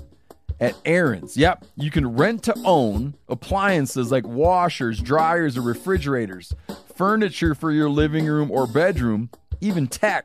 at 0.59 0.75
Aaron's. 0.85 1.37
Yep, 1.37 1.65
you 1.77 1.93
can 1.93 2.13
rent 2.17 2.43
to 2.43 2.55
own 2.65 3.15
appliances 3.29 4.11
like 4.11 4.27
washers, 4.27 4.99
dryers, 4.99 5.57
or 5.57 5.63
refrigerators, 5.63 6.53
furniture 6.97 7.55
for 7.55 7.71
your 7.71 7.89
living 7.89 8.27
room 8.27 8.51
or 8.51 8.67
bedroom, 8.67 9.31
even 9.61 9.87
tech 9.87 10.25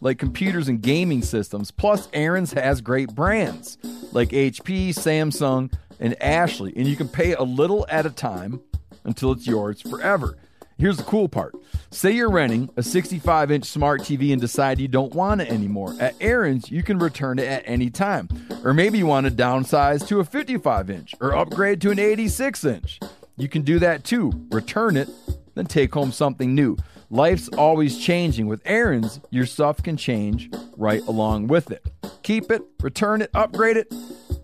like 0.00 0.18
computers 0.18 0.68
and 0.68 0.80
gaming 0.80 1.22
systems. 1.22 1.70
Plus, 1.70 2.08
Aaron's 2.12 2.52
has 2.52 2.80
great 2.80 3.14
brands 3.14 3.78
like 4.12 4.30
HP, 4.30 4.90
Samsung, 4.90 5.72
and 6.00 6.20
Ashley, 6.22 6.72
and 6.76 6.86
you 6.86 6.96
can 6.96 7.08
pay 7.08 7.34
a 7.34 7.42
little 7.42 7.86
at 7.88 8.06
a 8.06 8.10
time 8.10 8.60
until 9.04 9.32
it's 9.32 9.46
yours 9.46 9.80
forever. 9.80 10.36
Here's 10.78 10.96
the 10.96 11.02
cool 11.02 11.28
part. 11.28 11.56
Say 11.90 12.12
you're 12.12 12.30
renting 12.30 12.70
a 12.76 12.84
65 12.84 13.50
inch 13.50 13.64
smart 13.64 14.02
TV 14.02 14.30
and 14.30 14.40
decide 14.40 14.78
you 14.78 14.86
don't 14.86 15.12
want 15.12 15.40
it 15.40 15.48
anymore. 15.48 15.96
At 15.98 16.14
Aaron's, 16.20 16.70
you 16.70 16.84
can 16.84 17.00
return 17.00 17.40
it 17.40 17.48
at 17.48 17.64
any 17.66 17.90
time. 17.90 18.28
Or 18.62 18.72
maybe 18.72 18.98
you 18.98 19.06
want 19.06 19.26
to 19.26 19.32
downsize 19.32 20.06
to 20.06 20.20
a 20.20 20.24
55 20.24 20.88
inch 20.88 21.14
or 21.20 21.34
upgrade 21.34 21.80
to 21.80 21.90
an 21.90 21.98
86 21.98 22.64
inch. 22.64 23.00
You 23.36 23.48
can 23.48 23.62
do 23.62 23.80
that 23.80 24.04
too. 24.04 24.46
Return 24.52 24.96
it, 24.96 25.08
then 25.56 25.66
take 25.66 25.92
home 25.92 26.12
something 26.12 26.54
new. 26.54 26.76
Life's 27.10 27.48
always 27.48 27.98
changing. 27.98 28.46
With 28.46 28.60
Aaron's, 28.64 29.20
your 29.30 29.46
stuff 29.46 29.82
can 29.82 29.96
change 29.96 30.50
right 30.76 31.02
along 31.06 31.46
with 31.46 31.70
it. 31.70 31.86
Keep 32.22 32.50
it, 32.50 32.62
return 32.82 33.22
it, 33.22 33.30
upgrade 33.34 33.78
it. 33.78 33.92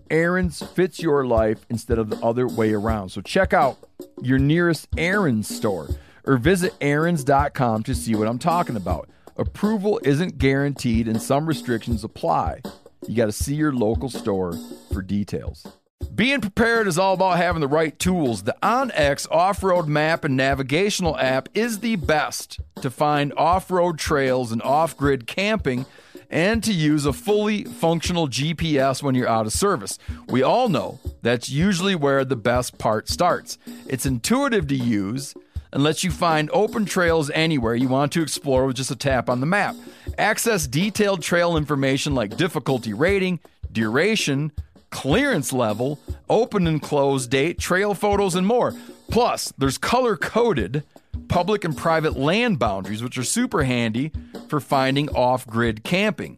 Aaron's 0.09 0.61
fits 0.61 0.99
your 0.99 1.25
life 1.25 1.65
instead 1.69 1.99
of 1.99 2.09
the 2.09 2.17
other 2.17 2.47
way 2.47 2.73
around. 2.73 3.09
So 3.09 3.21
check 3.21 3.53
out 3.53 3.77
your 4.21 4.39
nearest 4.39 4.87
Aaron's 4.97 5.47
store 5.47 5.89
or 6.25 6.37
visit 6.37 6.73
Aaron's.com 6.81 7.83
to 7.83 7.93
see 7.93 8.15
what 8.15 8.27
I'm 8.27 8.39
talking 8.39 8.75
about. 8.75 9.09
Approval 9.37 9.99
isn't 10.03 10.37
guaranteed 10.37 11.07
and 11.07 11.21
some 11.21 11.45
restrictions 11.45 12.03
apply. 12.03 12.61
You 13.07 13.15
got 13.15 13.25
to 13.25 13.31
see 13.31 13.55
your 13.55 13.73
local 13.73 14.09
store 14.09 14.57
for 14.91 15.01
details. 15.01 15.67
Being 16.15 16.39
prepared 16.39 16.87
is 16.87 16.97
all 16.97 17.13
about 17.13 17.37
having 17.37 17.59
the 17.59 17.67
right 17.67 17.97
tools. 17.99 18.43
The 18.43 18.55
OnX 18.63 19.29
off 19.29 19.61
road 19.61 19.87
map 19.87 20.23
and 20.23 20.37
navigational 20.37 21.17
app 21.17 21.49
is 21.53 21.79
the 21.79 21.97
best 21.97 22.61
to 22.81 22.89
find 22.89 23.33
off 23.35 23.69
road 23.69 23.97
trails 23.97 24.53
and 24.53 24.61
off 24.61 24.95
grid 24.95 25.27
camping 25.27 25.85
and 26.29 26.63
to 26.63 26.71
use 26.71 27.05
a 27.05 27.11
fully 27.11 27.65
functional 27.65 28.29
GPS 28.29 29.03
when 29.03 29.13
you're 29.13 29.27
out 29.27 29.45
of 29.45 29.51
service. 29.51 29.99
We 30.29 30.41
all 30.41 30.69
know 30.69 30.99
that's 31.21 31.49
usually 31.49 31.95
where 31.95 32.23
the 32.23 32.37
best 32.37 32.77
part 32.77 33.09
starts. 33.09 33.57
It's 33.85 34.05
intuitive 34.05 34.67
to 34.67 34.75
use 34.75 35.33
and 35.73 35.83
lets 35.83 36.05
you 36.05 36.11
find 36.11 36.49
open 36.53 36.85
trails 36.85 37.29
anywhere 37.31 37.75
you 37.75 37.89
want 37.89 38.13
to 38.13 38.21
explore 38.21 38.65
with 38.65 38.77
just 38.77 38.91
a 38.91 38.95
tap 38.95 39.29
on 39.29 39.41
the 39.41 39.45
map. 39.45 39.75
Access 40.17 40.65
detailed 40.65 41.21
trail 41.21 41.57
information 41.57 42.15
like 42.15 42.37
difficulty 42.37 42.93
rating, 42.93 43.41
duration, 43.71 44.53
clearance 44.89 45.51
level, 45.51 45.99
open 46.29 46.67
and 46.67 46.81
close 46.81 47.27
date, 47.27 47.59
trail 47.59 47.93
photos, 47.93 48.35
and 48.35 48.47
more. 48.47 48.73
Plus, 49.09 49.53
there's 49.57 49.77
color 49.77 50.15
coded 50.15 50.83
public 51.27 51.63
and 51.63 51.77
private 51.77 52.17
land 52.17 52.59
boundaries, 52.59 53.03
which 53.03 53.17
are 53.17 53.23
super 53.23 53.63
handy 53.63 54.11
for 54.49 54.59
finding 54.59 55.09
off 55.09 55.47
grid 55.47 55.83
camping. 55.83 56.37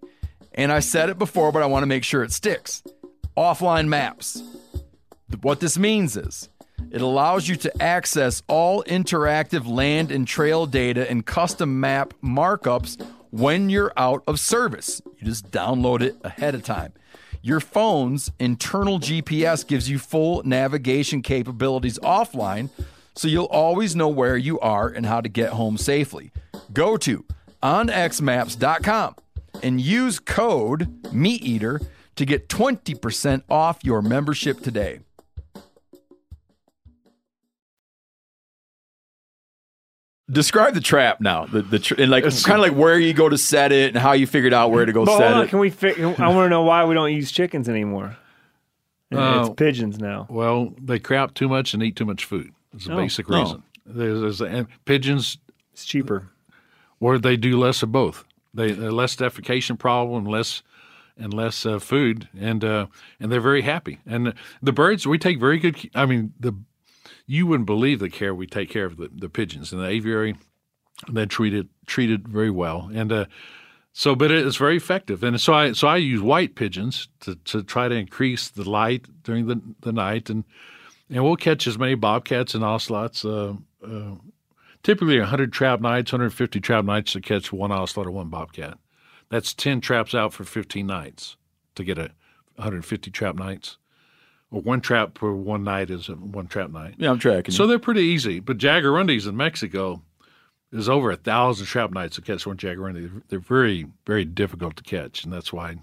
And 0.54 0.72
I 0.72 0.80
said 0.80 1.10
it 1.10 1.18
before, 1.18 1.52
but 1.52 1.62
I 1.62 1.68
want 1.68 1.84
to 1.84 1.88
make 1.88 2.04
sure 2.04 2.24
it 2.24 2.32
sticks. 2.32 2.84
Offline 3.38 3.88
maps. 3.88 4.42
What 5.42 5.60
this 5.60 5.78
means 5.78 6.18
is 6.18 6.50
it 6.92 7.02
allows 7.02 7.48
you 7.48 7.56
to 7.58 7.84
access 7.84 8.42
all 8.48 8.84
interactive 8.84 9.68
land 9.68 10.12
and 10.12 10.28
trail 10.28 10.66
data 10.66 11.10
and 11.10 11.26
custom 11.26 11.80
map 11.80 12.14
markups 12.24 13.00
when 13.30 13.70
you're 13.70 13.94
out 13.98 14.24
of 14.26 14.40
service. 14.40 15.02
You 15.18 15.26
just 15.26 15.52
download 15.52 16.02
it 16.02 16.16
ahead 16.24 16.56
of 16.56 16.64
time. 16.64 16.94
Your 17.42 17.60
phone's 17.60 18.32
internal 18.40 19.00
GPS 19.00 19.66
gives 19.66 19.90
you 19.90 20.00
full 20.00 20.44
navigation 20.44 21.22
capabilities 21.22 22.00
offline, 22.00 22.70
so 23.16 23.28
you'll 23.28 23.46
always 23.46 23.96
know 23.96 24.08
where 24.08 24.38
you 24.38 24.60
are 24.60 24.88
and 24.88 25.06
how 25.06 25.22
to 25.22 25.30
get 25.30 25.54
home 25.54 25.78
safely. 25.78 26.32
Go 26.74 26.98
to 26.98 27.26
onxmaps.com 27.64 29.16
and 29.64 29.82
use 29.82 30.20
code 30.20 31.02
MeatEater 31.04 31.86
to 32.16 32.26
get 32.26 32.50
20% 32.50 33.44
off 33.50 33.84
your 33.84 34.02
membership 34.02 34.60
today. 34.62 35.00
Describe 40.30 40.74
the 40.74 40.82
trap 40.82 41.22
now, 41.22 41.46
the 41.46 41.62
the 41.62 41.80
tr- 41.80 41.94
and 41.98 42.12
like 42.12 42.24
kind 42.24 42.60
of 42.62 42.68
like 42.68 42.76
where 42.76 43.00
you 43.00 43.14
go 43.14 43.30
to 43.30 43.38
set 43.38 43.72
it 43.72 43.90
and 43.90 43.98
how 43.98 44.12
you 44.12 44.28
figured 44.28 44.54
out 44.54 44.72
where 44.72 44.86
to 44.86 44.92
go 44.92 45.06
But 45.06 45.18
set 45.18 45.28
hold 45.28 45.38
on, 45.40 45.46
it. 45.46 45.50
can 45.50 45.60
we? 45.60 45.70
Fi- 45.70 45.94
I 46.02 46.28
want 46.28 46.46
to 46.46 46.50
know 46.50 46.64
why 46.64 46.84
we 46.84 46.94
don't 46.96 47.14
use 47.14 47.32
chickens 47.32 47.70
anymore. 47.70 48.18
And 49.10 49.20
Oh. 49.22 49.40
it's 49.46 49.50
pigeons 49.56 50.00
now. 50.00 50.28
Well, 50.30 50.74
they 50.82 51.00
crap 51.00 51.34
too 51.34 51.48
much 51.48 51.74
and 51.74 51.82
eat 51.82 51.96
too 51.96 52.04
much 52.04 52.26
food. 52.26 52.52
It's 52.74 52.88
a 52.88 52.94
Oh. 52.94 52.98
basic 52.98 53.32
Oh. 53.32 53.40
reason. 53.40 53.64
There's, 53.86 54.20
there's 54.20 54.42
and 54.42 54.68
pigeons, 54.84 55.38
It's 55.72 55.86
cheaper. 55.86 56.28
or 57.00 57.18
they 57.18 57.38
do 57.38 57.58
less 57.58 57.82
of 57.82 57.94
both. 57.94 58.26
They 58.54 58.74
they're 58.74 58.92
less 58.92 59.16
defecation 59.16 59.80
problem, 59.80 60.26
less 60.26 60.62
and 61.18 61.34
less 61.34 61.66
uh, 61.66 61.80
food, 61.80 62.28
and 62.38 62.66
uh, 62.66 62.88
and 63.18 63.32
they're 63.32 63.40
very 63.40 63.62
happy. 63.62 64.00
And 64.06 64.34
the 64.62 64.74
birds, 64.74 65.08
we 65.08 65.18
take 65.18 65.40
very 65.40 65.58
good. 65.58 65.90
I 65.96 66.06
mean, 66.06 66.34
the 66.38 66.54
you 67.28 67.46
wouldn't 67.46 67.68
believe 67.68 68.00
the 68.00 68.10
care 68.10 68.34
we 68.34 68.48
take 68.48 68.70
care 68.70 68.86
of 68.86 68.98
the, 68.98 69.10
the 69.14 69.30
pigeons 69.30 69.72
in 69.72 69.80
the 69.80 69.88
aviary. 69.88 70.36
And 71.08 71.16
They're 71.16 71.28
treated 71.28 71.70
treated 71.86 72.28
very 72.28 72.50
well, 72.50 72.90
and 72.92 73.12
uh, 73.12 73.26
so 73.94 74.16
but 74.16 74.32
it's 74.32 74.58
very 74.58 74.78
effective. 74.78 75.24
And 75.24 75.40
so 75.40 75.54
I 75.54 75.74
so 75.74 75.88
I 75.88 75.98
use 75.98 76.22
white 76.22 76.56
pigeons 76.56 77.08
to, 77.20 77.36
to 77.36 77.62
try 77.62 77.88
to 77.88 77.94
increase 77.94 78.50
the 78.50 78.68
light 78.68 79.06
during 79.22 79.46
the 79.46 79.62
the 79.82 79.92
night, 79.92 80.32
and 80.32 80.44
and 81.10 81.24
we'll 81.24 81.36
catch 81.36 81.68
as 81.68 81.78
many 81.78 81.94
bobcats 81.94 82.56
and 82.56 82.64
ocelots. 82.64 83.24
Uh, 83.24 83.54
uh, 83.86 84.16
typically, 84.82 85.20
100 85.20 85.54
trap 85.54 85.82
nights, 85.82 86.12
150 86.12 86.60
trap 86.62 86.84
nights 86.84 87.14
to 87.14 87.22
catch 87.22 87.54
one 87.54 87.72
ocelot 87.72 88.08
or 88.08 88.12
one 88.12 88.30
bobcat. 88.30 88.80
That's 89.30 89.54
10 89.54 89.82
traps 89.82 90.16
out 90.16 90.34
for 90.34 90.46
15 90.46 90.86
nights 90.86 91.38
to 91.76 91.84
get 91.84 91.98
a 91.98 92.12
150 92.56 93.12
trap 93.12 93.36
nights. 93.36 93.78
Or 94.52 94.62
one 94.62 94.80
trap 94.82 95.14
per 95.14 95.32
one 95.32 95.64
night 95.66 95.90
is 95.90 96.08
a 96.10 96.14
one 96.14 96.48
trap 96.48 96.70
night. 96.72 96.96
yeah, 96.98 97.10
I'm 97.10 97.20
tracking. 97.20 97.54
So 97.54 97.64
you. 97.64 97.70
they're 97.70 97.80
pretty 97.80 98.02
easy. 98.04 98.40
But 98.40 98.58
jaguarundis 98.58 99.28
in 99.28 99.36
Mexico 99.36 100.02
is 100.72 100.88
over 100.88 101.12
a 101.12 101.18
thousand 101.18 101.66
trap 101.66 101.92
nights 101.92 102.16
to 102.16 102.22
catch 102.22 102.48
one 102.48 102.56
jaguarundi. 102.58 103.24
They're 103.28 103.40
very, 103.40 103.88
very 104.06 104.24
difficult 104.26 104.78
to 104.78 104.84
catch, 104.84 105.24
and 105.26 105.34
that's 105.34 105.52
why 105.52 105.76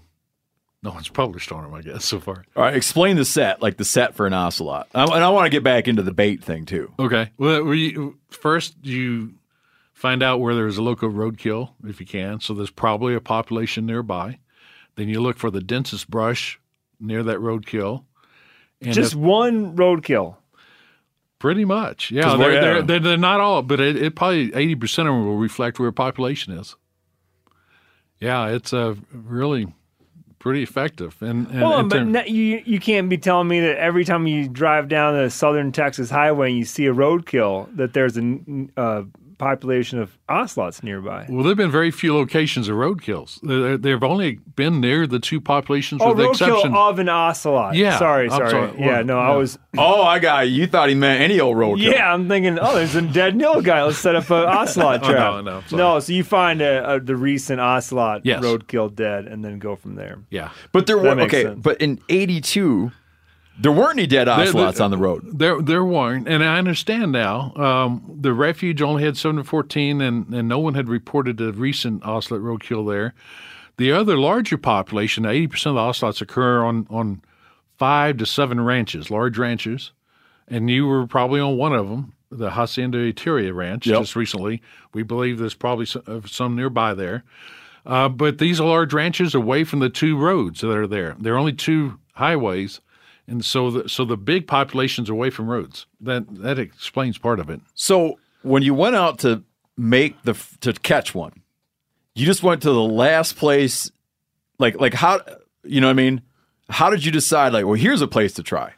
no 0.81 0.91
one's 0.91 1.09
published 1.09 1.51
on 1.51 1.63
them, 1.63 1.73
I 1.73 1.81
guess, 1.81 2.05
so 2.05 2.19
far. 2.19 2.43
All 2.55 2.63
right, 2.63 2.75
explain 2.75 3.15
the 3.17 3.25
set, 3.25 3.61
like 3.61 3.77
the 3.77 3.85
set 3.85 4.13
for 4.15 4.25
an 4.27 4.33
ocelot, 4.33 4.87
I- 4.95 5.03
and 5.03 5.23
I 5.23 5.29
want 5.29 5.45
to 5.45 5.49
get 5.51 5.63
back 5.63 5.87
into 5.87 6.01
the 6.03 6.13
bait 6.13 6.43
thing 6.43 6.65
too. 6.65 6.91
Okay. 6.99 7.31
Well, 7.37 7.63
we, 7.63 7.97
first 8.29 8.75
you 8.83 9.33
find 9.93 10.21
out 10.23 10.39
where 10.39 10.53
there's 10.55 10.77
a 10.77 10.83
local 10.83 11.09
roadkill 11.09 11.69
if 11.87 11.99
you 11.99 12.05
can. 12.05 12.39
So 12.39 12.53
there's 12.53 12.69
probably 12.71 13.13
a 13.15 13.21
population 13.21 13.85
nearby. 13.85 14.39
Then 14.95 15.07
you 15.09 15.21
look 15.21 15.37
for 15.37 15.49
the 15.51 15.61
densest 15.61 16.09
brush 16.09 16.59
near 16.99 17.21
that 17.23 17.37
roadkill. 17.37 18.03
And 18.81 18.93
Just 18.93 19.13
if- 19.13 19.19
one 19.19 19.75
roadkill. 19.75 20.35
pretty 21.39 21.65
much, 21.65 22.11
yeah. 22.11 22.35
They're, 22.37 22.61
they're, 22.61 22.81
they're, 22.81 22.99
they're 22.99 23.17
not 23.17 23.39
all, 23.39 23.61
but 23.61 23.79
it, 23.79 23.95
it 23.95 24.15
probably 24.15 24.53
eighty 24.53 24.75
percent 24.75 25.07
of 25.07 25.13
them 25.15 25.25
will 25.25 25.37
reflect 25.37 25.79
where 25.79 25.91
population 25.91 26.53
is. 26.53 26.75
Yeah, 28.19 28.47
it's 28.47 28.73
uh, 28.73 28.95
really 29.11 29.67
pretty 30.39 30.63
effective. 30.63 31.17
And, 31.21 31.47
and, 31.47 31.63
on, 31.63 31.79
and 31.81 31.89
but 31.89 32.03
no- 32.07 32.23
you 32.25 32.61
you 32.65 32.79
can't 32.79 33.09
be 33.09 33.17
telling 33.17 33.47
me 33.47 33.59
that 33.61 33.77
every 33.77 34.05
time 34.05 34.27
you 34.27 34.47
drive 34.47 34.87
down 34.87 35.15
the 35.15 35.29
Southern 35.29 35.71
Texas 35.71 36.09
Highway 36.09 36.49
and 36.49 36.57
you 36.57 36.65
see 36.65 36.85
a 36.85 36.93
roadkill 36.93 37.75
that 37.75 37.93
there's 37.93 38.17
a 38.17 38.39
uh, 38.77 39.03
population 39.37 39.99
of 39.99 40.17
ocelots 40.29 40.81
nearby. 40.83 41.25
well, 41.29 41.43
there've 41.43 41.57
been 41.57 41.71
very 41.71 41.91
few 41.91 42.13
locations 42.15 42.67
of 42.69 42.75
roadkills. 42.75 43.39
There- 43.41 43.77
They've 43.77 44.03
only 44.03 44.39
been 44.55 44.79
near 44.81 45.05
the 45.07 45.19
two 45.19 45.39
populations, 45.41 46.01
Oh, 46.01 46.09
with 46.09 46.17
the 46.17 46.29
exception. 46.29 46.73
of 46.75 46.99
an 46.99 47.09
ocelot. 47.09 47.75
Yeah, 47.75 47.97
sorry, 47.99 48.25
I'm 48.25 48.31
sorry. 48.31 48.49
sorry. 48.49 48.73
Yeah, 48.79 48.87
Well, 48.87 49.03
no, 49.03 49.19
I 49.19 49.35
was. 49.35 49.59
Oh, 49.77 50.03
I 50.03 50.19
got 50.19 50.47
you. 50.47 50.55
You 50.61 50.67
thought 50.67 50.89
he 50.89 50.95
meant 50.95 51.21
any 51.21 51.39
old 51.39 51.57
roadkill. 51.57 51.91
Yeah, 51.93 52.13
I'm 52.13 52.27
thinking. 52.27 52.57
Oh, 52.59 52.75
there's 52.75 52.95
a 52.95 53.01
dead 53.01 53.35
nilgai. 53.35 53.85
Let's 53.85 53.97
set 53.97 54.15
up 54.15 54.29
an 54.29 54.45
ocelot 54.47 55.01
Oh, 55.03 55.09
trap. 55.11 55.33
no, 55.33 55.41
no, 55.41 55.63
no. 55.71 55.99
So 55.99 56.13
you 56.13 56.23
find 56.23 56.61
a, 56.61 56.93
a, 56.95 56.99
the 56.99 57.15
recent 57.15 57.59
ocelot 57.59 58.21
Yes. 58.23 58.41
roadkill 58.43 58.95
dead, 58.95 59.25
and 59.27 59.43
then 59.43 59.59
go 59.59 59.75
from 59.75 59.95
there. 59.95 60.19
yeah, 60.29 60.49
But 60.71 60.87
there 60.87 60.97
That 61.01 61.17
were 61.17 61.23
okay. 61.23 61.43
sense. 61.43 61.59
But 61.61 61.81
in 61.81 61.99
'82, 62.09 62.91
there 63.59 63.71
weren't 63.71 63.97
any 63.99 64.07
dead 64.07 64.27
There- 64.27 64.35
ocelots 64.39 64.77
there- 64.77 64.85
on 64.85 64.91
the 64.91 64.97
road. 64.97 65.39
There, 65.39 65.61
there 65.61 65.83
weren't, 65.83 66.27
and 66.27 66.43
I 66.43 66.57
understand 66.57 67.11
now. 67.11 67.53
Um, 67.55 68.17
the 68.21 68.33
refuge 68.33 68.81
only 68.81 69.03
had 69.03 69.17
seven 69.17 69.37
to 69.37 69.43
fourteen, 69.43 70.01
and, 70.01 70.33
and 70.33 70.47
no 70.47 70.59
one 70.59 70.73
had 70.73 70.89
reported 70.89 71.39
a 71.41 71.51
recent 71.53 72.05
ocelot 72.05 72.41
roadkill 72.41 72.87
there. 72.89 73.13
The 73.77 73.91
other 73.91 74.17
larger 74.17 74.57
population, 74.57 75.25
eighty 75.25 75.47
percent 75.47 75.71
of 75.71 75.75
the 75.75 75.81
ocelots 75.81 76.21
occur 76.21 76.63
on 76.63 76.87
on 76.89 77.21
five 77.77 78.17
to 78.17 78.25
seven 78.25 78.61
ranches, 78.61 79.11
large 79.11 79.37
ranches, 79.37 79.91
and 80.47 80.69
you 80.69 80.87
were 80.87 81.05
probably 81.07 81.39
on 81.41 81.57
one 81.57 81.73
of 81.73 81.89
them, 81.89 82.13
the 82.31 82.51
Hacienda 82.51 83.11
Yturria 83.11 83.53
Ranch, 83.53 83.85
Yep. 83.85 83.99
just 83.99 84.15
recently. 84.15 84.61
We 84.93 85.03
believe 85.03 85.39
there's 85.39 85.53
probably 85.55 85.85
some, 85.85 86.03
uh, 86.07 86.21
some 86.25 86.55
nearby 86.55 86.93
there. 86.93 87.23
Uh, 87.85 88.07
but 88.09 88.37
these 88.37 88.59
are 88.61 88.67
large 88.67 88.93
ranches 88.93 89.35
away 89.35 89.63
from 89.65 89.79
the 89.79 89.89
two 89.89 90.17
roads 90.17 90.61
that 90.61 90.71
are 90.75 90.87
there. 90.87 91.15
There 91.19 91.33
are 91.35 91.37
only 91.37 91.53
two 91.53 91.99
highways, 92.13 92.79
and 93.27 93.43
so 93.43 93.71
the, 93.71 93.89
so 93.89 94.05
the 94.05 94.17
big 94.17 94.47
population's 94.47 95.09
away 95.09 95.29
from 95.29 95.47
roads. 95.47 95.85
That 96.01 96.23
that 96.41 96.59
explains 96.59 97.17
part 97.17 97.39
of 97.39 97.49
it. 97.49 97.61
So 97.73 98.19
when 98.43 98.63
you 98.63 98.73
went 98.73 98.95
out 98.95 99.19
to 99.19 99.43
make 99.77 100.21
the 100.23 100.33
to 100.61 100.73
catch 100.73 101.13
one, 101.15 101.41
you 102.13 102.25
just 102.25 102.43
went 102.43 102.61
to 102.63 102.71
the 102.71 102.81
last 102.83 103.35
place. 103.35 103.91
Like 104.59 104.79
like 104.79 104.93
how 104.93 105.21
you 105.63 105.81
know 105.81 105.87
what 105.87 105.91
I 105.91 105.95
mean? 105.95 106.21
How 106.69 106.89
did 106.89 107.05
you 107.05 107.11
decide? 107.11 107.53
Like, 107.53 107.65
well, 107.65 107.73
here's 107.73 108.01
a 108.01 108.07
place 108.07 108.33
to 108.33 108.43
try. 108.43 108.73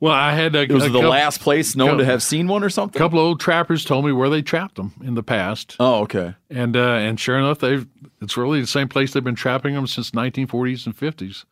Well, 0.00 0.12
I 0.12 0.32
had 0.32 0.54
a, 0.54 0.62
It 0.62 0.72
was 0.72 0.84
a 0.84 0.88
the 0.90 0.98
couple, 0.98 1.10
last 1.10 1.40
place 1.40 1.74
known 1.76 1.98
to 1.98 2.04
have 2.04 2.22
seen 2.22 2.46
one 2.46 2.62
or 2.62 2.68
something. 2.68 3.00
A 3.00 3.02
couple 3.02 3.18
of 3.18 3.24
old 3.24 3.40
trappers 3.40 3.84
told 3.84 4.04
me 4.04 4.12
where 4.12 4.28
they 4.28 4.42
trapped 4.42 4.74
them 4.74 4.92
in 5.02 5.14
the 5.14 5.22
past, 5.22 5.76
Oh, 5.80 6.02
okay. 6.02 6.34
and 6.50 6.76
uh, 6.76 6.80
and 6.96 7.18
sure 7.18 7.38
enough, 7.38 7.60
they've 7.60 7.86
it's 8.20 8.36
really 8.36 8.60
the 8.60 8.66
same 8.66 8.88
place 8.88 9.12
they've 9.12 9.24
been 9.24 9.34
trapping 9.34 9.74
them 9.74 9.86
since 9.86 10.10
1940s 10.10 10.84
and 10.86 10.96
50s, 10.96 11.44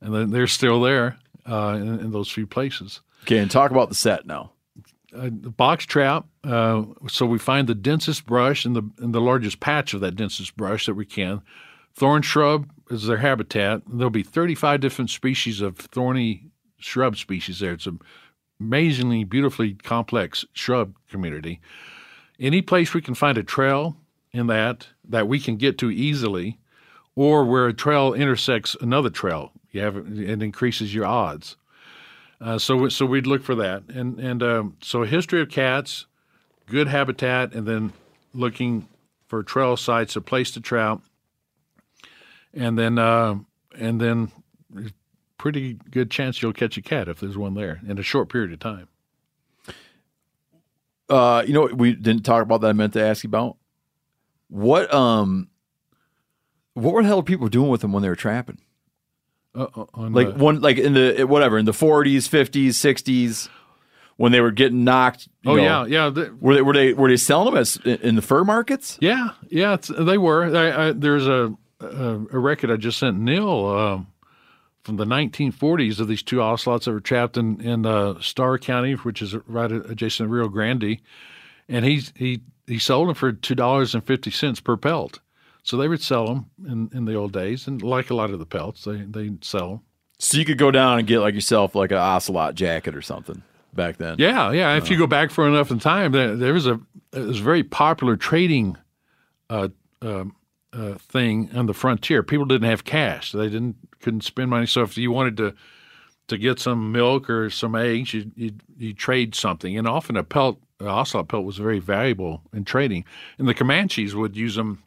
and 0.00 0.14
then 0.14 0.30
they're 0.30 0.46
still 0.46 0.80
there 0.80 1.18
uh, 1.46 1.78
in, 1.80 2.00
in 2.00 2.10
those 2.10 2.30
few 2.30 2.46
places. 2.46 3.00
Okay, 3.24 3.38
and 3.38 3.50
talk 3.50 3.70
about 3.70 3.88
the 3.88 3.94
set 3.94 4.26
now. 4.26 4.52
a 5.12 5.30
box 5.30 5.84
trap. 5.86 6.26
Uh, 6.44 6.84
so 7.08 7.26
we 7.26 7.38
find 7.38 7.68
the 7.68 7.74
densest 7.74 8.26
brush 8.26 8.64
and 8.64 8.74
the 8.74 8.82
and 8.98 9.14
the 9.14 9.20
largest 9.20 9.60
patch 9.60 9.94
of 9.94 10.00
that 10.00 10.16
densest 10.16 10.56
brush 10.56 10.86
that 10.86 10.94
we 10.94 11.06
can. 11.06 11.42
Thorn 11.94 12.22
shrub 12.22 12.70
is 12.90 13.06
their 13.06 13.18
habitat. 13.18 13.82
There'll 13.86 14.10
be 14.10 14.22
35 14.22 14.80
different 14.80 15.10
species 15.10 15.60
of 15.60 15.76
thorny 15.76 16.50
shrub 16.78 17.16
species 17.16 17.60
there. 17.60 17.72
It's 17.72 17.86
an 17.86 18.00
amazingly 18.60 19.24
beautifully 19.24 19.74
complex 19.74 20.44
shrub 20.52 20.94
community. 21.08 21.60
Any 22.40 22.62
place 22.62 22.94
we 22.94 23.02
can 23.02 23.14
find 23.14 23.38
a 23.38 23.42
trail 23.42 23.96
in 24.32 24.46
that 24.48 24.88
that 25.08 25.28
we 25.28 25.38
can 25.38 25.56
get 25.56 25.78
to 25.78 25.90
easily, 25.90 26.58
or 27.14 27.44
where 27.44 27.66
a 27.66 27.74
trail 27.74 28.14
intersects 28.14 28.76
another 28.80 29.10
trail, 29.10 29.51
you 29.72 29.80
have 29.80 29.96
it 29.96 30.42
increases 30.42 30.94
your 30.94 31.06
odds. 31.06 31.56
Uh, 32.40 32.58
so 32.58 32.88
so 32.88 33.06
we'd 33.06 33.26
look 33.26 33.42
for 33.42 33.54
that, 33.54 33.82
and 33.88 34.18
and 34.18 34.42
um, 34.42 34.76
so 34.82 35.02
history 35.02 35.40
of 35.40 35.48
cats, 35.48 36.06
good 36.66 36.88
habitat, 36.88 37.54
and 37.54 37.66
then 37.66 37.92
looking 38.34 38.88
for 39.26 39.42
trail 39.42 39.76
sites, 39.76 40.16
a 40.16 40.20
place 40.20 40.50
to 40.50 40.60
trap, 40.60 41.00
and 42.52 42.78
then 42.78 42.98
uh, 42.98 43.36
and 43.78 44.00
then 44.00 44.30
pretty 45.38 45.74
good 45.90 46.10
chance 46.10 46.40
you'll 46.40 46.52
catch 46.52 46.76
a 46.76 46.82
cat 46.82 47.08
if 47.08 47.18
there's 47.18 47.36
one 47.36 47.54
there 47.54 47.80
in 47.88 47.98
a 47.98 48.02
short 48.02 48.28
period 48.28 48.52
of 48.52 48.60
time. 48.60 48.88
Uh, 51.08 51.42
you 51.46 51.52
know, 51.52 51.66
we 51.66 51.94
didn't 51.94 52.24
talk 52.24 52.42
about 52.42 52.60
that. 52.60 52.68
I 52.68 52.72
meant 52.72 52.92
to 52.92 53.02
ask 53.02 53.24
you 53.24 53.28
about 53.28 53.56
what 54.48 54.92
um, 54.92 55.48
what 56.74 56.94
were 56.94 57.02
the 57.02 57.08
hell 57.08 57.22
people 57.22 57.48
doing 57.48 57.70
with 57.70 57.80
them 57.80 57.92
when 57.92 58.02
they 58.02 58.08
were 58.08 58.16
trapping? 58.16 58.58
Uh, 59.54 59.66
on 59.94 60.12
Like 60.12 60.28
the- 60.36 60.42
one, 60.44 60.60
like 60.60 60.78
in 60.78 60.94
the 60.94 61.24
whatever 61.24 61.58
in 61.58 61.64
the 61.66 61.72
forties, 61.74 62.26
fifties, 62.26 62.78
sixties, 62.78 63.48
when 64.16 64.32
they 64.32 64.40
were 64.40 64.50
getting 64.50 64.84
knocked. 64.84 65.28
you 65.42 65.52
oh 65.52 65.56
know, 65.56 65.62
yeah, 65.62 65.84
yeah. 65.86 66.08
the- 66.10 66.34
Were 66.40 66.54
they 66.54 66.62
were 66.62 66.72
they 66.72 66.92
were 66.94 67.08
they 67.10 67.16
selling 67.18 67.46
them 67.52 67.60
as 67.60 67.76
in 67.84 68.14
the 68.16 68.22
fur 68.22 68.44
markets? 68.44 68.96
Yeah, 69.00 69.30
yeah, 69.50 69.76
they 69.98 70.16
were. 70.18 70.44
I, 70.56 70.88
I, 70.88 70.92
there's 70.92 71.26
a, 71.26 71.52
a 71.80 72.14
a 72.32 72.38
record 72.38 72.70
I 72.70 72.76
just 72.76 72.98
sent 72.98 73.18
Neal 73.18 73.66
um, 73.66 74.06
from 74.84 74.96
the 74.96 75.04
1940s 75.04 76.00
of 76.00 76.08
these 76.08 76.22
two 76.22 76.40
ocelots 76.40 76.86
that 76.86 76.92
were 76.92 77.00
trapped 77.00 77.36
in 77.36 77.60
in 77.60 77.84
uh, 77.84 78.20
Starr 78.20 78.56
County, 78.58 78.94
which 78.94 79.20
is 79.20 79.34
right 79.46 79.70
adjacent 79.70 80.28
to 80.28 80.32
Rio 80.32 80.48
Grande, 80.48 80.98
and 81.68 81.84
he 81.84 82.02
he 82.16 82.40
he 82.66 82.78
sold 82.78 83.08
them 83.08 83.14
for 83.14 83.32
two 83.32 83.54
dollars 83.54 83.94
and 83.94 84.02
fifty 84.04 84.30
cents 84.30 84.60
per 84.60 84.78
pelt. 84.78 85.20
So 85.62 85.76
they 85.76 85.88
would 85.88 86.02
sell 86.02 86.26
them 86.26 86.50
in, 86.66 86.90
in 86.92 87.04
the 87.04 87.14
old 87.14 87.32
days, 87.32 87.66
and 87.66 87.80
like 87.82 88.10
a 88.10 88.14
lot 88.14 88.30
of 88.30 88.38
the 88.38 88.46
pelts, 88.46 88.84
they 88.84 89.02
they 89.02 89.30
sell 89.42 89.68
them. 89.68 89.80
So 90.18 90.38
you 90.38 90.44
could 90.44 90.58
go 90.58 90.70
down 90.70 90.98
and 90.98 91.06
get 91.06 91.20
like 91.20 91.34
yourself 91.34 91.74
like 91.74 91.90
an 91.90 91.98
ocelot 91.98 92.54
jacket 92.54 92.94
or 92.94 93.02
something 93.02 93.42
back 93.72 93.96
then. 93.96 94.16
Yeah, 94.18 94.52
yeah. 94.52 94.76
If 94.76 94.90
you 94.90 94.98
go 94.98 95.06
back 95.06 95.30
for 95.30 95.46
enough 95.48 95.70
in 95.70 95.78
time, 95.78 96.12
there, 96.12 96.36
there 96.36 96.52
was 96.52 96.66
a 96.66 96.80
it 97.12 97.20
was 97.20 97.40
a 97.40 97.42
very 97.42 97.62
popular 97.62 98.16
trading 98.16 98.76
uh, 99.50 99.68
um 100.00 100.36
uh, 100.72 100.94
thing 100.94 101.50
on 101.54 101.66
the 101.66 101.74
frontier. 101.74 102.22
People 102.22 102.46
didn't 102.46 102.68
have 102.68 102.84
cash; 102.84 103.32
they 103.32 103.48
didn't 103.48 103.76
couldn't 104.00 104.22
spend 104.22 104.50
money. 104.50 104.66
So 104.66 104.82
if 104.82 104.96
you 104.96 105.12
wanted 105.12 105.36
to 105.38 105.54
to 106.28 106.38
get 106.38 106.58
some 106.58 106.92
milk 106.92 107.28
or 107.28 107.50
some 107.50 107.74
eggs, 107.74 108.14
you 108.14 108.30
you 108.34 108.52
you 108.78 108.94
trade 108.94 109.34
something, 109.34 109.76
and 109.76 109.86
often 109.86 110.16
a 110.16 110.24
pelt, 110.24 110.60
an 110.80 110.88
ocelot 110.88 111.28
pelt, 111.28 111.44
was 111.44 111.58
very 111.58 111.78
valuable 111.78 112.42
in 112.52 112.64
trading. 112.64 113.04
And 113.38 113.48
the 113.48 113.54
Comanches 113.54 114.14
would 114.14 114.36
use 114.36 114.56
them 114.56 114.82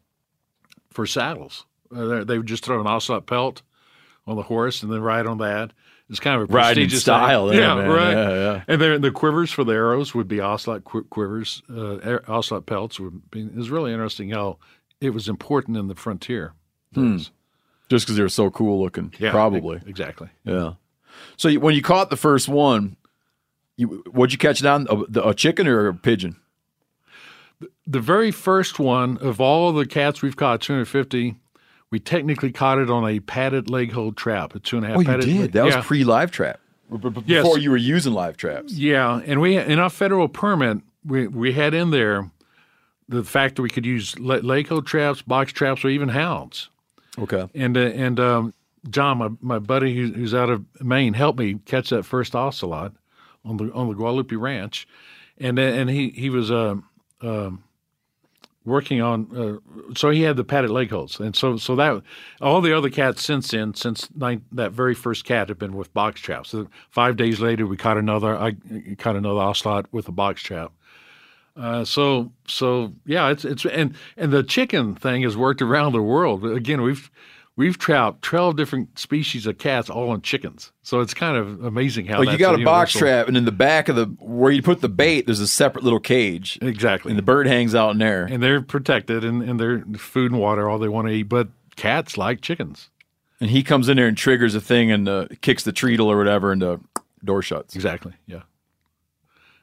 for 0.95 1.05
saddles. 1.05 1.65
Uh, 1.95 2.05
they- 2.05 2.23
they 2.23 2.37
would 2.37 2.47
just 2.47 2.63
throw 2.65 2.79
an 2.81 2.87
ocelot 2.87 3.25
pelt 3.27 3.61
on 4.25 4.35
the 4.35 4.41
horse 4.43 4.81
and 4.81 4.91
then 4.91 5.01
ride 5.01 5.27
on 5.27 5.37
that. 5.37 5.71
It's 6.09 6.19
kind 6.19 6.39
of 6.41 6.47
a 6.49 6.51
prestigious 6.51 7.01
style 7.01 7.47
there, 7.47 7.59
yeah, 7.61 7.75
man. 7.75 7.89
right. 7.89 8.11
Yeah, 8.11 8.29
yeah. 8.29 8.63
And 8.67 8.79
there, 8.81 8.97
the 8.99 9.09
quivers 9.11 9.51
for 9.51 9.63
the 9.63 9.73
arrows 9.73 10.13
would 10.13 10.27
be 10.27 10.39
ocelot 10.39 10.83
qu- 10.83 11.03
quivers. 11.05 11.63
Uh, 11.69 12.19
ocelot 12.27 12.65
pelts 12.67 12.99
would 12.99 13.29
be. 13.31 13.41
It 13.41 13.55
was 13.55 13.69
really 13.71 13.91
interesting 13.91 14.29
how 14.29 14.57
it 15.01 15.09
was 15.11 15.27
important 15.27 15.77
in 15.77 15.87
the 15.87 15.95
frontier. 15.95 16.53
Just 16.93 17.31
because 17.89 18.15
they 18.15 18.21
were 18.23 18.29
so 18.29 18.49
cool 18.49 18.81
looking, 18.81 19.13
Yeah, 19.19 19.31
probably. 19.31 19.79
exactly. 19.85 20.29
Yeah. 20.43 20.73
So 21.37 21.47
you, 21.49 21.59
when 21.59 21.75
you 21.75 21.81
caught 21.81 22.09
the 22.09 22.17
first 22.17 22.47
one, 22.47 22.97
you 23.77 24.03
what'd 24.11 24.31
you 24.31 24.37
catch 24.39 24.61
down? 24.61 24.87
A, 24.89 25.29
a 25.29 25.33
chicken 25.33 25.67
or 25.67 25.87
a 25.87 25.93
pigeon? 25.93 26.35
The 27.87 27.99
very 27.99 28.31
first 28.31 28.79
one 28.79 29.17
of 29.19 29.39
all 29.39 29.71
the 29.71 29.85
cats 29.85 30.21
we've 30.21 30.35
caught, 30.35 30.61
250, 30.61 31.35
we 31.91 31.99
technically 31.99 32.51
caught 32.51 32.79
it 32.79 32.89
on 32.89 33.07
a 33.07 33.19
padded 33.21 33.69
leg 33.69 33.91
hold 33.91 34.17
trap, 34.17 34.55
a 34.55 34.59
two 34.59 34.77
and 34.77 34.85
a 34.85 34.89
half. 34.89 34.97
Oh, 34.97 34.99
you 35.01 35.05
padded, 35.05 35.25
did. 35.25 35.51
That 35.53 35.67
yeah. 35.67 35.77
was 35.77 35.85
pre 35.85 36.03
live 36.03 36.31
trap. 36.31 36.59
B- 36.91 36.97
b- 37.09 37.23
Yes. 37.25 37.43
Before 37.43 37.57
you 37.57 37.71
were 37.71 37.77
using 37.77 38.13
live 38.13 38.37
traps. 38.37 38.73
Yeah, 38.73 39.21
and 39.25 39.39
we 39.41 39.57
in 39.57 39.79
our 39.79 39.89
federal 39.89 40.27
permit, 40.27 40.79
we 41.05 41.27
we 41.27 41.53
had 41.53 41.73
in 41.73 41.91
there 41.91 42.29
the 43.07 43.23
fact 43.23 43.55
that 43.55 43.61
we 43.61 43.69
could 43.69 43.85
use 43.85 44.17
le- 44.19 44.41
leg 44.41 44.67
hold 44.67 44.85
traps, 44.85 45.21
box 45.21 45.51
traps, 45.51 45.85
or 45.85 45.89
even 45.89 46.09
hounds. 46.09 46.69
Okay. 47.17 47.47
And 47.55 47.77
uh, 47.77 47.81
and 47.81 48.19
um, 48.19 48.53
John, 48.89 49.17
my, 49.17 49.29
my 49.41 49.59
buddy 49.59 49.95
who's, 49.95 50.13
who's 50.15 50.33
out 50.33 50.49
of 50.49 50.65
Maine, 50.81 51.13
helped 51.13 51.39
me 51.39 51.55
catch 51.65 51.89
that 51.91 52.03
first 52.03 52.35
ocelot 52.35 52.93
on 53.43 53.57
the 53.57 53.71
on 53.73 53.87
the 53.87 53.93
Guadalupe 53.93 54.35
Ranch, 54.35 54.87
and 55.37 55.57
and 55.57 55.89
he 55.89 56.09
he 56.09 56.29
was 56.29 56.51
uh, 56.51 56.75
um, 57.21 57.63
working 58.65 59.01
on. 59.01 59.27
Uh, 59.35 59.93
so 59.95 60.09
he 60.09 60.23
had 60.23 60.35
the 60.35 60.43
padded 60.43 60.71
leg 60.71 60.89
holds, 60.89 61.19
and 61.19 61.35
so 61.35 61.57
so 61.57 61.75
that 61.75 62.01
all 62.41 62.61
the 62.61 62.75
other 62.75 62.89
cats 62.89 63.23
since 63.23 63.51
then, 63.51 63.73
since 63.73 64.09
nine, 64.15 64.43
that 64.51 64.71
very 64.71 64.95
first 64.95 65.25
cat 65.25 65.49
had 65.49 65.59
been 65.59 65.75
with 65.75 65.93
box 65.93 66.19
traps. 66.19 66.49
So 66.49 66.67
five 66.89 67.15
days 67.15 67.39
later, 67.39 67.65
we 67.67 67.77
caught 67.77 67.97
another. 67.97 68.37
I 68.37 68.55
caught 68.97 69.15
another 69.15 69.39
ocelot 69.39 69.87
with 69.91 70.07
a 70.07 70.11
box 70.11 70.41
trap. 70.41 70.71
Uh, 71.55 71.85
so 71.85 72.31
so 72.47 72.93
yeah, 73.05 73.29
it's 73.29 73.45
it's 73.45 73.65
and 73.65 73.95
and 74.17 74.31
the 74.31 74.43
chicken 74.43 74.95
thing 74.95 75.21
has 75.21 75.37
worked 75.37 75.61
around 75.61 75.93
the 75.93 76.01
world. 76.01 76.45
Again, 76.45 76.81
we've 76.81 77.09
we've 77.57 77.77
trapped 77.77 78.21
12 78.21 78.55
different 78.55 78.99
species 78.99 79.45
of 79.47 79.57
cats 79.57 79.89
all 79.89 80.09
on 80.09 80.21
chickens. 80.21 80.71
So 80.83 80.99
it's 80.99 81.13
kind 81.13 81.37
of 81.37 81.63
amazing 81.63 82.05
how 82.07 82.19
Like 82.19 82.29
you 82.31 82.37
got 82.37 82.59
a 82.59 82.63
box 82.63 82.93
trap, 82.93 83.27
and 83.27 83.37
in 83.37 83.45
the 83.45 83.51
back 83.51 83.87
of 83.89 83.95
the 83.95 84.05
where 84.19 84.51
you 84.51 84.61
put 84.61 84.81
the 84.81 84.89
bait, 84.89 85.25
there's 85.25 85.39
a 85.39 85.47
separate 85.47 85.83
little 85.83 85.99
cage, 85.99 86.59
Exactly. 86.61 87.11
and 87.11 87.17
the 87.17 87.23
bird 87.23 87.47
hangs 87.47 87.73
out 87.75 87.91
in 87.91 87.97
there. 87.97 88.25
and 88.25 88.41
they're 88.43 88.61
protected 88.61 89.23
and, 89.23 89.41
and 89.41 89.59
they're 89.59 89.83
food 89.97 90.31
and 90.31 90.39
water, 90.41 90.69
all 90.69 90.79
they 90.79 90.89
want 90.89 91.07
to 91.07 91.13
eat. 91.13 91.23
But 91.23 91.47
cats 91.75 92.17
like 92.17 92.41
chickens. 92.41 92.89
And 93.41 93.49
he 93.49 93.63
comes 93.63 93.89
in 93.89 93.97
there 93.97 94.07
and 94.07 94.17
triggers 94.17 94.55
a 94.55 94.61
thing 94.61 94.91
and 94.91 95.09
uh, 95.09 95.27
kicks 95.41 95.63
the 95.63 95.73
treadle 95.73 96.09
or 96.11 96.17
whatever, 96.17 96.51
and 96.51 96.61
the 96.61 96.79
door 97.23 97.41
shuts. 97.41 97.75
Exactly. 97.75 98.13
Yeah. 98.27 98.43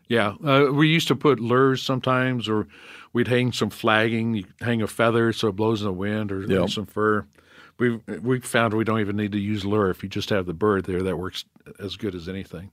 Yeah. 0.09 0.35
Uh, 0.45 0.71
we 0.73 0.89
used 0.89 1.09
to 1.09 1.17
put 1.17 1.41
lures 1.41 1.83
sometimes, 1.83 2.49
or 2.49 2.67
we'd 3.15 3.29
hang 3.29 3.53
some 3.53 3.71
flagging. 3.71 4.35
You 4.35 4.45
hang 4.61 4.83
a 4.83 4.87
feather 4.87 5.33
so 5.33 5.49
it 5.49 5.57
blows 5.57 5.81
in 5.81 5.87
the 5.87 5.93
wind, 5.93 6.31
or 6.33 6.43
Yep. 6.43 6.69
some 6.71 6.87
fur. 6.87 7.27
We 7.91 8.19
we 8.19 8.41
found 8.41 8.75
we 8.75 8.85
don't 8.85 9.01
even 9.01 9.17
need 9.17 9.33
to 9.33 9.39
use 9.39 9.65
lure 9.65 9.91
if 9.91 10.03
you 10.03 10.09
just 10.09 10.31
have 10.31 10.47
the 10.47 10.55
bird 10.55 10.85
there. 10.85 11.03
That 11.03 11.17
works 11.19 11.45
as 11.79 11.97
good 11.97 12.15
as 12.15 12.29
anything. 12.29 12.71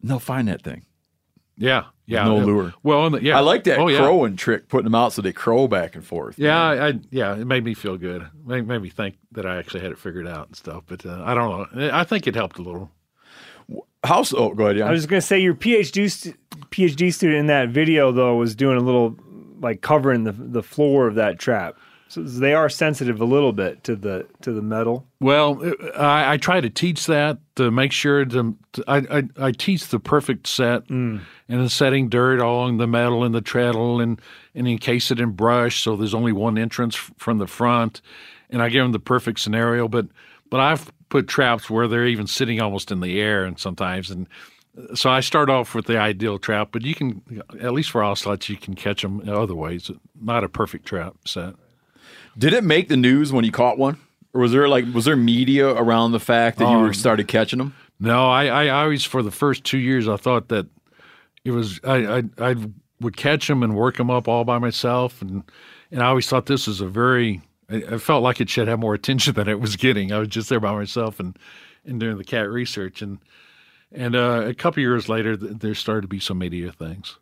And 0.00 0.10
they'll 0.10 0.18
find 0.18 0.48
that 0.48 0.62
thing. 0.62 0.86
Yeah. 1.56 1.84
Yeah. 2.06 2.24
no 2.24 2.38
lure. 2.38 2.72
Well, 2.82 3.10
the, 3.10 3.22
yeah. 3.22 3.36
I 3.36 3.40
like 3.40 3.64
that 3.64 3.78
Oh, 3.78 3.88
yeah. 3.88 3.98
crowing 3.98 4.34
trick, 4.36 4.68
putting 4.68 4.84
them 4.84 4.94
out 4.94 5.12
so 5.12 5.20
they 5.20 5.32
crow 5.32 5.68
back 5.68 5.94
and 5.94 6.04
forth. 6.04 6.38
Yeah, 6.38 6.58
I, 6.58 6.88
I 6.88 6.92
yeah, 7.10 7.36
it 7.36 7.44
made 7.44 7.64
me 7.64 7.74
feel 7.74 7.96
good. 7.98 8.26
Made, 8.46 8.66
made 8.66 8.80
me 8.80 8.88
think 8.88 9.16
that 9.32 9.44
I 9.44 9.58
actually 9.58 9.80
had 9.80 9.92
it 9.92 9.98
figured 9.98 10.26
out 10.26 10.46
and 10.46 10.56
stuff. 10.56 10.84
But 10.86 11.04
uh, 11.04 11.22
I 11.24 11.34
don't 11.34 11.76
know. 11.76 11.90
I 11.92 12.04
think 12.04 12.26
it 12.26 12.34
helped 12.34 12.58
a 12.58 12.62
little. 12.62 12.90
House. 14.02 14.32
Oh, 14.32 14.54
go 14.54 14.64
ahead. 14.64 14.78
Yeah. 14.78 14.86
I 14.86 14.90
was 14.92 15.04
going 15.06 15.20
to 15.20 15.26
say 15.26 15.38
your 15.38 15.54
PhD 15.54 16.10
stu- 16.10 16.34
PhD 16.70 17.12
student 17.12 17.38
in 17.40 17.46
that 17.48 17.68
video 17.68 18.10
though 18.12 18.36
was 18.36 18.54
doing 18.54 18.78
a 18.78 18.80
little 18.80 19.16
like 19.60 19.82
covering 19.82 20.24
the 20.24 20.32
the 20.32 20.62
floor 20.62 21.06
of 21.06 21.16
that 21.16 21.38
trap. 21.38 21.76
So 22.10 22.24
they 22.24 22.54
are 22.54 22.68
sensitive 22.68 23.20
a 23.20 23.24
little 23.24 23.52
bit 23.52 23.84
to 23.84 23.94
the 23.94 24.26
to 24.42 24.52
the 24.52 24.62
metal. 24.62 25.06
Well, 25.20 25.62
I, 25.96 26.32
I 26.32 26.36
try 26.38 26.60
to 26.60 26.68
teach 26.68 27.06
that 27.06 27.38
to 27.54 27.70
make 27.70 27.92
sure 27.92 28.24
to, 28.24 28.56
to- 28.72 28.84
I, 28.88 28.96
I 29.18 29.22
I 29.38 29.52
teach 29.52 29.86
the 29.86 30.00
perfect 30.00 30.48
set 30.48 30.88
mm. 30.88 31.20
and 31.48 31.60
then 31.60 31.68
setting 31.68 32.08
dirt 32.08 32.40
along 32.40 32.78
the 32.78 32.88
metal 32.88 33.22
and 33.22 33.32
the 33.32 33.40
treadle 33.40 34.00
and 34.00 34.20
and 34.56 34.66
encase 34.66 35.12
it 35.12 35.20
in 35.20 35.30
brush 35.30 35.84
so 35.84 35.94
there's 35.94 36.12
only 36.12 36.32
one 36.32 36.58
entrance 36.58 36.96
from 36.96 37.38
the 37.38 37.46
front, 37.46 38.02
and 38.50 38.60
I 38.60 38.70
give 38.70 38.82
them 38.82 38.90
the 38.90 38.98
perfect 38.98 39.38
scenario. 39.38 39.86
But 39.86 40.08
but 40.50 40.58
I've 40.58 40.90
put 41.10 41.28
traps 41.28 41.70
where 41.70 41.86
they're 41.86 42.08
even 42.08 42.26
sitting 42.26 42.60
almost 42.60 42.90
in 42.90 42.98
the 42.98 43.20
air 43.20 43.44
and 43.44 43.56
sometimes 43.56 44.10
and. 44.10 44.26
Uh, 44.76 44.94
so 44.94 45.10
I 45.10 45.18
start 45.18 45.50
off 45.50 45.74
with 45.74 45.86
the 45.86 45.98
ideal 45.98 46.38
trap, 46.38 46.68
but 46.70 46.82
you 46.82 46.94
can, 46.94 47.42
at 47.60 47.72
least 47.72 47.90
for 47.90 48.04
ocelots, 48.04 48.48
you 48.48 48.56
can 48.56 48.74
catch 48.74 49.02
them 49.02 49.28
other 49.28 49.54
ways. 49.54 49.90
Not 50.20 50.44
a 50.44 50.48
perfect 50.48 50.86
trap 50.86 51.16
set. 51.26 51.54
Did 52.38 52.52
it 52.52 52.64
make 52.64 52.88
the 52.88 52.96
news 52.96 53.32
when 53.32 53.44
you 53.44 53.52
caught 53.52 53.78
one, 53.78 53.98
or 54.32 54.40
was 54.42 54.52
there 54.52 54.68
like 54.68 54.84
was 54.94 55.04
there 55.04 55.16
media 55.16 55.68
around 55.68 56.12
the 56.12 56.20
fact 56.20 56.58
that 56.58 56.64
you 56.70 56.76
Um, 56.76 56.82
were 56.82 56.92
started 56.92 57.28
catching 57.28 57.58
them? 57.58 57.74
No, 57.98 58.28
I, 58.30 58.46
I 58.46 58.68
always 58.82 59.04
for 59.04 59.22
the 59.22 59.30
first 59.30 59.64
two 59.64 59.78
years 59.78 60.08
I 60.08 60.16
thought 60.16 60.48
that 60.48 60.66
it 61.44 61.50
was 61.50 61.80
I 61.84 62.18
I, 62.18 62.22
I 62.50 62.56
would 63.00 63.16
catch 63.16 63.48
them 63.48 63.62
and 63.62 63.74
work 63.74 63.96
them 63.96 64.10
up 64.10 64.28
all 64.28 64.44
by 64.44 64.58
myself, 64.58 65.20
and 65.22 65.42
and 65.90 66.02
I 66.02 66.06
always 66.06 66.28
thought 66.28 66.46
this 66.46 66.66
was 66.66 66.80
a 66.80 66.86
very 66.86 67.40
I, 67.70 67.76
I 67.94 67.98
felt 67.98 68.22
like 68.22 68.40
it 68.40 68.48
should 68.50 68.68
have 68.68 68.78
more 68.78 68.94
attention 69.00 69.34
than 69.34 69.48
it 69.48 69.60
was 69.60 69.76
getting. 69.76 70.12
I 70.12 70.18
was 70.18 70.28
just 70.28 70.48
there 70.48 70.60
by 70.60 70.72
myself 70.74 71.18
and 71.20 71.36
and 71.84 71.98
doing 71.98 72.18
the 72.18 72.24
cat 72.24 72.48
research, 72.50 73.00
and 73.02 73.18
and 73.90 74.14
uh, 74.14 74.42
a 74.46 74.54
couple 74.54 74.80
years 74.82 75.08
later 75.08 75.36
th- 75.36 75.58
there 75.58 75.74
started 75.74 76.02
to 76.02 76.08
be 76.08 76.20
some 76.20 76.38
media 76.38 76.70
things. 76.72 77.18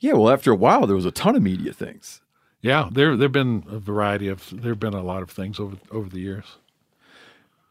Yeah. 0.00 0.14
Well, 0.14 0.30
after 0.30 0.50
a 0.50 0.56
while, 0.56 0.86
there 0.86 0.96
was 0.96 1.04
a 1.06 1.12
ton 1.12 1.36
of 1.36 1.42
media 1.42 1.72
things. 1.72 2.21
Yeah, 2.62 2.88
there 2.92 3.16
there've 3.16 3.32
been 3.32 3.64
a 3.68 3.78
variety 3.80 4.28
of 4.28 4.48
there've 4.52 4.78
been 4.78 4.94
a 4.94 5.02
lot 5.02 5.22
of 5.22 5.30
things 5.30 5.58
over 5.58 5.76
over 5.90 6.08
the 6.08 6.20
years. 6.20 6.44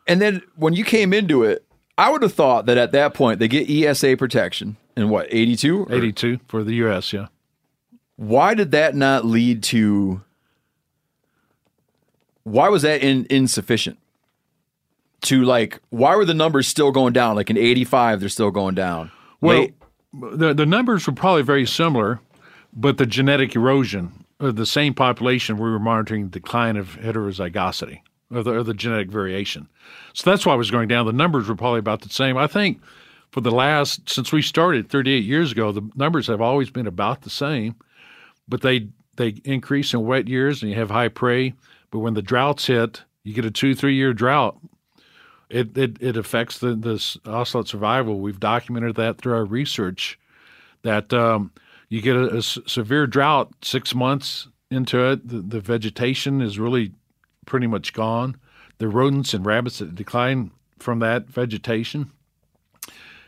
And 0.05 0.21
then 0.21 0.41
when 0.55 0.73
you 0.73 0.83
came 0.83 1.13
into 1.13 1.43
it, 1.43 1.65
I 1.97 2.09
would 2.09 2.21
have 2.21 2.33
thought 2.33 2.65
that 2.65 2.77
at 2.77 2.91
that 2.91 3.13
point 3.13 3.39
they 3.39 3.47
get 3.47 3.69
ESA 3.69 4.17
protection 4.17 4.75
in 4.97 5.09
what 5.09 5.27
eighty 5.29 5.55
two. 5.55 5.87
Eighty 5.89 6.11
two 6.11 6.39
for 6.47 6.63
the 6.63 6.75
U.S. 6.75 7.13
Yeah. 7.13 7.27
Why 8.17 8.53
did 8.53 8.71
that 8.71 8.93
not 8.93 9.25
lead 9.25 9.63
to? 9.63 10.21
Why 12.43 12.69
was 12.69 12.81
that 12.81 13.01
in, 13.01 13.25
insufficient? 13.29 13.97
To 15.25 15.43
like, 15.43 15.79
why 15.89 16.15
were 16.15 16.25
the 16.25 16.33
numbers 16.33 16.67
still 16.67 16.91
going 16.91 17.13
down? 17.13 17.35
Like 17.35 17.49
in 17.49 17.57
'85, 17.57 18.19
they're 18.19 18.29
still 18.29 18.51
going 18.51 18.75
down. 18.75 19.11
Well, 19.39 19.59
Late- 19.59 19.75
the 20.13 20.53
the 20.53 20.65
numbers 20.65 21.07
were 21.07 21.13
probably 21.13 21.43
very 21.43 21.65
similar, 21.65 22.19
but 22.73 22.97
the 22.97 23.05
genetic 23.05 23.55
erosion 23.55 24.20
the 24.49 24.65
same 24.65 24.93
population, 24.93 25.57
we 25.57 25.69
were 25.69 25.79
monitoring 25.79 26.23
the 26.23 26.39
decline 26.39 26.77
of 26.77 26.97
heterozygosity 26.97 27.99
or 28.33 28.43
the, 28.43 28.53
or 28.53 28.63
the 28.63 28.73
genetic 28.73 29.09
variation. 29.09 29.67
So 30.13 30.29
that's 30.29 30.45
why 30.45 30.53
it 30.53 30.57
was 30.57 30.71
going 30.71 30.87
down. 30.87 31.05
The 31.05 31.13
numbers 31.13 31.49
were 31.49 31.55
probably 31.55 31.79
about 31.79 32.01
the 32.01 32.09
same. 32.09 32.37
I 32.37 32.47
think 32.47 32.81
for 33.31 33.41
the 33.41 33.51
last 33.51 34.09
since 34.09 34.31
we 34.31 34.41
started 34.41 34.89
38 34.89 35.23
years 35.25 35.51
ago, 35.51 35.71
the 35.71 35.87
numbers 35.95 36.27
have 36.27 36.41
always 36.41 36.69
been 36.69 36.87
about 36.87 37.21
the 37.21 37.29
same, 37.29 37.75
but 38.47 38.61
they 38.61 38.87
they 39.17 39.35
increase 39.43 39.93
in 39.93 40.05
wet 40.05 40.29
years 40.29 40.61
and 40.61 40.71
you 40.71 40.77
have 40.77 40.89
high 40.89 41.09
prey. 41.09 41.53
But 41.91 41.99
when 41.99 42.13
the 42.13 42.21
droughts 42.21 42.67
hit, 42.67 43.03
you 43.23 43.33
get 43.33 43.43
a 43.43 43.51
two 43.51 43.75
three 43.75 43.95
year 43.95 44.13
drought 44.13 44.57
it, 45.51 45.77
it, 45.77 45.97
it 46.01 46.17
affects 46.17 46.59
the, 46.59 46.75
the 46.75 47.19
ocelot 47.29 47.67
survival. 47.67 48.19
We've 48.19 48.39
documented 48.39 48.95
that 48.95 49.17
through 49.17 49.33
our 49.33 49.45
research 49.45 50.17
that 50.83 51.13
um, 51.13 51.51
you 51.91 52.01
get 52.01 52.15
a 52.15 52.41
severe 52.41 53.05
drought 53.05 53.53
six 53.61 53.93
months 53.93 54.47
into 54.69 55.11
it, 55.11 55.27
the, 55.27 55.41
the 55.41 55.59
vegetation 55.59 56.41
is 56.41 56.57
really 56.57 56.93
pretty 57.45 57.67
much 57.67 57.93
gone. 57.93 58.37
The 58.77 58.87
rodents 58.87 59.33
and 59.33 59.45
rabbits 59.45 59.79
that 59.79 59.93
decline 59.93 60.51
from 60.79 60.99
that 60.99 61.27
vegetation. 61.27 62.11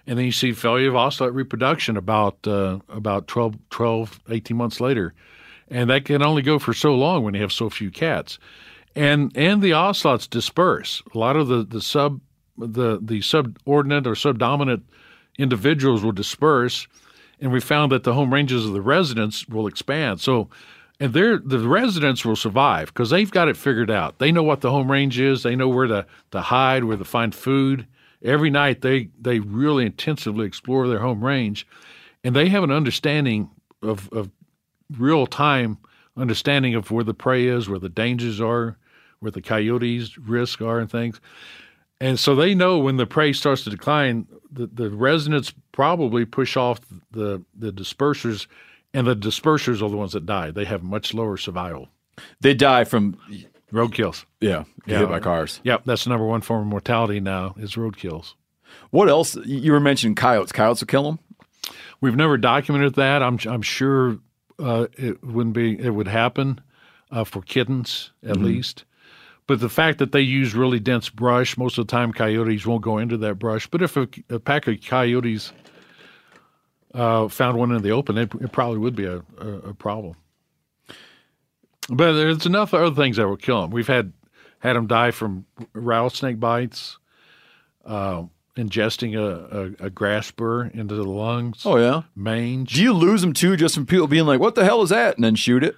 And 0.07 0.18
then 0.18 0.26
you 0.26 0.32
see 0.32 0.53
failure 0.53 0.89
of 0.89 0.95
ocelot 0.95 1.34
reproduction 1.34 1.97
about 1.97 2.45
uh, 2.47 2.80
about 2.89 3.28
12, 3.28 3.55
12, 3.70 4.20
18 4.30 4.57
months 4.57 4.82
later. 4.82 5.14
And 5.70 5.89
that 5.89 6.05
can 6.05 6.22
only 6.24 6.41
go 6.41 6.59
for 6.59 6.74
so 6.74 6.95
long 6.95 7.24
when 7.24 7.34
you 7.36 7.41
have 7.41 7.51
so 7.51 7.70
few 7.70 7.91
cats 7.91 8.39
and 8.95 9.32
and 9.36 9.61
the 9.61 9.74
ocelots 9.74 10.28
disperse. 10.28 11.01
A 11.14 11.18
lot 11.18 11.36
of 11.36 11.47
the 11.47 11.64
the 11.64 11.82
sub 11.82 12.22
the 12.57 12.99
the 13.01 13.22
subordinate 13.22 14.07
or 14.07 14.16
subdominant 14.16 14.84
individuals 15.38 16.03
will 16.03 16.11
disperse, 16.11 16.88
and 17.44 17.52
we 17.52 17.60
found 17.60 17.91
that 17.91 18.06
the 18.06 18.14
home 18.14 18.34
ranges 18.34 18.66
of 18.66 18.72
the 18.72 18.82
residents 18.82 19.48
will 19.50 19.68
expand. 19.68 20.22
So, 20.22 20.50
and 21.00 21.14
they're 21.14 21.38
the 21.38 21.60
residents 21.60 22.24
will 22.24 22.38
survive 22.38 22.88
because 22.88 23.10
they've 23.10 23.30
got 23.30 23.50
it 23.50 23.58
figured 23.58 23.91
out. 23.91 24.20
They 24.20 24.32
know 24.32 24.44
what 24.44 24.62
the 24.62 24.72
home 24.72 24.89
range 24.89 25.20
is. 25.20 25.44
They 25.44 25.56
know 25.56 25.68
where 25.68 25.88
to 25.88 26.06
to 26.32 26.41
hide, 26.41 26.86
where 26.86 26.96
to 26.96 27.04
find 27.04 27.36
food. 27.36 27.86
Every 28.24 28.50
night 28.50 28.80
they 28.80 29.10
they 29.20 29.39
really 29.39 29.86
intensively 29.86 30.48
explore 30.48 30.88
their 30.88 31.00
home 31.00 31.22
range, 31.22 31.68
and 32.24 32.34
they 32.34 32.48
have 32.48 32.64
an 32.64 32.72
understanding 32.72 33.50
of 33.82 34.08
of 34.14 34.32
real 34.98 35.28
time 35.28 35.80
understanding 36.16 36.76
of 36.76 36.91
where 36.91 37.04
the 37.04 37.14
prey 37.14 37.48
is, 37.48 37.68
where 37.68 37.80
the 37.80 37.89
dangers 37.89 38.39
are, 38.39 38.78
where 39.20 39.32
the 39.32 39.41
coyotes' 39.41 40.18
risks 40.18 40.62
are, 40.62 40.80
and 40.80 40.89
things. 40.89 41.20
And 42.00 42.18
so 42.18 42.36
they 42.36 42.56
know 42.56 42.80
when 42.80 42.96
the 42.98 43.06
prey 43.06 43.34
starts 43.34 43.66
to 43.66 43.70
decline, 43.70 44.28
the, 44.54 44.68
the 44.68 44.89
residents 44.89 45.54
probably 45.72 46.26
push 46.26 46.56
off 46.56 46.80
the, 47.12 47.43
the 47.58 47.72
dispersers, 47.72 48.47
and 48.93 49.08
the 49.08 49.16
dispersers 49.16 49.82
are 49.82 49.89
the 49.89 49.97
ones 49.97 50.14
that 50.14 50.26
die. 50.26 50.51
They 50.51 50.66
have 50.66 50.84
much 50.84 51.14
lower 51.14 51.38
survival. 51.38 51.89
they 52.41 52.54
die 52.54 52.84
from 52.84 53.18
Road 53.72 53.93
kills. 53.93 54.26
yeah, 54.39 54.66
Yeah. 54.86 54.99
hit 54.99 55.10
by 55.10 55.20
cars. 55.20 55.60
Yep, 55.64 55.84
that's 55.86 56.04
the 56.04 56.12
number 56.12 56.28
one 56.28 56.41
form 56.41 56.62
of 56.62 56.68
mortality 56.68 57.20
now 57.20 57.56
is 57.58 57.76
road 57.76 57.97
kills. 57.97 58.36
What 58.91 59.10
else? 59.10 59.36
You 59.45 59.72
were 59.72 59.80
mentioning 59.80 60.14
coyotes. 60.14 60.51
Coyotes 60.51 60.82
will 60.82 60.88
kill 60.88 61.04
them. 61.04 61.20
We've 61.99 62.16
never 62.16 62.38
documented 62.38 62.93
that. 62.95 63.24
I'm 63.24 63.39
I'm 63.47 63.64
sure 63.64 64.20
uh, 64.60 64.88
it 64.97 65.24
wouldn't 65.24 65.56
be 65.56 65.80
it 65.80 65.89
would 65.89 66.08
happen 66.08 66.62
uh, 67.10 67.24
for 67.24 67.41
kittens 67.41 68.12
at 68.24 68.38
least. 68.38 68.84
But 69.46 69.60
the 69.60 69.70
fact 69.70 70.00
that 70.00 70.14
they 70.14 70.22
use 70.22 70.56
really 70.56 70.80
dense 70.80 71.10
brush, 71.10 71.58
most 71.58 71.78
of 71.78 71.86
the 71.86 71.91
time 71.91 72.14
coyotes 72.14 72.66
won't 72.66 72.82
go 72.82 72.98
into 72.98 73.18
that 73.18 73.36
brush. 73.36 73.68
But 73.68 73.82
if 73.82 73.98
a, 73.98 74.08
a 74.30 74.39
pack 74.39 74.68
of 74.68 74.80
coyotes 74.82 75.52
uh, 76.94 77.28
found 77.28 77.58
one 77.58 77.72
in 77.72 77.82
the 77.82 77.91
open, 77.91 78.18
it, 78.18 78.34
it 78.36 78.52
probably 78.52 78.78
would 78.78 78.96
be 78.96 79.06
a, 79.06 79.22
a, 79.39 79.48
a 79.48 79.74
problem. 79.74 80.16
But 81.89 82.14
there's 82.14 82.46
enough 82.46 82.74
other 82.74 82.96
things 82.96 83.18
that 83.18 83.28
will 83.28 83.36
kill 83.38 83.62
them. 83.62 83.72
We've 83.72 83.88
had 83.88 84.14
had 84.60 84.78
them 84.78 84.88
die 84.88 85.12
from 85.12 85.46
rattlesnake 85.74 86.39
bites, 86.39 86.98
uh, 87.86 88.24
ingesting 88.56 89.18
a, 89.18 89.86
a, 89.86 89.89
grass 89.89 90.32
burr 90.32 90.68
into 90.68 90.96
the 90.96 91.04
lungs 91.04 91.64
Oh 91.66 91.78
yeah. 91.78 92.04
mange. 92.16 92.76
Do 92.76 92.82
you 92.82 92.94
lose 92.94 93.20
them 93.22 93.34
too, 93.34 93.58
just 93.58 93.76
from 93.76 93.86
people 93.86 94.08
being 94.08 94.26
like, 94.26 94.39
"What 94.39 94.56
the 94.56 94.64
hell 94.64 94.82
is 94.82 94.89
that?" 94.91 95.16
and 95.16 95.24
then 95.26 95.36
shoot 95.36 95.64
it? 95.64 95.76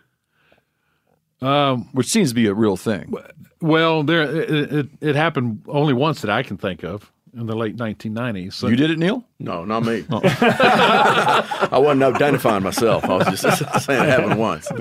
Um, 1.45 1.89
Which 1.93 2.07
seems 2.07 2.29
to 2.29 2.35
be 2.35 2.47
a 2.47 2.53
real 2.53 2.77
thing. 2.77 3.13
well, 3.61 4.03
there 4.03 4.23
it, 4.23 4.73
it, 4.73 4.87
it 5.01 5.15
happened 5.15 5.61
only 5.67 5.93
once 5.93 6.21
that 6.21 6.29
I 6.31 6.43
can 6.43 6.57
think 6.57 6.83
of, 6.83 7.11
in 7.37 7.45
the 7.47 7.55
late 7.55 7.75
1990s. 7.75 8.53
So 8.53 8.67
You 8.67 8.75
did 8.77 8.91
it, 8.91 8.97
Neal? 8.99 9.23
No, 9.39 9.65
not 9.65 9.83
me. 9.83 10.05
I 10.09 11.77
wasn't 11.77 12.03
identifying 12.03 12.63
myself. 12.63 13.03
I 13.05 13.17
was 13.17 13.27
just 13.41 13.41
saying 13.85 14.03
it 14.03 14.09
happened 14.09 14.39
once. 14.39 14.67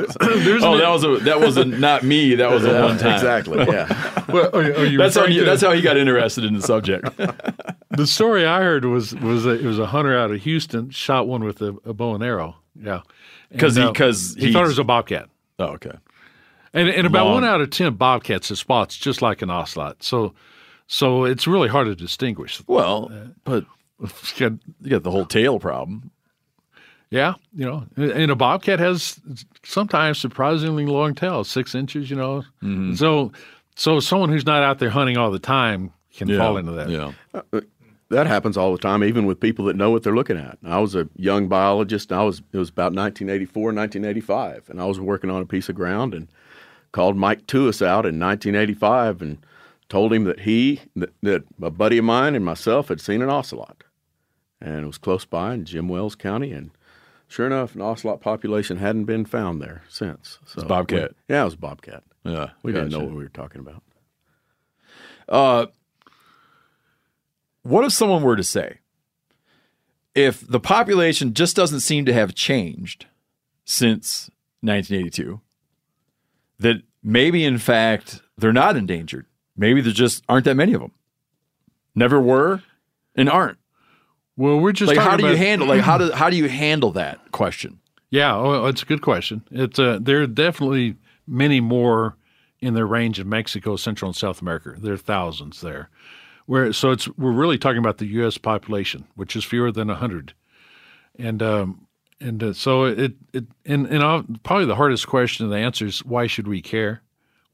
Oh, 0.66 0.78
that 0.78 0.88
was 0.88 1.04
a 1.04 1.16
that 1.24 1.40
was 1.40 1.56
a 1.56 1.64
not 1.64 2.02
me. 2.04 2.34
That 2.36 2.50
was 2.50 2.64
a 2.64 2.80
one 2.82 2.96
time. 2.98 3.14
Exactly. 3.14 3.58
Yeah. 3.58 4.10
Well, 4.34 4.48
are 4.54 4.62
are 4.62 4.84
you 4.86 4.96
That's 4.98 5.14
how 5.16 5.26
you, 5.26 5.40
to- 5.40 5.46
that's 5.46 5.60
how 5.62 5.72
he 5.72 5.82
got 5.82 5.96
interested 5.98 6.44
in 6.44 6.54
the 6.54 6.62
subject. 6.62 7.14
the 7.90 8.06
story 8.06 8.46
I 8.46 8.62
heard 8.62 8.84
was 8.86 9.14
was 9.16 9.44
that 9.44 9.60
it 9.60 9.66
was 9.66 9.78
a 9.78 9.86
hunter 9.86 10.16
out 10.18 10.30
of 10.32 10.40
Houston 10.42 10.88
shot 10.90 11.28
one 11.28 11.44
with 11.44 11.60
a, 11.60 11.76
a 11.84 11.92
bow 11.92 12.14
and 12.14 12.24
arrow. 12.24 12.56
Yeah, 12.74 13.02
'Cause 13.58 13.76
he- 13.76 13.82
And, 13.82 13.90
uh, 13.90 13.92
'cause 13.92 14.34
he 14.38 14.50
thought 14.52 14.64
it 14.64 14.68
was 14.68 14.78
a 14.78 14.84
bobcat. 14.84 15.28
oh, 15.58 15.66
okay. 15.74 15.92
And, 16.74 16.88
and 16.88 17.06
about 17.06 17.26
Long. 17.26 17.34
one 17.34 17.44
out 17.44 17.60
of 17.60 17.70
ten 17.70 17.94
bobcats 17.94 18.48
has 18.50 18.58
spots 18.58 18.96
just 18.96 19.22
like 19.22 19.40
an 19.42 19.50
ocelot. 19.50 20.02
So 20.02 20.34
so 20.86 21.24
it's 21.24 21.46
really 21.46 21.68
hard 21.68 21.86
to 21.86 21.94
distinguish. 21.94 22.60
Well, 22.66 23.10
uh, 23.12 23.28
but 23.44 23.64
you 24.36 24.58
got 24.88 25.02
the 25.02 25.10
whole 25.10 25.24
tail 25.24 25.58
problem. 25.60 26.10
Yeah, 27.10 27.34
you 27.54 27.64
know, 27.64 27.84
and 27.96 28.30
a 28.30 28.34
bobcat 28.34 28.80
has 28.80 29.20
sometimes 29.64 30.18
surprisingly 30.18 30.84
long 30.84 31.14
tail, 31.14 31.44
six 31.44 31.74
inches. 31.74 32.10
You 32.10 32.16
know, 32.16 32.42
Mm-hmm. 32.62 32.94
so 32.94 33.30
so 33.76 34.00
someone 34.00 34.30
who's 34.30 34.46
not 34.46 34.62
out 34.62 34.78
there 34.80 34.90
hunting 34.90 35.16
all 35.16 35.30
the 35.30 35.38
time 35.38 35.92
can 36.16 36.28
Yeah. 36.28 36.38
fall 36.38 36.56
into 36.56 36.72
that. 36.72 36.88
Yeah. 36.88 37.12
Uh, 37.32 37.42
uh, 37.52 37.60
that 38.10 38.26
happens 38.26 38.56
all 38.56 38.72
the 38.72 38.78
time, 38.78 39.02
even 39.04 39.26
with 39.26 39.40
people 39.40 39.64
that 39.66 39.76
know 39.76 39.90
what 39.90 40.02
they're 40.02 40.14
looking 40.14 40.36
at. 40.36 40.58
I 40.64 40.78
was 40.78 40.94
a 40.94 41.08
young 41.16 41.48
biologist. 41.48 42.10
And 42.10 42.20
I 42.20 42.24
was 42.24 42.42
it 42.52 42.58
was 42.58 42.68
about 42.68 42.92
1984, 42.92 43.62
1985, 43.72 44.70
and 44.70 44.80
I 44.80 44.84
was 44.86 44.98
working 44.98 45.30
on 45.30 45.40
a 45.40 45.46
piece 45.46 45.68
of 45.68 45.74
ground 45.76 46.14
and 46.14 46.26
called 46.94 47.16
Mike 47.16 47.44
Tewes 47.48 47.82
out 47.82 48.06
in 48.06 48.20
1985 48.20 49.20
and 49.20 49.44
told 49.88 50.12
him 50.12 50.22
that 50.24 50.40
he 50.40 50.80
that, 50.94 51.12
that 51.22 51.42
a 51.60 51.68
buddy 51.70 51.98
of 51.98 52.04
mine 52.04 52.36
and 52.36 52.44
myself 52.44 52.86
had 52.86 53.00
seen 53.00 53.20
an 53.20 53.28
ocelot, 53.28 53.82
and 54.60 54.84
it 54.84 54.86
was 54.86 54.96
close 54.96 55.24
by 55.24 55.54
in 55.54 55.64
Jim 55.64 55.88
Wells 55.88 56.14
County, 56.14 56.52
and 56.52 56.70
sure 57.26 57.46
enough, 57.46 57.74
an 57.74 57.80
ocelot 57.82 58.20
population 58.20 58.76
hadn't 58.76 59.06
been 59.06 59.24
found 59.24 59.60
there 59.60 59.82
since. 59.88 60.38
So 60.46 60.60
It's 60.60 60.68
bobcat. 60.68 61.10
we- 61.28 61.34
yeah, 61.34 61.42
it 61.42 61.46
was 61.46 61.56
bobcat. 61.56 62.04
Yeah. 62.22 62.50
We 62.62 62.70
didn't 62.72 62.90
know 62.90 63.00
what 63.00 63.08
we 63.10 63.24
were 63.24 63.28
talking 63.28 63.60
about. 63.60 63.82
Uh, 65.28 65.66
what 67.62 67.84
if 67.84 67.92
someone 67.92 68.22
were 68.22 68.36
to 68.36 68.44
say, 68.44 68.78
if 70.14 70.46
the 70.46 70.60
population 70.60 71.34
just 71.34 71.56
doesn't 71.56 71.80
seem 71.80 72.04
to 72.04 72.12
have 72.12 72.34
changed 72.36 73.06
since 73.64 74.30
1982, 74.60 75.40
that 76.58 76.82
maybe 77.02 77.44
in 77.44 77.58
fact 77.58 78.22
they're 78.36 78.52
not 78.52 78.76
endangered? 78.76 79.26
Maybe 79.56 79.80
there 79.80 79.92
just 79.92 80.22
aren't 80.28 80.44
that 80.46 80.56
many 80.56 80.72
of 80.74 80.80
them. 80.80 80.92
Never 81.94 82.20
were 82.20 82.62
and 83.14 83.28
aren't. 83.28 83.58
Well, 84.36 84.58
we're 84.58 84.72
just 84.72 84.88
like 84.88 84.96
talking 84.96 85.10
how 85.10 85.16
do 85.16 85.28
you 85.28 85.36
handle 85.36 85.68
like 85.68 85.80
how 85.80 85.98
do 85.98 86.10
how 86.10 86.28
do 86.28 86.36
you 86.36 86.48
handle 86.48 86.90
that 86.92 87.32
question? 87.32 87.78
Yeah, 88.10 88.34
oh, 88.36 88.66
it's 88.66 88.82
a 88.82 88.86
good 88.86 89.02
question. 89.02 89.42
It's 89.50 89.78
uh, 89.78 89.98
there 90.00 90.22
are 90.22 90.26
definitely 90.26 90.96
many 91.26 91.60
more 91.60 92.16
in 92.60 92.74
their 92.74 92.86
range 92.86 93.18
of 93.18 93.26
Mexico, 93.26 93.76
Central 93.76 94.08
and 94.08 94.16
South 94.16 94.40
America. 94.40 94.74
There 94.78 94.94
are 94.94 94.98
thousands 94.98 95.60
there. 95.60 95.88
Where 96.46 96.72
so 96.72 96.90
it's 96.90 97.08
we're 97.16 97.32
really 97.32 97.58
talking 97.58 97.78
about 97.78 97.98
the 97.98 98.06
U.S. 98.06 98.38
population, 98.38 99.06
which 99.14 99.36
is 99.36 99.44
fewer 99.44 99.70
than 99.72 99.88
hundred, 99.88 100.34
and 101.18 101.42
um, 101.42 101.83
and 102.20 102.42
uh, 102.42 102.52
so 102.52 102.84
it 102.84 103.12
it 103.32 103.44
and 103.64 103.86
and 103.86 104.02
I'll, 104.02 104.24
probably 104.42 104.66
the 104.66 104.76
hardest 104.76 105.06
question 105.06 105.48
to 105.48 105.56
answer 105.56 105.86
is 105.86 106.04
why 106.04 106.26
should 106.26 106.48
we 106.48 106.60
care? 106.62 107.02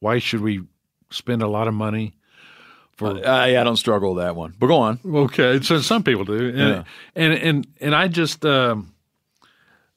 Why 0.01 0.19
should 0.19 0.41
we 0.41 0.63
spend 1.11 1.43
a 1.43 1.49
lot 1.49 1.69
of 1.69 1.75
money? 1.75 2.15
Uh, 3.03 3.15
yeah, 3.15 3.61
I 3.63 3.65
don't 3.65 3.79
struggle 3.79 4.15
with 4.15 4.23
that 4.25 4.37
one. 4.37 4.55
But 4.59 4.67
go 4.67 4.77
on. 4.79 5.01
Okay, 5.07 5.61
so 5.63 5.81
some 5.81 6.03
people 6.03 6.25
do, 6.27 6.49
and 6.49 6.59
Yeah. 6.59 6.85
and, 7.17 7.33
and 7.33 7.67
and 7.81 7.95
I 7.95 8.09
just 8.09 8.45
um, 8.45 8.93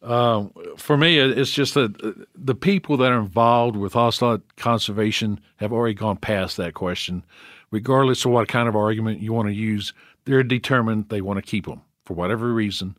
uh, 0.02 0.46
for 0.78 0.98
me, 0.98 1.18
it's 1.18 1.52
just 1.52 1.74
that 1.74 2.02
uh, 2.04 2.12
the 2.36 2.56
people 2.56 2.98
that 2.98 3.12
are 3.12 3.20
involved 3.20 3.76
with 3.76 3.96
ocelot 3.96 4.42
conservation 4.58 5.40
have 5.58 5.72
already 5.74 5.94
gone 5.94 6.18
past 6.18 6.58
that 6.58 6.74
question. 6.74 7.24
Regardless 7.72 8.24
of 8.26 8.32
what 8.32 8.48
kind 8.48 8.70
of 8.70 8.76
argument 8.76 9.20
you 9.22 9.34
want 9.34 9.48
to 9.48 9.54
use, 9.54 9.94
they're 10.26 10.44
determined 10.44 11.10
they 11.10 11.22
want 11.22 11.38
to 11.38 11.42
keep 11.42 11.66
them 11.66 11.82
for 12.06 12.14
whatever 12.14 12.54
reason, 12.54 12.96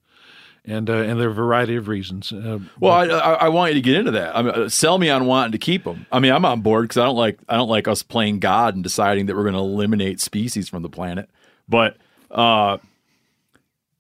and 0.66 0.88
uh, 0.88 0.94
and 0.94 1.20
there 1.20 1.28
are 1.28 1.32
a 1.32 1.34
variety 1.34 1.76
of 1.76 1.88
reasons. 1.88 2.32
Uh, 2.32 2.58
Well, 2.80 2.92
I, 2.92 3.04
I, 3.04 3.32
I 3.32 3.48
want 3.48 3.72
you 3.72 3.74
to 3.74 3.84
get 3.84 3.96
into 3.96 4.12
that. 4.12 4.36
I 4.36 4.42
mean, 4.42 4.54
uh, 4.54 4.68
sell 4.68 4.98
me 4.98 5.10
on 5.10 5.26
wanting 5.26 5.52
to 5.52 5.58
keep 5.58 5.84
them. 5.84 6.06
I 6.10 6.20
mean, 6.20 6.32
I'm 6.32 6.44
on 6.44 6.62
board 6.62 6.84
because 6.84 6.96
I 6.98 7.04
don't 7.04 7.16
like 7.16 7.38
I 7.48 7.56
don't 7.56 7.68
like 7.68 7.86
us 7.86 8.02
playing 8.02 8.38
God 8.38 8.74
and 8.74 8.82
deciding 8.82 9.26
that 9.26 9.36
we're 9.36 9.42
going 9.42 9.54
to 9.54 9.60
eliminate 9.60 10.20
species 10.20 10.68
from 10.68 10.82
the 10.82 10.88
planet. 10.88 11.28
But 11.68 11.96
uh, 12.30 12.78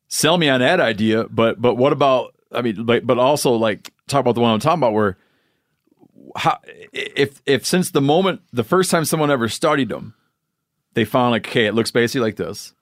sell 0.08 0.38
me 0.38 0.48
on 0.48 0.60
that 0.60 0.80
idea. 0.80 1.24
But 1.24 1.60
but 1.60 1.74
what 1.74 1.92
about? 1.92 2.34
I 2.50 2.62
mean, 2.62 2.84
but 2.84 3.06
but 3.06 3.18
also 3.18 3.52
like 3.52 3.92
talk 4.08 4.20
about 4.20 4.34
the 4.34 4.40
one 4.40 4.52
I'm 4.52 4.60
talking 4.60 4.80
about 4.80 4.94
where 4.94 5.18
how 6.36 6.58
if 6.92 7.42
if 7.44 7.66
since 7.66 7.90
the 7.90 8.00
moment 8.00 8.40
the 8.52 8.64
first 8.64 8.90
time 8.90 9.04
someone 9.04 9.30
ever 9.30 9.48
studied 9.48 9.90
them, 9.90 10.14
they 10.94 11.04
found 11.04 11.32
like 11.32 11.46
okay, 11.48 11.66
it 11.66 11.74
looks 11.74 11.90
basically 11.90 12.22
like 12.22 12.36
this, 12.36 12.72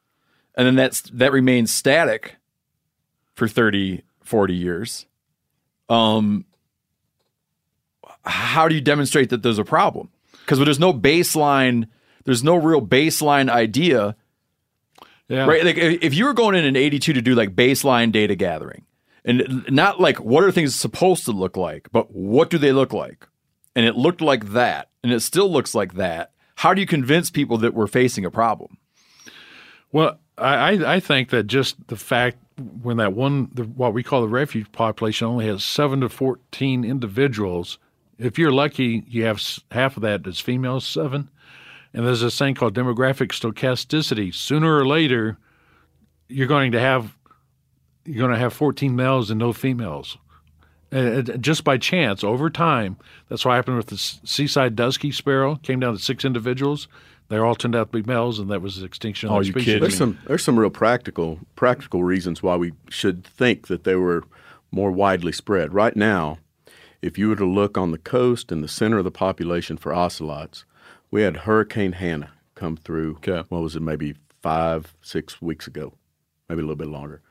and 0.54 0.66
then 0.66 0.76
that's 0.76 1.00
that 1.02 1.32
remains 1.32 1.72
static 1.72 2.36
for 3.34 3.48
30, 3.48 4.02
40 4.22 4.54
years. 4.54 5.06
Um, 5.88 6.44
how 8.24 8.68
do 8.68 8.74
you 8.74 8.80
demonstrate 8.80 9.30
that 9.30 9.42
there's 9.42 9.58
a 9.58 9.64
problem? 9.64 10.10
Because 10.40 10.58
there's 10.58 10.78
no 10.78 10.92
baseline, 10.92 11.88
there's 12.24 12.44
no 12.44 12.56
real 12.56 12.80
baseline 12.80 13.48
idea, 13.50 14.16
yeah, 15.28 15.46
right? 15.46 15.64
Like 15.64 15.76
if 15.76 16.14
you 16.14 16.24
were 16.26 16.34
going 16.34 16.54
in 16.56 16.64
in 16.64 16.76
82 16.76 17.12
to 17.14 17.22
do 17.22 17.34
like 17.34 17.54
baseline 17.54 18.12
data 18.12 18.34
gathering, 18.34 18.84
and 19.24 19.64
not 19.70 20.00
like 20.00 20.18
what 20.20 20.42
are 20.44 20.50
things 20.52 20.74
supposed 20.74 21.24
to 21.26 21.32
look 21.32 21.56
like, 21.56 21.88
but 21.92 22.12
what 22.12 22.50
do 22.50 22.58
they 22.58 22.72
look 22.72 22.92
like? 22.92 23.26
And 23.74 23.86
it 23.86 23.96
looked 23.96 24.20
like 24.20 24.52
that, 24.52 24.90
and 25.02 25.12
it 25.12 25.20
still 25.20 25.50
looks 25.50 25.74
like 25.74 25.94
that. 25.94 26.32
How 26.56 26.74
do 26.74 26.80
you 26.80 26.86
convince 26.86 27.30
people 27.30 27.56
that 27.58 27.72
we're 27.74 27.86
facing 27.86 28.24
a 28.24 28.30
problem? 28.30 28.76
Well, 29.90 30.18
I, 30.36 30.54
I- 30.74 30.94
I 30.94 31.00
think 31.00 31.30
that 31.30 31.46
just 31.46 31.86
the 31.88 31.96
fact 31.96 32.38
when 32.62 32.96
that 32.98 33.12
one, 33.12 33.50
the, 33.52 33.64
what 33.64 33.94
we 33.94 34.02
call 34.02 34.22
the 34.22 34.28
refuge 34.28 34.70
population, 34.72 35.26
only 35.26 35.46
has 35.46 35.62
seven 35.64 36.00
to 36.00 36.08
14 36.08 36.84
individuals, 36.84 37.78
if 38.22 38.38
you're 38.38 38.52
lucky, 38.52 39.04
you 39.08 39.24
have 39.24 39.42
half 39.70 39.96
of 39.96 40.02
that 40.02 40.26
is 40.26 40.38
females, 40.38 40.86
seven. 40.86 41.28
And 41.92 42.06
there's 42.06 42.20
this 42.20 42.38
thing 42.38 42.54
called 42.54 42.74
demographic 42.74 43.28
stochasticity. 43.28 44.34
Sooner 44.34 44.76
or 44.76 44.86
later, 44.86 45.38
you're 46.28 46.46
going 46.46 46.72
to 46.72 46.80
have 46.80 47.16
you're 48.04 48.18
going 48.18 48.32
to 48.32 48.38
have 48.38 48.52
14 48.52 48.96
males 48.96 49.30
and 49.30 49.38
no 49.38 49.52
females. 49.52 50.18
Just 51.40 51.62
by 51.64 51.78
chance, 51.78 52.24
over 52.24 52.50
time, 52.50 52.96
that's 53.28 53.44
what 53.44 53.54
happened 53.54 53.76
with 53.76 53.86
the 53.86 53.96
seaside 53.96 54.76
dusky 54.76 55.12
sparrow. 55.12 55.56
Came 55.56 55.80
down 55.80 55.94
to 55.94 56.02
six 56.02 56.24
individuals. 56.24 56.88
They 57.32 57.38
all 57.38 57.54
turned 57.54 57.74
out 57.74 57.90
to 57.90 58.02
be 58.02 58.06
males, 58.06 58.38
and 58.38 58.50
that 58.50 58.60
was 58.60 58.76
the 58.76 58.84
extinction 58.84 59.30
of 59.30 59.34
Oh, 59.34 59.38
that 59.38 59.46
you 59.46 59.52
species. 59.52 59.64
kidding 59.66 59.80
There's 59.80 59.96
some 59.96 60.18
there's 60.26 60.44
some 60.44 60.58
real 60.58 60.68
practical 60.68 61.38
practical 61.56 62.04
reasons 62.04 62.42
why 62.42 62.56
we 62.56 62.72
should 62.90 63.24
think 63.24 63.68
that 63.68 63.84
they 63.84 63.94
were 63.94 64.24
more 64.70 64.92
widely 64.92 65.32
spread. 65.32 65.72
Right 65.72 65.96
now, 65.96 66.36
if 67.00 67.16
you 67.16 67.30
were 67.30 67.36
to 67.36 67.46
look 67.46 67.78
on 67.78 67.90
the 67.90 67.96
coast 67.96 68.52
and 68.52 68.62
the 68.62 68.68
center 68.68 68.98
of 68.98 69.04
the 69.04 69.10
population 69.10 69.78
for 69.78 69.94
ocelots, 69.94 70.66
we 71.10 71.22
had 71.22 71.38
Hurricane 71.38 71.92
Hanna 71.92 72.32
come 72.54 72.76
through. 72.76 73.16
Okay. 73.16 73.44
What 73.48 73.62
was 73.62 73.76
it? 73.76 73.80
Maybe 73.80 74.14
five 74.42 74.94
six 75.00 75.40
weeks 75.40 75.66
ago, 75.66 75.94
maybe 76.50 76.60
a 76.60 76.64
little 76.64 76.76
bit 76.76 76.88
longer. 76.88 77.22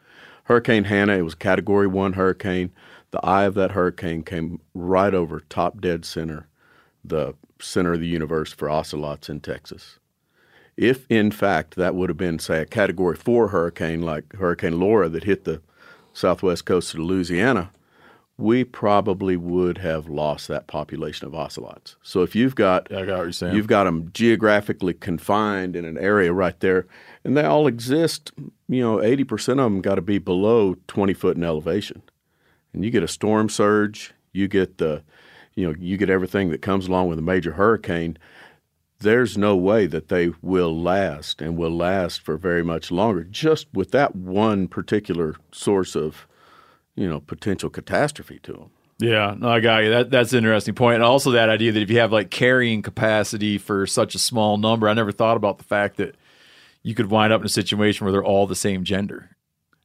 Hurricane 0.45 0.85
Hanna. 0.85 1.13
It 1.13 1.21
was 1.21 1.33
a 1.33 1.37
Category 1.37 1.85
One 1.85 2.13
hurricane. 2.13 2.71
The 3.11 3.23
eye 3.23 3.43
of 3.43 3.53
that 3.53 3.73
hurricane 3.73 4.23
came 4.23 4.61
right 4.73 5.13
over 5.13 5.41
top 5.41 5.79
dead 5.79 6.05
center, 6.05 6.47
the 7.05 7.35
center 7.61 7.93
of 7.93 7.99
the 7.99 8.07
universe 8.07 8.51
for 8.51 8.69
ocelots 8.69 9.29
in 9.29 9.39
Texas. 9.39 9.99
If 10.77 11.05
in 11.09 11.31
fact 11.31 11.75
that 11.75 11.95
would 11.95 12.09
have 12.09 12.17
been, 12.17 12.39
say, 12.39 12.61
a 12.61 12.65
Category 12.65 13.15
Four 13.15 13.49
hurricane 13.49 14.01
like 14.01 14.33
Hurricane 14.33 14.79
Laura 14.79 15.09
that 15.09 15.25
hit 15.25 15.43
the 15.43 15.61
southwest 16.13 16.65
coast 16.65 16.93
of 16.93 16.99
Louisiana, 17.01 17.71
we 18.37 18.63
probably 18.63 19.37
would 19.37 19.77
have 19.77 20.09
lost 20.09 20.47
that 20.47 20.65
population 20.65 21.27
of 21.27 21.35
ocelots. 21.35 21.95
So 22.01 22.23
if 22.23 22.35
you've 22.35 22.55
got 22.55 22.91
I 22.91 23.05
got 23.05 23.17
what 23.17 23.23
you're 23.23 23.31
saying. 23.31 23.55
You've 23.55 23.67
got 23.67 23.83
them 23.83 24.09
geographically 24.13 24.93
confined 24.93 25.75
in 25.75 25.85
an 25.85 25.97
area 25.97 26.33
right 26.33 26.59
there, 26.59 26.87
and 27.23 27.37
they 27.37 27.43
all 27.43 27.67
exist. 27.67 28.31
You 28.67 28.81
know, 28.81 29.01
eighty 29.03 29.23
percent 29.23 29.59
of 29.59 29.65
them 29.65 29.81
got 29.81 29.95
to 29.95 30.01
be 30.01 30.17
below 30.17 30.75
twenty 30.87 31.13
foot 31.13 31.37
in 31.37 31.43
elevation, 31.43 32.01
and 32.73 32.83
you 32.83 32.89
get 32.89 33.03
a 33.03 33.07
storm 33.07 33.49
surge. 33.49 34.13
You 34.33 34.47
get 34.47 34.77
the, 34.77 35.03
you 35.55 35.67
know, 35.67 35.75
you 35.79 35.97
get 35.97 36.09
everything 36.09 36.49
that 36.49 36.61
comes 36.61 36.87
along 36.87 37.09
with 37.09 37.19
a 37.19 37.23
major 37.23 37.53
hurricane. 37.53 38.17
There's 38.99 39.37
no 39.37 39.55
way 39.55 39.87
that 39.87 40.09
they 40.09 40.31
will 40.41 40.79
last 40.79 41.41
and 41.41 41.57
will 41.57 41.75
last 41.75 42.21
for 42.21 42.37
very 42.37 42.63
much 42.63 42.91
longer. 42.91 43.23
Just 43.23 43.67
with 43.73 43.91
that 43.91 44.15
one 44.15 44.67
particular 44.67 45.35
source 45.51 45.95
of, 45.95 46.27
you 46.95 47.07
know, 47.07 47.19
potential 47.19 47.69
catastrophe 47.69 48.39
to 48.43 48.53
them. 48.53 48.69
Yeah, 48.99 49.33
no, 49.35 49.49
I 49.49 49.59
got 49.59 49.83
you. 49.83 49.89
That 49.89 50.11
that's 50.11 50.31
an 50.31 50.37
interesting 50.37 50.75
point, 50.75 50.95
and 50.95 51.03
also 51.03 51.31
that 51.31 51.49
idea 51.49 51.71
that 51.71 51.81
if 51.81 51.89
you 51.89 51.97
have 51.97 52.11
like 52.11 52.29
carrying 52.29 52.83
capacity 52.83 53.57
for 53.57 53.87
such 53.87 54.13
a 54.13 54.19
small 54.19 54.57
number, 54.57 54.87
I 54.87 54.93
never 54.93 55.11
thought 55.11 55.37
about 55.37 55.57
the 55.57 55.63
fact 55.63 55.97
that 55.97 56.15
you 56.83 56.93
could 56.93 57.09
wind 57.09 57.33
up 57.33 57.41
in 57.41 57.45
a 57.45 57.49
situation 57.49 58.05
where 58.05 58.11
they're 58.11 58.23
all 58.23 58.45
the 58.45 58.55
same 58.55 58.83
gender. 58.83 59.35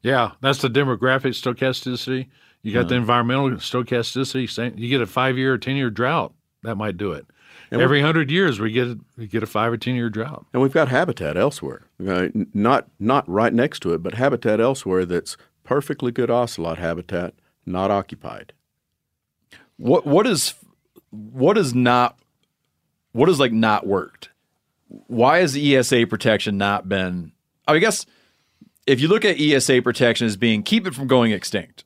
Yeah, 0.02 0.32
that's 0.42 0.60
the 0.60 0.68
demographic 0.68 1.32
stochasticity. 1.32 2.28
You 2.66 2.72
got 2.72 2.88
the 2.88 2.96
environmental 2.96 3.50
stochasticity. 3.50 4.76
You 4.76 4.88
get 4.88 5.00
a 5.00 5.06
five 5.06 5.38
year 5.38 5.54
or 5.54 5.58
ten 5.58 5.76
year 5.76 5.88
drought, 5.88 6.34
that 6.64 6.74
might 6.74 6.96
do 6.96 7.12
it. 7.12 7.24
Every 7.70 8.00
hundred 8.00 8.28
years, 8.28 8.58
we 8.58 8.72
get 8.72 8.98
we 9.16 9.28
get 9.28 9.44
a 9.44 9.46
five 9.46 9.72
or 9.72 9.76
ten 9.76 9.94
year 9.94 10.10
drought. 10.10 10.46
And 10.52 10.60
we've 10.60 10.72
got 10.72 10.88
habitat 10.88 11.36
elsewhere, 11.36 11.86
uh, 12.04 12.26
not 12.52 12.88
not 12.98 13.28
right 13.28 13.54
next 13.54 13.80
to 13.82 13.94
it, 13.94 14.02
but 14.02 14.14
habitat 14.14 14.60
elsewhere 14.60 15.04
that's 15.04 15.36
perfectly 15.62 16.10
good 16.10 16.28
ocelot 16.28 16.78
habitat, 16.78 17.34
not 17.64 17.92
occupied. 17.92 18.52
What 19.76 20.04
what 20.04 20.26
is 20.26 20.54
what 21.10 21.56
is 21.56 21.72
not 21.72 22.18
what 23.12 23.28
is 23.28 23.38
like 23.38 23.52
not 23.52 23.86
worked? 23.86 24.30
Why 24.88 25.38
has 25.38 25.56
ESA 25.56 26.08
protection 26.08 26.58
not 26.58 26.88
been? 26.88 27.30
I 27.68 27.78
guess 27.78 28.06
if 28.88 29.00
you 29.00 29.06
look 29.06 29.24
at 29.24 29.40
ESA 29.40 29.82
protection 29.82 30.26
as 30.26 30.36
being 30.36 30.64
keep 30.64 30.84
it 30.84 30.96
from 30.96 31.06
going 31.06 31.30
extinct, 31.30 31.84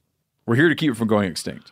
we're 0.50 0.56
here 0.56 0.68
to 0.68 0.74
keep 0.74 0.90
it 0.90 0.96
from 0.96 1.06
going 1.06 1.30
extinct. 1.30 1.70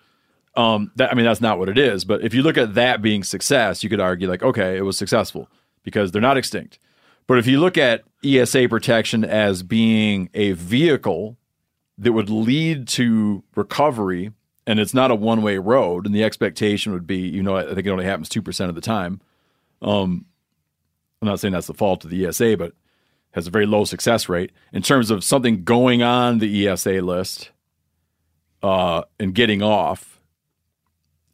Um, 0.55 0.93
that 0.95 1.11
I 1.11 1.17
mean 1.17 1.25
that's 1.25 1.41
not 1.41 1.59
what 1.59 1.69
it 1.69 1.77
is. 1.77 2.05
But 2.05 2.23
if 2.23 2.33
you 2.33 2.45
look 2.45 2.57
at 2.57 2.75
that 2.75 3.03
being 3.03 3.25
success, 3.25 3.83
you 3.83 3.91
could 3.91 3.99
argue 3.99 4.29
like 4.29 4.45
okay, 4.45 4.77
it 4.77 4.83
was 4.83 4.97
successful 4.97 5.51
because 5.83 6.13
they're 6.13 6.23
not 6.23 6.37
extinct. 6.37 6.79
But 7.27 7.39
if 7.39 7.49
you 7.49 7.59
look 7.59 7.77
at 7.77 8.05
ESA 8.25 8.69
protection 8.69 9.25
as 9.25 9.65
being 9.65 10.31
a 10.33 10.53
vehicle 10.53 11.37
that 11.99 12.13
would 12.13 12.31
lead 12.31 12.87
to 12.89 13.43
recovery 13.57 14.31
and 14.65 14.79
it's 14.79 14.95
not 14.95 15.11
a 15.11 15.17
one 15.17 15.43
way 15.43 15.59
road 15.59 16.07
and 16.07 16.15
the 16.15 16.23
expectation 16.23 16.93
would 16.93 17.07
be 17.07 17.19
you 17.19 17.43
know 17.43 17.57
i 17.57 17.75
think 17.75 17.85
it 17.85 17.91
only 17.91 18.05
happens 18.05 18.29
2% 18.29 18.69
of 18.69 18.77
the 18.77 18.81
time 18.81 19.21
um, 19.83 20.25
i'm 21.21 21.27
not 21.27 21.41
saying 21.41 21.53
that's 21.53 21.67
the 21.67 21.75
fault 21.75 22.05
of 22.05 22.11
the 22.11 22.25
esa 22.25 22.57
but 22.57 22.75
has 23.33 23.49
a 23.49 23.51
very 23.51 23.67
low 23.67 23.85
success 23.85 24.29
rate 24.29 24.53
in 24.73 24.83
terms 24.83 25.11
of 25.11 25.25
something 25.25 25.65
going 25.65 26.01
on 26.01 26.39
the 26.39 26.69
esa 26.69 27.01
list 27.01 27.51
uh, 28.63 29.03
and 29.19 29.35
getting 29.35 29.63
off 29.63 30.21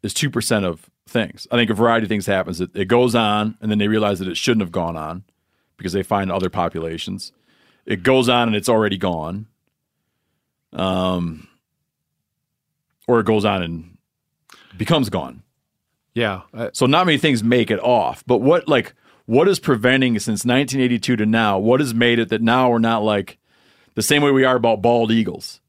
is 0.02 0.12
2% 0.14 0.64
of 0.64 0.90
things 1.06 1.46
i 1.50 1.56
think 1.56 1.68
a 1.68 1.74
variety 1.74 2.04
of 2.04 2.08
things 2.08 2.24
happens 2.24 2.62
it, 2.62 2.70
it 2.74 2.86
goes 2.86 3.14
on 3.14 3.58
and 3.60 3.70
then 3.70 3.78
they 3.78 3.88
realize 3.88 4.18
that 4.18 4.26
it 4.26 4.38
shouldn't 4.38 4.62
have 4.62 4.72
gone 4.72 4.96
on 4.96 5.22
because 5.76 5.92
they 5.92 6.02
find 6.02 6.32
other 6.32 6.48
populations 6.48 7.30
it 7.84 8.02
goes 8.02 8.28
on 8.28 8.48
and 8.48 8.56
it's 8.56 8.70
already 8.70 8.96
gone 8.96 9.46
um, 10.74 11.46
or 13.06 13.20
it 13.20 13.26
goes 13.26 13.44
on 13.44 13.62
and 13.62 13.96
becomes 14.76 15.08
gone. 15.08 15.42
Yeah, 16.14 16.42
I, 16.52 16.70
So 16.72 16.86
not 16.86 17.06
many 17.06 17.18
things 17.18 17.42
make 17.42 17.70
it 17.70 17.80
off. 17.80 18.24
But 18.26 18.38
what 18.38 18.68
like 18.68 18.94
what 19.26 19.48
is 19.48 19.58
preventing 19.58 20.18
since 20.18 20.44
1982 20.44 21.16
to 21.16 21.26
now? 21.26 21.58
What 21.58 21.80
has 21.80 21.94
made 21.94 22.18
it 22.18 22.28
that 22.28 22.42
now 22.42 22.70
we're 22.70 22.78
not 22.78 23.02
like 23.02 23.38
the 23.94 24.02
same 24.02 24.22
way 24.22 24.30
we 24.30 24.44
are 24.44 24.56
about 24.56 24.82
bald 24.82 25.10
eagles, 25.10 25.60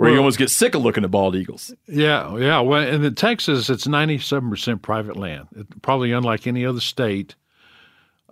where 0.00 0.10
you 0.10 0.18
almost 0.18 0.38
get 0.38 0.50
sick 0.50 0.74
of 0.74 0.82
looking 0.82 1.04
at 1.04 1.10
bald 1.10 1.36
eagles. 1.36 1.74
Yeah, 1.86 2.36
yeah. 2.38 2.60
Well, 2.60 2.82
and 2.82 3.04
in 3.04 3.14
Texas, 3.14 3.68
it's 3.68 3.86
ninety-seven 3.86 4.48
percent 4.48 4.82
private 4.82 5.16
land. 5.16 5.48
It, 5.54 5.82
probably 5.82 6.12
unlike 6.12 6.46
any 6.46 6.64
other 6.64 6.80
state, 6.80 7.34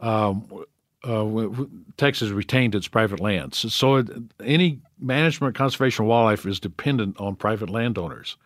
um, 0.00 0.46
uh, 1.04 1.24
w- 1.24 1.50
w- 1.50 1.70
Texas 1.96 2.30
retained 2.30 2.74
its 2.74 2.88
private 2.88 3.20
lands. 3.20 3.72
So 3.74 3.96
it, 3.96 4.08
any 4.42 4.80
management, 4.98 5.54
conservation, 5.54 6.04
of 6.04 6.08
wildlife 6.08 6.46
is 6.46 6.58
dependent 6.58 7.20
on 7.20 7.36
private 7.36 7.70
landowners. 7.70 8.36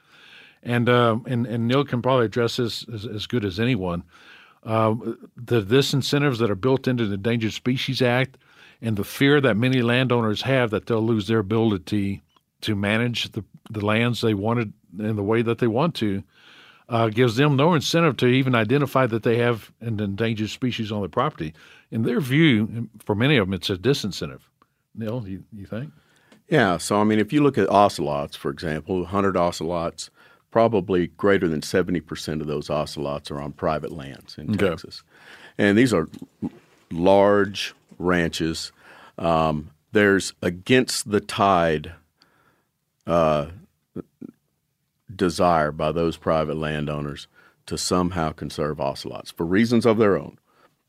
And 0.63 0.89
um, 0.89 1.25
and 1.29 1.47
and 1.47 1.69
Neal 1.69 1.85
can 1.85 2.03
probably 2.03 2.27
address 2.27 2.57
this 2.57 2.85
as, 2.93 3.07
as 3.07 3.27
good 3.27 3.45
as 3.45 3.61
anyone. 3.61 4.03
Um, 4.65 5.19
the 5.37 5.61
disincentives 5.63 6.39
that 6.39 6.51
are 6.51 6.55
built 6.55 6.87
into 6.87 7.07
the 7.07 7.15
Endangered 7.15 7.53
Species 7.53 8.01
Act, 8.01 8.39
and 8.81 8.97
the 8.97 9.05
fear 9.05 9.41
that 9.41 9.57
many 9.57 9.83
landowners 9.83 10.43
have 10.43 10.71
that 10.71 10.87
they'll 10.87 11.03
lose 11.03 11.27
their 11.27 11.41
ability 11.41 12.23
to 12.63 12.75
manage 12.75 13.31
the, 13.33 13.45
the 13.71 13.85
lands 13.85 14.21
they 14.21 14.35
wanted 14.35 14.73
in 14.99 15.17
the 15.17 15.23
way 15.23 15.43
that 15.43 15.59
they 15.59 15.67
want 15.67 15.95
to, 15.97 16.23
uh, 16.89 17.09
gives 17.09 17.37
them 17.37 17.57
no 17.57 17.75
incentive 17.75 18.17
to 18.19 18.27
even 18.27 18.55
identify 18.55 19.07
that 19.07 19.23
they 19.23 19.39
have 19.39 19.71
an 19.81 20.01
endangered 20.01 20.51
species 20.51 20.91
on 20.93 21.01
their 21.01 21.09
property. 21.09 21.55
In 21.91 22.03
their 22.03 22.21
view, 22.21 22.89
for 23.05 23.15
many 23.15 23.37
of 23.37 23.47
them, 23.47 23.55
it's 23.55 23.71
a 23.71 23.77
disincentive. 23.77 24.41
Neal, 24.95 25.27
you, 25.27 25.45
you 25.53 25.67
think? 25.67 25.93
Yeah, 26.49 26.77
so 26.77 27.01
I 27.01 27.05
mean, 27.05 27.19
if 27.19 27.33
you 27.33 27.43
look 27.43 27.57
at 27.57 27.69
ocelots, 27.71 28.37
for 28.37 28.51
example, 28.51 28.97
100 29.01 29.37
ocelots, 29.37 30.11
probably 30.51 31.07
greater 31.07 31.49
than 31.49 31.63
70% 31.63 32.41
of 32.43 32.47
those 32.47 32.69
ocelots 32.69 33.31
are 33.31 33.41
on 33.41 33.53
private 33.53 33.91
lands 33.93 34.37
in 34.37 34.51
Okay. 34.51 34.69
Texas. 34.69 35.03
And 35.57 35.79
these 35.79 35.95
are 35.95 36.09
large 36.91 37.75
ranches. 37.99 38.71
Um, 39.19 39.71
there's 39.93 40.35
against 40.43 41.11
the 41.11 41.21
tide 41.21 41.95
uh, 43.07 43.47
desire 45.15 45.73
by 45.73 45.93
those 45.93 46.17
private 46.17 46.57
landowners 46.57 47.27
to 47.67 47.79
somehow 47.79 48.33
conserve 48.33 48.81
ocelots 48.81 49.31
for 49.31 49.47
reasons 49.47 49.87
of 49.87 49.99
their 49.99 50.19
own. 50.19 50.39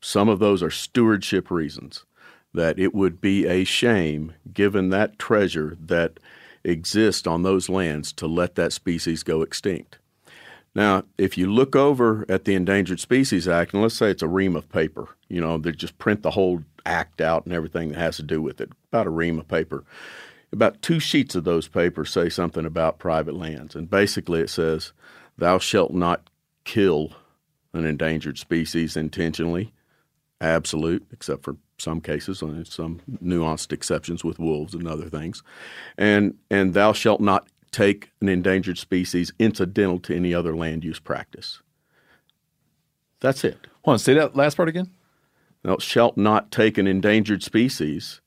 Some 0.00 0.28
of 0.28 0.38
those 0.38 0.62
are 0.62 0.70
stewardship 0.70 1.50
reasons 1.50 2.04
that 2.52 2.78
it 2.78 2.94
would 2.94 3.20
be 3.20 3.46
a 3.46 3.64
shame, 3.64 4.34
given 4.52 4.90
that 4.90 5.18
treasure 5.18 5.76
that 5.80 6.20
exists 6.62 7.26
on 7.26 7.42
those 7.42 7.68
lands, 7.68 8.12
to 8.12 8.26
let 8.26 8.54
that 8.54 8.72
species 8.72 9.22
go 9.22 9.42
extinct. 9.42 9.98
Now, 10.74 11.04
if 11.18 11.38
you 11.38 11.50
look 11.50 11.76
over 11.76 12.24
at 12.28 12.44
the 12.44 12.54
Endangered 12.54 13.00
Species 13.00 13.46
Act, 13.46 13.72
and 13.72 13.82
let's 13.82 13.96
say 13.96 14.10
it's 14.10 14.22
a 14.22 14.28
ream 14.28 14.56
of 14.56 14.70
paper, 14.70 15.08
you 15.28 15.40
know, 15.40 15.58
they 15.58 15.72
just 15.72 15.98
print 15.98 16.22
the 16.22 16.32
whole 16.32 16.64
act 16.84 17.20
out 17.20 17.44
and 17.44 17.54
everything 17.54 17.90
that 17.90 17.98
has 17.98 18.16
to 18.16 18.22
do 18.22 18.42
with 18.42 18.60
it, 18.60 18.70
about 18.90 19.06
a 19.06 19.10
ream 19.10 19.38
of 19.38 19.46
paper. 19.48 19.84
About 20.54 20.80
two 20.82 21.00
sheets 21.00 21.34
of 21.34 21.42
those 21.44 21.66
papers 21.66 22.10
say 22.10 22.28
something 22.28 22.64
about 22.64 23.00
private 23.00 23.34
lands. 23.34 23.74
And 23.74 23.90
basically 23.90 24.40
it 24.40 24.50
says, 24.50 24.92
Thou 25.36 25.58
shalt 25.58 25.92
not 25.92 26.30
kill 26.64 27.12
an 27.72 27.84
endangered 27.84 28.38
species 28.38 28.96
intentionally, 28.96 29.72
absolute, 30.40 31.04
except 31.12 31.42
for 31.42 31.56
some 31.78 32.00
cases, 32.00 32.40
and 32.40 32.66
some 32.66 33.00
nuanced 33.22 33.72
exceptions 33.72 34.22
with 34.22 34.38
wolves 34.38 34.74
and 34.74 34.86
other 34.86 35.08
things. 35.08 35.42
And 35.98 36.36
and 36.50 36.72
thou 36.72 36.92
shalt 36.92 37.20
not 37.20 37.48
take 37.72 38.12
an 38.20 38.28
endangered 38.28 38.78
species 38.78 39.32
incidental 39.40 39.98
to 39.98 40.14
any 40.14 40.32
other 40.32 40.54
land 40.54 40.84
use 40.84 41.00
practice. 41.00 41.60
That's 43.18 43.42
it. 43.42 43.58
Hold 43.82 43.94
on, 43.94 43.98
say 43.98 44.14
that 44.14 44.36
last 44.36 44.56
part 44.56 44.68
again. 44.68 44.92
Thou 45.62 45.78
shalt 45.78 46.16
not 46.16 46.52
take 46.52 46.78
an 46.78 46.86
endangered 46.86 47.42
species 47.42 48.20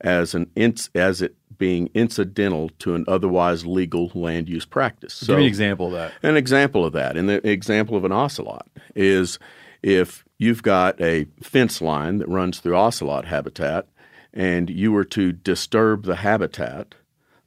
as 0.00 0.34
an 0.34 0.50
as 0.94 1.22
it 1.22 1.34
being 1.58 1.90
incidental 1.94 2.70
to 2.80 2.94
an 2.94 3.04
otherwise 3.08 3.66
legal 3.66 4.10
land 4.14 4.48
use 4.48 4.66
practice. 4.66 5.22
Give 5.24 5.36
me 5.36 5.44
an 5.44 5.48
example 5.48 5.86
of 5.86 5.92
that. 5.92 6.12
An 6.22 6.36
example 6.36 6.84
of 6.84 6.92
that, 6.92 7.16
and 7.16 7.28
the 7.28 7.46
example 7.48 7.96
of 7.96 8.04
an 8.04 8.12
ocelot 8.12 8.68
is 8.94 9.38
if 9.82 10.24
you've 10.38 10.62
got 10.62 11.00
a 11.00 11.26
fence 11.42 11.80
line 11.80 12.18
that 12.18 12.28
runs 12.28 12.58
through 12.58 12.76
ocelot 12.76 13.26
habitat, 13.26 13.86
and 14.32 14.68
you 14.68 14.90
were 14.90 15.04
to 15.04 15.32
disturb 15.32 16.04
the 16.04 16.16
habitat 16.16 16.94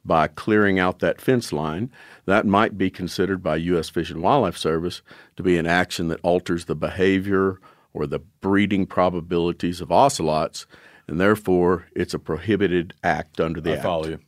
by 0.05 0.27
clearing 0.27 0.79
out 0.79 0.99
that 0.99 1.19
fence 1.19 1.51
line, 1.51 1.91
that 2.25 2.45
might 2.45 2.77
be 2.77 2.89
considered 2.89 3.43
by 3.43 3.57
U.S. 3.57 3.89
Fish 3.89 4.09
and 4.09 4.21
Wildlife 4.21 4.55
Service 4.55 5.01
to 5.35 5.43
be 5.43 5.57
an 5.57 5.67
action 5.67 6.07
that 6.07 6.21
alters 6.23 6.65
the 6.65 6.75
behavior 6.75 7.59
or 7.93 8.07
the 8.07 8.19
breeding 8.19 8.85
probabilities 8.85 9.81
of 9.81 9.91
ocelots, 9.91 10.65
and 11.07 11.19
therefore 11.19 11.87
it's 11.95 12.13
a 12.13 12.19
prohibited 12.19 12.93
act 13.03 13.39
under 13.39 13.61
the 13.61 13.71
I 13.71 13.73
act. 13.75 13.83
follow 13.83 14.07
you. 14.07 14.19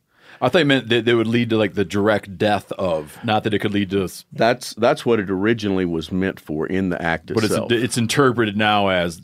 I 0.42 0.48
thought 0.48 0.60
you 0.60 0.66
meant 0.66 0.88
that 0.90 1.08
it 1.08 1.16
would 1.16 1.28
lead 1.28 1.50
to 1.50 1.58
like 1.58 1.74
the 1.74 1.84
direct 1.84 2.38
death 2.38 2.72
of, 2.74 3.18
not 3.26 3.44
that 3.44 3.54
it 3.54 3.60
could 3.60 3.74
lead 3.74 3.90
to, 3.90 4.08
That's 4.32 4.74
that's 4.76 5.06
what 5.06 5.20
it 5.20 5.30
originally 5.30 5.86
was 5.86 6.12
meant 6.12 6.40
for 6.40 6.66
in 6.66 6.90
the 6.90 7.02
act 7.02 7.28
but 7.28 7.38
it's 7.44 7.48
itself. 7.48 7.72
it's 7.72 7.98
interpreted 7.98 8.56
now 8.56 8.88
as 8.88 9.22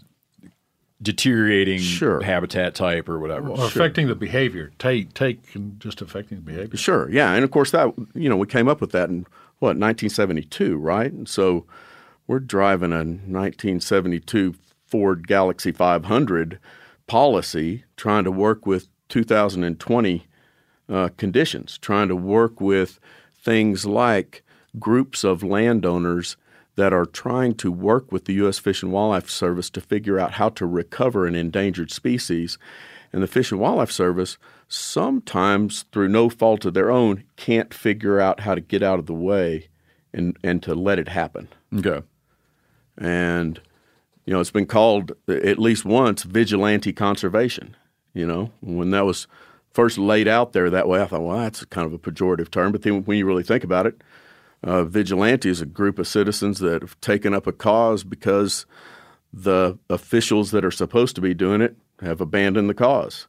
deteriorating 1.02 1.80
Sure. 1.80 2.22
habitat 2.22 2.74
type 2.76 3.08
or 3.08 3.20
whatever. 3.20 3.50
Or 3.50 3.66
affecting 3.66 4.08
the 4.08 4.16
behavior. 4.16 4.72
Take, 4.80 5.14
take, 5.14 5.54
and 5.56 5.80
just 5.80 6.02
affecting 6.02 6.38
the 6.40 6.44
behavior. 6.44 6.78
Sure, 6.78 7.10
yeah, 7.10 7.34
and 7.34 7.44
of 7.44 7.52
course 7.52 7.72
that 7.72 7.94
you 8.14 8.28
know 8.30 8.38
we 8.38 8.48
came 8.48 8.68
up 8.68 8.82
with 8.82 8.92
that 8.92 9.10
in 9.10 9.20
what 9.60 9.78
1972, 9.78 10.76
right? 10.78 11.12
And 11.12 11.30
so 11.30 11.66
we're 12.28 12.40
driving 12.40 12.92
a 12.92 13.04
1972 13.04 14.56
Ford 14.88 15.28
Galaxie 15.28 15.72
500 15.72 16.60
policy, 17.08 17.84
trying 17.98 18.24
to 18.24 18.32
work 18.32 18.66
with 18.66 18.88
2020 19.10 20.28
uh, 20.88 21.10
conditions, 21.18 21.78
trying 21.78 22.08
to 22.08 22.16
work 22.16 22.60
with 22.60 23.00
things 23.36 23.86
like 23.86 24.44
groups 24.80 25.24
of 25.24 25.44
landowners 25.44 26.38
that 26.76 26.94
are 26.94 27.06
trying 27.06 27.56
to 27.56 27.72
work 27.72 28.12
with 28.12 28.26
the 28.26 28.34
U.S. 28.34 28.60
Fish 28.60 28.84
and 28.84 28.92
Wildlife 28.92 29.30
Service 29.30 29.70
to 29.72 29.82
figure 29.82 30.20
out 30.20 30.34
how 30.34 30.50
to 30.50 30.66
recover 30.66 31.26
an 31.26 31.36
endangered 31.36 31.92
species. 31.92 32.58
And 33.14 33.24
the 33.24 33.28
Fish 33.28 33.52
and 33.52 33.62
Wildlife 33.62 33.92
Service, 33.92 34.38
sometimes 34.68 35.86
through 35.92 36.10
no 36.10 36.30
fault 36.30 36.66
of 36.66 36.74
their 36.74 36.92
own, 36.92 37.24
can't 37.38 37.74
figure 37.74 38.20
out 38.20 38.42
how 38.42 38.56
to 38.56 38.62
get 38.62 38.84
out 38.84 39.00
of 39.00 39.06
the 39.06 39.14
way 39.14 39.70
and, 40.14 40.38
and 40.44 40.62
to 40.64 40.76
let 40.76 41.00
it 41.00 41.08
happen. 41.08 41.48
Okay. 41.74 42.06
And, 42.98 43.62
you 44.26 44.34
know, 44.34 44.40
it's 44.40 44.52
been 44.52 44.66
called 44.66 45.12
at 45.28 45.60
least 45.60 45.86
once 45.86 46.24
vigilante 46.24 46.92
conservation. 46.94 47.76
You 48.14 48.26
know, 48.26 48.52
when 48.62 48.92
that 48.92 49.06
was 49.06 49.28
first 49.72 49.98
laid 49.98 50.28
out 50.28 50.54
there 50.54 50.70
that 50.70 50.88
way, 50.88 51.02
I 51.02 51.06
thought, 51.06 51.22
well, 51.22 51.38
that's 51.40 51.66
kind 51.66 51.86
of 51.86 51.94
a 51.94 52.00
pejorative 52.00 52.50
term. 52.50 52.72
But 52.72 52.84
then 52.84 53.04
when 53.04 53.18
you 53.18 53.26
really 53.26 53.44
think 53.44 53.64
about 53.64 53.86
it, 53.86 54.02
uh, 54.64 54.84
vigilante 54.86 55.50
is 55.50 55.62
a 55.62 55.66
group 55.66 56.00
of 56.00 56.08
citizens 56.08 56.60
that 56.60 56.82
have 56.82 57.00
taken 57.02 57.34
up 57.34 57.46
a 57.46 57.52
cause 57.52 58.04
because 58.04 58.66
the 59.34 59.78
officials 59.90 60.52
that 60.52 60.64
are 60.64 60.72
supposed 60.72 61.14
to 61.16 61.22
be 61.22 61.34
doing 61.34 61.62
it 61.62 61.76
have 62.02 62.22
abandoned 62.22 62.70
the 62.70 62.74
cause. 62.74 63.28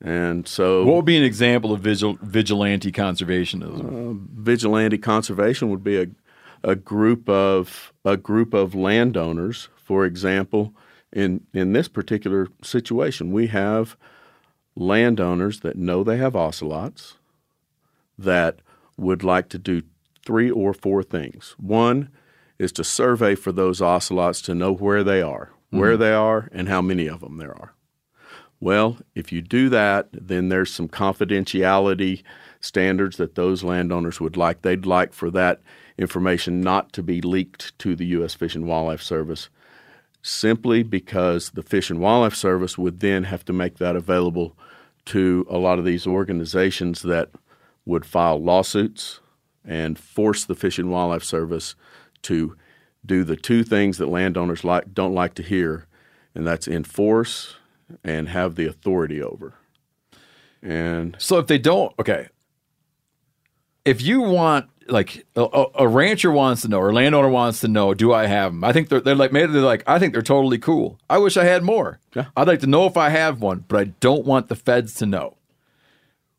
And 0.00 0.46
so, 0.48 0.84
What 0.84 0.96
would 0.96 1.04
be 1.04 1.16
an 1.16 1.24
example 1.24 1.72
of 1.72 1.80
vigil- 1.80 2.18
vigilante 2.22 2.90
conservationism? 2.92 4.28
vigilante 4.32 4.96
conservation 4.96 5.70
would 5.70 5.84
be 5.84 6.00
a, 6.00 6.06
a 6.62 6.74
group 6.74 7.28
of 7.28 7.92
a 8.04 8.16
group 8.16 8.54
of 8.54 8.74
landowners. 8.74 9.68
For 9.76 10.04
example, 10.04 10.74
in 11.12 11.46
in 11.52 11.72
this 11.72 11.88
particular 11.88 12.48
situation, 12.62 13.32
we 13.32 13.48
have 13.48 13.96
landowners 14.76 15.60
that 15.60 15.76
know 15.76 16.04
they 16.04 16.18
have 16.18 16.36
ocelots 16.36 17.16
that 18.16 18.60
would 18.96 19.22
like 19.22 19.48
to 19.48 19.58
do 19.58 19.82
three 20.24 20.50
or 20.50 20.74
four 20.74 21.02
things. 21.02 21.54
One 21.58 22.10
is 22.58 22.72
to 22.72 22.84
survey 22.84 23.34
for 23.34 23.52
those 23.52 23.80
ocelots 23.80 24.42
to 24.42 24.54
know 24.54 24.72
where 24.72 25.04
they 25.04 25.22
are, 25.22 25.52
where 25.70 25.92
mm-hmm. 25.92 26.02
they 26.02 26.12
are, 26.12 26.48
and 26.52 26.68
how 26.68 26.82
many 26.82 27.06
of 27.06 27.20
them 27.20 27.38
there 27.38 27.52
are. 27.52 27.74
Well, 28.60 28.98
if 29.14 29.30
you 29.30 29.40
do 29.40 29.68
that, 29.68 30.08
then 30.12 30.48
there's 30.48 30.72
some 30.72 30.88
confidentiality 30.88 32.24
standards 32.60 33.16
that 33.16 33.36
those 33.36 33.62
landowners 33.62 34.20
would 34.20 34.36
like. 34.36 34.62
They'd 34.62 34.86
like 34.86 35.12
for 35.12 35.30
that 35.30 35.60
information 35.98 36.60
not 36.60 36.92
to 36.92 37.02
be 37.02 37.20
leaked 37.20 37.78
to 37.80 37.96
the 37.96 38.06
U.S. 38.06 38.34
Fish 38.34 38.54
and 38.54 38.66
Wildlife 38.66 39.02
Service 39.02 39.48
simply 40.22 40.82
because 40.82 41.50
the 41.50 41.62
Fish 41.62 41.90
and 41.90 42.00
Wildlife 42.00 42.34
Service 42.34 42.76
would 42.76 43.00
then 43.00 43.24
have 43.24 43.44
to 43.46 43.52
make 43.52 43.78
that 43.78 43.96
available 43.96 44.56
to 45.06 45.46
a 45.48 45.58
lot 45.58 45.78
of 45.78 45.84
these 45.84 46.06
organizations 46.06 47.02
that 47.02 47.30
would 47.84 48.04
file 48.04 48.42
lawsuits 48.42 49.20
and 49.64 49.98
force 49.98 50.44
the 50.44 50.54
Fish 50.54 50.78
and 50.78 50.90
Wildlife 50.90 51.24
Service 51.24 51.74
to 52.22 52.56
do 53.04 53.24
the 53.24 53.36
two 53.36 53.62
things 53.62 53.98
that 53.98 54.08
landowners 54.08 54.64
like 54.64 54.92
don't 54.92 55.14
like 55.14 55.34
to 55.34 55.42
hear, 55.42 55.86
and 56.34 56.46
that's 56.46 56.68
enforce 56.68 57.56
and 58.04 58.28
have 58.28 58.54
the 58.56 58.66
authority 58.66 59.22
over. 59.22 59.54
And 60.62 61.16
So 61.18 61.38
if 61.38 61.46
they 61.46 61.58
don't, 61.58 61.94
okay. 61.98 62.28
If 63.84 64.02
you 64.02 64.20
want, 64.20 64.68
like, 64.88 65.26
a, 65.36 65.66
a- 65.74 65.88
rancher 65.88 66.30
wants 66.30 66.62
to 66.62 66.68
know, 66.68 66.78
or 66.78 66.90
a 66.90 66.92
landowner 66.92 67.28
wants 67.28 67.60
to 67.60 67.68
know, 67.68 67.94
do 67.94 68.12
I 68.12 68.26
have 68.26 68.52
them? 68.52 68.64
I 68.64 68.72
think 68.72 68.88
they're, 68.88 69.00
they're 69.00 69.14
like, 69.14 69.32
maybe 69.32 69.52
they're 69.52 69.62
like, 69.62 69.84
I 69.86 69.98
think 69.98 70.12
they're 70.12 70.22
totally 70.22 70.58
cool. 70.58 70.98
I 71.08 71.18
wish 71.18 71.36
I 71.36 71.44
had 71.44 71.62
more. 71.62 72.00
Yeah. 72.14 72.26
I'd 72.36 72.48
like 72.48 72.60
to 72.60 72.66
know 72.66 72.86
if 72.86 72.96
I 72.96 73.10
have 73.10 73.40
one, 73.40 73.64
but 73.68 73.78
I 73.80 73.84
don't 74.00 74.24
want 74.24 74.48
the 74.48 74.56
feds 74.56 74.94
to 74.94 75.06
know. 75.06 75.36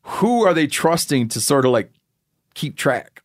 Who 0.02 0.44
are 0.44 0.54
they 0.54 0.66
trusting 0.66 1.28
to 1.28 1.40
sort 1.40 1.64
of 1.64 1.72
like 1.72 1.92
keep 2.54 2.76
track? 2.76 3.22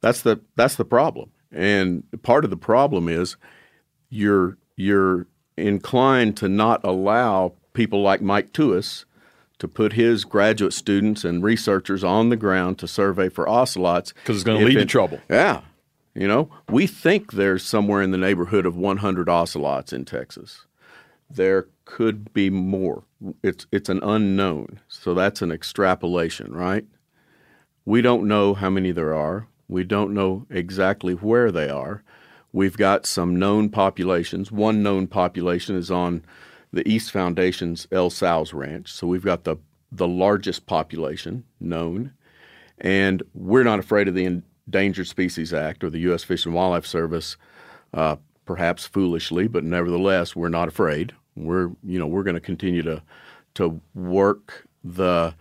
That's 0.00 0.22
the 0.22 0.40
that's 0.56 0.76
the 0.76 0.84
problem. 0.84 1.30
And 1.52 2.04
part 2.22 2.44
of 2.44 2.50
the 2.50 2.56
problem 2.56 3.08
is 3.08 3.36
you're 4.08 4.56
you're 4.76 5.26
inclined 5.56 6.36
to 6.38 6.48
not 6.48 6.84
allow 6.84 7.52
people 7.72 8.02
like 8.02 8.20
Mike 8.20 8.52
Tewes 8.52 9.04
to 9.60 9.68
put 9.68 9.92
his 9.92 10.24
graduate 10.24 10.72
students 10.72 11.24
and 11.24 11.44
researchers 11.44 12.02
on 12.02 12.30
the 12.30 12.36
ground 12.36 12.78
to 12.78 12.88
survey 12.88 13.28
for 13.28 13.48
ocelots. 13.48 14.12
Because 14.12 14.36
it's 14.36 14.44
gonna 14.44 14.58
If 14.60 14.66
lead 14.66 14.74
to 14.74 14.86
trouble. 14.86 15.20
Yeah. 15.30 15.60
You 16.14 16.26
know, 16.26 16.50
we 16.68 16.88
think 16.88 17.32
there's 17.32 17.62
somewhere 17.62 18.02
in 18.02 18.10
the 18.10 18.18
neighborhood 18.18 18.66
of 18.66 18.76
100 18.76 19.28
ocelots 19.28 19.92
in 19.92 20.04
Texas. 20.04 20.66
There 21.30 21.68
could 21.84 22.32
be 22.32 22.50
more. 22.50 23.04
It's 23.42 23.66
it's 23.70 23.88
an 23.88 24.00
unknown. 24.02 24.80
So 24.88 25.14
that's 25.14 25.42
an 25.42 25.52
extrapolation, 25.52 26.52
right? 26.52 26.84
We 27.84 28.02
don't 28.02 28.26
know 28.26 28.54
how 28.54 28.70
many 28.70 28.90
there 28.90 29.14
are. 29.14 29.46
We 29.68 29.84
don't 29.84 30.12
know 30.12 30.46
exactly 30.50 31.12
where 31.14 31.52
they 31.52 31.68
are. 31.68 32.02
We've 32.52 32.76
got 32.76 33.06
some 33.06 33.38
known 33.38 33.68
populations. 33.68 34.50
One 34.50 34.82
known 34.82 35.06
population 35.06 35.76
is 35.76 35.90
on 35.90 36.24
the 36.72 36.88
East 36.88 37.10
Foundation's 37.10 37.86
El 37.90 38.10
Sauz 38.10 38.54
Ranch. 38.54 38.92
So 38.92 39.06
we've 39.06 39.24
got 39.24 39.44
the, 39.44 39.56
the 39.90 40.08
largest 40.08 40.66
population 40.66 41.44
known. 41.58 42.12
And 42.78 43.22
we're 43.34 43.64
not 43.64 43.78
afraid 43.78 44.08
of 44.08 44.14
the 44.14 44.42
Endangered 44.66 45.06
Species 45.06 45.52
Act 45.52 45.84
or 45.84 45.90
the 45.90 45.98
U.S. 46.00 46.24
Fish 46.24 46.46
and 46.46 46.54
Wildlife 46.54 46.86
Service, 46.86 47.36
uh, 47.92 48.16
perhaps 48.44 48.86
foolishly, 48.86 49.48
but 49.48 49.64
nevertheless, 49.64 50.34
we're 50.34 50.48
not 50.48 50.68
afraid. 50.68 51.12
We're, 51.36 51.70
you 51.82 51.98
know, 51.98 52.06
we're 52.06 52.22
going 52.22 52.34
to 52.34 52.40
continue 52.40 52.82
to, 52.82 53.02
to 53.54 53.80
work 53.94 54.66
the 54.82 55.34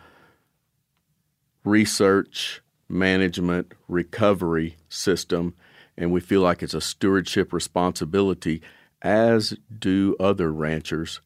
research, 1.64 2.62
management, 2.90 3.74
recovery 3.88 4.78
system, 4.90 5.56
and 5.98 6.12
we 6.12 6.20
feel 6.20 6.42
like 6.42 6.64
it's 6.64 6.74
a 6.74 6.82
stewardship 6.82 7.54
responsibility, 7.54 8.62
as 9.02 9.56
do 9.78 10.16
other 10.20 10.52
ranchers, 10.52 11.22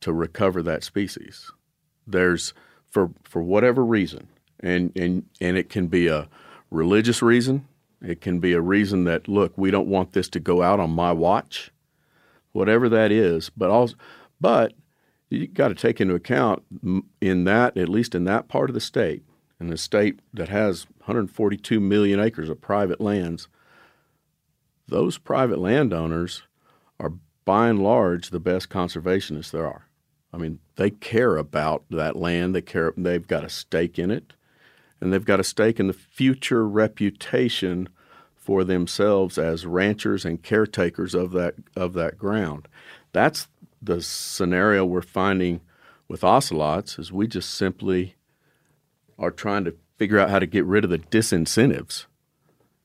to 0.00 0.12
recover 0.12 0.62
that 0.62 0.84
species. 0.84 1.50
There's 2.06 2.54
for 2.88 3.10
for 3.24 3.42
whatever 3.42 3.84
reason, 3.84 4.28
and 4.60 4.92
and 4.96 5.24
and 5.40 5.56
it 5.56 5.68
can 5.68 5.88
be 5.88 6.06
a 6.06 6.28
religious 6.70 7.22
reason. 7.22 7.66
It 8.00 8.20
can 8.20 8.38
be 8.38 8.52
a 8.52 8.60
reason 8.60 9.04
that 9.04 9.28
look, 9.28 9.52
we 9.56 9.70
don't 9.70 9.88
want 9.88 10.12
this 10.12 10.28
to 10.30 10.40
go 10.40 10.62
out 10.62 10.80
on 10.80 10.90
my 10.90 11.12
watch, 11.12 11.70
whatever 12.52 12.88
that 12.88 13.10
is. 13.10 13.50
But 13.56 13.70
also, 13.70 13.96
but 14.40 14.74
you 15.28 15.46
got 15.46 15.68
to 15.68 15.74
take 15.74 16.00
into 16.00 16.14
account 16.14 16.62
in 17.20 17.44
that 17.44 17.76
at 17.76 17.88
least 17.88 18.14
in 18.14 18.24
that 18.24 18.48
part 18.48 18.70
of 18.70 18.74
the 18.74 18.80
state, 18.80 19.24
in 19.60 19.68
the 19.68 19.76
state 19.76 20.20
that 20.32 20.48
has 20.48 20.86
142 20.98 21.80
million 21.80 22.20
acres 22.20 22.48
of 22.48 22.60
private 22.60 23.00
lands, 23.00 23.48
those 24.86 25.18
private 25.18 25.58
landowners 25.58 26.42
by 27.48 27.70
and 27.70 27.82
large 27.82 28.28
the 28.28 28.38
best 28.38 28.68
conservationists 28.68 29.52
there 29.52 29.66
are. 29.66 29.86
I 30.34 30.36
mean, 30.36 30.58
they 30.76 30.90
care 30.90 31.38
about 31.38 31.82
that 31.88 32.14
land. 32.14 32.54
They 32.54 32.60
care. 32.60 32.92
They've 32.94 33.26
got 33.26 33.42
a 33.42 33.48
stake 33.48 33.98
in 33.98 34.10
it, 34.10 34.34
and 35.00 35.10
they've 35.10 35.24
got 35.24 35.40
a 35.40 35.44
stake 35.44 35.80
in 35.80 35.86
the 35.86 35.94
future 35.94 36.68
reputation 36.68 37.88
for 38.36 38.64
themselves 38.64 39.38
as 39.38 39.64
ranchers 39.64 40.26
and 40.26 40.42
caretakers 40.42 41.14
of 41.14 41.30
that 41.32 41.54
of 41.74 41.94
that 41.94 42.18
ground. 42.18 42.68
That's 43.12 43.48
the 43.80 44.02
scenario 44.02 44.84
we're 44.84 45.00
finding 45.00 45.62
with 46.06 46.22
ocelots. 46.22 46.98
Is 46.98 47.10
we 47.10 47.26
just 47.26 47.54
simply 47.54 48.16
are 49.18 49.30
trying 49.30 49.64
to 49.64 49.74
figure 49.96 50.18
out 50.18 50.28
how 50.28 50.38
to 50.38 50.46
get 50.46 50.66
rid 50.66 50.84
of 50.84 50.90
the 50.90 50.98
disincentives 50.98 52.04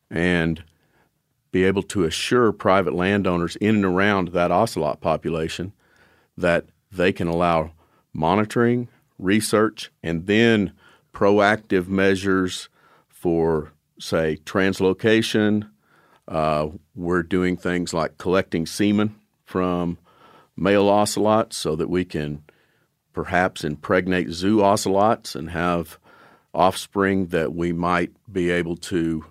and 0.09 0.63
be 1.53 1.63
able 1.63 1.83
to 1.83 2.03
assure 2.03 2.51
private 2.51 2.95
landowners 2.95 3.55
in 3.57 3.75
and 3.75 3.85
around 3.85 4.29
that 4.29 4.51
ocelot 4.51 4.99
population 4.99 5.71
that 6.35 6.65
they 6.91 7.13
can 7.13 7.27
allow 7.27 7.71
monitoring, 8.11 8.89
research, 9.19 9.91
and 10.01 10.25
then 10.25 10.73
proactive 11.13 11.87
measures 11.87 12.69
for, 13.07 13.71
say, 13.99 14.39
translocation. 14.43 15.69
Uh, 16.27 16.69
we're 16.95 17.21
doing 17.21 17.55
things 17.55 17.93
like 17.93 18.17
collecting 18.17 18.65
semen 18.65 19.15
from 19.45 19.99
male 20.57 20.89
ocelots 20.89 21.55
so 21.55 21.75
that 21.75 21.89
we 21.89 22.03
can 22.03 22.43
perhaps 23.13 23.63
impregnate 23.63 24.31
zoo 24.31 24.63
ocelots 24.63 25.35
and 25.35 25.51
have 25.51 25.99
offspring 26.51 27.27
that 27.27 27.53
we 27.53 27.71
might 27.71 28.11
be 28.31 28.49
able 28.49 28.75
to 28.75 29.23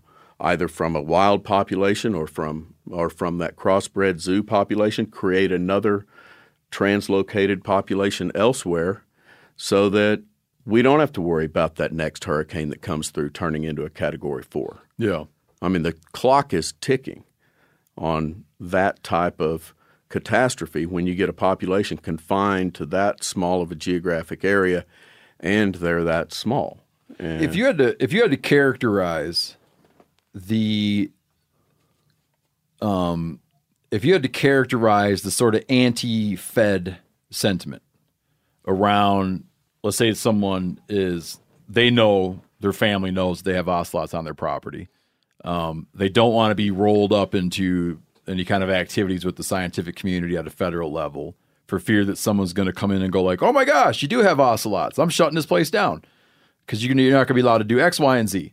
either 0.43 0.69
from 0.69 0.95
a 0.95 1.01
wild 1.01 1.45
population 1.45 2.15
or 2.15 2.27
from 2.27 2.75
or 2.91 3.09
from 3.09 3.39
that 3.39 3.57
crossbred 3.57 4.19
zoo 4.19 4.43
population 4.43 5.07
create 5.07 5.53
another 5.53 6.05
translocated 6.71 7.63
population 7.63 8.33
elsewhere 8.35 9.05
so 9.57 9.89
that 9.89 10.23
we 10.67 10.83
don't 10.83 11.01
have 11.01 11.13
to 11.13 11.21
worry 11.21 11.45
about 11.45 11.77
that 11.77 11.93
next 11.93 12.25
hurricane 12.25 12.69
that 12.71 12.83
comes 12.83 13.11
through 13.11 13.31
turning 13.31 13.65
into 13.65 13.85
a 13.85 13.91
category 13.91 14.43
4. 14.43 14.83
Yeah. 14.99 15.25
I 15.61 15.69
mean, 15.69 15.83
the 15.83 15.95
clock 16.13 16.53
is 16.53 16.75
ticking 16.81 17.25
on 17.97 18.45
that 18.59 19.03
type 19.03 19.41
of 19.41 19.75
catastrophe 20.09 20.87
when 20.87 21.07
you 21.07 21.15
get 21.15 21.29
a 21.29 21.33
population 21.33 21.97
confined 21.97 22.75
to 22.75 22.87
that 22.87 23.23
small 23.25 23.63
of 23.63 23.71
a 23.71 23.75
geographic 23.75 24.45
area 24.45 24.85
and 25.41 25.77
they're 25.77 26.05
that 26.05 26.33
small. 26.33 26.81
And 27.19 27.43
If 27.43 27.55
you 27.55 27.67
had 27.67 27.79
to 27.79 28.03
if 28.03 28.13
you 28.13 28.23
had 28.23 28.31
to 28.31 28.37
characterize 28.37 29.57
the 30.35 31.11
um 32.81 33.41
if 33.91 34.05
you 34.05 34.13
had 34.13 34.23
to 34.23 34.29
characterize 34.29 35.23
the 35.23 35.31
sort 35.31 35.55
of 35.55 35.63
anti-fed 35.69 36.99
sentiment 37.31 37.83
around 38.67 39.45
let's 39.83 39.97
say 39.97 40.13
someone 40.15 40.81
is 40.89 41.39
they 41.69 41.91
know 41.91 42.41
their 42.61 42.73
family 42.73 43.11
knows 43.11 43.43
they 43.43 43.55
have 43.55 43.69
ocelots 43.69 44.15
on 44.15 44.25
their 44.25 44.35
property. 44.35 44.89
Um, 45.45 45.89
they 45.95 46.09
don't 46.09 46.33
want 46.33 46.53
to 46.53 46.55
be 46.55 46.71
rolled 46.71 47.13
up 47.13 47.35
into 47.35 48.01
any 48.29 48.45
kind 48.45 48.63
of 48.63 48.71
activities 48.71 49.25
with 49.25 49.37
the 49.37 49.43
scientific 49.43 49.97
community 49.97 50.37
at 50.37 50.47
a 50.47 50.51
federal 50.51 50.93
level. 50.93 51.35
for 51.67 51.79
fear 51.79 52.05
that 52.05 52.19
someone's 52.19 52.53
going 52.53 52.67
to 52.67 52.73
come 52.73 52.91
in 52.91 53.01
and 53.01 53.11
go 53.11 53.23
like, 53.23 53.43
"Oh 53.43 53.53
my 53.53 53.65
gosh, 53.65 54.03
you 54.03 54.09
do 54.09 54.19
have 54.19 54.39
ocelots. 54.39 54.99
I'm 54.99 55.09
shutting 55.09 55.37
this 55.37 55.47
place 55.47 55.71
down." 55.71 56.05
Because 56.67 56.85
you're, 56.85 56.95
not 56.95 57.13
going 57.13 57.27
to 57.29 57.35
be 57.35 57.41
allowed 57.41 57.59
to 57.59 57.65
do 57.65 57.81
X, 57.81 57.99
Y, 57.99 58.19
and 58.19 58.29
Z. 58.29 58.53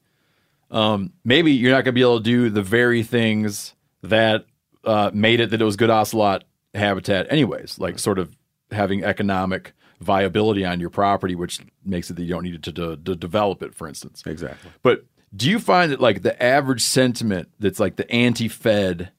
Um, 0.71 1.13
maybe 1.23 1.51
you're 1.51 1.71
not 1.71 1.83
going 1.83 1.85
to 1.85 1.91
be 1.93 2.01
able 2.01 2.17
to 2.17 2.23
do 2.23 2.49
the 2.49 2.61
very 2.61 3.03
things 3.03 3.73
that 4.03 4.45
uh, 4.83 5.11
made 5.13 5.39
it 5.39 5.49
that 5.49 5.61
it 5.61 5.65
was 5.65 5.75
good 5.75 5.89
ocelot 5.89 6.43
habitat, 6.73 7.27
anyways. 7.31 7.79
Like 7.79 7.99
sort 7.99 8.19
of 8.19 8.35
having 8.71 9.03
economic 9.03 9.73
viability 9.99 10.65
on 10.65 10.79
your 10.79 10.89
property, 10.89 11.35
which 11.35 11.59
makes 11.83 12.09
it 12.09 12.15
that 12.15 12.23
you 12.23 12.29
don't 12.29 12.43
need 12.43 12.61
to, 12.63 12.71
to, 12.71 12.95
to 12.97 13.15
develop 13.15 13.61
it, 13.63 13.75
for 13.75 13.87
instance. 13.87 14.23
Exactly. 14.25 14.71
But 14.81 15.05
do 15.35 15.49
you 15.49 15.59
find 15.59 15.91
that 15.91 15.99
like 15.99 16.21
the 16.21 16.41
average 16.41 16.81
sentiment 16.81 17.49
that's 17.59 17.79
like 17.79 17.95
the 17.97 18.09
anti-Fed 18.11 19.11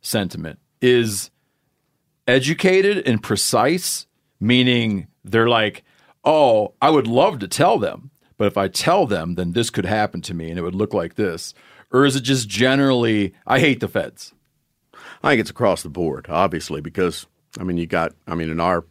sentiment 0.00 0.58
is 0.80 1.30
educated 2.26 3.06
and 3.06 3.22
precise, 3.22 4.06
meaning 4.40 5.06
they're 5.24 5.48
like, 5.48 5.84
"Oh, 6.24 6.74
I 6.82 6.90
would 6.90 7.06
love 7.06 7.38
to 7.40 7.48
tell 7.48 7.78
them, 7.78 8.10
but 8.36 8.46
if 8.46 8.56
I 8.56 8.68
tell 8.68 9.06
them, 9.06 9.34
then 9.34 9.52
this 9.52 9.70
could 9.70 9.86
happen 9.86 10.20
to 10.22 10.34
me 10.34 10.50
and 10.50 10.58
it 10.58 10.62
would 10.62 10.74
look 10.74 10.94
like 10.94 11.14
this." 11.14 11.54
Or 11.92 12.04
is 12.04 12.16
it 12.16 12.22
just 12.22 12.48
generally, 12.48 13.34
I 13.46 13.60
hate 13.60 13.80
the 13.80 13.88
feds? 13.88 14.34
I 15.22 15.30
think 15.30 15.40
it's 15.40 15.50
across 15.50 15.82
the 15.82 15.88
board, 15.88 16.26
obviously, 16.28 16.80
because 16.80 17.26
I 17.58 17.64
mean, 17.64 17.76
you 17.76 17.86
got, 17.86 18.12
I 18.26 18.34
mean, 18.34 18.50
in 18.50 18.60
our 18.60 18.84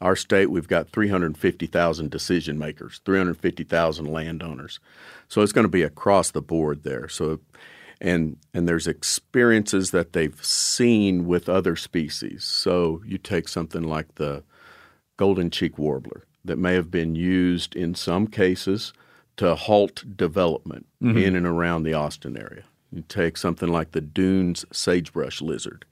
our 0.00 0.14
state, 0.14 0.50
we've 0.50 0.68
got 0.68 0.90
350,000 0.90 2.08
decision 2.08 2.56
makers, 2.56 3.00
350,000 3.04 4.06
landowners, 4.06 4.78
so 5.26 5.42
it's 5.42 5.52
going 5.52 5.64
to 5.64 5.68
be 5.68 5.82
across 5.82 6.30
the 6.30 6.40
board 6.40 6.84
there. 6.84 7.08
So, 7.08 7.40
and 8.00 8.36
and 8.54 8.68
there's 8.68 8.86
experiences 8.86 9.90
that 9.90 10.12
they've 10.12 10.44
seen 10.44 11.26
with 11.26 11.48
other 11.48 11.74
species. 11.74 12.44
So 12.44 13.02
you 13.04 13.18
take 13.18 13.48
something 13.48 13.82
like 13.82 14.14
the 14.16 14.44
golden 15.16 15.50
cheek 15.50 15.78
warbler 15.78 16.27
that 16.48 16.58
may 16.58 16.74
have 16.74 16.90
been 16.90 17.14
used 17.14 17.76
in 17.76 17.94
some 17.94 18.26
cases 18.26 18.92
to 19.36 19.54
halt 19.54 20.04
development 20.16 20.86
mm-hmm. 21.02 21.16
in 21.16 21.36
and 21.36 21.46
around 21.46 21.84
the 21.84 21.94
Austin 21.94 22.36
area. 22.36 22.64
You 22.90 23.02
take 23.08 23.36
something 23.36 23.68
like 23.68 23.92
the 23.92 24.00
Dunes 24.00 24.64
sagebrush 24.72 25.40
lizard 25.40 25.84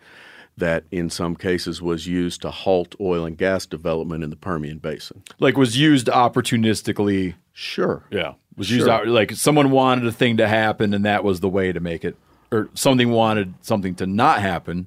that 0.56 0.84
in 0.90 1.10
some 1.10 1.36
cases 1.36 1.82
was 1.82 2.06
used 2.06 2.42
to 2.42 2.50
halt 2.50 2.94
oil 3.00 3.24
and 3.24 3.36
gas 3.36 3.66
development 3.66 4.24
in 4.24 4.30
the 4.30 4.36
Permian 4.36 4.78
Basin. 4.78 5.22
Like 5.38 5.56
was 5.56 5.78
used 5.78 6.06
opportunistically. 6.06 7.34
Sure. 7.52 8.04
Yeah. 8.10 8.34
Was 8.56 8.70
used 8.70 8.86
Sure. 8.86 8.92
out 8.92 9.06
like 9.06 9.32
someone 9.32 9.70
wanted 9.70 10.06
a 10.06 10.12
thing 10.12 10.38
to 10.38 10.48
happen 10.48 10.94
and 10.94 11.04
that 11.04 11.22
was 11.24 11.40
the 11.40 11.48
way 11.48 11.72
to 11.72 11.80
make 11.80 12.04
it 12.04 12.16
or 12.50 12.70
something 12.74 13.10
wanted 13.10 13.54
something 13.60 13.94
to 13.96 14.06
not 14.06 14.40
happen 14.40 14.86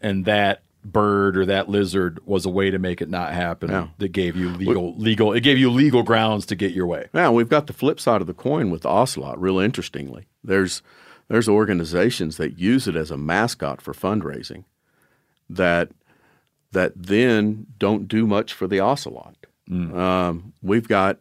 and 0.00 0.24
that 0.24 0.62
bird 0.84 1.36
or 1.36 1.46
that 1.46 1.68
lizard 1.68 2.18
was 2.26 2.44
a 2.44 2.48
way 2.50 2.70
to 2.70 2.78
make 2.78 3.00
it 3.00 3.08
not 3.08 3.32
happen 3.32 3.70
Yeah. 3.70 3.88
that 3.98 4.08
gave 4.08 4.34
you 4.36 4.50
legal 4.50 4.94
legal 4.96 5.32
it 5.32 5.42
gave 5.42 5.56
you 5.56 5.70
legal 5.70 6.02
grounds 6.02 6.44
to 6.46 6.56
get 6.56 6.72
your 6.72 6.86
way. 6.86 7.08
Now 7.14 7.32
we've 7.32 7.48
got 7.48 7.66
the 7.68 7.72
flip 7.72 8.00
side 8.00 8.20
of 8.20 8.26
the 8.26 8.34
coin 8.34 8.70
with 8.70 8.82
the 8.82 8.88
ocelot. 8.88 9.40
Real 9.40 9.58
interestingly, 9.58 10.26
there's 10.42 10.82
there's 11.28 11.48
organizations 11.48 12.36
that 12.36 12.58
use 12.58 12.88
it 12.88 12.96
as 12.96 13.10
a 13.10 13.16
mascot 13.16 13.80
for 13.80 13.92
fundraising, 13.94 14.64
that 15.48 15.90
that 16.72 16.92
then 16.96 17.66
don't 17.78 18.08
do 18.08 18.26
much 18.26 18.52
for 18.52 18.66
the 18.66 18.80
ocelot. 18.80 19.36
Um, 19.70 20.52
we've 20.62 20.88
got, 20.88 21.18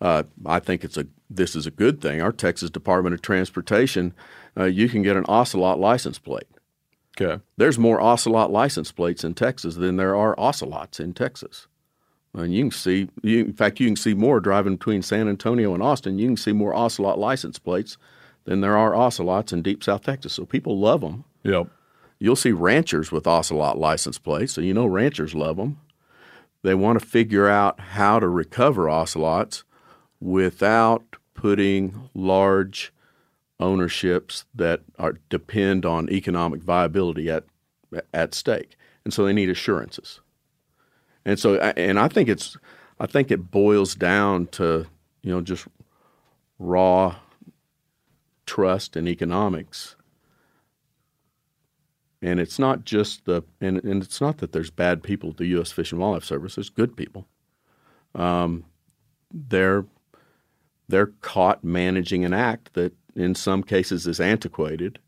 uh, 0.00 0.24
I 0.46 0.58
think 0.58 0.82
it's 0.82 0.96
a 0.96 1.06
this 1.30 1.54
is 1.54 1.66
a 1.66 1.70
good 1.70 2.00
thing. 2.00 2.20
Our 2.22 2.32
Texas 2.32 2.70
Department 2.70 3.14
of 3.14 3.22
Transportation, 3.22 4.12
uh, 4.56 4.64
you 4.64 4.88
can 4.88 5.02
get 5.02 5.16
an 5.16 5.24
ocelot 5.28 5.78
license 5.78 6.18
plate. 6.18 6.48
Okay. 7.20 7.40
There's 7.56 7.78
more 7.78 8.00
ocelot 8.00 8.50
license 8.50 8.90
plates 8.90 9.24
in 9.24 9.34
Texas 9.34 9.76
than 9.76 9.96
there 9.96 10.16
are 10.16 10.38
ocelots 10.38 10.98
in 10.98 11.12
Texas. 11.14 11.68
And 12.32 12.52
you 12.52 12.64
can 12.64 12.70
see, 12.72 13.08
you, 13.22 13.44
in 13.44 13.52
fact, 13.52 13.78
you 13.78 13.86
can 13.86 13.96
see 13.96 14.14
more 14.14 14.40
driving 14.40 14.76
between 14.76 15.02
San 15.02 15.28
Antonio 15.28 15.72
and 15.72 15.82
Austin. 15.82 16.18
You 16.18 16.26
can 16.26 16.36
see 16.36 16.52
more 16.52 16.74
ocelot 16.74 17.18
license 17.18 17.60
plates 17.60 17.96
than 18.44 18.60
there 18.60 18.76
are 18.76 18.94
ocelots 18.94 19.52
in 19.52 19.62
deep 19.62 19.84
South 19.84 20.02
Texas. 20.02 20.32
So 20.32 20.44
people 20.44 20.78
love 20.78 21.00
them. 21.00 21.24
Yep. 21.44 21.68
You'll 22.18 22.36
see 22.36 22.52
ranchers 22.52 23.12
with 23.12 23.26
ocelot 23.26 23.78
license 23.78 24.18
plates, 24.18 24.54
so 24.54 24.60
you 24.60 24.74
know 24.74 24.86
ranchers 24.86 25.34
love 25.34 25.56
them. 25.56 25.78
They 26.62 26.74
want 26.74 26.98
to 26.98 27.06
figure 27.06 27.48
out 27.48 27.78
how 27.78 28.18
to 28.18 28.28
recover 28.28 28.88
ocelots 28.88 29.64
without 30.20 31.16
putting 31.34 32.08
large 32.14 32.93
ownerships 33.60 34.44
that 34.54 34.80
are 34.98 35.18
depend 35.28 35.84
on 35.86 36.10
economic 36.10 36.62
viability 36.62 37.30
at 37.30 37.44
at 38.12 38.34
stake, 38.34 38.76
and 39.04 39.12
so 39.14 39.24
they 39.24 39.32
need 39.32 39.50
assurances. 39.50 40.20
And 41.24 41.38
so, 41.38 41.56
and 41.56 41.98
I 41.98 42.08
think 42.08 42.28
it's, 42.28 42.56
I 43.00 43.06
think 43.06 43.30
it 43.30 43.50
boils 43.50 43.94
down 43.94 44.46
to 44.48 44.86
you 45.22 45.30
know 45.30 45.40
just 45.40 45.66
raw 46.58 47.16
trust 48.46 48.96
in 48.96 49.08
economics. 49.08 49.96
And 52.20 52.40
it's 52.40 52.58
not 52.58 52.84
just 52.84 53.26
the, 53.26 53.42
and, 53.60 53.82
and 53.84 54.02
it's 54.02 54.20
not 54.20 54.38
that 54.38 54.52
there's 54.52 54.70
bad 54.70 55.02
people 55.02 55.30
at 55.30 55.36
the 55.36 55.46
U.S. 55.48 55.72
Fish 55.72 55.92
and 55.92 56.00
Wildlife 56.00 56.24
Service. 56.24 56.54
There's 56.54 56.70
good 56.70 56.96
people. 56.96 57.26
Um, 58.14 58.64
they're 59.32 59.84
they're 60.88 61.12
caught 61.22 61.64
managing 61.64 62.24
an 62.24 62.34
act 62.34 62.74
that, 62.74 62.92
in 63.14 63.34
some 63.34 63.62
cases, 63.62 64.06
is 64.06 64.20
antiquated, 64.20 64.98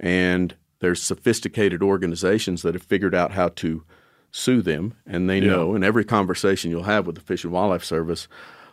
and 0.00 0.54
there's 0.80 1.02
sophisticated 1.02 1.82
organizations 1.82 2.62
that 2.62 2.74
have 2.74 2.82
figured 2.82 3.14
out 3.14 3.32
how 3.32 3.48
to 3.48 3.84
sue 4.30 4.62
them, 4.62 4.94
and 5.06 5.28
they 5.30 5.40
know. 5.40 5.74
And 5.74 5.84
every 5.84 6.04
conversation 6.04 6.70
you'll 6.70 6.82
have 6.84 7.06
with 7.06 7.14
the 7.14 7.20
Fish 7.20 7.44
and 7.44 7.52
Wildlife 7.52 7.84
Service 7.84 8.26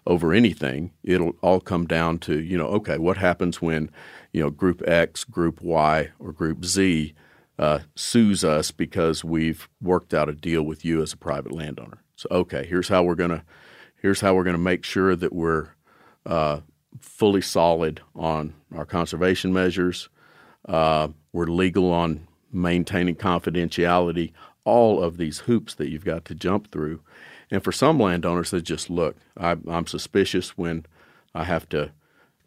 over 0.07 0.34
anything, 0.34 0.91
it'll 1.03 1.36
all 1.41 1.60
come 1.60 1.86
down 1.86 2.18
to 2.20 2.40
you 2.40 2.57
know, 2.57 2.68
okay, 2.68 2.98
what 2.98 3.18
happens 3.18 3.61
when 3.61 3.91
you 4.34 4.41
know 4.41 4.49
Group 4.49 4.82
X, 4.88 5.24
Group 5.24 5.61
Y, 5.61 6.10
or 6.18 6.32
Group 6.32 6.66
Z 6.66 7.14
uh, 7.60 7.80
sues 7.95 8.44
us 8.44 8.72
because 8.72 9.24
we've 9.24 9.68
worked 9.82 10.14
out 10.14 10.30
a 10.30 10.34
deal 10.34 10.64
with 10.64 10.86
you 10.86 11.02
as 11.02 11.14
a 11.14 11.18
private 11.18 11.52
landowner. 11.52 12.02
So 12.16 12.28
okay, 12.32 12.66
here's 12.66 12.88
how 12.88 13.03
we're 13.03 13.16
gonna 13.16 13.44
here's 14.02 14.22
how 14.22 14.34
we're 14.34 14.45
gonna 14.45 14.57
make 14.57 14.84
sure 14.84 15.16
that 15.16 15.34
we're 15.34 15.70
uh, 16.26 16.61
fully 16.99 17.41
solid 17.41 18.02
on 18.16 18.53
our 18.76 18.86
conservation 18.86 19.53
measures. 19.53 20.10
Uh, 20.68 21.10
we're 21.32 21.45
legal 21.45 21.91
on 21.91 22.28
maintaining 22.52 23.16
confidentiality. 23.16 24.32
All 24.64 25.02
of 25.02 25.18
these 25.18 25.40
hoops 25.40 25.76
that 25.76 25.90
you've 25.90 26.06
got 26.06 26.26
to 26.26 26.36
jump 26.36 26.72
through. 26.72 27.02
And 27.52 27.64
for 27.64 27.72
some 27.72 27.99
landowners, 27.99 28.52
they 28.52 28.61
just 28.61 28.90
look. 28.90 29.16
I, 29.38 29.57
I'm 29.68 29.88
suspicious 29.88 30.57
when 30.57 30.86
I 31.34 31.45
have 31.45 31.68
to 31.70 31.91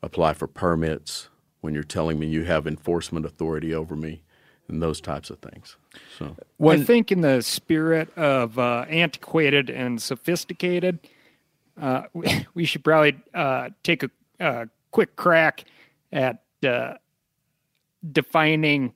apply 0.02 0.35
for 0.35 0.47
permits, 0.47 1.28
when 1.60 1.74
you're 1.74 1.82
telling 1.82 2.19
me 2.19 2.27
you 2.27 2.44
have 2.44 2.66
enforcement 2.66 3.27
authority 3.27 3.74
over 3.74 3.97
me, 3.97 4.23
and 4.69 4.82
those 4.82 5.01
types 5.01 5.31
of 5.31 5.39
things. 5.39 5.77
So 6.19 6.36
I 6.64 6.82
think 6.82 7.10
in 7.12 7.20
the 7.20 7.43
spirit 7.43 8.16
of 8.16 8.59
uh, 8.59 8.86
antiquated 8.89 9.70
and 9.70 10.01
sophisticated, 10.01 10.98
uh, 11.81 12.02
we, 12.12 12.47
we 12.55 12.64
should 12.64 12.85
probably 12.85 13.16
uh, 13.35 13.70
take 13.82 14.02
a, 14.02 14.10
a 14.40 14.68
quick 14.90 15.16
crack 15.16 15.64
at 16.12 16.42
uh, 16.66 16.94
defining 18.10 18.92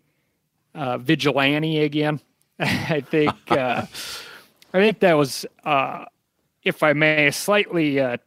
uh, 0.75 0.99
vigilante 0.99 1.81
again. 1.81 2.21
I 2.59 3.01
think 3.01 3.35
uh, 3.51 3.87
I 4.77 4.79
think 4.81 5.01
that 5.01 5.15
was, 5.15 5.47
uh, 5.65 6.05
if 6.63 6.83
I 6.83 6.93
may, 6.93 7.29
a 7.29 7.33
slightly 7.33 7.99
uh, 8.01 8.19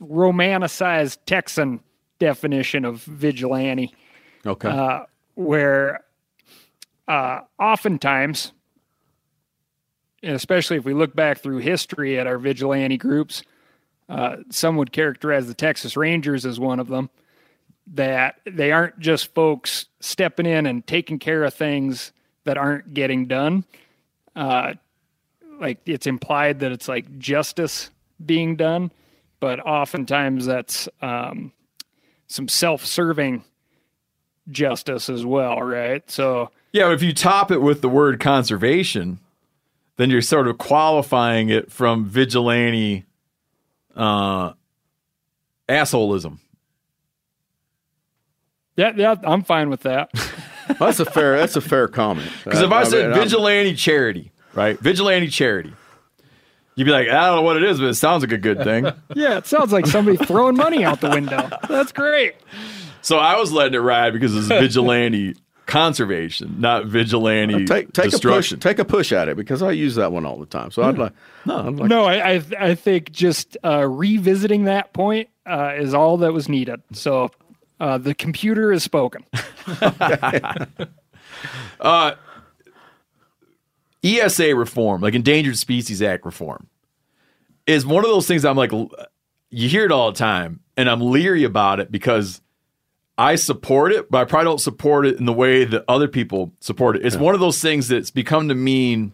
romanticized 0.00 1.18
Texan 1.26 1.80
definition 2.18 2.84
of 2.84 3.02
vigilante 3.02 3.94
okay, 4.46 4.68
uh, 4.68 5.00
where 5.34 6.04
uh, 7.08 7.40
oftentimes, 7.58 8.52
and 10.22 10.34
especially 10.34 10.76
if 10.76 10.84
we 10.84 10.94
look 10.94 11.14
back 11.14 11.38
through 11.38 11.58
history 11.58 12.18
at 12.18 12.26
our 12.26 12.38
vigilante 12.38 12.96
groups, 12.96 13.42
uh, 14.08 14.36
some 14.50 14.76
would 14.76 14.92
characterize 14.92 15.46
the 15.46 15.54
Texas 15.54 15.96
Rangers 15.96 16.46
as 16.46 16.60
one 16.60 16.80
of 16.80 16.88
them. 16.88 17.10
That 17.94 18.40
they 18.44 18.72
aren't 18.72 18.98
just 18.98 19.32
folks 19.32 19.86
stepping 20.00 20.46
in 20.46 20.66
and 20.66 20.84
taking 20.86 21.18
care 21.20 21.44
of 21.44 21.54
things 21.54 22.12
that 22.44 22.56
aren't 22.56 22.94
getting 22.94 23.26
done. 23.26 23.64
Uh, 24.34 24.74
like 25.60 25.78
it's 25.86 26.06
implied 26.06 26.60
that 26.60 26.72
it's 26.72 26.88
like 26.88 27.18
justice 27.18 27.90
being 28.24 28.56
done, 28.56 28.90
but 29.40 29.60
oftentimes 29.60 30.46
that's 30.46 30.88
um, 31.00 31.52
some 32.26 32.48
self-serving 32.48 33.44
justice 34.48 35.08
as 35.08 35.24
well, 35.24 35.60
right? 35.62 36.08
So 36.10 36.50
Yeah, 36.72 36.92
if 36.92 37.02
you 37.02 37.12
top 37.12 37.50
it 37.50 37.62
with 37.62 37.82
the 37.82 37.88
word 37.88 38.20
conservation, 38.20 39.18
then 39.96 40.10
you're 40.10 40.22
sort 40.22 40.48
of 40.48 40.58
qualifying 40.58 41.48
it 41.50 41.70
from 41.70 42.04
vigilante 42.04 43.04
uh, 43.96 44.52
assholism. 45.68 46.38
yeah, 48.76 48.92
yeah, 48.96 49.14
I'm 49.24 49.42
fine 49.42 49.70
with 49.70 49.82
that. 49.82 50.10
that's 50.78 51.00
a 51.00 51.04
fair 51.04 51.38
that's 51.38 51.56
a 51.56 51.60
fair 51.60 51.88
comment. 51.88 52.30
Because 52.44 52.60
if 52.60 52.70
I, 52.70 52.84
said 52.84 53.02
mean, 53.08 53.12
I'm- 53.12 53.20
vigilante 53.22 53.74
charity, 53.74 54.32
right? 54.54 54.78
Vigilante 54.78 55.28
charity. 55.28 55.72
You'd 56.74 56.84
be 56.84 56.90
like, 56.90 57.08
I 57.08 57.26
don't 57.28 57.36
know 57.36 57.42
what 57.42 57.56
it 57.56 57.62
is, 57.62 57.80
but 57.80 57.86
it 57.86 57.94
sounds 57.94 58.22
like 58.22 58.32
a 58.32 58.38
good 58.38 58.62
thing. 58.62 58.84
Yeah, 59.14 59.38
it 59.38 59.46
sounds 59.46 59.72
like 59.72 59.86
somebody 59.86 60.18
throwing 60.18 60.56
money 60.56 60.84
out 60.84 61.00
the 61.00 61.08
window. 61.08 61.48
That's 61.70 61.90
great. 61.90 62.34
so 63.00 63.16
I 63.16 63.38
was 63.38 63.50
letting 63.50 63.72
it 63.72 63.78
ride 63.78 64.12
because 64.12 64.36
it's 64.36 64.48
vigilante 64.48 65.36
conservation, 65.66 66.56
not 66.60 66.86
vigilante 66.86 67.66
Take 67.66 67.92
take 67.92 68.06
a 68.06 68.10
push 68.10 68.10
destruction. 68.12 68.60
take 68.60 68.78
a 68.78 68.84
push 68.84 69.12
at 69.12 69.28
it 69.28 69.36
because 69.36 69.62
I 69.62 69.72
use 69.72 69.96
that 69.96 70.12
one 70.12 70.24
all 70.24 70.38
the 70.38 70.46
time. 70.46 70.70
So 70.70 70.82
I'd 70.82 70.96
like 70.96 71.12
I'd 71.46 71.74
like 71.74 71.88
No, 71.88 72.04
I 72.04 72.34
I, 72.34 72.42
I 72.58 72.74
think 72.74 73.12
just 73.12 73.56
uh, 73.64 73.86
revisiting 73.86 74.64
that 74.64 74.92
point 74.92 75.28
uh, 75.44 75.74
is 75.76 75.92
all 75.94 76.18
that 76.18 76.32
was 76.32 76.48
needed. 76.48 76.82
So 76.92 77.30
uh, 77.80 77.98
the 77.98 78.14
computer 78.14 78.72
is 78.72 78.82
spoken. 78.82 79.24
ESA 84.02 84.48
E 84.48 84.52
reform, 84.52 85.00
like 85.02 85.14
Endangered 85.14 85.58
Species 85.58 86.00
Act 86.00 86.24
reform, 86.24 86.68
is 87.66 87.84
one 87.84 88.04
of 88.04 88.10
those 88.10 88.26
things 88.26 88.44
I'm 88.44 88.56
like, 88.56 88.72
you 89.50 89.68
hear 89.68 89.84
it 89.84 89.92
all 89.92 90.12
the 90.12 90.18
time, 90.18 90.60
and 90.76 90.88
I'm 90.88 91.00
leery 91.00 91.44
about 91.44 91.80
it 91.80 91.90
because 91.90 92.40
I 93.18 93.36
support 93.36 93.92
it, 93.92 94.10
but 94.10 94.18
I 94.18 94.24
probably 94.24 94.44
don't 94.44 94.60
support 94.60 95.06
it 95.06 95.18
in 95.18 95.24
the 95.24 95.32
way 95.32 95.64
that 95.64 95.84
other 95.88 96.06
people 96.08 96.52
support 96.60 96.96
it. 96.96 97.06
It's 97.06 97.16
one 97.16 97.34
of 97.34 97.40
those 97.40 97.60
things 97.60 97.88
that's 97.88 98.10
become 98.10 98.48
to 98.48 98.54
mean, 98.54 99.12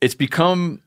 it's 0.00 0.14
become, 0.14 0.82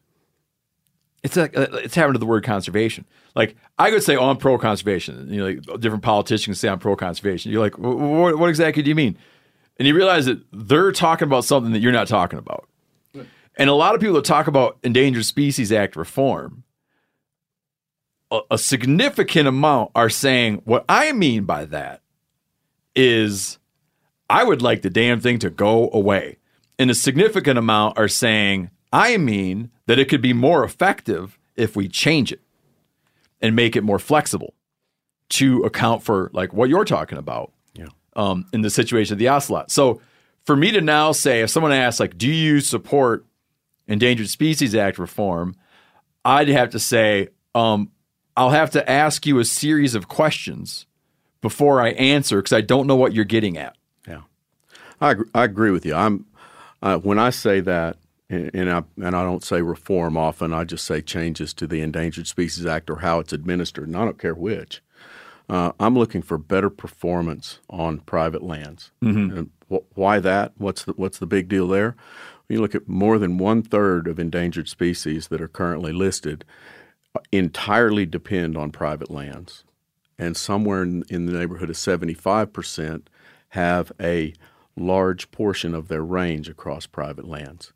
it's 1.24 1.36
like 1.36 1.58
uh, 1.58 1.68
it's 1.74 1.96
happened 1.96 2.16
to 2.16 2.20
the 2.20 2.26
word 2.26 2.44
conservation. 2.44 3.06
Like 3.36 3.56
I 3.80 3.90
could 3.90 4.04
say, 4.04 4.16
oh, 4.16 4.30
I'm 4.30 4.38
pro 4.38 4.58
conservation. 4.58 5.28
You 5.34 5.40
know, 5.40 5.46
like 5.46 5.80
different 5.80 6.04
politicians 6.04 6.60
say 6.60 6.70
I'm 6.70 6.80
pro 6.80 6.96
conservation. 6.96 7.52
You're 7.52 7.62
like, 7.62 7.76
"Wh- 7.76 7.98
wh- 7.98 8.22
what, 8.22 8.38
what 8.40 8.50
exactly 8.50 8.84
do 8.84 8.90
you 8.90 8.96
mean? 8.96 9.18
and 9.80 9.88
you 9.88 9.94
realize 9.94 10.26
that 10.26 10.40
they're 10.52 10.92
talking 10.92 11.28
about 11.28 11.46
something 11.46 11.72
that 11.72 11.80
you're 11.80 11.92
not 11.92 12.08
talking 12.08 12.40
about. 12.40 12.68
And 13.60 13.70
a 13.70 13.74
lot 13.74 13.94
of 13.96 14.02
people 14.02 14.16
that 14.16 14.26
talk 14.26 14.48
about 14.48 14.78
Endangered 14.84 15.26
Species 15.26 15.72
Act 15.72 15.96
reform, 15.96 16.64
a, 18.32 18.42
a 18.52 18.58
significant 18.58 19.48
amount 19.48 19.92
are 19.96 20.10
saying 20.10 20.62
what 20.66 20.86
I 20.88 21.12
mean 21.12 21.46
by 21.46 21.66
that 21.66 22.02
is 22.96 23.58
I 24.30 24.44
would 24.44 24.62
like 24.62 24.82
the 24.82 24.90
damn 24.90 25.20
thing 25.20 25.40
to 25.40 25.50
go 25.50 25.90
away. 25.94 26.38
And 26.80 26.92
a 26.92 26.96
significant 26.96 27.58
amount 27.58 27.98
are 27.98 28.08
saying 28.08 28.70
I 28.92 29.18
mean 29.18 29.72
that 29.86 30.00
it 30.00 30.10
could 30.10 30.22
be 30.22 30.34
more 30.34 30.64
effective 30.64 31.40
if 31.56 31.76
we 31.76 31.88
change 31.88 32.32
it 32.32 32.42
and 33.42 33.56
make 33.56 33.76
it 33.76 33.84
more 33.84 34.00
flexible 34.00 34.54
to 35.30 35.64
account 35.64 36.04
for 36.04 36.30
like 36.34 36.54
what 36.54 36.70
you're 36.70 36.86
talking 36.86 37.18
about 37.18 37.52
um, 38.18 38.46
in 38.52 38.62
the 38.62 38.70
situation 38.70 39.14
of 39.14 39.20
the 39.20 39.30
ocelot. 39.30 39.72
So 39.72 40.02
for 40.46 40.58
me 40.58 40.72
to 40.72 40.82
now 40.82 41.14
say, 41.14 41.42
if 41.42 41.50
someone 41.50 41.72
asks, 41.72 42.00
like, 42.00 42.18
do 42.18 42.28
you 42.28 42.60
support 42.60 43.26
Endangered 43.88 44.30
Species 44.30 44.76
Act 44.76 44.98
reform? 44.98 45.56
I'd 46.26 46.50
have 46.50 46.72
to 46.72 46.80
say, 46.80 47.30
um, 47.56 47.92
I'll 48.38 48.52
have 48.52 48.70
to 48.72 48.90
ask 48.90 49.26
you 49.26 49.40
a 49.40 49.46
series 49.46 49.96
of 49.96 50.08
questions 50.08 50.86
before 51.42 51.82
I 51.82 51.90
answer 51.90 52.38
because 52.38 52.54
I 52.54 52.62
don't 52.62 52.86
know 52.86 52.96
what 52.96 53.12
you're 53.14 53.26
getting 53.26 53.58
at. 53.58 53.76
Yeah, 54.08 54.22
I 55.02 55.12
agree, 55.12 55.30
I 55.34 55.44
agree 55.44 55.72
with 55.72 55.86
you. 55.86 55.96
I'm 55.96 56.26
uh, 56.84 57.00
when 57.00 57.18
I 57.18 57.32
say 57.32 57.60
that, 57.62 57.98
and, 58.30 58.52
and 58.54 58.70
I 58.70 58.84
and 58.98 59.16
I 59.16 59.24
don't 59.24 59.44
say 59.44 59.62
reform 59.64 60.16
often. 60.16 60.54
I 60.54 60.66
just 60.66 60.86
say 60.86 61.02
changes 61.02 61.52
to 61.56 61.66
the 61.66 61.82
Endangered 61.82 62.28
Species 62.28 62.66
Act 62.68 62.92
or 62.92 62.98
how 62.98 63.20
it's 63.20 63.34
administered, 63.34 63.88
and 63.88 63.98
I 63.98 64.06
don't 64.06 64.20
care 64.20 64.36
which. 64.36 64.82
Uh, 65.50 65.72
I'm 65.80 65.98
looking 65.98 66.22
for 66.22 66.38
better 66.38 66.70
performance 66.70 67.60
on 67.70 68.02
private 68.02 68.44
lands. 68.44 68.92
And 69.32 69.50
wh- 69.72 69.98
why 69.98 70.20
that? 70.20 70.52
What's 70.58 70.84
the 70.84 70.94
what's 70.94 71.18
the 71.18 71.26
big 71.26 71.50
deal 71.50 71.68
there? 71.68 71.96
You 72.50 72.62
look 72.62 72.76
at 72.76 72.88
more 72.88 73.18
than 73.18 73.38
one 73.38 73.64
third 73.64 74.08
of 74.08 74.20
endangered 74.20 74.70
species 74.70 75.30
that 75.30 75.42
are 75.42 75.48
currently 75.48 75.92
listed 75.92 76.46
entirely 77.32 78.06
depend 78.06 78.58
on 78.58 78.72
private 78.72 79.10
lands 79.10 79.64
and 80.20 80.36
somewhere 80.36 80.84
in, 80.84 81.04
in 81.10 81.26
the 81.26 81.34
neighborhood 81.34 81.70
of 81.70 81.76
75% 81.76 83.04
have 83.50 83.92
a 84.00 84.34
large 84.76 85.32
portion 85.32 85.74
of 85.74 85.88
their 85.88 86.04
range 86.04 86.50
across 86.50 86.86
private 86.86 87.28
lands. 87.28 87.74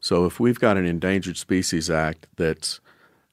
So 0.00 0.26
if 0.26 0.38
we've 0.38 0.60
got 0.60 0.76
an 0.76 0.86
Endangered 0.86 1.36
Species 1.36 1.90
Act 1.90 2.26
that's 2.36 2.80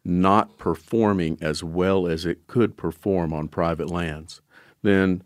not 0.03 0.57
performing 0.57 1.37
as 1.41 1.63
well 1.63 2.07
as 2.07 2.25
it 2.25 2.47
could 2.47 2.77
perform 2.77 3.33
on 3.33 3.47
private 3.47 3.89
lands, 3.89 4.41
then 4.83 5.23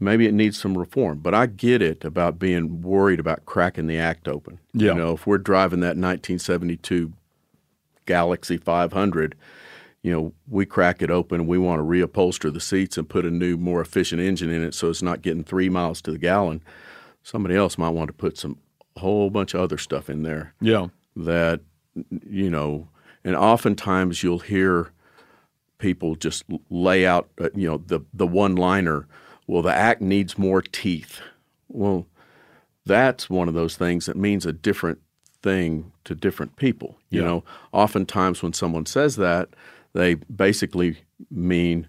maybe 0.00 0.26
it 0.26 0.34
needs 0.34 0.58
some 0.58 0.76
reform. 0.76 1.18
But 1.18 1.34
I 1.34 1.46
get 1.46 1.82
it 1.82 2.04
about 2.04 2.38
being 2.38 2.82
worried 2.82 3.20
about 3.20 3.46
cracking 3.46 3.86
the 3.86 3.98
act 3.98 4.28
open. 4.28 4.58
Yeah. 4.72 4.92
You 4.92 4.98
know, 4.98 5.12
if 5.12 5.26
we're 5.26 5.38
driving 5.38 5.80
that 5.80 5.96
1972 5.96 7.12
Galaxie 8.08 8.56
500, 8.56 9.36
you 10.02 10.10
know, 10.12 10.32
we 10.48 10.64
crack 10.66 11.02
it 11.02 11.10
open 11.10 11.40
and 11.42 11.48
we 11.48 11.58
want 11.58 11.78
to 11.78 11.84
reupholster 11.84 12.52
the 12.52 12.60
seats 12.60 12.96
and 12.96 13.08
put 13.08 13.24
a 13.26 13.30
new, 13.30 13.56
more 13.56 13.80
efficient 13.82 14.20
engine 14.20 14.50
in 14.50 14.62
it 14.64 14.74
so 14.74 14.88
it's 14.88 15.02
not 15.02 15.22
getting 15.22 15.44
three 15.44 15.68
miles 15.68 16.00
to 16.02 16.10
the 16.10 16.18
gallon. 16.18 16.62
Somebody 17.22 17.54
else 17.54 17.76
might 17.78 17.90
want 17.90 18.08
to 18.08 18.14
put 18.14 18.38
some 18.38 18.58
whole 18.96 19.28
bunch 19.30 19.52
of 19.54 19.60
other 19.60 19.76
stuff 19.78 20.08
in 20.10 20.22
there 20.22 20.54
Yeah. 20.60 20.88
that, 21.14 21.60
you 22.26 22.48
know, 22.50 22.88
and 23.22 23.36
oftentimes 23.36 24.22
you'll 24.22 24.38
hear 24.40 24.90
people 25.78 26.16
just 26.16 26.44
lay 26.70 27.06
out, 27.06 27.28
uh, 27.40 27.50
you 27.54 27.68
know, 27.68 27.82
the, 27.86 28.00
the 28.14 28.26
one 28.26 28.56
liner, 28.56 29.06
well, 29.46 29.62
the 29.62 29.74
act 29.74 30.00
needs 30.00 30.38
more 30.38 30.62
teeth. 30.62 31.20
Well, 31.68 32.06
that's 32.86 33.28
one 33.28 33.48
of 33.48 33.54
those 33.54 33.76
things 33.76 34.06
that 34.06 34.16
means 34.16 34.46
a 34.46 34.52
different 34.52 35.00
thing 35.48 35.92
to 36.04 36.14
different 36.14 36.56
people. 36.56 36.96
You 37.10 37.20
Yeah. 37.20 37.26
know, 37.28 37.44
oftentimes 37.72 38.42
when 38.42 38.52
someone 38.52 38.86
says 38.86 39.16
that, 39.16 39.48
they 39.94 40.14
basically 40.14 40.98
mean 41.30 41.86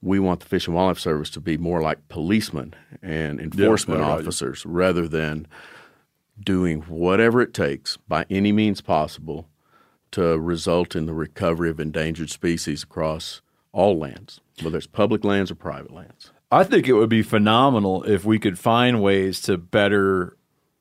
we 0.00 0.18
want 0.18 0.40
the 0.40 0.46
Fish 0.46 0.66
and 0.66 0.74
Wildlife 0.74 0.98
Service 0.98 1.30
to 1.30 1.40
be 1.40 1.56
more 1.56 1.80
like 1.82 2.08
policemen 2.08 2.74
and 3.02 3.40
enforcement 3.40 4.00
right, 4.00 4.08
right. 4.08 4.20
officers 4.20 4.64
rather 4.66 5.06
than 5.06 5.46
doing 6.42 6.80
whatever 6.82 7.40
it 7.40 7.54
takes 7.54 7.98
by 8.08 8.24
any 8.30 8.50
means 8.52 8.80
possible 8.80 9.46
to 10.10 10.38
result 10.38 10.96
in 10.96 11.06
the 11.06 11.14
recovery 11.14 11.70
of 11.70 11.78
endangered 11.78 12.30
species 12.30 12.82
across 12.82 13.42
all 13.72 13.96
lands, 13.98 14.40
whether 14.62 14.78
it's 14.78 14.86
public 14.86 15.24
lands 15.24 15.50
or 15.50 15.54
private 15.54 15.92
lands. 15.92 16.32
I 16.50 16.64
think 16.64 16.88
it 16.88 16.94
would 16.94 17.08
be 17.08 17.22
phenomenal 17.22 18.02
if 18.02 18.24
we 18.24 18.38
could 18.38 18.58
find 18.58 19.00
ways 19.02 19.40
to 19.42 19.56
better 19.56 20.36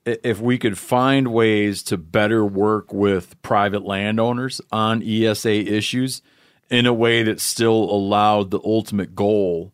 if 0.06 0.40
we 0.40 0.58
could 0.58 0.78
find 0.78 1.28
ways 1.28 1.84
to 1.84 1.98
better 1.98 2.46
work 2.46 2.92
with 2.92 3.40
private 3.42 3.84
landowners 3.84 4.62
on 4.72 5.04
ESA 5.04 5.52
issues 5.52 6.22
in 6.70 6.86
a 6.86 6.94
way 6.94 7.24
that 7.24 7.40
still 7.40 7.84
allowed 7.92 8.50
the 8.50 8.60
ultimate 8.64 9.14
goal 9.14 9.74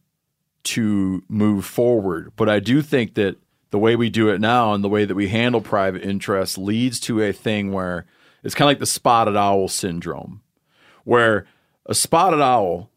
to 0.63 1.23
move 1.29 1.65
forward. 1.65 2.33
But 2.35 2.49
I 2.49 2.59
do 2.59 2.81
think 2.81 3.13
that 3.13 3.37
the 3.69 3.79
way 3.79 3.95
we 3.95 4.09
do 4.09 4.29
it 4.29 4.41
now 4.41 4.73
and 4.73 4.83
the 4.83 4.89
way 4.89 5.05
that 5.05 5.15
we 5.15 5.29
handle 5.29 5.61
private 5.61 6.03
interests 6.03 6.57
leads 6.57 6.99
to 7.01 7.21
a 7.21 7.31
thing 7.31 7.71
where 7.71 8.05
it's 8.43 8.55
kind 8.55 8.67
of 8.67 8.71
like 8.71 8.79
the 8.79 8.85
spotted 8.85 9.37
owl 9.37 9.67
syndrome, 9.67 10.41
where 11.03 11.45
a 11.85 11.95
spotted 11.95 12.41
owl 12.41 12.89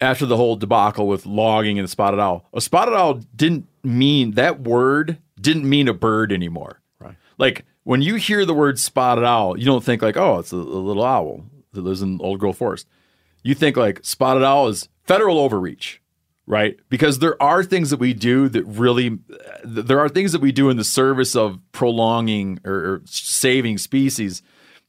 after 0.00 0.26
the 0.26 0.36
whole 0.36 0.56
debacle 0.56 1.06
with 1.06 1.26
logging 1.26 1.78
and 1.78 1.84
the 1.84 1.90
spotted 1.90 2.20
owl, 2.20 2.48
a 2.52 2.60
spotted 2.60 2.94
owl 2.94 3.20
didn't 3.36 3.68
mean 3.84 4.32
that 4.32 4.60
word 4.60 5.18
didn't 5.40 5.68
mean 5.68 5.88
a 5.88 5.94
bird 5.94 6.32
anymore. 6.32 6.80
Right. 6.98 7.16
Like 7.38 7.64
when 7.82 8.02
you 8.02 8.16
hear 8.16 8.44
the 8.44 8.54
word 8.54 8.78
spotted 8.78 9.24
owl, 9.24 9.58
you 9.58 9.64
don't 9.64 9.84
think 9.84 10.02
like, 10.02 10.16
oh, 10.16 10.38
it's 10.38 10.52
a, 10.52 10.56
a 10.56 10.58
little 10.58 11.04
owl 11.04 11.44
that 11.72 11.82
lives 11.82 12.02
in 12.02 12.20
old 12.20 12.40
growth 12.40 12.58
forest. 12.58 12.86
You 13.42 13.54
think 13.54 13.76
like 13.76 14.00
spotted 14.02 14.42
owl 14.42 14.68
is 14.68 14.88
federal 15.04 15.38
overreach, 15.38 16.00
right? 16.46 16.78
Because 16.88 17.18
there 17.18 17.40
are 17.42 17.62
things 17.62 17.90
that 17.90 17.98
we 17.98 18.14
do 18.14 18.48
that 18.48 18.64
really, 18.64 19.18
there 19.64 20.00
are 20.00 20.08
things 20.08 20.32
that 20.32 20.40
we 20.40 20.52
do 20.52 20.70
in 20.70 20.76
the 20.76 20.84
service 20.84 21.36
of 21.36 21.58
prolonging 21.72 22.58
or, 22.64 22.74
or 22.74 23.02
saving 23.04 23.78
species 23.78 24.42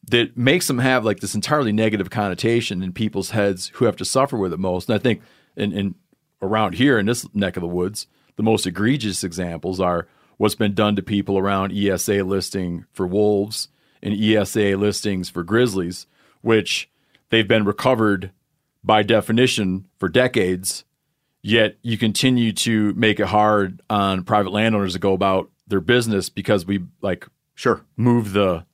that 0.10 0.38
makes 0.38 0.68
them 0.68 0.80
have 0.80 1.04
like 1.04 1.20
this 1.20 1.36
entirely 1.36 1.72
negative 1.72 2.10
connotation 2.10 2.84
in 2.84 2.94
people's 2.94 3.32
heads 3.32 3.72
who 3.76 3.86
have 3.86 3.96
to 3.98 4.06
suffer 4.06 4.38
with 4.38 4.54
it 4.54 4.60
most. 4.60 4.88
And 4.88 4.96
I 4.96 5.00
think 5.00 5.22
in, 5.58 5.74
in 5.74 5.96
around 6.42 6.76
here 6.76 7.00
in 7.00 7.08
this 7.08 7.28
neck 7.34 7.58
of 7.58 7.62
the 7.62 7.68
woods, 7.68 8.08
the 8.36 8.44
most 8.44 8.66
egregious 8.68 9.24
examples 9.24 9.80
are 9.80 10.08
what's 10.38 10.56
been 10.56 10.74
done 10.74 10.96
to 10.96 11.02
people 11.02 11.38
around 11.38 11.72
ESA 11.72 12.24
listing 12.24 12.86
for 12.92 13.08
wolves 13.08 13.70
and 14.04 14.14
ESA 14.14 14.76
listings 14.78 15.30
for 15.30 15.44
grizzlies, 15.44 16.06
which 16.42 16.90
they've 17.30 17.48
been 17.48 17.64
recovered 17.66 18.32
by 18.84 19.02
definition 19.04 19.86
for 19.98 20.10
decades. 20.10 20.84
Yet 21.42 21.78
you 21.82 21.98
continue 21.98 22.52
to 22.54 22.94
make 22.94 23.20
it 23.20 23.28
hard 23.28 23.82
on 23.90 24.24
private 24.24 24.52
landowners 24.52 24.94
to 24.94 25.00
go 25.00 25.14
about 25.14 25.50
their 25.68 25.80
business 25.80 26.30
because 26.30 26.66
we 26.66 26.84
like 27.02 27.28
Sure. 27.54 27.82
move 27.96 28.34
the 28.34 28.66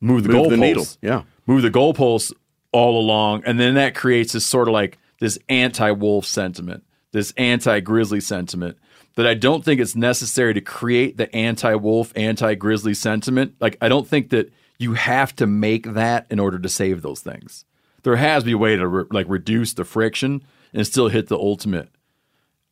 move 0.00 0.24
the 0.24 0.30
Move 0.30 0.50
the 0.50 0.56
needle. 0.56 0.86
Yeah. 1.00 1.22
move 1.46 1.62
the 1.62 1.70
goalposts 1.70 2.32
all 2.72 2.98
along, 3.00 3.42
and 3.46 3.60
then 3.60 3.74
that 3.74 3.94
creates 3.94 4.32
this 4.32 4.44
sort 4.44 4.66
of 4.68 4.72
like 4.74 4.98
this 5.20 5.38
anti-wolf 5.48 6.26
sentiment, 6.26 6.82
this 7.14 7.32
anti-grizzly 7.36 8.20
sentiment 8.20 8.76
that 9.14 9.24
I 9.24 9.34
don't 9.34 9.64
think 9.64 9.80
it's 9.80 9.94
necessary 9.94 10.52
to 10.52 10.60
create 10.60 11.16
the 11.16 11.34
anti-wolf, 11.34 12.12
anti-grizzly 12.16 12.94
sentiment. 12.94 13.54
Like 13.60 13.78
I 13.80 13.88
don't 13.88 14.06
think 14.06 14.30
that 14.30 14.52
you 14.78 14.94
have 14.94 15.34
to 15.36 15.46
make 15.46 15.94
that 15.94 16.26
in 16.28 16.40
order 16.40 16.58
to 16.58 16.68
save 16.68 17.02
those 17.02 17.20
things. 17.20 17.64
There 18.02 18.16
has 18.16 18.42
to 18.42 18.46
be 18.46 18.52
a 18.52 18.58
way 18.58 18.74
to 18.74 18.86
re- 18.86 19.04
like 19.12 19.26
reduce 19.28 19.72
the 19.74 19.84
friction 19.84 20.42
and 20.74 20.84
still 20.84 21.06
hit 21.06 21.28
the 21.28 21.38
ultimate 21.38 21.88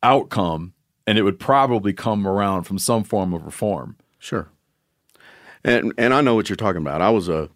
outcome, 0.03 0.73
and 1.07 1.17
it 1.17 1.23
would 1.23 1.39
probably 1.39 1.93
come 1.93 2.27
around 2.27 2.63
from 2.63 2.77
some 2.77 3.05
form 3.05 3.33
of 3.33 3.45
reform. 3.45 3.95
Sure. 4.19 4.49
And 5.63 5.93
and 5.97 6.13
I 6.13 6.19
know 6.19 6.35
what 6.35 6.49
you're 6.49 6.57
talking 6.57 6.81
about. 6.81 7.01
I 7.01 7.11
was 7.11 7.29
a 7.29 7.49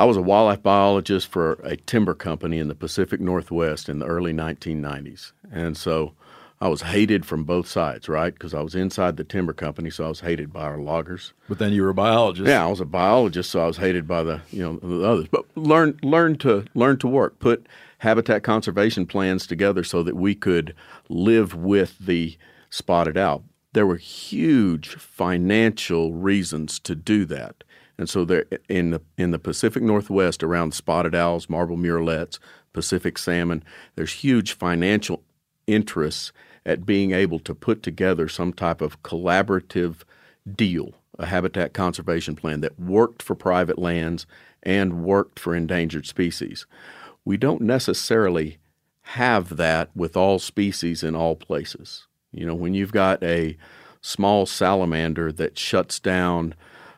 I 0.00 0.04
was 0.04 0.16
a 0.16 0.22
wildlife 0.22 0.62
biologist 0.62 1.28
for 1.28 1.60
a 1.62 1.76
timber 1.76 2.14
company 2.14 2.58
in 2.58 2.68
the 2.68 2.74
Pacific 2.74 3.20
Northwest 3.20 3.86
in 3.86 3.98
the 3.98 4.06
early 4.06 4.32
1990s. 4.32 5.32
And 5.52 5.76
so 5.76 6.14
I 6.58 6.68
was 6.68 6.80
hated 6.80 7.26
from 7.26 7.44
both 7.44 7.68
sides, 7.68 8.08
right? 8.08 8.32
Because 8.32 8.54
I 8.54 8.62
was 8.62 8.74
inside 8.74 9.18
the 9.18 9.24
timber 9.24 9.52
company, 9.52 9.90
so 9.90 10.06
I 10.06 10.08
was 10.08 10.20
hated 10.20 10.54
by 10.54 10.62
our 10.62 10.78
loggers. 10.78 11.34
But 11.50 11.58
then 11.58 11.74
you 11.74 11.82
were 11.82 11.90
a 11.90 11.94
biologist. 11.94 12.48
Yeah, 12.48 12.64
I 12.64 12.68
was 12.68 12.80
a 12.80 12.86
biologist, 12.86 13.50
so 13.50 13.60
I 13.60 13.66
was 13.66 13.76
hated 13.76 14.08
by 14.08 14.22
the 14.22 14.40
you 14.50 14.62
know 14.62 14.78
the 14.78 15.06
others. 15.06 15.28
But 15.30 15.44
learn 15.54 15.98
learn 16.02 16.38
to 16.38 16.64
learn 16.72 16.96
to 17.00 17.06
work, 17.06 17.38
put 17.38 17.66
habitat 17.98 18.42
conservation 18.42 19.04
plans 19.04 19.46
together 19.46 19.84
so 19.84 20.02
that 20.02 20.16
we 20.16 20.34
could 20.34 20.74
live 21.10 21.54
with 21.54 21.98
the 21.98 22.38
spotted 22.70 23.18
owl. 23.18 23.44
There 23.74 23.86
were 23.86 23.98
huge 23.98 24.88
financial 24.94 26.14
reasons 26.14 26.78
to 26.78 26.94
do 26.94 27.26
that. 27.26 27.64
And 28.00 28.08
so 28.08 28.22
in 28.70 28.92
the 28.92 29.02
in 29.18 29.30
the 29.30 29.38
Pacific 29.38 29.82
Northwest 29.82 30.42
around 30.42 30.72
spotted 30.72 31.14
owls, 31.14 31.50
marble 31.50 31.76
murrelets, 31.76 32.38
Pacific 32.72 33.18
salmon, 33.18 33.62
there's 33.94 34.14
huge 34.14 34.54
financial 34.54 35.22
interests 35.66 36.32
at 36.64 36.86
being 36.86 37.12
able 37.12 37.38
to 37.40 37.54
put 37.54 37.82
together 37.82 38.26
some 38.26 38.54
type 38.54 38.80
of 38.80 39.02
collaborative 39.02 39.96
deal, 40.50 40.94
a 41.18 41.26
habitat 41.26 41.74
conservation 41.74 42.34
plan 42.34 42.62
that 42.62 42.80
worked 42.80 43.22
for 43.22 43.34
private 43.34 43.78
lands 43.78 44.26
and 44.62 45.04
worked 45.04 45.38
for 45.38 45.54
endangered 45.54 46.06
species. 46.06 46.66
We 47.26 47.36
don't 47.36 47.60
necessarily 47.60 48.56
have 49.02 49.58
that 49.58 49.90
with 49.94 50.16
all 50.16 50.38
species 50.38 51.02
in 51.02 51.14
all 51.14 51.36
places. 51.36 52.06
You 52.32 52.46
know, 52.46 52.54
when 52.54 52.72
you've 52.72 52.92
got 52.92 53.22
a 53.22 53.58
small 54.00 54.46
salamander 54.46 55.30
that 55.32 55.58
shuts 55.58 56.00
down 56.00 56.54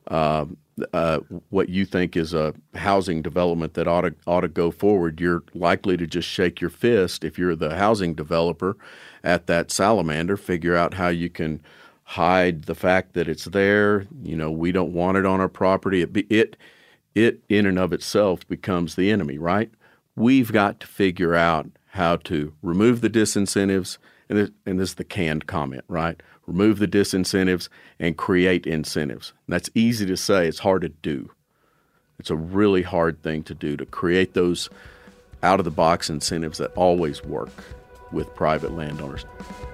uh, 0.07 0.47
uh, 0.93 1.20
what 1.51 1.69
you 1.69 1.85
think 1.85 2.16
is 2.16 2.32
a 2.32 2.55
housing 2.74 3.23
development 3.23 3.74
that 3.74 3.86
ought 3.86 4.03
to 4.03 4.15
ought 4.27 4.40
to 4.40 4.49
go 4.49 4.70
forward, 4.70 5.20
you're 5.20 5.43
likely 5.55 5.97
to 5.97 6.07
just 6.07 6.28
shake 6.28 6.61
your 6.61 6.70
fist 6.70 7.24
if 7.24 7.39
you're 7.39 7.57
the 7.57 7.77
housing 7.77 8.15
developer 8.15 8.77
at 9.23 9.47
that 9.47 9.70
salamander. 9.70 10.36
Figure 10.36 10.77
out 10.77 10.94
how 10.94 11.09
you 11.09 11.28
can 11.28 11.61
hide 12.05 12.65
the 12.65 12.74
fact 12.74 13.15
that 13.15 13.28
it's 13.28 13.44
there. 13.47 14.07
You 14.23 14.36
know, 14.36 14.51
we 14.51 14.73
don't 14.73 14.93
want 14.93 15.19
it 15.19 15.27
on 15.27 15.40
our 15.40 15.49
property. 15.49 16.03
It 16.03 16.27
it 16.31 16.57
it 17.15 17.43
in 17.49 17.66
and 17.66 17.78
of 17.78 17.93
itself 17.93 18.47
becomes 18.49 18.94
the 18.94 19.11
enemy, 19.11 19.39
right? 19.39 19.70
We've 20.16 20.53
got 20.53 20.81
to 20.81 20.86
figure 20.86 21.35
out 21.35 21.69
how 21.90 22.16
to 22.16 22.55
remove 22.62 23.03
the 23.03 23.11
disincentives, 23.11 23.99
and 24.28 24.39
this, 24.39 24.51
and 24.65 24.81
this 24.81 24.90
is 24.90 24.94
the 24.94 25.05
canned 25.05 25.47
comment, 25.47 25.85
right? 25.89 26.23
Remove 26.47 26.78
the 26.78 26.89
disincentives, 26.89 27.69
and 27.98 28.16
create 28.16 28.66
incentives. 28.66 29.32
That's 29.48 29.70
easy 29.74 30.06
to 30.06 30.16
say, 30.16 30.47
it's 30.47 30.60
hard 30.60 30.82
to 30.82 30.89
do. 30.89 31.31
It's 32.19 32.31
a 32.31 32.36
really 32.36 32.82
hard 32.82 33.23
thing 33.23 33.43
to 33.44 33.55
do 33.55 33.77
to 33.77 33.86
create 33.86 34.35
those 34.35 34.69
out 35.43 35.59
of 35.59 35.64
the 35.64 35.70
box 35.70 36.09
incentives 36.09 36.59
that 36.59 36.73
always 36.74 37.24
work 37.24 37.51
with 38.12 38.35
private 38.35 38.77
landowners, 38.77 39.24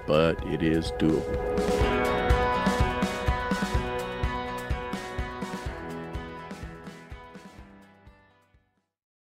but 0.07 0.43
it 0.47 0.63
is 0.63 0.91
doable. 0.93 1.88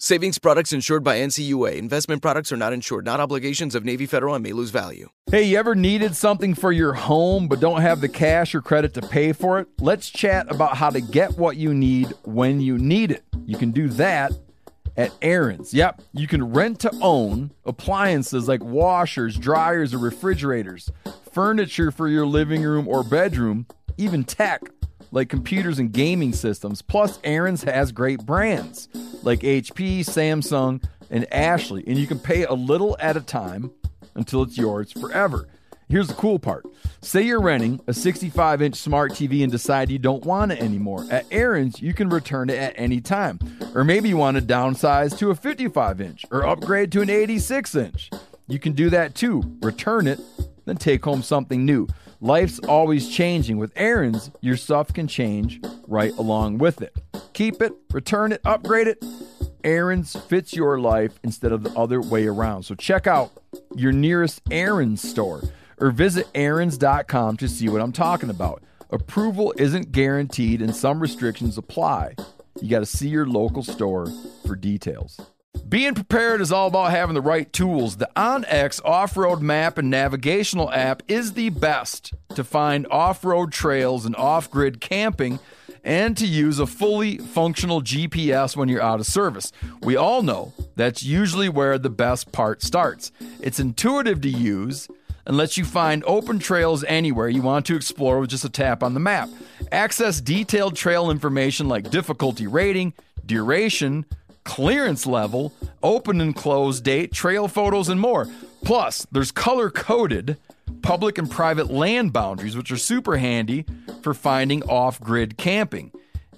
Savings 0.00 0.38
products 0.38 0.72
insured 0.72 1.02
by 1.02 1.18
NCUA. 1.18 1.74
Investment 1.74 2.22
products 2.22 2.52
are 2.52 2.56
not 2.56 2.72
insured, 2.72 3.04
not 3.04 3.18
obligations 3.18 3.74
of 3.74 3.84
Navy 3.84 4.06
Federal 4.06 4.36
and 4.36 4.44
may 4.44 4.52
lose 4.52 4.70
value. 4.70 5.08
Hey, 5.28 5.42
you 5.42 5.58
ever 5.58 5.74
needed 5.74 6.14
something 6.14 6.54
for 6.54 6.70
your 6.70 6.92
home 6.92 7.48
but 7.48 7.58
don't 7.58 7.80
have 7.80 8.00
the 8.00 8.08
cash 8.08 8.54
or 8.54 8.62
credit 8.62 8.94
to 8.94 9.02
pay 9.02 9.32
for 9.32 9.58
it? 9.58 9.66
Let's 9.80 10.08
chat 10.08 10.48
about 10.52 10.76
how 10.76 10.90
to 10.90 11.00
get 11.00 11.36
what 11.36 11.56
you 11.56 11.74
need 11.74 12.14
when 12.22 12.60
you 12.60 12.78
need 12.78 13.10
it. 13.10 13.24
You 13.44 13.58
can 13.58 13.72
do 13.72 13.88
that 13.88 14.30
at 14.96 15.12
Aaron's. 15.20 15.74
Yep, 15.74 16.00
you 16.12 16.28
can 16.28 16.52
rent 16.52 16.78
to 16.80 16.96
own 17.02 17.50
appliances 17.64 18.46
like 18.46 18.62
washers, 18.62 19.36
dryers, 19.36 19.92
or 19.92 19.98
refrigerators, 19.98 20.92
furniture 21.32 21.90
for 21.90 22.06
your 22.06 22.24
living 22.24 22.62
room 22.62 22.86
or 22.86 23.02
bedroom, 23.02 23.66
even 23.96 24.22
tech 24.22 24.62
like 25.10 25.28
computers 25.28 25.78
and 25.78 25.92
gaming 25.92 26.32
systems. 26.32 26.82
Plus, 26.82 27.18
Aaron's 27.24 27.62
has 27.64 27.92
great 27.92 28.24
brands 28.24 28.88
like 29.22 29.40
HP, 29.40 30.00
Samsung, 30.00 30.82
and 31.10 31.32
Ashley, 31.32 31.84
and 31.86 31.96
you 31.96 32.06
can 32.06 32.18
pay 32.18 32.44
a 32.44 32.54
little 32.54 32.96
at 33.00 33.16
a 33.16 33.20
time 33.20 33.70
until 34.14 34.42
it's 34.42 34.58
yours 34.58 34.92
forever. 34.92 35.48
Here's 35.88 36.08
the 36.08 36.14
cool 36.14 36.38
part. 36.38 36.66
Say 37.00 37.22
you're 37.22 37.40
renting 37.40 37.80
a 37.86 37.94
65 37.94 38.60
inch 38.60 38.76
smart 38.76 39.12
TV 39.12 39.42
and 39.42 39.50
decide 39.50 39.88
you 39.90 39.98
don't 39.98 40.24
want 40.24 40.52
it 40.52 40.60
anymore. 40.60 41.06
At 41.10 41.24
Aaron's, 41.30 41.80
you 41.80 41.94
can 41.94 42.10
return 42.10 42.50
it 42.50 42.58
at 42.58 42.74
any 42.76 43.00
time. 43.00 43.38
Or 43.74 43.84
maybe 43.84 44.10
you 44.10 44.18
want 44.18 44.36
to 44.36 44.42
downsize 44.42 45.16
to 45.18 45.30
a 45.30 45.34
55 45.34 46.00
inch 46.02 46.26
or 46.30 46.46
upgrade 46.46 46.92
to 46.92 47.00
an 47.00 47.08
86 47.08 47.74
inch. 47.74 48.10
You 48.48 48.58
can 48.58 48.72
do 48.72 48.90
that 48.90 49.14
too. 49.14 49.56
Return 49.62 50.06
it, 50.06 50.20
then 50.66 50.76
take 50.76 51.04
home 51.04 51.22
something 51.22 51.64
new. 51.64 51.88
Life's 52.20 52.58
always 52.60 53.08
changing. 53.08 53.58
With 53.58 53.72
Aaron's, 53.76 54.30
your 54.40 54.56
stuff 54.56 54.92
can 54.92 55.06
change 55.06 55.60
right 55.86 56.12
along 56.16 56.58
with 56.58 56.82
it. 56.82 56.96
Keep 57.32 57.62
it, 57.62 57.72
return 57.92 58.32
it, 58.32 58.40
upgrade 58.44 58.88
it. 58.88 59.04
Aaron's 59.62 60.16
fits 60.16 60.54
your 60.54 60.80
life 60.80 61.20
instead 61.22 61.52
of 61.52 61.62
the 61.62 61.70
other 61.78 62.00
way 62.00 62.26
around. 62.26 62.64
So 62.64 62.74
check 62.74 63.06
out 63.06 63.30
your 63.76 63.92
nearest 63.92 64.42
Aaron's 64.50 65.00
store 65.00 65.42
or 65.78 65.90
visit 65.90 66.26
Aaron's.com 66.34 67.36
to 67.36 67.48
see 67.48 67.68
what 67.68 67.80
I'm 67.80 67.92
talking 67.92 68.30
about. 68.30 68.62
Approval 68.90 69.54
isn't 69.56 69.92
guaranteed 69.92 70.60
and 70.60 70.74
some 70.74 71.00
restrictions 71.00 71.56
apply. 71.58 72.14
You 72.60 72.68
got 72.68 72.80
to 72.80 72.86
see 72.86 73.08
your 73.08 73.26
local 73.26 73.62
store 73.62 74.08
for 74.44 74.56
details. 74.56 75.20
Being 75.68 75.94
prepared 75.94 76.40
is 76.40 76.50
all 76.50 76.68
about 76.68 76.92
having 76.92 77.14
the 77.14 77.20
right 77.20 77.52
tools. 77.52 77.98
The 77.98 78.08
OnX 78.16 78.82
off 78.86 79.18
road 79.18 79.42
map 79.42 79.76
and 79.76 79.90
navigational 79.90 80.70
app 80.72 81.02
is 81.08 81.34
the 81.34 81.50
best 81.50 82.14
to 82.34 82.42
find 82.42 82.86
off 82.90 83.22
road 83.22 83.52
trails 83.52 84.06
and 84.06 84.16
off 84.16 84.50
grid 84.50 84.80
camping 84.80 85.38
and 85.84 86.16
to 86.16 86.26
use 86.26 86.58
a 86.58 86.66
fully 86.66 87.18
functional 87.18 87.82
GPS 87.82 88.56
when 88.56 88.70
you're 88.70 88.82
out 88.82 88.98
of 88.98 89.06
service. 89.06 89.52
We 89.82 89.94
all 89.94 90.22
know 90.22 90.54
that's 90.74 91.02
usually 91.02 91.50
where 91.50 91.76
the 91.76 91.90
best 91.90 92.32
part 92.32 92.62
starts. 92.62 93.12
It's 93.40 93.60
intuitive 93.60 94.22
to 94.22 94.30
use 94.30 94.88
and 95.26 95.36
lets 95.36 95.58
you 95.58 95.66
find 95.66 96.02
open 96.06 96.38
trails 96.38 96.82
anywhere 96.84 97.28
you 97.28 97.42
want 97.42 97.66
to 97.66 97.76
explore 97.76 98.20
with 98.20 98.30
just 98.30 98.44
a 98.44 98.48
tap 98.48 98.82
on 98.82 98.94
the 98.94 99.00
map. 99.00 99.28
Access 99.70 100.22
detailed 100.22 100.76
trail 100.76 101.10
information 101.10 101.68
like 101.68 101.90
difficulty 101.90 102.46
rating, 102.46 102.94
duration, 103.26 104.06
clearance 104.48 105.06
level, 105.06 105.52
open 105.82 106.22
and 106.22 106.34
close 106.34 106.80
date, 106.80 107.12
trail 107.12 107.48
photos, 107.48 107.90
and 107.90 108.00
more. 108.00 108.26
Plus, 108.64 109.06
there's 109.12 109.30
color 109.30 109.68
coded 109.68 110.38
public 110.82 111.18
and 111.18 111.30
private 111.30 111.70
land 111.70 112.14
boundaries, 112.14 112.56
which 112.56 112.72
are 112.72 112.78
super 112.78 113.18
handy 113.18 113.66
for 114.02 114.14
finding 114.14 114.62
off 114.62 114.98
grid 115.00 115.36
camping. 115.36 115.92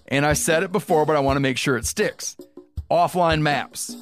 And 0.08 0.26
I 0.26 0.32
said 0.32 0.64
it 0.64 0.72
before, 0.72 1.06
but 1.06 1.14
I 1.14 1.20
want 1.20 1.36
to 1.36 1.40
make 1.40 1.56
sure 1.56 1.76
it 1.76 1.86
sticks. 1.86 2.36
Offline 2.90 3.42
maps. 3.42 3.96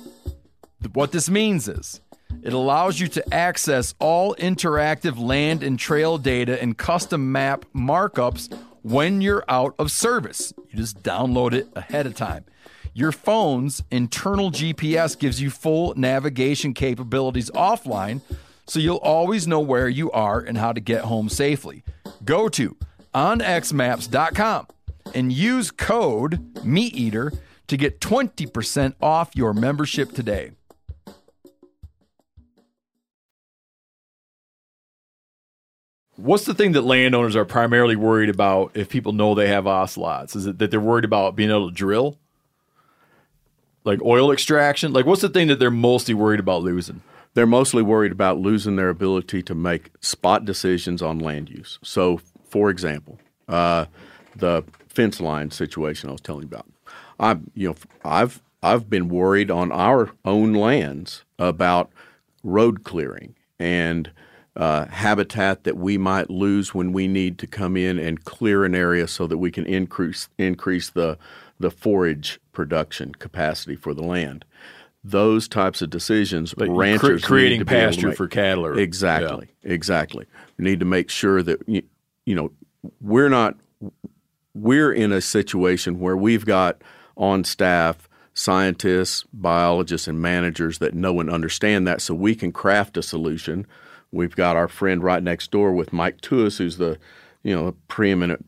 What 0.94 1.12
this 1.12 1.28
means 1.28 1.68
is 1.68 2.00
it 2.42 2.54
allows 2.54 2.98
you 2.98 3.08
to 3.08 3.34
access 3.34 3.94
all 3.98 4.34
interactive 4.36 5.18
land 5.18 5.62
and 5.62 5.78
trail 5.78 6.16
data 6.16 6.60
and 6.62 6.78
custom 6.78 7.30
map 7.30 7.66
markups 7.76 8.56
when 8.82 9.20
you're 9.20 9.44
out 9.48 9.74
of 9.78 9.90
service. 9.90 10.54
You 10.70 10.78
just 10.78 11.02
download 11.02 11.52
it 11.52 11.68
ahead 11.76 12.06
of 12.06 12.14
time. 12.14 12.46
Your 12.98 13.12
phone's 13.12 13.84
internal 13.92 14.50
GPS 14.50 15.16
gives 15.16 15.40
you 15.40 15.50
full 15.50 15.94
navigation 15.94 16.74
capabilities 16.74 17.48
offline, 17.52 18.22
so 18.66 18.80
you'll 18.80 18.96
always 18.96 19.46
know 19.46 19.60
where 19.60 19.88
you 19.88 20.10
are 20.10 20.40
and 20.40 20.58
how 20.58 20.72
to 20.72 20.80
get 20.80 21.04
home 21.04 21.28
safely. 21.28 21.84
Go 22.24 22.48
to 22.48 22.76
onxmaps.com 23.14 24.66
and 25.14 25.32
use 25.32 25.70
code 25.70 26.52
MeatEater 26.54 27.38
to 27.68 27.76
get 27.76 28.00
20% 28.00 28.94
off 29.00 29.30
your 29.36 29.54
membership 29.54 30.10
today. 30.10 30.50
What's 36.16 36.46
the 36.46 36.54
thing 36.54 36.72
that 36.72 36.82
landowners 36.82 37.36
are 37.36 37.44
primarily 37.44 37.94
worried 37.94 38.28
about 38.28 38.72
if 38.76 38.88
people 38.88 39.12
know 39.12 39.36
they 39.36 39.46
have 39.46 39.68
ocelots? 39.68 40.34
Is 40.34 40.46
it 40.46 40.58
that 40.58 40.72
they're 40.72 40.80
worried 40.80 41.04
about 41.04 41.36
being 41.36 41.50
able 41.50 41.68
to 41.68 41.74
drill? 41.76 42.18
Like 43.88 44.02
oil 44.02 44.30
extraction? 44.30 44.92
Like 44.92 45.06
what's 45.06 45.22
the 45.22 45.30
thing 45.30 45.48
that 45.48 45.58
they're 45.58 45.70
mostly 45.70 46.12
worried 46.12 46.40
about 46.40 46.62
losing? 46.62 47.00
They're 47.32 47.46
mostly 47.46 47.82
worried 47.82 48.12
about 48.12 48.38
losing 48.38 48.76
their 48.76 48.90
ability 48.90 49.42
to 49.44 49.54
make 49.54 49.90
spot 50.02 50.44
decisions 50.44 51.00
on 51.00 51.18
land 51.18 51.48
use. 51.48 51.78
So, 51.82 52.20
for 52.44 52.68
example, 52.68 53.18
uh, 53.48 53.86
the 54.36 54.62
fence 54.88 55.22
line 55.22 55.50
situation 55.50 56.10
I 56.10 56.12
was 56.12 56.20
telling 56.20 56.42
you 56.42 56.48
about. 56.48 56.66
I've 57.18 57.40
you 57.54 57.68
know 57.68 57.76
I've 58.04 58.42
I've 58.62 58.90
been 58.90 59.08
worried 59.08 59.50
on 59.50 59.72
our 59.72 60.10
own 60.22 60.52
lands 60.52 61.24
about 61.38 61.90
road 62.44 62.84
clearing 62.84 63.36
and 63.58 64.10
uh, 64.54 64.84
habitat 64.86 65.64
that 65.64 65.78
we 65.78 65.96
might 65.96 66.28
lose 66.28 66.74
when 66.74 66.92
we 66.92 67.08
need 67.08 67.38
to 67.38 67.46
come 67.46 67.74
in 67.74 67.98
and 67.98 68.24
clear 68.24 68.66
an 68.66 68.74
area 68.74 69.08
so 69.08 69.26
that 69.26 69.38
we 69.38 69.50
can 69.50 69.64
increase 69.64 70.28
increase 70.36 70.90
the 70.90 71.16
the 71.58 71.70
forage 71.70 72.40
production 72.52 73.14
capacity 73.14 73.76
for 73.76 73.94
the 73.94 74.02
land. 74.02 74.44
Those 75.04 75.48
types 75.48 75.80
of 75.80 75.90
decisions, 75.90 76.54
cre- 76.54 76.66
ranchers 76.66 77.24
creating 77.24 77.60
need 77.60 77.66
to 77.66 77.70
be 77.70 77.76
able 77.76 77.92
to 77.92 77.96
pasture 77.96 78.12
for 78.12 78.28
cattle 78.28 78.66
or- 78.66 78.78
exactly, 78.78 79.48
exactly. 79.62 80.26
We 80.56 80.64
need 80.64 80.80
to 80.80 80.86
make 80.86 81.08
sure 81.10 81.42
that 81.42 81.62
you, 81.66 81.82
you 82.26 82.34
know 82.34 82.50
we're 83.00 83.28
not 83.28 83.56
we're 84.54 84.92
in 84.92 85.12
a 85.12 85.20
situation 85.20 86.00
where 86.00 86.16
we've 86.16 86.44
got 86.44 86.82
on 87.16 87.44
staff 87.44 88.08
scientists, 88.38 89.24
biologists, 89.32 90.06
and 90.06 90.20
managers 90.20 90.78
that 90.78 90.94
know 90.94 91.18
and 91.20 91.28
understand 91.28 91.86
that, 91.88 92.00
so 92.00 92.14
we 92.14 92.34
can 92.34 92.52
craft 92.52 92.96
a 92.96 93.02
solution. 93.02 93.66
We've 94.12 94.34
got 94.34 94.56
our 94.56 94.68
friend 94.68 95.02
right 95.02 95.22
next 95.22 95.50
door 95.50 95.72
with 95.72 95.92
Mike 95.92 96.20
Tewes, 96.20 96.58
who's 96.58 96.76
the 96.76 96.98
you 97.42 97.54
know 97.54 97.74
preeminent 97.88 98.44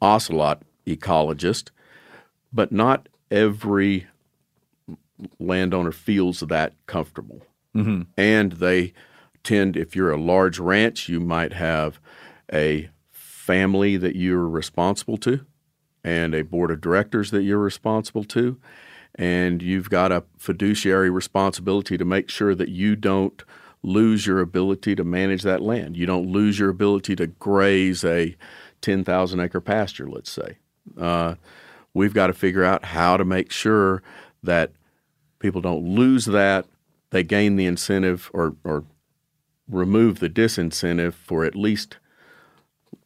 ocelot 0.00 0.62
ecologist, 0.86 1.70
but 2.52 2.72
not 2.72 3.08
every 3.30 4.06
landowner 5.38 5.92
feels 5.92 6.40
that 6.40 6.74
comfortable. 6.86 7.44
Mm-hmm. 7.74 8.02
And 8.16 8.52
they 8.52 8.92
tend, 9.42 9.76
if 9.76 9.94
you're 9.94 10.10
a 10.10 10.20
large 10.20 10.58
ranch, 10.58 11.08
you 11.08 11.20
might 11.20 11.52
have 11.52 12.00
a 12.52 12.90
family 13.10 13.96
that 13.96 14.16
you're 14.16 14.48
responsible 14.48 15.16
to 15.18 15.44
and 16.04 16.34
a 16.34 16.44
board 16.44 16.70
of 16.70 16.80
directors 16.80 17.30
that 17.30 17.42
you're 17.42 17.58
responsible 17.58 18.24
to. 18.24 18.58
And 19.14 19.62
you've 19.62 19.90
got 19.90 20.12
a 20.12 20.24
fiduciary 20.36 21.10
responsibility 21.10 21.98
to 21.98 22.04
make 22.04 22.30
sure 22.30 22.54
that 22.54 22.68
you 22.68 22.94
don't 22.94 23.42
lose 23.82 24.26
your 24.26 24.40
ability 24.40 24.94
to 24.94 25.04
manage 25.04 25.42
that 25.42 25.62
land. 25.62 25.96
You 25.96 26.06
don't 26.06 26.30
lose 26.30 26.58
your 26.58 26.68
ability 26.68 27.16
to 27.16 27.26
graze 27.26 28.04
a 28.04 28.36
10,000 28.80 29.40
acre 29.40 29.60
pasture, 29.60 30.08
let's 30.08 30.30
say. 30.30 30.58
Uh, 30.96 31.34
we've 31.98 32.14
got 32.14 32.28
to 32.28 32.32
figure 32.32 32.64
out 32.64 32.84
how 32.84 33.16
to 33.16 33.24
make 33.24 33.50
sure 33.50 34.02
that 34.44 34.70
people 35.40 35.60
don't 35.60 35.84
lose 35.84 36.26
that. 36.26 36.64
They 37.10 37.24
gain 37.24 37.56
the 37.56 37.66
incentive 37.66 38.30
or, 38.32 38.54
or 38.62 38.84
remove 39.68 40.20
the 40.20 40.30
disincentive 40.30 41.14
for 41.14 41.44
at 41.44 41.56
least 41.56 41.96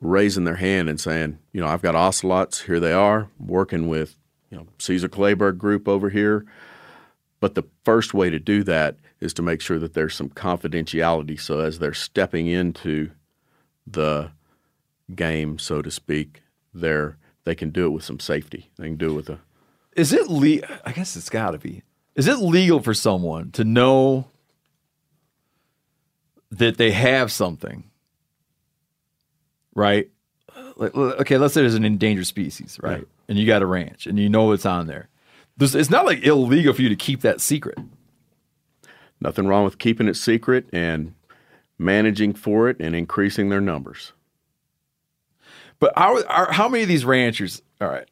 raising 0.00 0.44
their 0.44 0.56
hand 0.56 0.90
and 0.90 1.00
saying, 1.00 1.38
you 1.52 1.60
know, 1.60 1.66
I've 1.66 1.80
got 1.80 1.94
ocelots, 1.94 2.62
here 2.62 2.78
they 2.78 2.92
are, 2.92 3.28
working 3.38 3.88
with, 3.88 4.16
you 4.50 4.58
know, 4.58 4.66
Caesar 4.78 5.08
Kleberg 5.08 5.56
group 5.56 5.88
over 5.88 6.10
here. 6.10 6.44
But 7.40 7.54
the 7.54 7.64
first 7.84 8.12
way 8.12 8.28
to 8.28 8.38
do 8.38 8.62
that 8.64 8.96
is 9.20 9.32
to 9.34 9.42
make 9.42 9.62
sure 9.62 9.78
that 9.78 9.94
there's 9.94 10.14
some 10.14 10.28
confidentiality. 10.28 11.40
So 11.40 11.60
as 11.60 11.78
they're 11.78 11.94
stepping 11.94 12.46
into 12.46 13.10
the 13.86 14.32
game, 15.14 15.58
so 15.58 15.80
to 15.80 15.90
speak, 15.90 16.42
they're 16.74 17.16
they 17.44 17.54
can 17.54 17.70
do 17.70 17.86
it 17.86 17.90
with 17.90 18.04
some 18.04 18.20
safety. 18.20 18.70
They 18.78 18.86
can 18.86 18.96
do 18.96 19.10
it 19.10 19.14
with 19.14 19.28
a 19.30 19.38
Is 19.96 20.12
it 20.12 20.28
le- 20.28 20.60
I 20.84 20.92
guess 20.92 21.16
it's 21.16 21.30
got 21.30 21.52
to 21.52 21.58
be. 21.58 21.82
Is 22.14 22.26
it 22.28 22.36
legal 22.38 22.80
for 22.80 22.94
someone 22.94 23.50
to 23.52 23.64
know 23.64 24.28
that 26.50 26.76
they 26.76 26.90
have 26.92 27.32
something? 27.32 27.84
Right? 29.74 30.10
Like, 30.76 30.94
okay, 30.94 31.38
let's 31.38 31.54
say 31.54 31.62
there's 31.62 31.74
an 31.74 31.84
endangered 31.84 32.26
species, 32.26 32.78
right? 32.82 33.06
And 33.28 33.38
you 33.38 33.46
got 33.46 33.62
a 33.62 33.66
ranch 33.66 34.06
and 34.06 34.18
you 34.18 34.28
know 34.28 34.52
it's 34.52 34.66
on 34.66 34.86
there. 34.86 35.08
There's, 35.56 35.74
it's 35.74 35.90
not 35.90 36.04
like 36.06 36.24
illegal 36.24 36.72
for 36.74 36.82
you 36.82 36.88
to 36.90 36.96
keep 36.96 37.20
that 37.22 37.40
secret. 37.40 37.78
nothing 39.20 39.46
wrong 39.46 39.64
with 39.64 39.78
keeping 39.78 40.08
it 40.08 40.16
secret 40.16 40.66
and 40.72 41.14
managing 41.78 42.34
for 42.34 42.68
it 42.68 42.76
and 42.80 42.94
increasing 42.94 43.48
their 43.48 43.60
numbers. 43.60 44.12
But 45.82 45.94
our, 45.96 46.24
our, 46.28 46.52
how 46.52 46.68
many 46.68 46.84
of 46.84 46.88
these 46.88 47.04
ranchers, 47.04 47.60
all 47.80 47.88
right, 47.88 48.08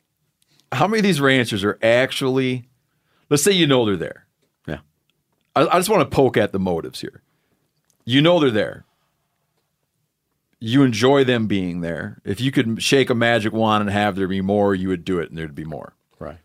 how 0.72 0.88
many 0.88 0.98
of 0.98 1.04
these 1.04 1.20
ranchers 1.20 1.62
are 1.62 1.78
actually, 1.80 2.68
let's 3.28 3.44
say 3.44 3.52
you 3.52 3.68
know 3.68 3.86
they're 3.86 3.96
there. 3.96 4.26
Yeah. 4.66 4.78
I, 5.54 5.68
I 5.68 5.78
just 5.78 5.88
want 5.88 6.00
to 6.00 6.12
poke 6.12 6.36
at 6.36 6.50
the 6.50 6.58
motives 6.58 7.00
here. 7.00 7.22
You 8.04 8.22
know 8.22 8.40
they're 8.40 8.50
there. 8.50 8.86
You 10.58 10.82
enjoy 10.82 11.22
them 11.22 11.46
being 11.46 11.80
there. 11.80 12.20
If 12.24 12.40
you 12.40 12.50
could 12.50 12.82
shake 12.82 13.08
a 13.08 13.14
magic 13.14 13.52
wand 13.52 13.82
and 13.82 13.90
have 13.90 14.16
there 14.16 14.26
be 14.26 14.40
more, 14.40 14.74
you 14.74 14.88
would 14.88 15.04
do 15.04 15.20
it 15.20 15.28
and 15.28 15.38
there'd 15.38 15.54
be 15.54 15.62
more. 15.62 15.94
Right. 16.18 16.38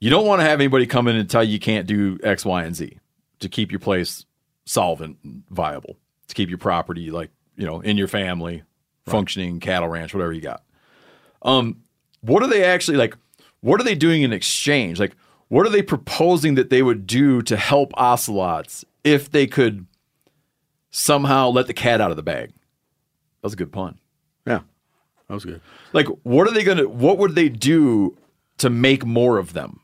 You 0.00 0.10
don't 0.10 0.26
want 0.26 0.40
to 0.40 0.44
have 0.44 0.58
anybody 0.58 0.86
come 0.86 1.06
in 1.06 1.14
and 1.14 1.30
tell 1.30 1.44
you 1.44 1.52
you 1.52 1.60
can't 1.60 1.86
do 1.86 2.18
X, 2.24 2.44
Y, 2.44 2.64
and 2.64 2.74
Z 2.74 2.98
to 3.38 3.48
keep 3.48 3.70
your 3.70 3.78
place 3.78 4.26
solvent 4.64 5.18
and 5.22 5.44
viable, 5.48 5.96
to 6.26 6.34
keep 6.34 6.48
your 6.48 6.58
property 6.58 7.12
like, 7.12 7.30
you 7.54 7.66
know, 7.66 7.80
in 7.80 7.96
your 7.96 8.08
family, 8.08 8.64
functioning 9.06 9.60
cattle 9.60 9.88
ranch, 9.88 10.14
whatever 10.14 10.32
you 10.32 10.40
got. 10.40 10.62
Um, 11.42 11.82
what 12.20 12.42
are 12.42 12.48
they 12.48 12.64
actually 12.64 12.96
like? 12.96 13.16
What 13.60 13.80
are 13.80 13.84
they 13.84 13.94
doing 13.94 14.22
in 14.22 14.32
exchange? 14.32 14.98
Like, 14.98 15.16
what 15.48 15.66
are 15.66 15.70
they 15.70 15.82
proposing 15.82 16.54
that 16.54 16.70
they 16.70 16.82
would 16.82 17.06
do 17.06 17.42
to 17.42 17.56
help 17.56 17.92
ocelots 17.94 18.84
if 19.04 19.30
they 19.30 19.46
could 19.46 19.86
somehow 20.90 21.48
let 21.48 21.66
the 21.66 21.74
cat 21.74 22.00
out 22.00 22.10
of 22.10 22.16
the 22.16 22.22
bag? 22.22 22.48
That 22.48 23.44
was 23.44 23.52
a 23.52 23.56
good 23.56 23.72
pun. 23.72 23.98
Yeah. 24.46 24.60
That 25.28 25.34
was 25.34 25.44
good. 25.44 25.60
Like, 25.92 26.06
what 26.22 26.46
are 26.48 26.52
they 26.52 26.64
gonna? 26.64 26.88
What 26.88 27.18
would 27.18 27.34
they 27.34 27.48
do 27.48 28.16
to 28.58 28.70
make 28.70 29.04
more 29.04 29.38
of 29.38 29.52
them? 29.52 29.80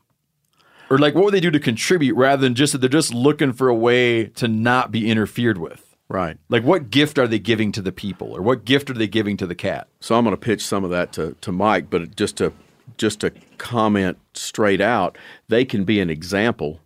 Or 0.89 0.97
like, 0.97 1.13
what 1.13 1.25
would 1.25 1.33
they 1.33 1.39
do 1.39 1.51
to 1.51 1.59
contribute 1.59 2.15
rather 2.15 2.41
than 2.41 2.55
just 2.55 2.73
that 2.73 2.79
they're 2.79 2.89
just 2.89 3.13
looking 3.13 3.53
for 3.53 3.67
a 3.67 3.75
way 3.75 4.25
to 4.25 4.47
not 4.47 4.91
be 4.91 5.09
interfered 5.09 5.57
with? 5.57 5.88
Right. 6.09 6.37
Like, 6.49 6.63
what 6.63 6.89
gift 6.89 7.19
are 7.19 7.27
they 7.27 7.37
giving 7.39 7.71
to 7.73 7.81
the 7.83 7.91
people, 7.91 8.35
or 8.35 8.41
what 8.41 8.65
gift 8.65 8.89
are 8.89 8.93
they 8.95 9.07
giving 9.07 9.37
to 9.37 9.45
the 9.45 9.53
cat? 9.55 9.87
So 9.99 10.15
I'm 10.15 10.23
going 10.23 10.35
to 10.35 10.41
pitch 10.41 10.61
some 10.65 10.83
of 10.83 10.89
that 10.89 11.13
to, 11.13 11.35
to 11.41 11.51
Mike, 11.51 11.89
but 11.89 12.15
just 12.15 12.37
to 12.37 12.51
just 12.97 13.19
to 13.21 13.31
comment 13.59 14.17
straight 14.33 14.81
out, 14.81 15.17
they 15.47 15.63
can 15.63 15.83
be 15.85 15.99
an 15.99 16.09
example 16.09 16.79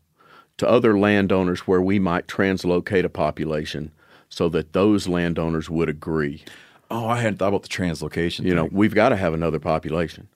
to 0.57 0.67
other 0.69 0.99
landowners 0.99 1.61
where 1.61 1.81
we 1.81 1.97
might 1.97 2.27
translocate 2.27 3.05
a 3.05 3.09
population 3.09 3.91
so 4.29 4.49
that 4.49 4.73
those 4.73 5.07
landowners 5.07 5.69
would 5.69 5.87
agree. 5.89 6.43
Oh, 6.91 7.07
I 7.07 7.17
hadn't 7.21 7.37
thought 7.37 7.47
about 7.47 7.63
the 7.63 7.69
translocation. 7.69 8.45
You 8.45 8.53
know, 8.53 8.65
we've 8.71 8.93
got 8.93 9.09
to 9.09 9.15
have 9.15 9.33
another 9.33 9.59
population. 9.59 10.27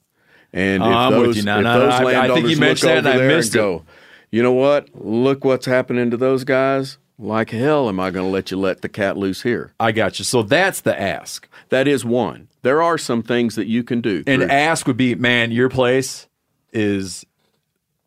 And 0.54 0.82
if 0.82 0.88
I'm 0.88 1.12
with 1.18 1.26
those, 1.26 1.38
you 1.38 1.44
now. 1.44 1.58
if 1.60 1.64
No, 1.66 1.74
no, 1.74 1.80
those 1.82 1.94
I- 1.94 1.96
I 1.96 2.00
think 2.00 2.14
landowners 2.14 2.52
you 2.52 2.58
mentioned 2.58 2.96
look 2.96 2.96
that 2.96 2.98
and 3.00 3.08
over 3.08 3.16
I 3.16 3.28
there 3.28 3.38
missed 3.38 3.54
and 3.56 3.60
it. 3.60 3.64
go, 3.64 3.86
you 4.32 4.42
know 4.44 4.54
what? 4.54 4.88
Look 4.96 5.44
what's 5.44 5.66
happening 5.66 6.10
to 6.12 6.18
those 6.18 6.44
guys. 6.46 6.98
Like 7.20 7.50
hell, 7.50 7.90
am 7.90 8.00
I 8.00 8.12
going 8.12 8.26
to 8.26 8.32
let 8.32 8.52
you 8.52 8.58
let 8.58 8.82
the 8.82 8.90
cat 8.90 9.18
loose 9.18 9.42
here? 9.42 9.74
I 9.80 9.92
got 9.92 10.20
you. 10.20 10.26
So 10.26 10.44
that's 10.44 10.82
the 10.82 11.00
ask. 11.00 11.48
That 11.70 11.88
is 11.88 12.06
one. 12.06 12.48
There 12.62 12.82
are 12.82 12.98
some 12.98 13.24
things 13.24 13.56
that 13.56 13.68
you 13.68 13.84
can 13.84 14.02
do. 14.02 14.24
And 14.28 14.42
through- 14.44 14.52
ask 14.52 14.86
would 14.88 14.98
be, 14.98 15.16
man, 15.16 15.52
your 15.52 15.70
place 15.70 16.28
is 16.72 17.26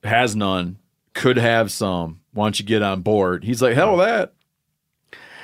has 0.05 0.37
none, 0.37 0.79
could 1.13 1.37
have 1.37 1.71
some. 1.73 2.21
Why 2.33 2.47
don't 2.47 2.59
you 2.61 2.65
get 2.65 2.83
on 2.83 3.03
board? 3.03 3.45
He's 3.45 3.61
like, 3.61 3.75
hell 3.75 3.97
that. 3.99 4.33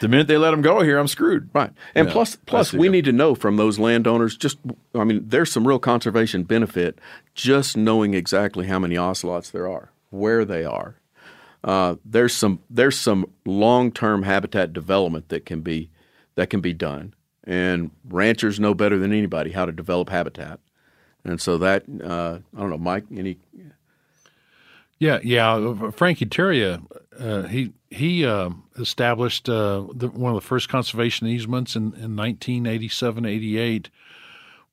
The 0.01 0.09
minute 0.09 0.29
they 0.29 0.37
let 0.37 0.53
him 0.53 0.63
go 0.63 0.83
here, 0.83 0.99
I'm 0.99 1.09
screwed. 1.09 1.49
Right. 1.55 1.71
And 1.95 2.07
Yeah, 2.07 2.13
plus, 2.13 2.37
plus, 2.37 2.73
we 2.73 2.89
need 2.89 3.07
to 3.07 3.13
know 3.13 3.35
from 3.35 3.57
those 3.57 3.79
landowners. 3.79 4.37
Just, 4.37 4.59
I 4.95 5.05
mean, 5.05 5.25
there's 5.27 5.51
some 5.51 5.67
real 5.67 5.79
conservation 5.79 6.45
benefit 6.45 6.99
just 7.35 7.77
knowing 7.77 8.15
exactly 8.15 8.67
how 8.67 8.79
many 8.79 8.97
ocelots 8.97 9.51
there 9.51 9.67
are, 9.69 9.91
where 10.11 10.45
they 10.45 10.65
are. 10.65 10.97
Uh, 11.65 11.97
there's 12.05 12.35
some 12.35 12.61
there's 12.71 12.99
some 12.99 13.27
long 13.45 13.91
term 13.91 14.23
habitat 14.23 14.73
development 14.73 15.29
that 15.29 15.45
can 15.45 15.61
be 15.61 15.91
that 16.35 16.51
can 16.51 16.61
be 16.61 16.73
done, 16.73 17.15
and 17.45 17.91
ranchers 18.09 18.61
know 18.61 18.75
better 18.75 18.99
than 18.99 19.13
anybody 19.13 19.53
how 19.53 19.67
to 19.67 19.73
develop 19.73 20.11
habitat. 20.11 20.61
And 21.25 21.41
so 21.41 21.59
that 21.59 21.85
uh, 22.03 22.39
I 22.57 22.61
don't 22.61 22.71
know, 22.71 22.79
Mike. 22.79 23.05
Any 23.15 23.39
Yeah, 24.99 25.19
yeah. 25.23 25.91
Frank 25.91 26.19
Yturria, 26.19 26.83
uh, 27.19 27.49
he 27.49 27.73
he 27.91 28.25
uh, 28.25 28.51
established 28.79 29.49
uh, 29.49 29.87
the, 29.93 30.09
one 30.09 30.35
of 30.35 30.41
the 30.41 30.47
first 30.47 30.69
conservation 30.69 31.27
easements 31.27 31.75
in, 31.75 31.83
in 31.95 32.17
1987, 32.17 33.25
88 33.25 33.91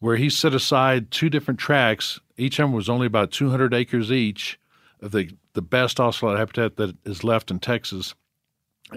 where 0.03 0.17
he 0.17 0.29
set 0.29 0.53
aside 0.53 1.09
two 1.11 1.29
different 1.29 1.57
tracks. 1.57 2.19
Each 2.35 2.59
of 2.59 2.63
them 2.63 2.73
was 2.73 2.89
only 2.89 3.07
about 3.07 3.31
200 3.31 3.73
acres 3.73 4.11
each 4.11 4.59
of 5.01 5.11
the, 5.11 5.29
the 5.53 5.61
best 5.61 5.99
ocelot 5.99 6.37
habitat 6.37 6.77
that 6.77 6.95
is 7.05 7.23
left 7.23 7.51
in 7.51 7.59
Texas 7.59 8.15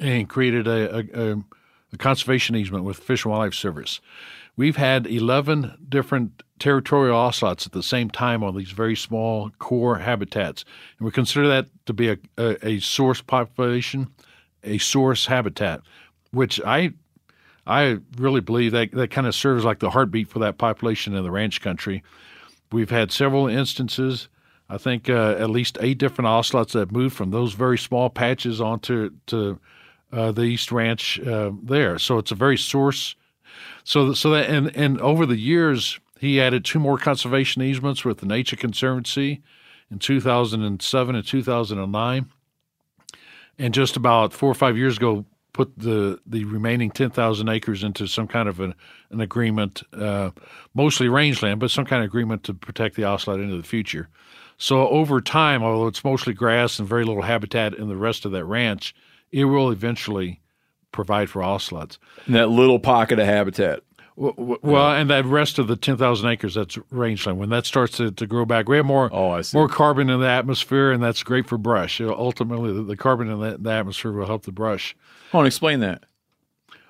and 0.01 0.29
created 0.29 0.67
a, 0.67 0.99
a, 0.99 1.33
a, 1.33 1.97
conservation 1.99 2.57
easement 2.57 2.85
with 2.85 2.99
Fish 2.99 3.25
and 3.25 3.33
Wildlife 3.33 3.55
Service. 3.55 4.01
We've 4.57 4.77
had 4.77 5.07
11 5.07 5.87
different 5.89 6.43
territorial 6.59 7.17
ocelots 7.17 7.67
at 7.67 7.73
the 7.73 7.83
same 7.83 8.11
time 8.11 8.43
on 8.43 8.57
these 8.57 8.71
very 8.71 8.97
small 8.97 9.51
core 9.59 9.99
habitats. 9.99 10.65
And 10.99 11.07
we 11.07 11.13
consider 11.13 11.47
that 11.49 11.69
to 11.87 11.93
be 11.93 12.11
a, 12.11 12.19
a, 12.39 12.67
a 12.67 12.81
source 12.81 13.21
population, 13.21 14.09
a 14.65 14.79
source 14.79 15.27
habitat, 15.27 15.83
which 16.33 16.61
I 16.65 16.93
I 17.67 17.99
really 18.19 18.41
believe 18.41 18.73
that 18.73 18.93
that 18.93 19.11
kind 19.11 19.27
of 19.27 19.35
serves 19.35 19.65
like 19.65 19.81
the 19.81 19.91
heartbeat 19.91 20.29
for 20.29 20.39
that 20.39 20.57
population 20.57 21.15
in 21.15 21.25
the 21.25 21.31
ranch 21.31 21.61
country. 21.61 22.03
We've 22.71 22.91
had 22.91 23.11
several 23.11 23.49
instances. 23.49 24.29
I 24.69 24.79
think 24.79 25.09
uh, 25.09 25.37
at 25.39 25.51
least 25.51 25.79
eight 25.81 25.99
different 25.99 26.29
ocelots 26.29 26.73
that 26.73 26.91
moved 26.91 27.17
from 27.17 27.31
those 27.31 27.53
very 27.53 27.79
small 27.79 28.11
patches 28.11 28.61
onto 28.61 29.11
to 29.27 29.61
uh, 30.13 30.33
the 30.33 30.43
East 30.43 30.73
Ranch 30.73 31.21
uh, 31.21 31.53
there. 31.63 31.99
So 31.99 32.19
it's 32.19 32.33
a 32.33 32.37
very 32.37 32.59
source. 32.59 33.15
So 33.85 34.13
so 34.13 34.31
that 34.31 34.51
and 34.51 34.75
and 34.77 35.01
over 35.01 35.25
the 35.25 35.37
years 35.37 36.01
he 36.19 36.41
added 36.41 36.65
two 36.65 36.79
more 36.79 36.99
conservation 36.99 37.63
easements 37.63 38.05
with 38.05 38.19
the 38.19 38.27
Nature 38.27 38.57
Conservancy 38.57 39.43
in 39.91 39.99
2007 39.99 41.15
and 41.15 41.27
2009. 41.27 42.27
And 43.59 43.75
just 43.75 43.97
about 43.97 44.33
four 44.33 44.51
or 44.51 44.55
five 44.55 44.77
years 44.77 44.97
ago, 44.97 45.25
put 45.53 45.79
the 45.79 46.21
the 46.27 46.45
remaining 46.45 46.91
10,000 46.91 47.49
acres 47.49 47.83
into 47.83 48.07
some 48.07 48.29
kind 48.29 48.49
of 48.49 48.61
an, 48.61 48.75
an 49.11 49.21
agreement, 49.21 49.83
uh, 49.95 50.31
mostly 50.75 51.09
rangeland, 51.09 51.61
but 51.61 51.71
some 51.71 51.87
kind 51.87 52.03
of 52.03 52.09
agreement 52.09 52.45
to 52.45 52.53
protect 52.53 52.95
the 52.97 53.05
ocelot 53.05 53.41
into 53.41 53.57
the 53.57 53.63
future. 53.63 54.09
So 54.59 54.89
over 54.89 55.21
time, 55.21 55.63
although 55.63 55.87
it's 55.87 56.05
mostly 56.05 56.33
grass 56.33 56.79
and 56.79 56.89
very 56.89 57.05
little 57.05 57.23
habitat 57.23 57.75
in 57.75 57.89
the 57.89 57.97
rest 57.97 58.25
of 58.25 58.33
that 58.33 58.45
ranch, 58.45 58.95
it 59.31 59.45
will 59.45 59.71
eventually 59.71 60.41
provide 60.93 61.29
for 61.29 61.43
ocelots. 61.43 61.99
In 62.27 62.33
that 62.33 62.49
little 62.49 62.79
pocket 62.79 63.19
of 63.19 63.27
habitat. 63.27 63.81
Well, 64.17 64.59
well 64.63 64.93
and 64.93 65.11
that 65.11 65.27
rest 65.27 65.59
of 65.59 65.69
the 65.69 65.77
10,000 65.77 66.27
acres, 66.27 66.55
that's 66.55 66.79
rangeland. 66.91 67.39
When 67.39 67.51
that 67.51 67.67
starts 67.67 67.99
to, 67.99 68.11
to 68.11 68.27
grow 68.27 68.47
back, 68.47 68.67
we 68.67 68.77
have 68.79 68.87
more 68.87 69.11
Oh, 69.13 69.43
more 69.53 69.69
carbon 69.69 70.09
in 70.09 70.21
the 70.21 70.29
atmosphere, 70.29 70.91
and 70.91 71.03
that's 71.03 71.23
great 71.23 71.47
for 71.47 71.59
brush. 71.59 72.01
Know, 72.01 72.15
ultimately, 72.15 72.73
the, 72.73 72.83
the 72.83 72.97
carbon 72.97 73.31
in 73.31 73.41
the, 73.41 73.59
the 73.59 73.71
atmosphere 73.71 74.13
will 74.13 74.25
help 74.25 74.45
the 74.45 74.53
brush. 74.53 74.97
I 75.33 75.37
want 75.37 75.45
to 75.45 75.49
explain 75.49 75.81
that. 75.81 76.05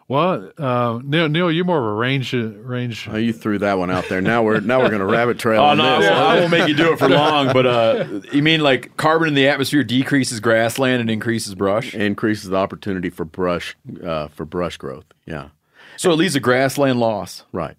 Well, 0.08 0.52
uh, 0.56 1.00
Neal, 1.02 1.28
Neal, 1.28 1.50
you're 1.50 1.64
more 1.64 1.78
of 1.78 1.84
a 1.84 1.92
range 1.94 2.32
uh, 2.32 2.46
range. 2.60 3.08
Oh, 3.10 3.16
you 3.16 3.32
threw 3.32 3.58
that 3.58 3.76
one 3.76 3.90
out 3.90 4.08
there. 4.08 4.20
Now 4.20 4.44
we're 4.44 4.60
now 4.60 4.78
we're 4.80 4.88
going 4.88 5.00
to 5.00 5.04
rabbit 5.06 5.36
trail 5.40 5.60
Oh 5.60 5.64
on 5.66 5.78
no, 5.78 5.84
I 5.84 5.98
this. 6.00 6.10
won't, 6.10 6.20
I 6.22 6.38
won't 6.40 6.50
make 6.52 6.68
you 6.68 6.76
do 6.76 6.92
it 6.92 6.98
for 7.00 7.08
long. 7.22 7.52
But 7.52 7.66
uh, 7.66 8.20
you 8.30 8.40
mean 8.40 8.60
like 8.60 8.96
carbon 8.96 9.26
in 9.26 9.34
the 9.34 9.48
atmosphere 9.48 9.82
decreases 9.82 10.38
grassland 10.38 11.00
and 11.00 11.10
increases 11.10 11.56
brush? 11.56 11.92
Increases 11.92 12.50
the 12.50 12.56
opportunity 12.56 13.10
for 13.10 13.24
brush 13.24 13.76
uh, 14.04 14.28
for 14.28 14.44
brush 14.44 14.76
growth. 14.76 15.06
Yeah, 15.26 15.48
So 15.96 16.12
it 16.12 16.16
leads 16.16 16.34
to 16.34 16.40
grassland 16.40 17.00
loss. 17.00 17.42
right. 17.52 17.76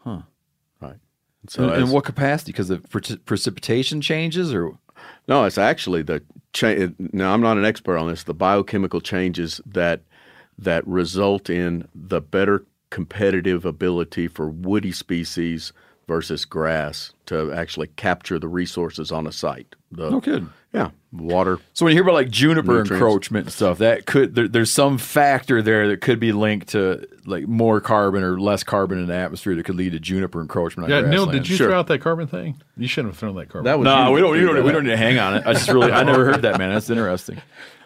Huh. 0.00 0.22
Right. 0.80 0.96
So 1.48 1.72
in, 1.72 1.84
in 1.84 1.90
what 1.90 2.04
capacity? 2.04 2.52
Because 2.52 2.68
the 2.68 2.80
pre- 2.80 3.16
precipitation 3.24 4.02
changes, 4.02 4.52
or 4.52 4.76
No, 5.26 5.44
it's 5.44 5.56
actually 5.56 6.02
the 6.02 6.22
cha- 6.52 6.88
now 6.98 7.32
I'm 7.32 7.40
not 7.40 7.56
an 7.56 7.64
expert 7.64 7.96
on 7.96 8.08
this. 8.08 8.24
The 8.24 8.34
biochemical 8.34 9.00
changes 9.00 9.58
that 9.64 10.02
that 10.58 10.86
result 10.86 11.48
in 11.50 11.88
the 11.94 12.20
better 12.20 12.64
competitive 12.90 13.64
ability 13.64 14.28
for 14.28 14.48
woody 14.48 14.92
species 14.92 15.72
versus 16.06 16.44
grass 16.44 17.12
to 17.26 17.52
actually 17.52 17.86
capture 17.96 18.38
the 18.38 18.48
resources 18.48 19.10
on 19.10 19.26
a 19.26 19.32
site. 19.32 19.74
The, 19.90 20.10
no 20.10 20.20
kidding. 20.20 20.50
Yeah, 20.74 20.90
water. 21.12 21.58
So 21.74 21.84
when 21.84 21.92
you 21.92 21.96
hear 21.96 22.02
about 22.02 22.14
like 22.14 22.30
juniper 22.30 22.66
Nutrients. 22.72 22.90
encroachment 22.92 23.46
and 23.46 23.52
stuff, 23.52 23.78
that 23.78 24.06
could 24.06 24.34
there, 24.34 24.48
there's 24.48 24.72
some 24.72 24.96
factor 24.98 25.60
there 25.62 25.88
that 25.88 26.00
could 26.00 26.18
be 26.18 26.32
linked 26.32 26.68
to 26.68 27.06
like 27.26 27.46
more 27.46 27.80
carbon 27.80 28.22
or 28.24 28.40
less 28.40 28.64
carbon 28.64 28.98
in 28.98 29.06
the 29.06 29.14
atmosphere 29.14 29.54
that 29.54 29.64
could 29.64 29.74
lead 29.76 29.92
to 29.92 30.00
juniper 30.00 30.40
encroachment. 30.40 30.88
Yeah, 30.88 31.02
Neal, 31.02 31.26
did 31.26 31.48
you 31.48 31.56
Sure. 31.56 31.68
throw 31.68 31.78
out 31.78 31.86
that 31.88 32.00
carbon 32.00 32.26
thing? 32.26 32.60
You 32.76 32.88
shouldn't 32.88 33.12
have 33.12 33.18
thrown 33.18 33.34
that 33.36 33.48
carbon. 33.50 33.64
That 33.66 33.78
was 33.78 33.84
No, 33.84 34.08
you 34.08 34.14
we 34.14 34.20
don't. 34.20 34.32
We 34.32 34.40
don't. 34.40 34.54
that 34.56 34.64
We 34.64 34.72
don't 34.72 34.84
need 34.84 34.90
to 34.90 34.96
hang 34.96 35.18
on 35.18 35.34
it. 35.36 35.46
I 35.46 35.52
just 35.52 35.68
really, 35.68 35.92
I 35.92 36.02
never 36.04 36.24
heard 36.24 36.42
that, 36.42 36.58
man. 36.58 36.72
That's 36.72 36.88
interesting. 36.90 37.40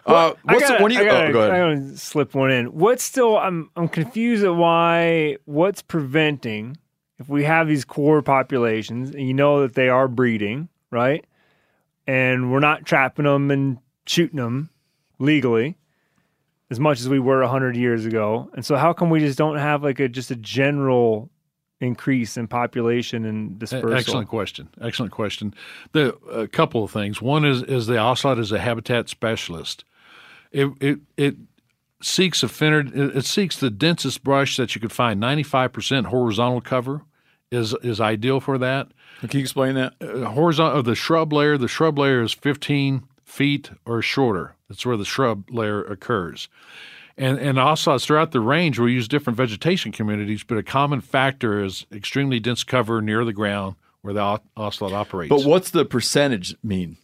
Uh, 0.07 0.35
I 0.47 0.55
what's 0.55 0.61
gotta, 0.63 0.77
the, 0.77 0.83
when 0.83 0.91
do 0.91 0.97
you? 0.97 1.03
I 1.03 1.05
gotta, 1.05 1.29
oh, 1.29 1.33
go 1.33 1.41
ahead. 1.41 1.53
I 1.53 1.59
gotta 1.59 1.97
slip 1.97 2.35
one 2.35 2.51
in. 2.53 2.67
What's 2.67 3.03
still? 3.03 3.37
I'm 3.37 3.71
I'm 3.75 3.89
confused 3.89 4.45
at 4.45 4.55
why. 4.55 5.37
What's 5.47 5.83
preventing? 5.83 6.77
If 7.19 7.29
we 7.29 7.45
have 7.45 7.67
these 7.67 7.85
core 7.85 8.23
populations, 8.23 9.11
and 9.11 9.27
you 9.27 9.35
know 9.35 9.63
that 9.63 9.75
they 9.75 9.89
are 9.89 10.07
breeding, 10.07 10.69
right? 10.91 11.25
And 12.07 12.53
we're 12.53 12.61
not 12.61 12.85
trapping 12.85 13.25
them 13.25 13.51
and 13.51 13.79
shooting 14.07 14.37
them 14.37 14.71
legally 15.19 15.77
as 16.71 16.81
much 16.81 17.01
as 17.01 17.09
we 17.09 17.19
were 17.19 17.45
hundred 17.47 17.77
years 17.77 18.07
ago. 18.07 18.51
And 18.55 18.65
so, 18.65 18.77
how 18.77 18.93
come 18.93 19.11
we 19.11 19.21
just 19.21 19.39
don't 19.39 19.57
have 19.57 19.83
like 19.83 20.01
a 20.01 20.09
just 20.09 20.31
a 20.31 20.37
general 20.37 21.31
increase 21.81 22.37
in 22.37 22.47
population 22.49 23.25
and 23.25 23.59
dispersal? 23.59 23.95
Excellent 23.95 24.29
question. 24.29 24.69
Excellent 24.81 25.13
question. 25.13 25.55
The 25.93 26.15
a 26.31 26.49
couple 26.49 26.85
of 26.85 26.91
things. 26.91 27.21
One 27.21 27.45
is 27.45 27.63
is 27.63 27.87
the 27.87 27.99
ocelot 27.99 28.39
is 28.39 28.53
a 28.53 28.59
habitat 28.59 29.09
specialist. 29.09 29.85
It 30.57 30.73
it 30.81 30.99
it 31.17 31.37
seeks 32.03 32.43
a 32.43 32.49
thinner. 32.49 32.81
It, 32.81 33.17
it 33.17 33.25
seeks 33.27 33.59
the 33.59 33.69
densest 33.69 34.25
brush 34.25 34.57
that 34.57 34.75
you 34.75 34.81
could 34.81 34.93
find. 34.93 35.21
Ninety 35.21 35.43
five 35.43 35.73
percent 35.73 36.07
horizontal 36.07 36.63
cover 36.63 37.03
is 37.51 37.75
is 37.83 38.01
ideal 38.01 38.41
for 38.41 38.57
that. 38.59 38.89
Can 39.21 39.31
you 39.33 39.41
explain 39.41 39.75
that? 39.75 39.93
Uh, 40.01 40.31
horizontal 40.31 40.79
of 40.79 40.87
the 40.87 40.95
shrub 40.95 41.33
layer. 41.33 41.59
The 41.59 41.69
shrub 41.69 41.99
layer 41.99 42.23
is 42.23 42.33
fifteen 42.33 43.05
feet 43.23 43.71
or 43.85 44.01
shorter. 44.01 44.55
That's 44.69 44.87
where 44.87 44.97
the 44.97 45.05
shrub 45.05 45.51
layer 45.51 45.85
occurs. 45.85 46.49
And, 47.19 47.39
and 47.39 47.59
ocelots 47.59 48.05
throughout 48.05 48.33
the 48.33 48.41
range 48.41 48.79
we 48.79 48.93
use 48.93 49.09
different 49.09 49.37
vegetation 49.37 49.91
communities, 49.93 50.43
but 50.43 50.59
a 50.59 50.63
common 50.63 51.01
factor 51.01 51.65
is 51.65 51.87
extremely 51.91 52.41
dense 52.41 52.63
cover 52.63 53.01
near 53.01 53.25
the 53.25 53.33
ground 53.33 53.77
where 54.03 54.15
the 54.15 54.41
ocelot 54.57 54.93
operates. 54.93 55.31
But 55.31 55.45
what's 55.45 55.71
the 55.71 55.85
percentage 55.85 56.55
mean? 56.63 56.99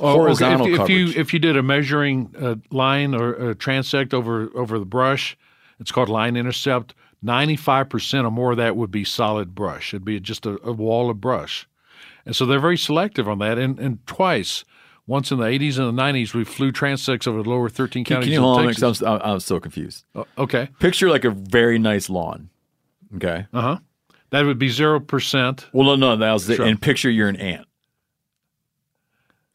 Oh, 0.00 0.08
okay, 0.08 0.18
horizontal 0.18 0.74
if, 0.74 0.80
if 0.80 0.88
you 0.88 1.08
if 1.20 1.32
you 1.32 1.38
did 1.38 1.56
a 1.56 1.62
measuring 1.62 2.34
uh, 2.40 2.56
line 2.70 3.14
or 3.14 3.50
a 3.50 3.54
transect 3.54 4.12
over 4.12 4.50
over 4.54 4.78
the 4.78 4.84
brush, 4.84 5.36
it's 5.78 5.92
called 5.92 6.08
line 6.08 6.36
intercept. 6.36 6.94
Ninety 7.22 7.56
five 7.56 7.88
percent 7.88 8.26
or 8.26 8.30
more 8.30 8.52
of 8.52 8.56
that 8.58 8.76
would 8.76 8.90
be 8.90 9.04
solid 9.04 9.54
brush. 9.54 9.94
It'd 9.94 10.04
be 10.04 10.20
just 10.20 10.46
a, 10.46 10.58
a 10.62 10.72
wall 10.72 11.10
of 11.10 11.20
brush, 11.20 11.66
and 12.26 12.34
so 12.36 12.44
they're 12.44 12.60
very 12.60 12.76
selective 12.76 13.28
on 13.28 13.38
that. 13.38 13.56
And, 13.56 13.78
and 13.78 14.06
twice, 14.06 14.64
once 15.06 15.30
in 15.30 15.38
the 15.38 15.46
eighties 15.46 15.78
and 15.78 15.88
the 15.88 15.92
nineties, 15.92 16.34
we 16.34 16.44
flew 16.44 16.70
transects 16.72 17.26
over 17.26 17.42
the 17.42 17.48
lower 17.48 17.70
thirteen 17.70 18.04
counties 18.04 18.26
can 18.26 18.32
you 18.32 18.40
hold 18.40 18.58
on? 18.60 18.66
Texas. 18.66 19.02
I'm, 19.02 19.20
I'm 19.22 19.40
so 19.40 19.58
confused. 19.60 20.04
Oh, 20.14 20.26
okay, 20.36 20.68
Picture 20.80 21.08
like 21.08 21.24
a 21.24 21.30
very 21.30 21.78
nice 21.78 22.10
lawn. 22.10 22.50
Okay. 23.16 23.46
uh 23.54 23.60
huh. 23.60 23.78
That 24.30 24.44
would 24.44 24.58
be 24.58 24.68
zero 24.68 24.98
percent. 24.98 25.66
Well, 25.72 25.86
no, 25.86 25.94
no, 25.96 26.16
that 26.16 26.32
was 26.32 26.46
the, 26.46 26.56
Sure. 26.56 26.66
and 26.66 26.82
picture 26.82 27.08
you're 27.08 27.28
an 27.28 27.36
ant 27.36 27.66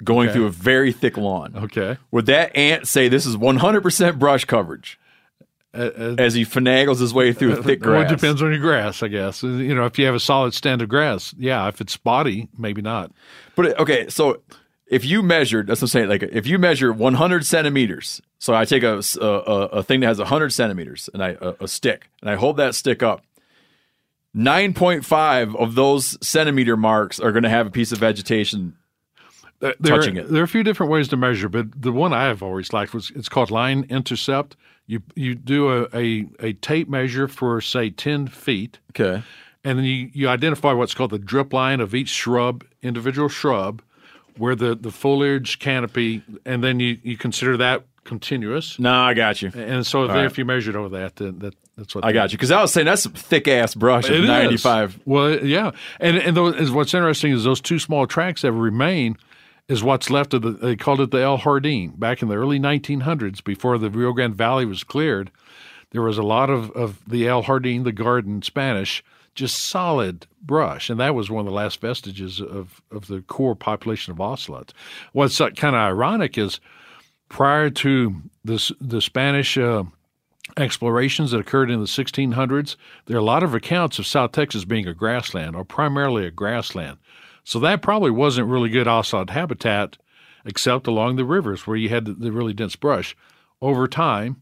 going 0.04 0.30
Okay. 0.30 0.34
through 0.36 0.46
a 0.46 0.50
very 0.52 0.92
thick 0.92 1.18
lawn. 1.18 1.54
Okay, 1.56 1.98
Would 2.12 2.26
that 2.28 2.56
ant 2.56 2.88
say 2.88 3.08
this 3.10 3.26
is 3.26 3.36
100% 3.36 4.18
brush 4.20 4.46
coverage 4.46 5.00
uh, 5.74 5.78
uh, 5.78 6.16
as 6.18 6.34
he 6.34 6.46
finagles 6.46 7.00
his 7.00 7.14
way 7.14 7.34
through 7.34 7.54
a 7.54 7.62
thick 7.64 7.80
grass. 7.82 8.04
well, 8.04 8.12
it 8.12 8.16
depends 8.16 8.42
on 8.42 8.50
your 8.52 8.60
grass, 8.60 9.04
I 9.04 9.08
guess. 9.08 9.44
You 9.44 9.76
know, 9.76 9.86
if 9.86 10.00
you 10.00 10.06
have 10.06 10.16
a 10.16 10.20
solid 10.20 10.54
stand 10.54 10.82
of 10.82 10.90
grass, 10.90 11.34
yeah. 11.38 11.68
If 11.68 11.80
it's 11.82 11.94
spotty, 11.94 12.48
maybe 12.58 12.82
not. 12.82 13.12
But 13.56 13.80
okay, 13.80 14.08
so 14.10 14.42
if 14.88 15.06
you 15.06 15.22
measured, 15.22 15.68
that's 15.68 15.82
what 15.82 15.88
I'm 15.96 16.08
saying. 16.08 16.10
Like 16.10 16.24
if 16.24 16.48
you 16.48 16.58
measure 16.58 16.92
100 16.92 17.46
centimeters, 17.46 18.22
so 18.40 18.56
I 18.56 18.66
take 18.66 18.82
a 18.84 19.00
a 19.22 19.84
thing 19.84 20.00
that 20.00 20.08
has 20.08 20.18
100 20.18 20.52
centimeters 20.54 21.10
and 21.14 21.22
I 21.24 21.38
a, 21.42 21.54
a 21.62 21.68
stick 21.68 22.10
and 22.22 22.30
I 22.32 22.36
hold 22.36 22.58
that 22.58 22.74
stick 22.74 23.04
up. 23.04 23.22
9.5 24.36 25.56
of 25.56 25.76
those 25.76 26.18
centimeter 26.26 26.78
marks 26.78 27.20
are 27.20 27.32
going 27.32 27.44
to 27.44 27.50
have 27.50 27.68
a 27.68 27.72
piece 27.72 27.92
of 27.92 27.98
vegetation. 28.00 28.76
There, 29.60 29.74
touching 29.84 30.16
it. 30.16 30.30
There 30.30 30.42
are 30.42 30.46
a 30.46 30.48
few 30.48 30.64
different 30.64 30.92
ways 30.92 31.10
to 31.10 31.18
measure, 31.18 31.50
but 31.50 31.82
the 31.82 31.92
one 31.92 32.14
I 32.14 32.26
have 32.26 32.42
always 32.42 32.72
liked 32.72 32.94
was 32.94 33.12
it's 33.16 33.28
called 33.30 33.52
line 33.52 33.86
intercept. 33.90 34.56
You 34.88 35.02
you 35.16 35.36
do 35.36 35.70
a, 35.70 35.88
a, 35.94 36.26
a 36.40 36.54
tape 36.54 36.88
measure 36.90 37.28
for 37.28 37.60
say 37.62 37.90
ten 37.90 38.28
feet, 38.28 38.80
Okay. 38.92 39.22
and 39.64 39.78
then 39.78 39.86
you, 39.86 40.10
you 40.14 40.30
identify 40.30 40.72
what's 40.72 40.94
called 40.94 41.12
the 41.12 41.20
drip 41.20 41.52
line 41.54 41.82
of 41.82 41.94
each 41.94 42.10
shrub, 42.10 42.64
individual 42.82 43.28
shrub, 43.28 43.82
where 44.38 44.56
the, 44.56 44.76
the 44.76 44.92
foliage 44.92 45.60
canopy, 45.60 46.24
and 46.46 46.64
then 46.64 46.80
you, 46.80 46.98
you 47.04 47.18
consider 47.18 47.58
that 47.58 47.84
continuous. 48.06 48.80
No, 48.80 48.94
I 48.94 49.14
got 49.14 49.42
you. 49.42 49.52
And 49.54 49.86
so 49.86 50.06
if, 50.06 50.10
right. 50.10 50.26
if 50.26 50.38
you 50.38 50.46
measured 50.46 50.76
over 50.76 50.90
that, 50.98 51.18
then 51.18 51.40
that 51.40 51.54
that's 51.78 51.94
what 51.94 52.04
I 52.04 52.12
got 52.12 52.32
you. 52.32 52.38
Because 52.38 52.52
I 52.52 52.62
was 52.62 52.74
saying 52.74 52.86
that's 52.86 53.04
some 53.04 53.14
thick 53.14 53.48
ass 53.48 53.76
brush 53.76 54.10
of 54.10 54.24
95. 54.24 55.02
Well, 55.06 55.46
yeah, 55.46 55.72
and 56.00 56.18
and 56.18 56.36
those, 56.36 56.72
what's 56.72 56.94
interesting 56.94 57.32
is 57.34 57.44
those 57.44 57.62
two 57.62 57.78
small 57.78 58.08
tracks 58.08 58.42
that 58.42 58.54
remain 58.54 59.18
is 59.70 59.84
what's 59.84 60.10
left 60.10 60.34
of 60.34 60.42
the. 60.42 60.52
They 60.52 60.76
called 60.76 61.00
it 61.00 61.12
the 61.12 61.22
El 61.22 61.38
Jardín 61.38 61.98
back 61.98 62.22
in 62.22 62.28
the 62.28 62.36
early 62.36 62.60
1900s, 62.60 63.42
before 63.42 63.78
the 63.78 63.90
Rio 63.90 64.12
Grande 64.12 64.36
Valley 64.36 64.66
was 64.66 64.84
cleared. 64.84 65.32
There 65.92 66.02
was 66.02 66.18
a 66.18 66.24
lot 66.24 66.50
of 66.50 66.72
of 66.72 67.00
the 67.08 67.28
El 67.28 67.44
Jardín, 67.44 67.84
the 67.86 67.92
garden, 67.94 68.42
Spanish, 68.42 69.04
just 69.36 69.56
solid 69.56 70.26
brush, 70.42 70.90
and 70.90 71.00
that 71.00 71.16
was 71.16 71.30
one 71.30 71.42
of 71.42 71.46
the 71.46 71.56
last 71.56 71.80
vestiges 71.80 72.42
of 72.42 72.82
of 72.92 73.08
the 73.08 73.22
core 73.22 73.56
population 73.56 74.12
of 74.12 74.20
ocelots. 74.20 74.74
What's 75.14 75.38
kind 75.38 75.76
of 75.76 75.76
ironic 75.76 76.38
is 76.38 76.60
prior 77.30 77.70
to 77.70 78.16
this 78.44 78.72
the 78.82 79.02
Spanish. 79.02 79.58
Uh, 79.58 79.84
explorations 80.58 81.30
that 81.30 81.40
occurred 81.40 81.70
in 81.70 81.80
the 81.80 81.86
1600s, 81.86 82.76
there 83.06 83.16
are 83.16 83.20
a 83.20 83.24
lot 83.24 83.44
of 83.44 83.54
accounts 83.54 84.00
of 84.00 84.08
South 84.08 84.32
Texas 84.32 84.66
being 84.66 84.88
a 84.88 84.96
grassland 84.96 85.56
or 85.56 85.64
primarily 85.64 86.26
a 86.26 86.32
grassland. 86.32 86.98
So 87.44 87.60
that 87.60 87.82
probably 87.82 88.12
wasn't 88.12 88.48
really 88.48 88.70
good 88.70 88.88
ocelot 88.88 89.30
habitat 89.32 89.98
except 90.46 90.88
along 90.88 91.16
the 91.16 91.26
rivers 91.26 91.68
where 91.68 91.78
you 91.78 91.90
had 91.90 92.06
the, 92.06 92.32
really 92.32 92.54
dense 92.54 92.76
brush. 92.76 93.16
Over 93.62 93.88
time, 93.88 94.42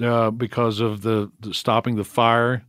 uh, 0.00 0.30
because 0.30 0.80
of 0.80 1.02
the, 1.02 1.30
the, 1.40 1.54
stopping 1.54 1.96
the 1.96 2.04
fire 2.04 2.62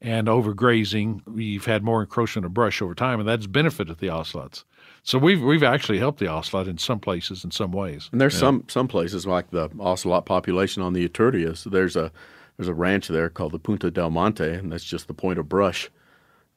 and 0.00 0.26
overgrazing, 0.26 1.20
we've 1.26 1.66
had 1.66 1.82
more 1.82 2.00
encroachment 2.00 2.46
of 2.46 2.54
brush 2.54 2.80
over 2.80 2.94
time, 2.94 3.20
and 3.20 3.28
that's 3.28 3.46
benefited 3.46 3.98
the 3.98 4.08
ocelots. 4.08 4.64
So 5.02 5.18
we've 5.18 5.42
we've 5.42 5.62
actually 5.62 5.98
helped 5.98 6.18
the 6.18 6.28
ocelot 6.28 6.66
in 6.66 6.78
some 6.78 6.98
places 6.98 7.44
in 7.44 7.50
some 7.50 7.72
ways. 7.72 8.08
And 8.10 8.20
there's 8.20 8.34
yeah. 8.34 8.40
some 8.40 8.64
some 8.68 8.88
places 8.88 9.26
like 9.26 9.50
the 9.50 9.70
ocelot 9.78 10.24
population 10.24 10.82
on 10.82 10.94
the 10.94 11.06
Yturrias. 11.06 11.70
There's 11.70 11.94
a 11.94 12.10
there's 12.56 12.68
a 12.68 12.74
ranch 12.74 13.08
there 13.08 13.28
called 13.28 13.52
the 13.52 13.58
Punta 13.58 13.90
del 13.90 14.10
Monte, 14.10 14.44
and 14.44 14.72
that's 14.72 14.84
just 14.84 15.06
the 15.06 15.14
point 15.14 15.38
of 15.38 15.46
brush 15.46 15.90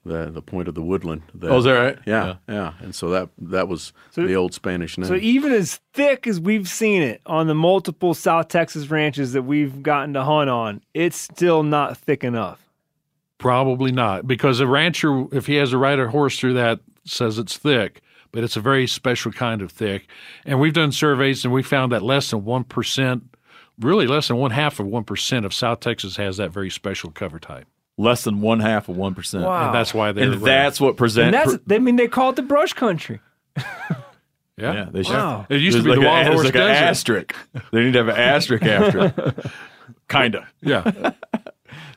the 0.07 0.31
the 0.31 0.41
point 0.41 0.67
of 0.67 0.75
the 0.75 0.81
woodland. 0.81 1.21
That, 1.35 1.51
oh, 1.51 1.57
is 1.57 1.65
that 1.65 1.73
right? 1.73 1.99
Yeah, 2.05 2.35
yeah, 2.47 2.53
yeah, 2.53 2.73
And 2.79 2.95
so 2.95 3.09
that 3.09 3.29
that 3.37 3.67
was 3.67 3.93
so, 4.11 4.25
the 4.25 4.35
old 4.35 4.53
Spanish 4.53 4.97
name. 4.97 5.07
So 5.07 5.15
even 5.15 5.51
as 5.51 5.79
thick 5.93 6.27
as 6.27 6.39
we've 6.39 6.67
seen 6.67 7.01
it 7.01 7.21
on 7.25 7.47
the 7.47 7.55
multiple 7.55 8.13
South 8.13 8.47
Texas 8.47 8.89
ranches 8.89 9.33
that 9.33 9.43
we've 9.43 9.83
gotten 9.83 10.13
to 10.13 10.23
hunt 10.23 10.49
on, 10.49 10.81
it's 10.93 11.17
still 11.17 11.63
not 11.63 11.97
thick 11.97 12.23
enough. 12.23 12.63
Probably 13.37 13.91
not, 13.91 14.25
because 14.25 14.59
a 14.59 14.67
rancher, 14.67 15.25
if 15.31 15.45
he 15.45 15.55
has 15.55 15.69
to 15.69 15.77
ride 15.77 15.99
a 15.99 16.09
horse 16.09 16.39
through 16.39 16.55
that, 16.55 16.79
says 17.05 17.37
it's 17.37 17.55
thick, 17.55 18.01
but 18.31 18.43
it's 18.43 18.57
a 18.57 18.61
very 18.61 18.87
special 18.87 19.31
kind 19.31 19.61
of 19.61 19.71
thick. 19.71 20.07
And 20.43 20.59
we've 20.59 20.73
done 20.73 20.91
surveys, 20.91 21.45
and 21.45 21.53
we 21.53 21.61
found 21.61 21.91
that 21.91 22.01
less 22.01 22.31
than 22.31 22.45
one 22.45 22.63
percent, 22.63 23.35
really 23.79 24.07
less 24.07 24.27
than 24.29 24.37
one 24.37 24.51
half 24.51 24.79
of 24.79 24.87
one 24.87 25.03
percent 25.03 25.45
of 25.45 25.53
South 25.53 25.81
Texas 25.81 26.17
has 26.17 26.37
that 26.37 26.51
very 26.51 26.71
special 26.71 27.11
cover 27.11 27.39
type 27.39 27.67
less 27.97 28.23
than 28.23 28.41
one 28.41 28.59
half 28.59 28.89
of 28.89 28.97
one 28.97 29.15
percent. 29.15 29.43
Wow. 29.43 29.67
And 29.67 29.75
that's 29.75 29.93
why 29.93 30.11
they're. 30.11 30.31
and 30.31 30.41
that's 30.41 30.79
what 30.79 30.97
present. 30.97 31.35
And 31.35 31.51
that's 31.51 31.57
I 31.69 31.79
mean 31.79 31.95
they 31.95 32.07
call 32.07 32.29
it 32.29 32.35
the 32.35 32.43
brush 32.43 32.73
country. 32.73 33.19
yeah. 33.57 34.03
yeah, 34.57 34.87
they 34.91 35.03
should. 35.03 35.13
Wow. 35.13 35.45
It 35.49 35.61
used 35.61 35.77
to 35.77 35.83
be 35.83 35.89
like 35.89 35.99
the 35.99 36.05
wild 36.05 36.27
a, 36.27 36.31
horse 36.31 36.45
like 36.45 36.53
desert. 36.53 36.69
An 36.69 36.83
asterisk. 36.83 37.35
they 37.71 37.81
need 37.81 37.93
to 37.93 37.99
have 37.99 38.07
an 38.09 38.15
asterisk 38.15 38.63
after 38.63 39.05
it. 39.05 39.45
Kinda. 40.09 40.47
Yeah. 40.61 40.83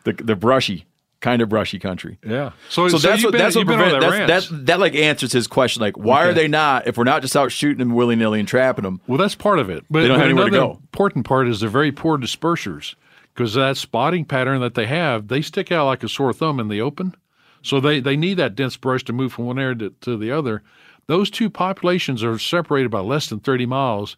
the 0.04 0.12
the 0.12 0.36
brushy. 0.36 0.86
Kind 1.20 1.42
of 1.42 1.50
brushy 1.50 1.78
country. 1.78 2.18
Yeah. 2.24 2.52
So, 2.70 2.88
so, 2.88 2.96
so 2.96 3.06
that's 3.06 3.22
what 3.22 3.32
been, 3.32 3.40
that's 3.40 3.54
what 3.54 3.66
prevent, 3.66 4.00
that 4.00 4.26
that's, 4.26 4.48
that 4.48 4.66
that 4.66 4.80
like 4.80 4.94
answers 4.94 5.30
his 5.30 5.46
question. 5.46 5.82
Like, 5.82 5.98
why 5.98 6.22
okay. 6.22 6.30
are 6.30 6.32
they 6.32 6.48
not? 6.48 6.86
If 6.86 6.96
we're 6.96 7.04
not 7.04 7.20
just 7.20 7.36
out 7.36 7.52
shooting 7.52 7.76
them 7.76 7.94
willy 7.94 8.16
nilly 8.16 8.38
and 8.38 8.48
trapping 8.48 8.84
them, 8.84 9.02
well, 9.06 9.18
that's 9.18 9.34
part 9.34 9.58
of 9.58 9.68
it. 9.68 9.84
But, 9.90 10.00
they 10.00 10.08
don't 10.08 10.16
but 10.16 10.20
have 10.22 10.30
anywhere 10.30 10.46
another 10.46 10.68
to 10.68 10.72
go. 10.76 10.80
important 10.80 11.26
part 11.26 11.46
is 11.46 11.60
they're 11.60 11.68
very 11.68 11.92
poor 11.92 12.16
dispersers 12.16 12.94
because 13.34 13.54
that 13.54 13.76
spotting 13.76 14.24
pattern 14.24 14.60
that 14.60 14.74
they 14.74 14.86
have, 14.86 15.28
they 15.28 15.42
stick 15.42 15.70
out 15.72 15.86
like 15.86 16.02
a 16.02 16.08
sore 16.08 16.32
thumb 16.32 16.60
in 16.60 16.68
the 16.68 16.80
open. 16.80 17.14
So 17.62 17.80
they, 17.80 18.00
they 18.00 18.16
need 18.16 18.34
that 18.34 18.54
dense 18.54 18.76
brush 18.76 19.04
to 19.04 19.12
move 19.12 19.32
from 19.32 19.46
one 19.46 19.58
area 19.58 19.76
to, 19.76 19.90
to 20.02 20.16
the 20.16 20.30
other. 20.30 20.62
Those 21.06 21.30
two 21.30 21.50
populations 21.50 22.22
are 22.22 22.38
separated 22.38 22.90
by 22.90 23.00
less 23.00 23.28
than 23.28 23.40
30 23.40 23.66
miles. 23.66 24.16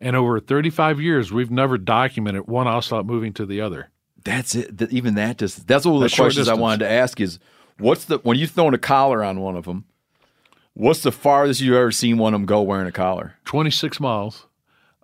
And 0.00 0.14
over 0.14 0.38
35 0.38 1.00
years, 1.00 1.32
we've 1.32 1.50
never 1.50 1.76
documented 1.76 2.46
one 2.46 2.68
ocelot 2.68 3.06
moving 3.06 3.32
to 3.34 3.46
the 3.46 3.60
other. 3.60 3.90
That's 4.24 4.54
it. 4.54 4.92
Even 4.92 5.14
that 5.14 5.38
distance. 5.38 5.64
That's 5.66 5.84
one 5.84 5.96
of 5.96 6.00
the 6.00 6.04
That's 6.04 6.16
questions 6.16 6.48
I 6.48 6.54
wanted 6.54 6.80
to 6.80 6.90
ask 6.90 7.20
is 7.20 7.38
what's 7.78 8.04
the, 8.04 8.18
when 8.18 8.38
you 8.38 8.46
throwing 8.46 8.74
a 8.74 8.78
collar 8.78 9.24
on 9.24 9.40
one 9.40 9.56
of 9.56 9.64
them, 9.64 9.84
what's 10.74 11.02
the 11.02 11.12
farthest 11.12 11.60
you've 11.60 11.74
ever 11.74 11.90
seen 11.90 12.18
one 12.18 12.34
of 12.34 12.40
them 12.40 12.46
go 12.46 12.62
wearing 12.62 12.86
a 12.86 12.92
collar? 12.92 13.34
26 13.44 13.98
miles. 14.00 14.46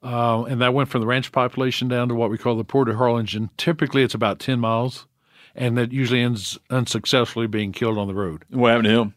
Uh, 0.04 0.44
and 0.44 0.60
that 0.60 0.74
went 0.74 0.90
from 0.90 1.00
the 1.00 1.06
ranch 1.06 1.32
population 1.32 1.88
down 1.88 2.08
to 2.08 2.14
what 2.14 2.30
we 2.30 2.36
call 2.36 2.56
the 2.56 2.64
Port 2.64 2.88
of 2.90 2.96
Harlingen. 2.96 3.48
Typically, 3.56 4.02
it's 4.02 4.14
about 4.14 4.38
10 4.38 4.60
miles, 4.60 5.06
and 5.54 5.78
that 5.78 5.92
usually 5.92 6.20
ends 6.20 6.58
unsuccessfully 6.68 7.46
being 7.46 7.72
killed 7.72 7.96
on 7.96 8.06
the 8.06 8.14
road. 8.14 8.44
What 8.50 8.68
happened 8.68 8.84
to 8.84 9.00
him? 9.00 9.14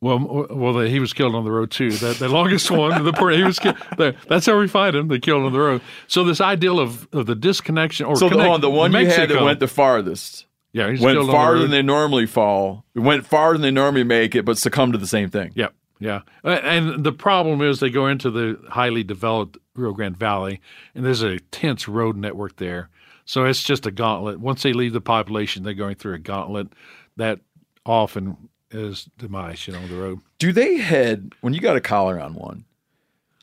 Well, 0.00 0.48
well, 0.50 0.78
he 0.80 0.98
was 0.98 1.12
killed 1.12 1.36
on 1.36 1.44
the 1.44 1.52
road 1.52 1.70
too. 1.70 1.92
That 1.92 2.16
the 2.16 2.28
longest 2.28 2.70
one, 2.72 3.04
the 3.04 3.12
port, 3.12 3.34
he 3.34 3.44
was. 3.44 3.56
The, 3.58 4.16
that's 4.26 4.46
how 4.46 4.58
we 4.58 4.66
find 4.66 4.96
him. 4.96 5.06
They 5.06 5.20
killed 5.20 5.44
on 5.44 5.52
the 5.52 5.60
road. 5.60 5.80
So 6.08 6.24
this 6.24 6.40
ideal 6.40 6.80
of, 6.80 7.06
of 7.12 7.26
the 7.26 7.36
disconnection 7.36 8.06
or 8.06 8.16
so 8.16 8.28
connect, 8.28 8.54
the, 8.54 8.58
the 8.62 8.70
one 8.70 8.90
Mexico, 8.90 9.14
you 9.14 9.20
had 9.20 9.30
that 9.30 9.44
went 9.44 9.60
the 9.60 9.68
farthest. 9.68 10.46
Yeah, 10.72 10.90
he's 10.90 11.00
went 11.00 11.24
farther 11.26 11.58
the 11.58 11.62
than 11.62 11.70
they 11.70 11.82
normally 11.82 12.26
fall. 12.26 12.84
It 12.96 13.00
went 13.00 13.26
farther 13.26 13.58
than 13.58 13.62
they 13.62 13.70
normally 13.70 14.02
make 14.02 14.34
it, 14.34 14.44
but 14.44 14.58
succumbed 14.58 14.94
to 14.94 14.98
the 14.98 15.06
same 15.06 15.28
thing. 15.28 15.52
Yep. 15.54 15.72
Yeah, 16.00 16.22
and 16.42 17.04
the 17.04 17.12
problem 17.12 17.62
is 17.62 17.78
they 17.78 17.90
go 17.90 18.08
into 18.08 18.28
the 18.28 18.58
highly 18.68 19.04
developed 19.04 19.56
Rio 19.74 19.92
Grande 19.92 20.16
Valley, 20.16 20.60
and 20.94 21.04
there's 21.04 21.22
a 21.22 21.38
tense 21.38 21.88
road 21.88 22.16
network 22.16 22.56
there. 22.56 22.88
So 23.24 23.44
it's 23.44 23.62
just 23.62 23.86
a 23.86 23.90
gauntlet. 23.90 24.40
Once 24.40 24.62
they 24.62 24.72
leave 24.72 24.92
the 24.92 25.00
population, 25.00 25.62
they're 25.62 25.74
going 25.74 25.94
through 25.94 26.14
a 26.14 26.18
gauntlet 26.18 26.68
that 27.16 27.40
often 27.86 28.48
is 28.70 29.08
demise, 29.18 29.66
you 29.66 29.72
know, 29.72 29.86
the 29.86 29.96
road. 29.96 30.20
Do 30.38 30.52
they 30.52 30.76
head 30.76 31.32
when 31.40 31.54
you 31.54 31.60
got 31.60 31.76
a 31.76 31.80
collar 31.80 32.18
on 32.18 32.34
one? 32.34 32.64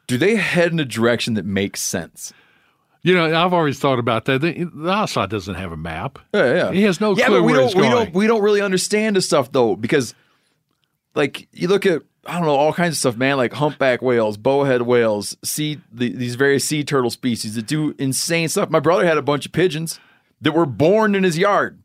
Do 0.08 0.18
they 0.18 0.36
head 0.36 0.72
in 0.72 0.80
a 0.80 0.86
direction 0.86 1.36
that 1.36 1.46
makes 1.46 1.82
sense? 1.82 2.34
You 3.02 3.14
know, 3.14 3.26
I've 3.34 3.54
always 3.54 3.80
thought 3.80 4.00
about 4.00 4.26
that. 4.26 4.42
The, 4.42 4.66
the 4.66 5.28
doesn't 5.30 5.56
have 5.56 5.72
a 5.72 5.78
map. 5.78 6.20
Yeah, 6.34 6.54
yeah. 6.54 6.72
He 6.72 6.84
has 6.84 7.00
no 7.00 7.16
yeah, 7.16 7.28
clue 7.28 7.40
but 7.40 7.44
we 7.44 7.54
where 7.54 7.62
don't, 7.62 7.66
he's 7.68 7.74
going. 7.76 7.86
We 7.86 7.96
don't, 7.96 8.14
we 8.14 8.28
don't 8.28 8.42
really 8.42 8.62
understand 8.62 9.16
this 9.16 9.26
stuff 9.26 9.52
though, 9.52 9.76
because 9.76 10.14
like 11.15 11.48
you 11.52 11.68
look 11.68 11.86
at 11.86 12.02
I 12.26 12.34
don't 12.34 12.45
know 12.45 12.56
all 12.56 12.73
kinds 12.73 12.94
of 12.94 12.98
stuff, 12.98 13.18
man. 13.18 13.38
Like 13.38 13.53
humpback 13.53 14.02
whales, 14.02 14.38
bowhead 14.38 14.84
whales, 14.84 15.36
sea 15.44 15.80
the, 15.91 16.14
these 16.14 16.36
various 16.36 16.65
sea 16.65 16.84
turtle 16.84 17.10
species 17.10 17.56
that 17.56 17.65
do 17.65 17.95
insane 17.98 18.49
stuff. 18.49 18.69
My 18.69 18.80
brother 18.80 19.06
had 19.06 19.18
a 19.18 19.22
bunch 19.22 19.45
of 19.45 19.52
pigeons 19.52 19.99
that 20.41 20.52
were 20.52 20.65
born 20.65 21.15
in 21.15 21.23
his 21.23 21.38
yard. 21.38 21.81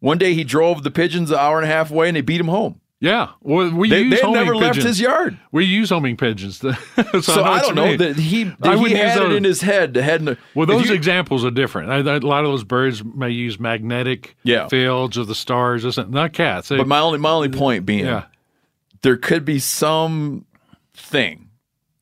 One 0.00 0.18
day 0.18 0.34
he 0.34 0.44
drove 0.44 0.82
the 0.82 0.90
pigeons 0.90 1.30
an 1.30 1.38
hour 1.38 1.58
and 1.58 1.64
a 1.64 1.72
half 1.72 1.90
away, 1.90 2.08
and 2.08 2.16
they 2.16 2.20
beat 2.20 2.40
him 2.40 2.48
home. 2.48 2.80
Yeah, 3.00 3.30
well, 3.42 3.72
we 3.72 3.88
they, 3.88 4.02
use 4.02 4.20
they 4.20 4.30
never 4.30 4.54
pigeons. 4.54 4.76
left 4.76 4.82
his 4.82 5.00
yard. 5.00 5.38
We 5.52 5.64
use 5.64 5.90
homing 5.90 6.16
pigeons. 6.16 6.58
so, 6.58 6.72
so 7.20 7.42
I, 7.42 7.58
I 7.58 7.60
don't 7.60 7.76
know 7.76 7.96
that 7.96 8.16
he 8.16 8.44
that 8.58 8.78
he 8.78 8.92
had 8.92 9.22
it 9.22 9.32
in 9.32 9.44
his 9.44 9.60
head 9.60 9.94
to 9.94 10.02
head. 10.02 10.20
In 10.20 10.24
the, 10.26 10.38
well, 10.56 10.66
those 10.66 10.88
you, 10.88 10.94
examples 10.96 11.44
are 11.44 11.52
different. 11.52 11.90
I, 11.90 11.98
a 11.98 12.18
lot 12.18 12.44
of 12.44 12.50
those 12.50 12.64
birds 12.64 13.04
may 13.04 13.30
use 13.30 13.60
magnetic 13.60 14.36
yeah. 14.42 14.66
fields 14.66 15.16
or 15.16 15.24
the 15.24 15.36
stars, 15.36 15.96
not 16.08 16.32
cats. 16.32 16.70
They, 16.70 16.76
but 16.76 16.88
my 16.88 16.98
only 16.98 17.20
my 17.20 17.30
only 17.30 17.50
point 17.50 17.86
being, 17.86 18.04
yeah 18.04 18.24
there 19.02 19.16
could 19.16 19.44
be 19.44 19.58
some 19.58 20.44
thing 20.94 21.48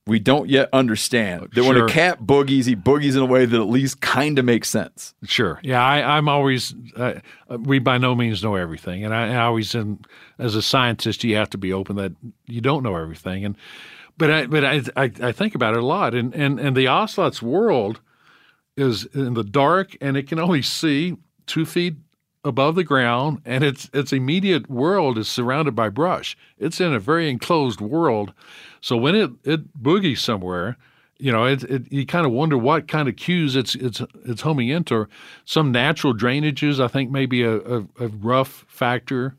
we 0.07 0.21
don't 0.21 0.49
yet 0.49 0.69
understand 0.73 1.49
that 1.53 1.55
sure. 1.55 1.75
when 1.75 1.83
a 1.83 1.89
cat 1.89 2.23
boogies, 2.23 2.67
he 2.67 2.77
boogies 2.77 3.17
in 3.17 3.23
a 3.23 3.27
way 3.27 3.45
that 3.45 3.61
at 3.61 3.67
least 3.67 4.01
kind 4.01 4.39
of 4.39 4.45
makes 4.45 4.71
sense. 4.71 5.15
Sure. 5.25 5.59
Yeah, 5.63 5.85
I, 5.85 6.17
am 6.17 6.29
always. 6.29 6.75
Uh, 6.95 7.15
we 7.49 7.81
by 7.81 7.99
no 7.99 8.15
means 8.15 8.43
know 8.43 8.55
everything, 8.55 9.05
and 9.05 9.13
I, 9.13 9.35
I 9.35 9.45
always, 9.45 9.75
in, 9.75 9.99
as 10.39 10.55
a 10.55 10.63
scientist, 10.63 11.25
you 11.25 11.35
have 11.37 11.51
to 11.51 11.59
be 11.59 11.73
open 11.73 11.97
that 11.97 12.13
you 12.47 12.61
don't 12.61 12.85
know 12.85 12.97
everything. 12.97 13.45
And 13.45 13.57
but 14.17 14.31
I, 14.31 14.47
but 14.47 14.65
I, 14.65 14.83
I, 14.97 15.11
I 15.21 15.33
think 15.33 15.57
about 15.57 15.75
it 15.75 15.83
a 15.83 15.87
lot, 15.87 16.15
and 16.15 16.33
and 16.35 16.61
and 16.61 16.77
the 16.77 16.87
ocelot's 16.87 17.43
world 17.43 18.01
is 18.77 19.07
in 19.07 19.35
the 19.35 19.45
dark, 19.45 19.97
and 20.01 20.17
it 20.17 20.29
can 20.29 20.39
only 20.39 20.63
see 20.63 21.17
two 21.47 21.67
feet 21.67 21.97
above 22.47 22.77
the 22.77 22.85
ground, 22.85 23.41
and 23.45 23.65
its 23.65 23.91
its 23.93 24.13
immediate 24.13 24.71
world 24.71 25.19
is 25.19 25.29
surrounded 25.29 25.75
by 25.75 25.89
brush. 25.89 26.37
It's 26.59 26.81
in 26.81 26.95
a 26.95 27.01
very 27.01 27.29
enclosed 27.29 27.81
world. 27.81 28.33
So 28.81 28.97
when 28.97 29.15
it 29.15 29.31
it 29.45 29.83
boogies 29.83 30.19
somewhere, 30.19 30.77
you 31.19 31.33
know, 31.33 31.45
it, 31.45 31.65
it 31.65 31.93
you 31.93 32.07
kind 32.07 32.25
of 32.25 32.33
wonder 32.33 32.57
what 32.57 32.89
kind 32.89 33.09
of 33.09 33.17
cues 33.17 33.57
it's 33.57 33.75
it's 33.75 34.01
it's 34.25 34.43
homing 34.43 34.69
into. 34.69 35.09
Some 35.45 35.73
natural 35.73 36.15
drainages, 36.15 36.83
I 36.83 36.89
think, 36.89 37.11
maybe 37.11 37.43
a, 37.43 37.57
a, 37.57 37.79
a 37.99 38.09
rough 38.09 38.65
factor. 38.69 39.37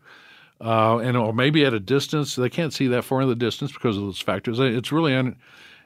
Uh, 0.60 0.98
and 0.98 1.16
or 1.16 1.34
maybe 1.34 1.64
at 1.66 1.74
a 1.76 1.80
distance 1.80 2.36
they 2.36 2.50
can't 2.50 2.74
see 2.74 2.88
that 2.88 3.04
far 3.04 3.22
in 3.22 3.30
the 3.30 3.36
distance 3.36 3.72
because 3.72 3.96
of 3.96 4.02
those 4.04 4.20
factors. 4.20 4.60
It's 4.60 4.92
really 4.92 5.16
un- 5.16 5.36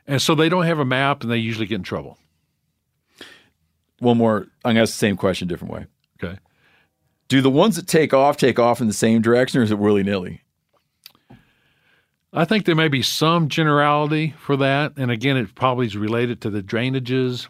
and 0.08 0.22
so 0.22 0.34
they 0.34 0.50
don't 0.50 0.66
have 0.66 0.80
a 0.80 0.86
map, 0.86 1.24
and 1.24 1.32
they 1.32 1.38
usually 1.38 1.68
get 1.68 1.76
in 1.76 1.84
trouble. 1.84 2.18
One 4.00 4.18
more. 4.18 4.48
I'm 4.64 4.72
gonna 4.72 4.82
ask 4.82 4.94
the 4.94 4.98
same 4.98 5.18
question, 5.18 5.48
different 5.48 5.74
way. 5.74 5.86
Okay. 6.24 6.40
Do 7.32 7.40
the 7.40 7.50
ones 7.50 7.78
that 7.78 7.88
take 7.88 8.14
off 8.14 8.36
take 8.36 8.60
off 8.60 8.82
in 8.82 8.88
the 8.88 8.94
same 8.94 9.22
direction, 9.22 9.62
or 9.62 9.64
is 9.64 9.72
it 9.72 9.80
willy 9.80 10.04
nilly? 10.04 10.42
I 12.34 12.44
think 12.44 12.66
there 12.66 12.76
may 12.76 12.90
be 12.90 13.02
some 13.02 13.48
generality 13.48 14.36
for 14.38 14.58
that, 14.58 14.98
and 14.98 15.10
again, 15.10 15.38
it 15.38 15.56
probably 15.56 15.86
is 15.86 15.96
related 15.96 16.42
to 16.42 16.50
the 16.50 16.62
drainages, 16.62 17.48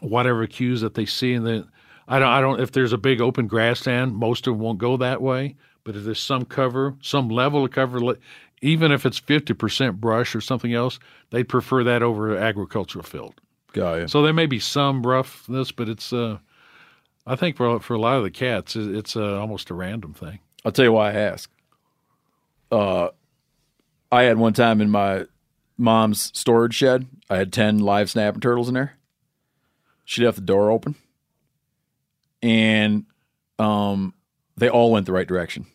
whatever 0.00 0.46
cues 0.46 0.82
that 0.82 0.92
they 0.92 1.06
see. 1.06 1.32
And 1.32 1.46
the 1.46 1.66
I 2.06 2.18
don't, 2.18 2.28
I 2.28 2.42
don't. 2.42 2.60
If 2.60 2.72
there's 2.72 2.92
a 2.92 2.98
big 2.98 3.22
open 3.22 3.46
grassland, 3.46 4.14
most 4.14 4.46
of 4.46 4.52
them 4.52 4.60
won't 4.60 4.76
go 4.76 4.98
that 4.98 5.22
way. 5.22 5.56
But 5.84 5.96
if 5.96 6.04
there's 6.04 6.20
some 6.20 6.44
cover, 6.44 6.94
some 7.00 7.30
level 7.30 7.64
of 7.64 7.70
cover, 7.70 8.18
even 8.60 8.92
if 8.92 9.06
it's 9.06 9.16
fifty 9.16 9.54
percent 9.54 9.98
brush 9.98 10.34
or 10.34 10.42
something 10.42 10.74
else, 10.74 10.98
they 11.30 11.42
prefer 11.42 11.82
that 11.84 12.02
over 12.02 12.36
an 12.36 12.42
agricultural 12.42 13.02
field. 13.02 13.40
Got 13.72 13.94
you. 13.94 14.08
So 14.08 14.20
there 14.20 14.34
may 14.34 14.44
be 14.44 14.60
some 14.60 15.06
roughness, 15.06 15.72
but 15.72 15.88
it's 15.88 16.12
uh, 16.12 16.36
I 17.26 17.36
think 17.36 17.56
for 17.56 17.80
for 17.80 17.94
a 17.94 17.98
lot 17.98 18.16
of 18.16 18.22
the 18.22 18.30
cats, 18.30 18.76
it's 18.76 19.16
uh, 19.16 19.38
almost 19.40 19.70
a 19.70 19.74
random 19.74 20.14
thing. 20.14 20.38
I'll 20.64 20.72
tell 20.72 20.84
you 20.84 20.92
why 20.92 21.10
I 21.10 21.14
ask. 21.14 21.50
uh, 22.70 23.08
I 24.12 24.22
had 24.22 24.38
one 24.38 24.52
time 24.52 24.80
in 24.80 24.90
my 24.90 25.26
mom's 25.76 26.30
storage 26.38 26.74
shed. 26.74 27.06
I 27.28 27.36
had 27.36 27.52
ten 27.52 27.78
live 27.78 28.10
snapping 28.10 28.40
turtles 28.40 28.68
in 28.68 28.74
there. 28.74 28.96
She 30.04 30.24
left 30.24 30.36
the 30.36 30.42
door 30.42 30.70
open, 30.70 30.94
and 32.42 33.06
um, 33.58 34.14
they 34.56 34.68
all 34.68 34.92
went 34.92 35.06
the 35.06 35.12
right 35.12 35.26
direction. 35.26 35.66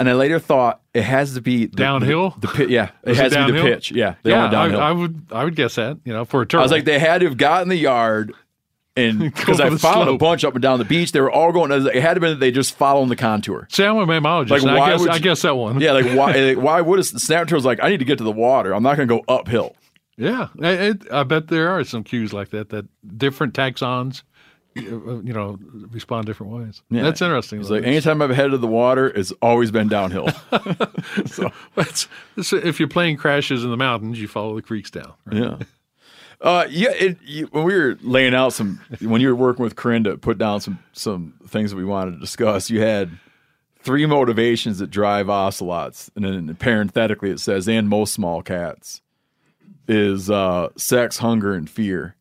And 0.00 0.08
I 0.08 0.12
later 0.12 0.38
thought 0.38 0.80
it 0.94 1.02
has 1.02 1.34
to 1.34 1.40
be 1.40 1.66
the, 1.66 1.76
Downhill? 1.76 2.30
The, 2.38 2.46
the 2.46 2.52
pit, 2.54 2.70
yeah, 2.70 2.90
it 3.02 3.10
Was 3.10 3.18
it 3.18 3.22
has 3.22 3.32
to 3.34 3.46
be 3.46 3.52
the 3.52 3.62
pitch. 3.62 3.90
Yeah, 3.92 4.14
they 4.22 4.30
yeah, 4.30 4.40
went 4.42 4.52
downhill. 4.52 4.80
I, 4.80 4.88
I 4.88 4.92
would 4.92 5.26
I 5.32 5.44
would 5.44 5.56
guess 5.56 5.74
that. 5.76 5.98
You 6.04 6.12
know, 6.12 6.24
for 6.24 6.42
a 6.42 6.46
turtle. 6.46 6.60
I 6.60 6.64
was 6.64 6.72
like, 6.72 6.84
they 6.84 6.98
had 6.98 7.20
to 7.20 7.26
have 7.28 7.36
gotten 7.36 7.62
in 7.64 7.68
the 7.70 7.76
yard, 7.76 8.32
and 8.98 9.18
because 9.34 9.60
I 9.60 9.68
the 9.68 9.78
found 9.78 10.08
a 10.08 10.16
bunch 10.18 10.44
up 10.44 10.54
and 10.54 10.62
down 10.62 10.78
the 10.78 10.84
beach, 10.84 11.12
they 11.12 11.20
were 11.20 11.30
all 11.30 11.52
going. 11.52 11.70
It 11.70 12.02
had 12.02 12.14
to 12.14 12.20
been 12.20 12.30
that 12.30 12.40
they 12.40 12.50
just 12.50 12.76
following 12.76 13.08
the 13.08 13.16
contour. 13.16 13.66
See, 13.70 13.84
I'm 13.84 13.96
a 13.96 14.06
mammalogist. 14.06 14.50
Like, 14.50 14.62
why 14.62 14.78
I 14.78 14.90
guess 14.90 15.00
would 15.00 15.10
I 15.10 15.18
guess 15.18 15.42
that 15.42 15.56
one. 15.56 15.80
Yeah, 15.80 15.92
like 15.92 16.06
why? 16.06 16.32
like, 16.32 16.58
why 16.62 16.80
would 16.80 16.98
a 16.98 17.04
snap 17.04 17.46
turtle's 17.46 17.64
like? 17.64 17.82
I 17.82 17.88
need 17.88 17.98
to 17.98 18.04
get 18.04 18.18
to 18.18 18.24
the 18.24 18.32
water. 18.32 18.74
I'm 18.74 18.82
not 18.82 18.96
going 18.96 19.08
to 19.08 19.16
go 19.16 19.24
uphill. 19.28 19.76
Yeah, 20.16 20.48
I, 20.60 20.70
it, 20.70 21.12
I 21.12 21.22
bet 21.22 21.46
there 21.46 21.70
are 21.70 21.84
some 21.84 22.02
cues 22.02 22.32
like 22.32 22.50
that. 22.50 22.70
That 22.70 22.86
different 23.16 23.54
taxons, 23.54 24.24
uh, 24.76 24.80
you 24.80 25.32
know, 25.32 25.58
respond 25.90 26.26
different 26.26 26.52
ways. 26.52 26.82
Yeah. 26.90 27.04
That's 27.04 27.22
interesting. 27.22 27.60
It's 27.60 27.70
like 27.70 27.84
anytime 27.84 28.20
I've 28.20 28.30
headed 28.30 28.50
to 28.50 28.58
the 28.58 28.66
water, 28.66 29.08
it's 29.08 29.30
always 29.40 29.70
been 29.70 29.86
downhill. 29.86 30.28
so 31.26 31.52
that's, 31.76 32.08
so 32.42 32.56
if 32.56 32.80
your 32.80 32.88
plane 32.88 33.16
crashes 33.16 33.62
in 33.62 33.70
the 33.70 33.76
mountains, 33.76 34.20
you 34.20 34.26
follow 34.26 34.56
the 34.56 34.62
creeks 34.62 34.90
down. 34.90 35.14
right? 35.26 35.36
yeah. 35.36 35.58
Uh, 36.40 36.66
yeah. 36.70 36.90
It, 36.90 37.18
you, 37.22 37.46
when 37.46 37.64
we 37.64 37.74
were 37.74 37.98
laying 38.00 38.34
out 38.34 38.52
some, 38.52 38.80
when 39.00 39.20
you 39.20 39.28
were 39.28 39.34
working 39.34 39.62
with 39.64 39.74
Corinne 39.76 40.04
to 40.04 40.16
put 40.16 40.38
down 40.38 40.60
some 40.60 40.78
some 40.92 41.34
things 41.46 41.70
that 41.70 41.76
we 41.76 41.84
wanted 41.84 42.12
to 42.12 42.18
discuss, 42.20 42.70
you 42.70 42.80
had 42.80 43.10
three 43.80 44.06
motivations 44.06 44.78
that 44.78 44.90
drive 44.90 45.28
ocelots, 45.28 46.10
and 46.14 46.24
then 46.24 46.54
parenthetically 46.56 47.30
it 47.30 47.40
says, 47.40 47.68
and 47.68 47.88
most 47.88 48.12
small 48.12 48.42
cats, 48.42 49.00
is 49.88 50.30
uh, 50.30 50.68
sex, 50.76 51.18
hunger, 51.18 51.54
and 51.54 51.68
fear. 51.68 52.14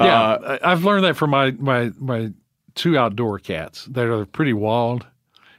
Yeah, 0.00 0.20
Uh, 0.30 0.58
I've 0.62 0.84
learned 0.84 1.04
that 1.04 1.16
from 1.16 1.30
my 1.30 1.50
my 1.52 1.90
my 1.98 2.32
two 2.74 2.96
outdoor 2.96 3.40
cats 3.40 3.84
that 3.86 4.06
are 4.06 4.24
pretty 4.24 4.52
wild, 4.52 5.06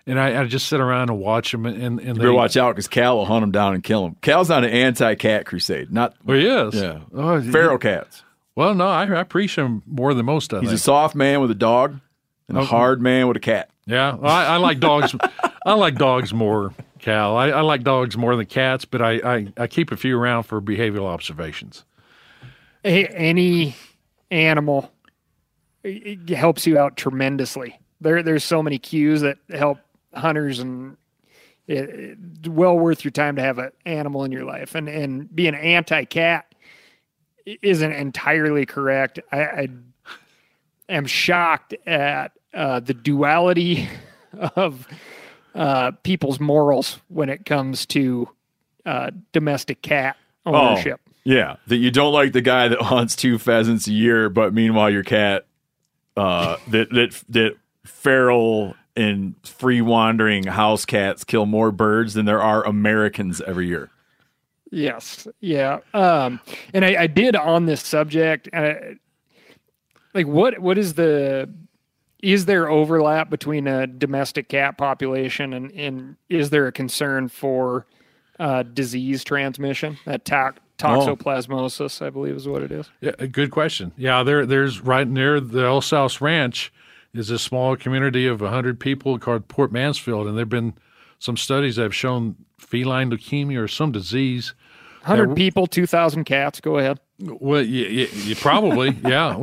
and 0.10 0.20
I, 0.20 0.42
I 0.42 0.46
just 0.46 0.68
sit 0.68 0.80
around 0.80 1.10
and 1.10 1.20
watch 1.20 1.52
them. 1.52 1.66
And, 1.66 1.82
and 1.82 2.00
You 2.02 2.14
they, 2.14 2.20
better 2.20 2.34
watch 2.34 2.58
out 2.58 2.76
because 2.76 2.88
Cal 2.88 3.18
will 3.18 3.26
hunt 3.26 3.42
them 3.44 3.52
down 3.52 3.74
and 3.74 3.84
kill 3.84 4.04
them. 4.04 4.16
Cal's 4.22 4.50
on 4.52 4.64
an 4.64 4.70
anti-cat 4.70 5.46
crusade, 5.46 5.92
not 5.92 6.16
Well, 6.26 6.38
he 6.38 6.48
is. 6.48 6.76
yeah, 6.76 7.00
Oh, 7.14 7.42
feral 7.42 7.78
cats. 7.78 8.24
Well, 8.56 8.76
no, 8.76 8.88
I, 8.88 9.04
I 9.04 9.20
appreciate 9.22 9.64
him 9.66 9.84
more 9.86 10.14
than 10.14 10.26
most. 10.26 10.54
I 10.54 10.60
He's 10.60 10.72
a 10.74 10.78
soft 10.78 11.16
man 11.16 11.40
with 11.40 11.52
a 11.52 11.56
dog 11.56 12.00
and 12.50 12.58
a 12.58 12.66
hard 12.66 13.02
man 13.02 13.28
with 13.28 13.38
a 13.38 13.40
cat. 13.42 13.70
Yeah, 13.86 14.16
well, 14.16 14.32
I, 14.32 14.46
I 14.46 14.58
like 14.58 14.80
dogs. 14.80 15.16
I 15.66 15.74
like 15.74 15.96
dogs 15.96 16.34
more, 16.34 16.74
Cal. 17.00 17.36
I, 17.38 17.48
I 17.50 17.62
like 17.62 17.84
dogs 17.84 18.18
more 18.18 18.36
than 18.36 18.46
cats, 18.46 18.86
but 18.86 19.02
I, 19.02 19.12
I, 19.24 19.48
I 19.58 19.68
keep 19.68 19.92
a 19.92 19.98
few 19.98 20.18
around 20.18 20.44
for 20.44 20.62
behavioral 20.62 21.06
observations. 21.06 21.86
A- 22.84 23.08
any 23.08 23.76
animal 24.32 24.92
it 25.84 26.20
it 26.30 26.36
helps 26.36 26.68
you 26.68 26.78
out 26.78 26.98
tremendously. 26.98 27.80
There, 28.02 28.22
there's 28.24 28.44
so 28.44 28.62
many 28.62 28.78
cues 28.78 29.22
that 29.22 29.38
help 29.50 29.80
hunters, 30.14 30.60
and 30.60 30.98
it, 31.68 32.18
it's 32.40 32.48
well 32.48 32.78
worth 32.78 33.04
your 33.04 33.12
time 33.12 33.36
to 33.36 33.42
have 33.42 33.58
an 33.60 33.72
animal 33.86 34.24
in 34.24 34.32
your 34.32 34.46
life. 34.46 34.76
And 34.76 34.88
and 34.90 35.34
being 35.34 35.56
anti-cat 35.56 36.54
isn't 37.62 37.92
entirely 37.92 38.66
correct. 38.66 39.20
I, 39.32 39.40
I 39.40 39.68
am 40.88 41.06
shocked 41.06 41.76
at 41.86 42.32
uh, 42.54 42.80
the 42.80 42.94
duality 42.94 43.88
of 44.56 44.88
uh, 45.56 45.92
people's 46.04 46.40
morals 46.40 47.00
when 47.08 47.30
it 47.30 47.46
comes 47.46 47.86
to 47.88 48.30
uh, 48.86 49.12
domestic 49.32 49.82
cat 49.82 50.18
ownership. 50.46 51.00
Yeah, 51.24 51.58
that 51.68 51.78
you 51.78 51.92
don't 51.92 52.14
like 52.14 52.34
the 52.34 52.42
guy 52.42 52.68
that 52.70 52.82
hunts 52.82 53.16
two 53.16 53.38
pheasants 53.38 53.88
a 53.88 53.92
year, 53.92 54.30
but 54.30 54.54
meanwhile 54.54 54.90
your 54.90 55.04
cat, 55.04 55.46
uh, 56.18 56.58
that 56.70 56.90
that 56.92 57.24
that 57.30 57.58
feral 57.86 58.76
and 59.00 59.36
free 59.44 59.82
wandering 59.82 60.44
house 60.44 60.86
cats 60.86 61.24
kill 61.24 61.46
more 61.46 61.72
birds 61.72 62.14
than 62.14 62.26
there 62.26 62.42
are 62.42 62.66
Americans 62.66 63.42
every 63.42 63.68
year. 63.68 63.90
Yes. 64.72 65.28
Yeah. 65.40 65.80
Um, 65.94 66.40
and 66.74 66.84
I, 66.84 67.04
I 67.04 67.08
did 67.08 67.36
on 67.36 67.66
this 67.66 67.82
subject, 67.82 68.50
uh, 68.54 68.74
like 70.14 70.28
what, 70.28 70.60
what 70.60 70.78
is 70.78 70.94
the, 70.94 71.50
is 72.22 72.46
there 72.46 72.70
overlap 72.70 73.30
between 73.30 73.68
a 73.68 73.88
domestic 73.88 74.50
cat 74.50 74.78
population 74.78 75.54
and, 75.54 75.72
and 75.72 76.18
is 76.28 76.50
there 76.50 76.68
a 76.68 76.72
concern 76.72 77.30
for 77.30 77.88
uh, 78.40 78.64
disease 78.64 79.24
transmission? 79.24 79.98
That 80.06 80.26
to- 80.26 80.54
toxoplasmosis, 80.78 82.06
I 82.06 82.10
believe 82.10 82.36
is 82.36 82.48
what 82.48 82.62
it 82.62 82.72
is. 82.72 82.90
Yeah, 83.02 83.12
good 83.12 83.52
question. 83.52 83.92
Yeah, 83.98 84.24
there, 84.24 84.46
there's 84.46 84.82
right 84.82 85.08
near 85.08 85.40
the 85.40 85.66
El 85.66 85.82
Sauz 85.82 86.22
Ranch 86.22 86.72
is 87.14 87.30
a 87.30 87.40
small 87.40 87.76
community 87.76 88.28
of 88.28 88.42
100 88.42 88.80
people 88.80 89.18
called 89.20 89.48
Port 89.48 89.72
Mansfield, 89.72 90.28
and 90.28 90.38
there 90.38 90.44
have 90.44 90.50
been 90.50 90.74
some 91.20 91.38
studies 91.38 91.76
that 91.76 91.84
have 91.84 91.96
shown 91.96 92.36
feline 92.58 93.12
leukemia 93.12 93.60
or 93.60 93.68
some 93.68 93.92
disease. 93.92 94.54
100 95.06 95.36
people, 95.36 95.66
2,000 95.66 96.26
cats. 96.26 96.60
Go 96.60 96.78
ahead. 96.78 97.00
Well, 97.20 97.62
you, 97.62 97.86
you, 97.86 98.08
you 98.14 98.36
probably, 98.36 98.92
yeah. 99.04 99.36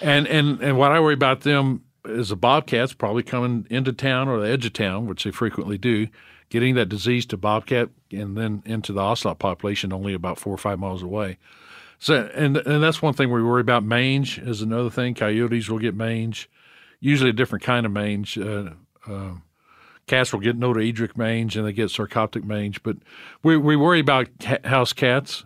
And 0.00 0.26
and 0.26 0.60
and 0.60 0.78
what 0.78 0.92
I 0.92 1.00
worry 1.00 1.14
about 1.14 1.40
them 1.40 1.82
is 2.04 2.28
the 2.28 2.36
bobcats 2.36 2.92
probably 2.92 3.22
coming 3.22 3.66
into 3.70 3.92
town 3.92 4.28
or 4.28 4.40
the 4.40 4.48
edge 4.48 4.66
of 4.66 4.72
town, 4.72 5.06
which 5.06 5.24
they 5.24 5.30
frequently 5.30 5.78
do, 5.78 6.08
getting 6.50 6.74
that 6.74 6.88
disease 6.88 7.26
to 7.26 7.36
bobcat 7.36 7.90
and 8.12 8.36
then 8.36 8.62
into 8.64 8.92
the 8.92 9.00
ocelot 9.00 9.38
population 9.38 9.92
only 9.92 10.14
about 10.14 10.38
four 10.38 10.54
or 10.54 10.58
five 10.58 10.78
miles 10.78 11.02
away. 11.02 11.38
So, 11.98 12.30
and 12.34 12.58
and 12.58 12.82
that's 12.82 13.00
one 13.00 13.14
thing 13.14 13.30
we 13.30 13.42
worry 13.42 13.62
about. 13.62 13.82
Mange 13.82 14.38
is 14.38 14.60
another 14.60 14.90
thing. 14.90 15.14
Coyotes 15.14 15.68
will 15.68 15.78
get 15.78 15.94
mange, 15.94 16.48
usually 17.00 17.30
a 17.30 17.34
different 17.34 17.64
kind 17.64 17.86
of 17.86 17.92
mange. 17.92 18.38
Uh, 18.38 18.70
uh, 19.06 19.34
cats 20.06 20.32
will 20.32 20.40
get 20.40 20.58
notoedric 20.58 21.16
mange 21.16 21.56
and 21.56 21.66
they 21.66 21.72
get 21.72 21.90
sarcoptic 21.90 22.44
mange, 22.44 22.82
but 22.82 22.96
we 23.42 23.56
we 23.56 23.76
worry 23.76 24.00
about 24.00 24.28
house 24.64 24.92
cats. 24.92 25.44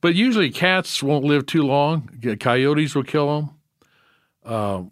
But 0.00 0.16
usually 0.16 0.50
cats 0.50 1.02
won't 1.02 1.24
live 1.24 1.46
too 1.46 1.62
long. 1.62 2.08
Coyotes 2.40 2.94
will 2.94 3.04
kill 3.04 3.36
them. 3.36 3.50
Uh, 4.44 4.82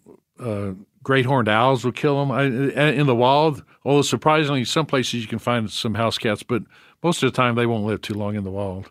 uh, 0.41 0.73
great 1.03 1.25
horned 1.25 1.49
owls 1.49 1.83
will 1.83 1.91
kill 1.91 2.19
them 2.19 2.31
I, 2.31 2.43
in 2.43 3.07
the 3.07 3.15
wild. 3.15 3.63
Although 3.83 4.03
surprisingly, 4.03 4.63
some 4.63 4.85
places 4.85 5.21
you 5.21 5.27
can 5.27 5.39
find 5.39 5.69
some 5.69 5.95
house 5.95 6.17
cats, 6.17 6.43
but 6.43 6.63
most 7.03 7.23
of 7.23 7.31
the 7.31 7.35
time 7.35 7.55
they 7.55 7.65
won't 7.65 7.85
live 7.85 8.01
too 8.01 8.13
long 8.13 8.35
in 8.35 8.43
the 8.43 8.51
wild. 8.51 8.89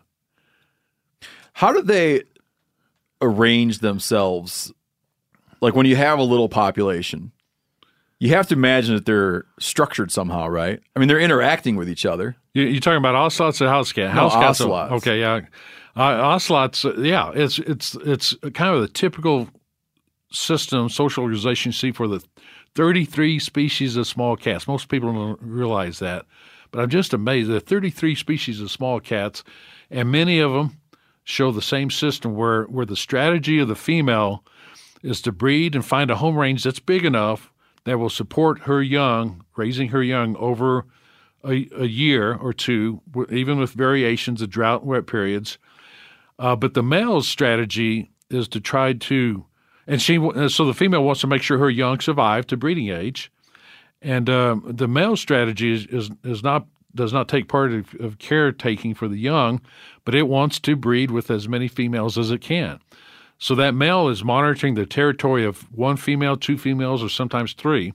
How 1.53 1.73
do 1.73 1.81
they 1.81 2.23
arrange 3.21 3.79
themselves? 3.79 4.71
Like 5.61 5.75
when 5.75 5.85
you 5.85 5.95
have 5.95 6.19
a 6.19 6.23
little 6.23 6.49
population, 6.49 7.31
you 8.19 8.29
have 8.29 8.47
to 8.49 8.55
imagine 8.55 8.95
that 8.95 9.05
they're 9.05 9.45
structured 9.59 10.11
somehow, 10.11 10.47
right? 10.47 10.79
I 10.95 10.99
mean, 10.99 11.07
they're 11.07 11.19
interacting 11.19 11.75
with 11.75 11.89
each 11.89 12.05
other. 12.05 12.35
You, 12.53 12.63
you're 12.63 12.81
talking 12.81 12.97
about 12.97 13.15
ocelots 13.15 13.61
or 13.61 13.67
house 13.67 13.91
cat? 13.93 14.13
No, 14.15 14.21
House 14.29 14.33
cats. 14.33 14.61
are- 14.61 14.65
ocelots. 14.65 14.91
Okay, 14.93 15.19
yeah. 15.19 15.41
Uh, 15.95 16.01
ocelots, 16.21 16.85
uh, 16.85 16.93
yeah, 16.97 17.31
it's 17.35 17.59
it's 17.59 17.95
it's 18.05 18.33
kind 18.53 18.73
of 18.73 18.81
the 18.81 18.87
typical 18.87 19.49
system, 20.31 20.87
social 20.89 21.23
organization 21.23 21.69
you 21.69 21.73
see 21.73 21.91
for 21.91 22.07
the 22.07 22.23
33 22.75 23.39
species 23.39 23.97
of 23.97 24.07
small 24.07 24.37
cats. 24.37 24.67
Most 24.67 24.87
people 24.87 25.11
don't 25.11 25.39
realize 25.41 25.99
that, 25.99 26.25
but 26.71 26.79
I'm 26.79 26.89
just 26.89 27.13
amazed. 27.13 27.49
There 27.49 27.57
are 27.57 27.59
33 27.59 28.15
species 28.15 28.61
of 28.61 28.71
small 28.71 28.99
cats, 29.01 29.43
and 29.89 30.09
many 30.09 30.39
of 30.39 30.53
them 30.53 30.77
show 31.25 31.51
the 31.51 31.61
same 31.61 31.89
system 31.89 32.35
where 32.35 32.63
where 32.63 32.85
the 32.85 32.95
strategy 32.95 33.59
of 33.59 33.67
the 33.67 33.75
female 33.75 34.45
is 35.03 35.21
to 35.21 35.31
breed 35.31 35.75
and 35.75 35.85
find 35.85 36.11
a 36.11 36.17
home 36.17 36.37
range 36.37 36.63
that's 36.63 36.79
big 36.79 37.05
enough 37.05 37.51
that 37.83 37.97
will 37.97 38.09
support 38.09 38.61
her 38.61 38.81
young, 38.81 39.43
raising 39.55 39.89
her 39.89 40.03
young 40.03 40.35
over 40.37 40.85
a, 41.43 41.67
a 41.75 41.85
year 41.85 42.35
or 42.35 42.53
two, 42.53 43.01
even 43.29 43.57
with 43.57 43.71
variations 43.71 44.41
of 44.41 44.49
drought 44.49 44.81
and 44.81 44.89
wet 44.89 45.07
periods. 45.07 45.57
Uh, 46.37 46.55
but 46.55 46.73
the 46.73 46.83
male's 46.83 47.27
strategy 47.27 48.11
is 48.29 48.47
to 48.47 48.59
try 48.59 48.93
to, 48.93 49.45
and 49.87 50.01
she 50.01 50.17
so 50.49 50.65
the 50.65 50.73
female 50.73 51.03
wants 51.03 51.21
to 51.21 51.27
make 51.27 51.41
sure 51.41 51.57
her 51.57 51.69
young 51.69 51.99
survive 51.99 52.47
to 52.47 52.57
breeding 52.57 52.89
age, 52.89 53.31
and 54.01 54.29
um, 54.29 54.63
the 54.67 54.87
male 54.87 55.15
strategy 55.15 55.71
is, 55.73 55.85
is 55.87 56.09
is 56.23 56.43
not 56.43 56.65
does 56.93 57.13
not 57.13 57.29
take 57.29 57.47
part 57.47 57.71
of, 57.71 57.93
of 57.99 58.17
caretaking 58.17 58.93
for 58.93 59.07
the 59.07 59.17
young, 59.17 59.61
but 60.03 60.15
it 60.15 60.27
wants 60.27 60.59
to 60.59 60.75
breed 60.75 61.11
with 61.11 61.31
as 61.31 61.47
many 61.47 61.67
females 61.67 62.17
as 62.17 62.31
it 62.31 62.41
can. 62.41 62.79
So 63.41 63.55
that 63.55 63.73
male 63.73 64.07
is 64.07 64.23
monitoring 64.23 64.75
the 64.75 64.85
territory 64.85 65.43
of 65.43 65.63
one 65.75 65.97
female, 65.97 66.37
two 66.37 66.59
females, 66.59 67.01
or 67.01 67.09
sometimes 67.09 67.53
three. 67.53 67.91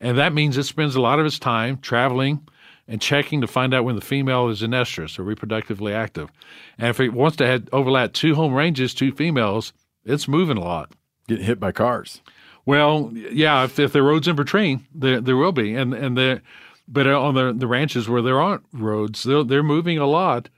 And 0.00 0.16
that 0.16 0.32
means 0.32 0.56
it 0.56 0.62
spends 0.62 0.94
a 0.94 1.00
lot 1.00 1.18
of 1.18 1.26
its 1.26 1.40
time 1.40 1.78
traveling 1.78 2.46
and 2.86 3.00
checking 3.00 3.40
to 3.40 3.48
find 3.48 3.74
out 3.74 3.84
when 3.84 3.96
the 3.96 4.00
female 4.00 4.48
is 4.48 4.62
in 4.62 4.70
estrus 4.70 5.18
or 5.18 5.24
reproductively 5.24 5.92
active. 5.92 6.30
And 6.78 6.90
if 6.90 7.00
it 7.00 7.12
wants 7.12 7.36
to 7.38 7.46
have, 7.48 7.68
overlap 7.72 8.12
two 8.12 8.36
home 8.36 8.54
ranges, 8.54 8.94
two 8.94 9.10
females, 9.10 9.72
it's 10.04 10.28
moving 10.28 10.56
a 10.56 10.62
lot. 10.62 10.92
Getting 11.26 11.44
hit 11.44 11.58
by 11.58 11.72
cars. 11.72 12.22
Well, 12.64 13.10
yeah, 13.12 13.64
if, 13.64 13.80
if 13.80 13.92
there 13.92 14.04
are 14.04 14.06
roads 14.06 14.28
in 14.28 14.36
between, 14.36 14.86
there 14.94 15.20
there 15.20 15.36
will 15.36 15.52
be, 15.52 15.74
and 15.74 15.92
and 15.92 16.16
the 16.16 16.40
but 16.86 17.08
on 17.08 17.34
the 17.34 17.52
the 17.52 17.66
ranches 17.66 18.08
where 18.08 18.22
there 18.22 18.40
aren't 18.40 18.62
roads, 18.72 19.24
they're 19.24 19.42
they're 19.42 19.62
moving 19.64 19.98
a 19.98 20.06
lot, 20.06 20.48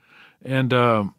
and 0.45 0.73
um, 0.73 1.15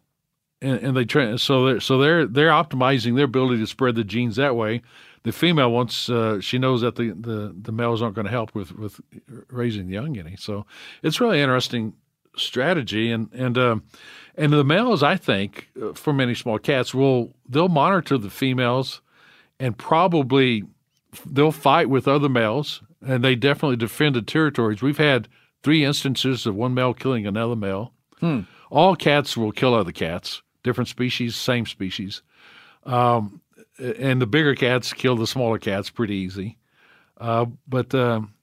and, 0.63 0.79
and 0.79 0.97
they 0.97 1.05
try 1.05 1.35
so 1.35 1.65
they're 1.65 1.79
so 1.79 1.97
they're 1.97 2.25
they're 2.25 2.49
optimizing 2.49 3.15
their 3.15 3.25
ability 3.25 3.59
to 3.59 3.67
spread 3.67 3.95
the 3.95 4.03
genes 4.03 4.37
that 4.37 4.55
way. 4.55 4.81
The 5.23 5.31
female 5.31 5.71
wants 5.71 6.09
uh, 6.09 6.41
she 6.41 6.57
knows 6.57 6.81
that 6.81 6.95
the, 6.95 7.11
the, 7.11 7.55
the 7.57 7.71
males 7.71 8.01
aren't 8.01 8.15
going 8.15 8.25
to 8.25 8.31
help 8.31 8.55
with 8.55 8.71
with 8.73 8.99
raising 9.49 9.87
the 9.87 9.93
young 9.93 10.17
any. 10.17 10.35
So 10.35 10.65
it's 11.01 11.21
really 11.21 11.39
interesting 11.39 11.93
strategy 12.35 13.11
and 13.11 13.31
and 13.33 13.57
um, 13.57 13.83
and 14.35 14.51
the 14.51 14.63
males 14.63 15.03
I 15.03 15.17
think 15.17 15.69
uh, 15.81 15.93
for 15.93 16.13
many 16.13 16.33
small 16.33 16.57
cats 16.57 16.93
will 16.93 17.35
they'll 17.47 17.69
monitor 17.69 18.17
the 18.17 18.29
females 18.29 19.01
and 19.59 19.77
probably 19.77 20.63
they'll 21.25 21.51
fight 21.51 21.89
with 21.89 22.07
other 22.07 22.29
males 22.29 22.81
and 23.05 23.23
they 23.23 23.35
definitely 23.35 23.75
defend 23.77 24.15
the 24.15 24.21
territories. 24.21 24.81
We've 24.81 24.97
had 24.97 25.27
three 25.61 25.83
instances 25.85 26.45
of 26.45 26.55
one 26.55 26.73
male 26.73 26.93
killing 26.93 27.27
another 27.27 27.55
male. 27.55 27.93
All 28.71 28.95
cats 28.95 29.37
will 29.37 29.51
kill 29.51 29.75
other 29.75 29.91
cats, 29.91 30.41
different 30.63 30.87
species, 30.87 31.35
same 31.35 31.65
species. 31.65 32.21
Um, 32.85 33.41
and 33.77 34.21
the 34.21 34.27
bigger 34.27 34.55
cats 34.55 34.93
kill 34.93 35.15
the 35.15 35.27
smaller 35.27 35.59
cats 35.59 35.89
pretty 35.89 36.15
easy. 36.15 36.57
Uh, 37.17 37.45
but 37.67 37.93
um 37.93 38.33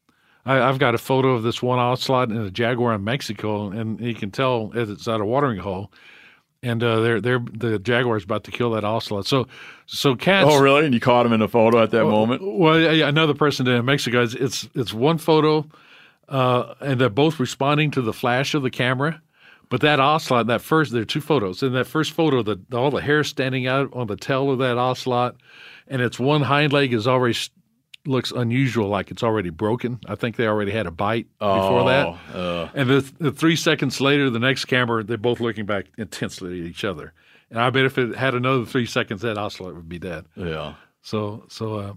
I, 0.44 0.68
I've 0.68 0.78
got 0.78 0.94
a 0.94 0.98
photo 0.98 1.32
of 1.32 1.42
this 1.42 1.62
one 1.62 1.78
ocelot 1.78 2.30
and 2.30 2.38
a 2.46 2.50
jaguar 2.50 2.94
in 2.94 3.04
Mexico, 3.04 3.70
and 3.70 4.00
you 4.00 4.14
can 4.14 4.30
tell 4.30 4.72
as 4.74 4.90
it's 4.90 5.06
at 5.06 5.20
a 5.20 5.24
watering 5.24 5.58
hole. 5.58 5.92
And 6.62 6.82
uh, 6.82 7.00
they're 7.00 7.20
they're 7.20 7.38
the 7.38 7.78
jaguar's 7.78 8.24
about 8.24 8.44
to 8.44 8.50
kill 8.50 8.72
that 8.72 8.84
ocelot. 8.84 9.26
So 9.26 9.48
so 9.86 10.14
cats. 10.14 10.48
Oh, 10.50 10.60
really? 10.60 10.84
And 10.84 10.92
you 10.92 11.00
caught 11.00 11.24
him 11.24 11.32
in 11.32 11.40
a 11.40 11.48
photo 11.48 11.82
at 11.82 11.90
that 11.92 12.04
moment? 12.04 12.42
Well, 12.44 12.78
yeah, 12.78 13.08
another 13.08 13.32
person 13.32 13.66
in 13.66 13.84
Mexico. 13.84 14.22
It's 14.22 14.34
it's, 14.34 14.68
it's 14.74 14.92
one 14.92 15.16
photo, 15.16 15.66
uh, 16.28 16.74
and 16.80 17.00
they're 17.00 17.08
both 17.08 17.40
responding 17.40 17.90
to 17.92 18.02
the 18.02 18.12
flash 18.12 18.54
of 18.54 18.62
the 18.62 18.70
camera. 18.70 19.22
But 19.70 19.80
that 19.80 20.00
ocelot, 20.00 20.48
that 20.48 20.60
first, 20.60 20.92
there 20.92 21.00
are 21.02 21.06
two 21.06 21.20
photos. 21.20 21.62
In 21.62 21.72
that 21.72 21.86
first 21.86 22.12
photo, 22.12 22.42
the 22.42 22.60
all 22.72 22.90
the 22.90 23.00
hair 23.00 23.24
standing 23.24 23.66
out 23.66 23.88
on 23.94 24.06
the 24.08 24.16
tail 24.16 24.50
of 24.50 24.58
that 24.58 24.76
ocelot, 24.76 25.36
and 25.88 26.02
its 26.02 26.18
one 26.18 26.42
hind 26.42 26.72
leg 26.72 26.92
is 26.92 27.06
already 27.06 27.38
looks 28.06 28.30
unusual, 28.32 28.88
like 28.88 29.10
it's 29.10 29.22
already 29.22 29.50
broken. 29.50 30.00
I 30.06 30.14
think 30.16 30.36
they 30.36 30.46
already 30.46 30.72
had 30.72 30.86
a 30.86 30.90
bite 30.90 31.26
before 31.38 31.84
that. 31.88 32.06
uh, 32.34 32.68
And 32.74 32.88
the, 32.88 33.12
the 33.18 33.30
three 33.30 33.56
seconds 33.56 34.00
later, 34.00 34.30
the 34.30 34.38
next 34.38 34.64
camera, 34.64 35.04
they're 35.04 35.18
both 35.18 35.38
looking 35.38 35.66
back 35.66 35.86
intensely 35.98 36.60
at 36.60 36.66
each 36.66 36.82
other. 36.84 37.12
And 37.50 37.60
I 37.60 37.68
bet 37.70 37.84
if 37.84 37.98
it 37.98 38.16
had 38.16 38.34
another 38.34 38.64
three 38.64 38.86
seconds, 38.86 39.20
that 39.22 39.36
ocelot 39.38 39.74
would 39.74 39.88
be 39.88 39.98
dead. 39.98 40.24
yeah. 40.36 40.74
So 41.02 41.44
so 41.48 41.76
uh, 41.76 41.92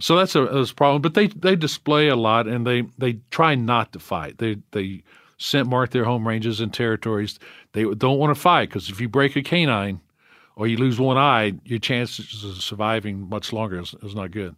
so 0.00 0.16
that's 0.16 0.34
a, 0.34 0.44
that's 0.44 0.72
a 0.72 0.74
problem. 0.74 1.00
But 1.02 1.14
they 1.14 1.28
they 1.28 1.56
display 1.56 2.08
a 2.08 2.16
lot, 2.16 2.46
and 2.46 2.66
they 2.66 2.82
they 2.98 3.14
try 3.30 3.54
not 3.54 3.92
to 3.92 3.98
fight. 3.98 4.38
They 4.38 4.56
they 4.72 5.02
scent 5.38 5.68
mark 5.68 5.90
their 5.90 6.04
home 6.04 6.26
ranges 6.26 6.60
and 6.60 6.72
territories. 6.72 7.38
They 7.72 7.84
don't 7.84 8.18
want 8.18 8.34
to 8.34 8.40
fight 8.40 8.68
because 8.68 8.88
if 8.88 9.00
you 9.00 9.08
break 9.08 9.36
a 9.36 9.42
canine 9.42 10.00
or 10.56 10.66
you 10.66 10.76
lose 10.76 10.98
one 11.00 11.18
eye, 11.18 11.54
your 11.64 11.78
chances 11.78 12.44
of 12.44 12.62
surviving 12.62 13.28
much 13.28 13.52
longer 13.52 13.80
is, 13.80 13.94
is 14.02 14.14
not 14.14 14.30
good. 14.30 14.54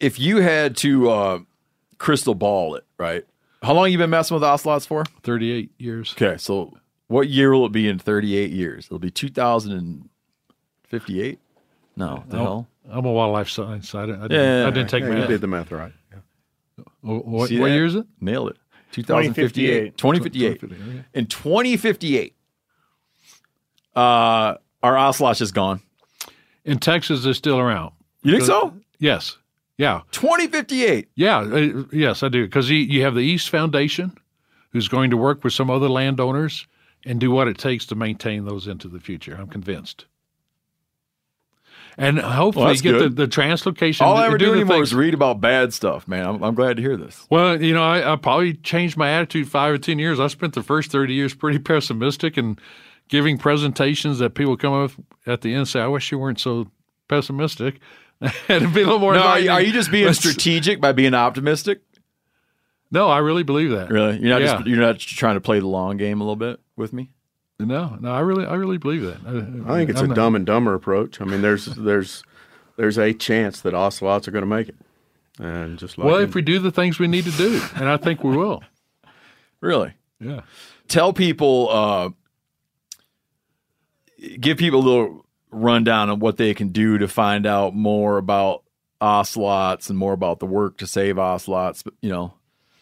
If 0.00 0.18
you 0.18 0.38
had 0.38 0.76
to 0.78 1.10
uh, 1.10 1.38
crystal 1.98 2.34
ball 2.34 2.74
it, 2.74 2.84
right? 2.98 3.24
How 3.62 3.72
long 3.72 3.90
you 3.90 3.96
been 3.98 4.10
messing 4.10 4.34
with 4.34 4.44
ocelots 4.44 4.84
for? 4.84 5.04
Thirty 5.22 5.50
eight 5.50 5.70
years. 5.78 6.12
Okay, 6.12 6.36
so 6.36 6.76
what 7.08 7.28
year 7.28 7.52
will 7.52 7.64
it 7.66 7.72
be 7.72 7.88
in 7.88 7.98
38 7.98 8.50
years? 8.50 8.86
It'll 8.86 8.98
be 8.98 9.10
2058? 9.10 11.38
No, 11.96 12.24
the 12.28 12.36
hell? 12.38 12.66
I'm 12.90 13.04
a 13.06 13.12
wildlife 13.12 13.48
science. 13.48 13.94
I 13.94 14.06
didn't, 14.06 14.20
I 14.22 14.28
didn't, 14.28 14.60
Yeah, 14.60 14.66
I 14.66 14.70
didn't 14.70 14.90
take 14.90 15.02
Yeah, 15.04 15.10
math. 15.10 15.20
you 15.20 15.26
did 15.28 15.40
the 15.40 15.46
math 15.46 15.70
right. 15.70 15.92
Yeah. 16.12 16.18
What, 17.02 17.26
what 17.26 17.50
year 17.50 17.84
is 17.84 17.94
it? 17.94 18.06
Nailed 18.20 18.50
it. 18.50 18.56
2058. 18.94 19.96
2058. 19.96 20.62
In 21.14 21.26
2058, 21.26 22.34
uh, 23.96 24.54
our 24.82 24.96
ocelot 24.96 25.40
is 25.40 25.52
gone. 25.52 25.80
In 26.64 26.78
Texas, 26.78 27.24
they're 27.24 27.34
still 27.34 27.58
around. 27.58 27.92
You 28.22 28.32
think 28.32 28.44
so? 28.44 28.74
Yes. 28.98 29.36
Yeah. 29.76 30.02
2058. 30.12 31.08
Yeah, 31.16 31.38
uh, 31.38 31.84
yes, 31.92 32.22
I 32.22 32.28
do. 32.28 32.44
Because 32.44 32.70
you, 32.70 32.78
you 32.78 33.02
have 33.02 33.14
the 33.14 33.20
East 33.20 33.50
Foundation, 33.50 34.16
who's 34.70 34.88
going 34.88 35.10
to 35.10 35.16
work 35.16 35.44
with 35.44 35.52
some 35.52 35.70
other 35.70 35.88
landowners 35.88 36.66
and 37.04 37.20
do 37.20 37.30
what 37.30 37.48
it 37.48 37.58
takes 37.58 37.84
to 37.86 37.94
maintain 37.94 38.44
those 38.44 38.66
into 38.66 38.88
the 38.88 39.00
future. 39.00 39.36
I'm 39.38 39.48
convinced. 39.48 40.06
And 41.96 42.18
hopefully 42.18 42.66
that's 42.66 42.80
get 42.80 42.92
the, 42.92 42.98
good. 42.98 43.16
the 43.16 43.26
translocation. 43.28 44.00
All 44.02 44.16
I 44.16 44.26
ever 44.26 44.36
do 44.38 44.46
do 44.46 44.52
anymore 44.54 44.76
things- 44.76 44.88
is 44.88 44.94
read 44.94 45.14
about 45.14 45.40
bad 45.40 45.72
stuff, 45.72 46.08
man. 46.08 46.26
I'm, 46.26 46.42
I'm 46.42 46.54
glad 46.54 46.76
to 46.76 46.82
hear 46.82 46.96
this. 46.96 47.26
Well, 47.30 47.62
you 47.62 47.72
know, 47.72 47.84
I, 47.84 48.12
I 48.12 48.16
probably 48.16 48.54
changed 48.54 48.96
my 48.96 49.10
attitude 49.10 49.48
five 49.48 49.72
or 49.72 49.78
10 49.78 49.98
years. 49.98 50.18
I 50.18 50.26
spent 50.26 50.54
the 50.54 50.62
first 50.62 50.90
30 50.90 51.14
years 51.14 51.34
pretty 51.34 51.58
pessimistic 51.60 52.36
and 52.36 52.60
giving 53.08 53.38
presentations 53.38 54.18
that 54.18 54.30
people 54.34 54.56
come 54.56 54.72
up 54.72 54.90
at 55.26 55.42
the 55.42 55.50
end 55.50 55.58
and 55.58 55.68
say, 55.68 55.80
I 55.80 55.86
wish 55.86 56.10
you 56.10 56.18
weren't 56.18 56.40
so 56.40 56.66
pessimistic. 57.08 57.78
and 58.48 58.72
be 58.74 58.80
a 58.80 58.84
little 58.84 58.98
more 58.98 59.14
No, 59.14 59.20
are 59.22 59.38
you, 59.38 59.50
are 59.50 59.60
you 59.62 59.72
just 59.72 59.90
being 59.90 60.12
strategic 60.14 60.80
by 60.80 60.92
being 60.92 61.14
optimistic? 61.14 61.80
No, 62.90 63.08
I 63.08 63.18
really 63.18 63.42
believe 63.42 63.70
that. 63.70 63.90
Really? 63.90 64.18
You're 64.18 64.30
not 64.30 64.40
Yeah. 64.40 64.54
just 64.56 64.66
you're 64.66 64.78
not 64.80 64.98
trying 64.98 65.34
to 65.34 65.40
play 65.40 65.58
the 65.58 65.66
long 65.66 65.96
game 65.96 66.20
a 66.20 66.24
little 66.24 66.36
bit 66.36 66.60
with 66.76 66.92
me? 66.92 67.10
No, 67.60 67.96
no, 68.00 68.10
I 68.12 68.20
really, 68.20 68.44
I 68.46 68.54
really 68.54 68.78
believe 68.78 69.02
that. 69.02 69.18
I 69.26 69.74
think 69.76 69.90
it's 69.90 70.00
I'm 70.00 70.06
a 70.06 70.08
not- 70.08 70.16
dumb 70.16 70.34
and 70.34 70.44
dumber 70.44 70.74
approach. 70.74 71.20
I 71.20 71.24
mean, 71.24 71.40
there's 71.40 71.66
there's 71.66 72.22
there's 72.76 72.98
a 72.98 73.12
chance 73.12 73.60
that 73.60 73.74
ocelots 73.74 74.26
are 74.26 74.32
going 74.32 74.42
to 74.42 74.46
make 74.46 74.68
it, 74.68 74.76
and 75.38 75.78
just 75.78 75.96
like 75.96 76.06
Well, 76.06 76.16
in- 76.18 76.24
if 76.28 76.34
we 76.34 76.42
do 76.42 76.58
the 76.58 76.72
things 76.72 76.98
we 76.98 77.06
need 77.06 77.24
to 77.24 77.30
do, 77.30 77.62
and 77.76 77.88
I 77.88 77.96
think 77.96 78.24
we 78.24 78.36
will. 78.36 78.62
Really? 79.60 79.92
Yeah. 80.20 80.40
Tell 80.88 81.12
people 81.12 81.68
uh 81.70 82.10
give 84.40 84.58
people 84.58 84.80
a 84.80 84.82
little 84.86 85.26
rundown 85.50 86.10
on 86.10 86.18
what 86.18 86.36
they 86.36 86.54
can 86.54 86.68
do 86.68 86.98
to 86.98 87.06
find 87.08 87.46
out 87.46 87.74
more 87.74 88.18
about 88.18 88.62
ocelots 89.00 89.88
and 89.90 89.98
more 89.98 90.12
about 90.12 90.38
the 90.40 90.46
work 90.46 90.76
to 90.78 90.86
save 90.86 91.18
ocelots, 91.18 91.82
but 91.82 91.94
you 92.00 92.10
know, 92.10 92.34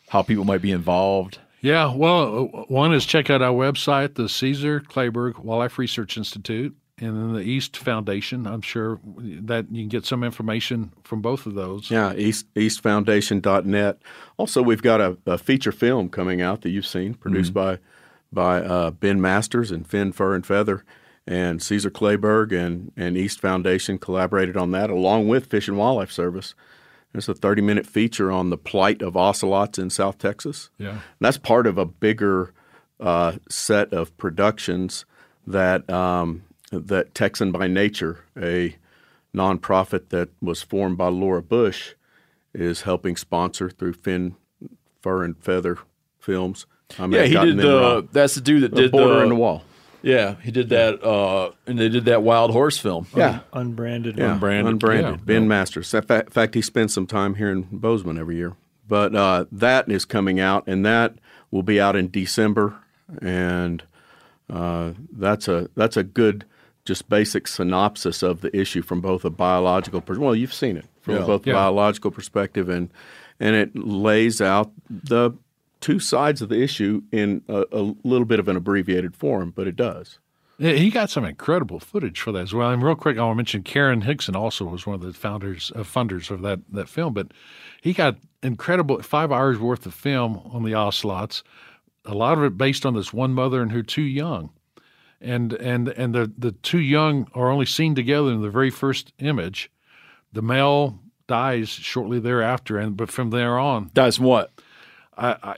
how 0.08 0.22
people 0.22 0.44
might 0.44 0.62
be 0.62 0.70
involved. 0.72 1.38
Yeah. 1.62 1.94
Well, 1.94 2.50
uh, 2.52 2.64
one 2.68 2.92
is 2.92 3.06
check 3.06 3.30
out 3.30 3.40
our 3.40 3.54
website, 3.54 4.16
the 4.16 4.28
Caesar 4.28 4.80
Kleberg 4.80 5.38
Wildlife 5.38 5.78
Research 5.78 6.18
Institute, 6.18 6.76
and 6.98 7.16
then 7.16 7.32
the 7.32 7.40
East 7.40 7.76
Foundation. 7.76 8.46
I'm 8.46 8.62
sure 8.62 9.00
that 9.04 9.66
you 9.70 9.82
can 9.82 9.88
get 9.88 10.04
some 10.04 10.24
information 10.24 10.92
from 11.04 11.22
both 11.22 11.46
of 11.46 11.54
those. 11.54 11.90
Yeah, 11.90 12.12
east 12.14 12.52
eastfoundation.net. 12.54 13.98
Also, 14.36 14.60
we've 14.60 14.82
got 14.82 15.00
a, 15.00 15.16
a 15.24 15.38
feature 15.38 15.72
film 15.72 16.08
coming 16.08 16.42
out 16.42 16.62
that 16.62 16.70
you've 16.70 16.86
seen, 16.86 17.14
produced 17.14 17.54
by 17.54 17.78
by 18.32 18.60
uh, 18.62 18.90
Ben 18.90 19.20
Masters 19.20 19.70
and 19.70 19.86
Finn 19.86 20.10
Fur 20.12 20.34
and 20.34 20.44
Feather, 20.44 20.84
and 21.26 21.62
Caesar 21.62 21.90
Kleberg 21.90 22.52
and 22.52 22.90
and 22.96 23.16
East 23.16 23.40
Foundation 23.40 23.98
collaborated 23.98 24.56
on 24.56 24.72
that, 24.72 24.90
along 24.90 25.28
with 25.28 25.46
Fish 25.46 25.68
and 25.68 25.78
Wildlife 25.78 26.10
Service. 26.10 26.54
It's 27.14 27.28
a 27.28 27.34
30 27.34 27.62
minute 27.62 27.86
feature 27.86 28.32
on 28.32 28.50
the 28.50 28.56
plight 28.56 29.02
of 29.02 29.16
ocelots 29.16 29.78
in 29.78 29.90
South 29.90 30.18
Texas. 30.18 30.70
Yeah. 30.78 30.90
And 30.90 31.00
that's 31.20 31.36
part 31.38 31.66
of 31.66 31.76
a 31.78 31.84
bigger 31.84 32.52
uh, 33.00 33.32
set 33.48 33.92
of 33.92 34.16
productions 34.16 35.04
that 35.46 35.88
um, 35.90 36.42
that 36.70 37.14
Texan 37.14 37.52
by 37.52 37.66
Nature, 37.66 38.24
a 38.40 38.76
nonprofit 39.34 40.08
that 40.10 40.30
was 40.40 40.62
formed 40.62 40.96
by 40.98 41.08
Laura 41.08 41.42
Bush, 41.42 41.94
is 42.54 42.82
helping 42.82 43.16
sponsor 43.16 43.68
through 43.70 43.94
Fin 43.94 44.36
Fur 45.00 45.24
and 45.24 45.36
Feather 45.36 45.78
Films. 46.18 46.66
I 46.98 47.02
mean, 47.06 47.12
Yeah, 47.12 47.24
he 47.24 47.34
did 47.54 47.64
wrong. 47.64 48.08
that's 48.12 48.34
the 48.36 48.40
dude 48.40 48.62
that 48.62 48.68
did 48.74 48.76
The 48.76 48.82
did 48.82 48.92
border 48.92 49.14
the 49.16 49.22
and 49.22 49.30
the 49.32 49.36
wall. 49.36 49.64
Yeah, 50.02 50.34
he 50.42 50.50
did 50.50 50.68
that 50.70 51.02
uh 51.04 51.52
and 51.66 51.78
they 51.78 51.88
did 51.88 52.04
that 52.06 52.22
wild 52.22 52.50
horse 52.50 52.76
film. 52.78 53.06
Yeah, 53.16 53.40
Unbranded. 53.52 54.18
yeah, 54.18 54.32
Unbranded. 54.32 54.72
unbranded. 54.72 55.14
Yeah. 55.20 55.24
Ben 55.24 55.48
Masters. 55.48 55.92
In 55.94 56.02
fact, 56.02 56.28
in 56.28 56.32
fact, 56.32 56.54
he 56.54 56.62
spends 56.62 56.92
some 56.92 57.06
time 57.06 57.36
here 57.36 57.50
in 57.50 57.62
Bozeman 57.70 58.18
every 58.18 58.36
year. 58.36 58.54
But 58.88 59.14
uh, 59.14 59.44
that 59.52 59.90
is 59.90 60.04
coming 60.04 60.40
out, 60.40 60.64
and 60.66 60.84
that 60.84 61.14
will 61.50 61.62
be 61.62 61.80
out 61.80 61.94
in 61.96 62.10
December, 62.10 62.76
and 63.22 63.82
uh, 64.50 64.92
that's 65.12 65.48
a 65.48 65.70
that's 65.76 65.96
a 65.96 66.02
good, 66.02 66.44
just 66.84 67.08
basic 67.08 67.46
synopsis 67.48 68.22
of 68.22 68.40
the 68.40 68.54
issue 68.54 68.82
from 68.82 69.00
both 69.00 69.24
a 69.24 69.30
biological. 69.30 70.00
Per- 70.00 70.18
well, 70.18 70.34
you've 70.34 70.52
seen 70.52 70.76
it 70.76 70.84
from 71.00 71.14
Yeah. 71.16 71.24
both 71.24 71.46
Yeah. 71.46 71.54
biological 71.54 72.10
perspective, 72.10 72.68
and 72.68 72.90
and 73.40 73.54
it 73.56 73.74
lays 73.76 74.40
out 74.42 74.72
the 74.90 75.30
two 75.82 75.98
sides 75.98 76.40
of 76.40 76.48
the 76.48 76.62
issue 76.62 77.02
in 77.12 77.42
a, 77.48 77.66
a 77.72 77.94
little 78.04 78.24
bit 78.24 78.40
of 78.40 78.48
an 78.48 78.56
abbreviated 78.56 79.14
form, 79.14 79.52
but 79.54 79.66
it 79.66 79.76
does. 79.76 80.18
Yeah, 80.58 80.72
He 80.74 80.90
got 80.90 81.10
some 81.10 81.24
incredible 81.24 81.80
footage 81.80 82.20
for 82.20 82.32
that 82.32 82.42
as 82.42 82.54
well. 82.54 82.70
And 82.70 82.82
real 82.82 82.94
quick, 82.94 83.18
I 83.18 83.22
want 83.22 83.32
to 83.34 83.36
mention 83.36 83.62
Karen 83.62 84.02
Hixon 84.02 84.36
also 84.36 84.64
was 84.64 84.86
one 84.86 84.94
of 84.94 85.00
the 85.02 85.12
founders, 85.12 85.72
uh, 85.74 85.80
funders 85.80 86.30
of 86.30 86.40
that 86.42 86.60
that 86.70 86.88
film. 86.88 87.12
But 87.12 87.32
he 87.82 87.92
got 87.92 88.16
incredible 88.42 89.02
five 89.02 89.32
hours 89.32 89.58
worth 89.58 89.84
of 89.84 89.92
film 89.92 90.40
on 90.52 90.62
the 90.62 90.74
ocelots. 90.74 91.42
A 92.04 92.14
lot 92.14 92.38
of 92.38 92.44
it 92.44 92.56
based 92.56 92.86
on 92.86 92.94
this 92.94 93.12
one 93.12 93.32
mother 93.32 93.60
and 93.60 93.72
her 93.72 93.82
two 93.82 94.02
young, 94.02 94.50
and 95.20 95.52
and 95.54 95.88
and 95.88 96.14
the 96.14 96.32
the 96.38 96.52
two 96.52 96.80
young 96.80 97.28
are 97.34 97.50
only 97.50 97.66
seen 97.66 97.94
together 97.94 98.30
in 98.30 98.42
the 98.42 98.50
very 98.50 98.70
first 98.70 99.12
image. 99.18 99.70
The 100.32 100.42
male 100.42 101.00
dies 101.26 101.68
shortly 101.70 102.20
thereafter, 102.20 102.78
and 102.78 102.96
but 102.96 103.10
from 103.10 103.30
there 103.30 103.58
on, 103.58 103.90
That's 103.94 104.20
what? 104.20 104.50
I, 105.22 105.36
I 105.42 105.56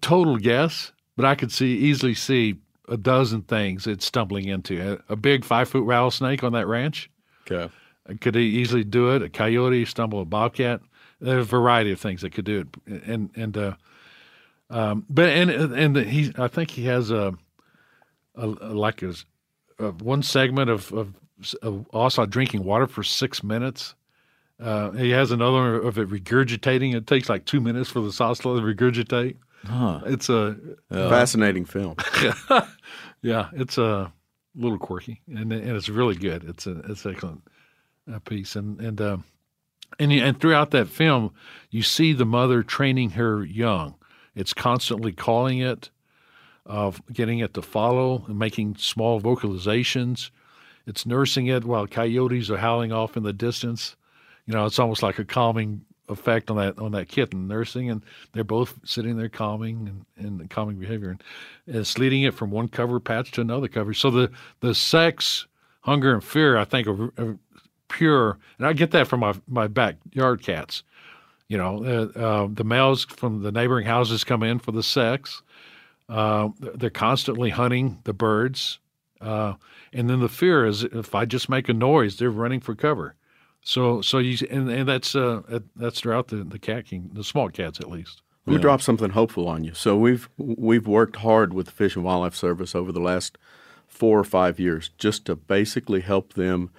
total 0.00 0.36
guess, 0.36 0.92
but 1.16 1.24
I 1.24 1.34
could 1.34 1.50
see 1.50 1.76
easily 1.78 2.14
see 2.14 2.56
a 2.88 2.96
dozen 2.96 3.42
things 3.42 3.86
it's 3.86 4.04
stumbling 4.04 4.46
into. 4.46 5.00
A, 5.08 5.12
a 5.12 5.16
big 5.16 5.44
five 5.44 5.68
foot 5.68 5.84
rattlesnake 5.84 6.44
on 6.44 6.52
that 6.52 6.66
ranch. 6.66 7.10
Okay. 7.50 7.72
Could 8.20 8.36
he 8.36 8.42
easily 8.42 8.84
do 8.84 9.14
it? 9.14 9.22
A 9.22 9.28
coyote 9.28 9.84
stumble 9.84 10.20
a 10.20 10.24
bobcat. 10.24 10.80
There's 11.20 11.44
a 11.44 11.48
variety 11.48 11.90
of 11.90 11.98
things 11.98 12.20
that 12.20 12.30
could 12.30 12.44
do 12.44 12.60
it, 12.60 13.02
and 13.08 13.30
and 13.34 13.56
uh, 13.56 13.74
um, 14.68 15.06
but 15.08 15.30
and 15.30 15.50
and 15.50 15.96
he, 15.96 16.32
I 16.36 16.46
think 16.46 16.70
he 16.70 16.84
has 16.84 17.10
a, 17.10 17.34
a, 18.34 18.46
a 18.46 18.74
like 18.74 19.02
a, 19.02 19.14
a 19.78 19.90
one 19.92 20.22
segment 20.22 20.70
of, 20.70 20.92
of 20.92 21.14
of 21.62 21.86
also 21.88 22.26
drinking 22.26 22.64
water 22.64 22.86
for 22.86 23.02
six 23.02 23.42
minutes. 23.42 23.94
Uh, 24.58 24.90
he 24.92 25.10
has 25.10 25.30
another 25.30 25.80
of 25.80 25.98
it 25.98 26.08
regurgitating. 26.08 26.94
It 26.94 27.06
takes 27.06 27.28
like 27.28 27.44
two 27.44 27.60
minutes 27.60 27.90
for 27.90 28.00
the 28.00 28.12
sauce 28.12 28.38
to 28.40 28.48
regurgitate. 28.48 29.36
Huh. 29.64 30.00
It's 30.06 30.28
a 30.28 30.56
Fascinating 30.90 31.64
film. 31.64 31.96
yeah, 33.22 33.48
it's 33.52 33.78
a 33.78 34.12
little 34.54 34.78
quirky 34.78 35.20
and 35.28 35.52
and 35.52 35.76
it's 35.76 35.88
really 35.88 36.14
good. 36.14 36.44
It's 36.44 36.66
a 36.66 36.78
it's 36.88 37.04
excellent 37.04 37.42
uh, 38.12 38.18
piece 38.20 38.56
and 38.56 38.80
and 38.80 39.00
um, 39.00 39.24
and 39.98 40.12
and 40.12 40.40
throughout 40.40 40.70
that 40.70 40.88
film, 40.88 41.32
you 41.70 41.82
see 41.82 42.12
the 42.12 42.24
mother 42.24 42.62
training 42.62 43.10
her 43.10 43.44
young. 43.44 43.94
It's 44.34 44.52
constantly 44.52 45.12
calling 45.12 45.60
it, 45.60 45.90
of 46.66 47.00
getting 47.12 47.38
it 47.38 47.54
to 47.54 47.62
follow 47.62 48.24
and 48.28 48.38
making 48.38 48.76
small 48.76 49.20
vocalizations. 49.20 50.30
It's 50.86 51.06
nursing 51.06 51.46
it 51.46 51.64
while 51.64 51.86
coyotes 51.86 52.50
are 52.50 52.58
howling 52.58 52.92
off 52.92 53.16
in 53.16 53.22
the 53.22 53.32
distance. 53.32 53.96
You 54.46 54.54
know, 54.54 54.64
it's 54.64 54.78
almost 54.78 55.02
like 55.02 55.18
a 55.18 55.24
calming 55.24 55.84
effect 56.08 56.50
on 56.50 56.56
that 56.56 56.78
on 56.78 56.92
that 56.92 57.08
kitten 57.08 57.48
nursing, 57.48 57.90
and 57.90 58.02
they're 58.32 58.44
both 58.44 58.78
sitting 58.84 59.16
there 59.16 59.28
calming 59.28 60.04
and, 60.16 60.40
and 60.40 60.50
calming 60.50 60.76
behavior, 60.76 61.10
and 61.10 61.22
it's 61.66 61.98
leading 61.98 62.22
it 62.22 62.34
from 62.34 62.50
one 62.50 62.68
cover 62.68 63.00
patch 63.00 63.32
to 63.32 63.40
another 63.40 63.68
cover. 63.68 63.92
So 63.92 64.10
the 64.10 64.30
the 64.60 64.74
sex, 64.74 65.46
hunger, 65.80 66.14
and 66.14 66.22
fear, 66.22 66.56
I 66.56 66.64
think, 66.64 66.86
are, 66.86 67.12
are 67.18 67.38
pure, 67.88 68.38
and 68.58 68.66
I 68.66 68.72
get 68.72 68.92
that 68.92 69.08
from 69.08 69.20
my 69.20 69.34
my 69.48 69.66
backyard 69.66 70.42
cats. 70.42 70.82
You 71.48 71.58
know, 71.58 71.84
uh, 71.84 72.18
uh, 72.18 72.48
the 72.52 72.64
males 72.64 73.04
from 73.04 73.42
the 73.42 73.52
neighboring 73.52 73.86
houses 73.86 74.24
come 74.24 74.42
in 74.42 74.58
for 74.58 74.72
the 74.72 74.82
sex. 74.82 75.42
Uh, 76.08 76.50
they're 76.60 76.90
constantly 76.90 77.50
hunting 77.50 77.98
the 78.04 78.12
birds, 78.12 78.78
uh, 79.20 79.54
and 79.92 80.08
then 80.08 80.20
the 80.20 80.28
fear 80.28 80.66
is 80.66 80.84
if 80.84 81.14
I 81.14 81.24
just 81.24 81.48
make 81.48 81.68
a 81.68 81.72
noise, 81.72 82.16
they're 82.16 82.30
running 82.30 82.60
for 82.60 82.74
cover. 82.76 83.14
So, 83.66 84.00
so 84.00 84.18
you 84.18 84.46
and, 84.48 84.70
and 84.70 84.88
that's 84.88 85.16
uh, 85.16 85.42
that's 85.74 86.00
throughout 86.00 86.28
the 86.28 86.44
the 86.44 86.58
cat 86.58 86.86
king, 86.86 87.10
the 87.12 87.24
small 87.24 87.50
cats 87.50 87.80
at 87.80 87.90
least. 87.90 88.22
Let 88.46 88.54
me 88.54 88.60
drop 88.60 88.80
something 88.80 89.10
hopeful 89.10 89.48
on 89.48 89.64
you. 89.64 89.74
So 89.74 89.96
we've 89.96 90.28
we've 90.38 90.86
worked 90.86 91.16
hard 91.16 91.52
with 91.52 91.66
the 91.66 91.72
Fish 91.72 91.96
and 91.96 92.04
Wildlife 92.04 92.36
Service 92.36 92.76
over 92.76 92.92
the 92.92 93.00
last 93.00 93.38
four 93.88 94.20
or 94.20 94.24
five 94.24 94.60
years 94.60 94.90
just 94.98 95.24
to 95.24 95.34
basically 95.34 96.00
help 96.00 96.34
them 96.34 96.70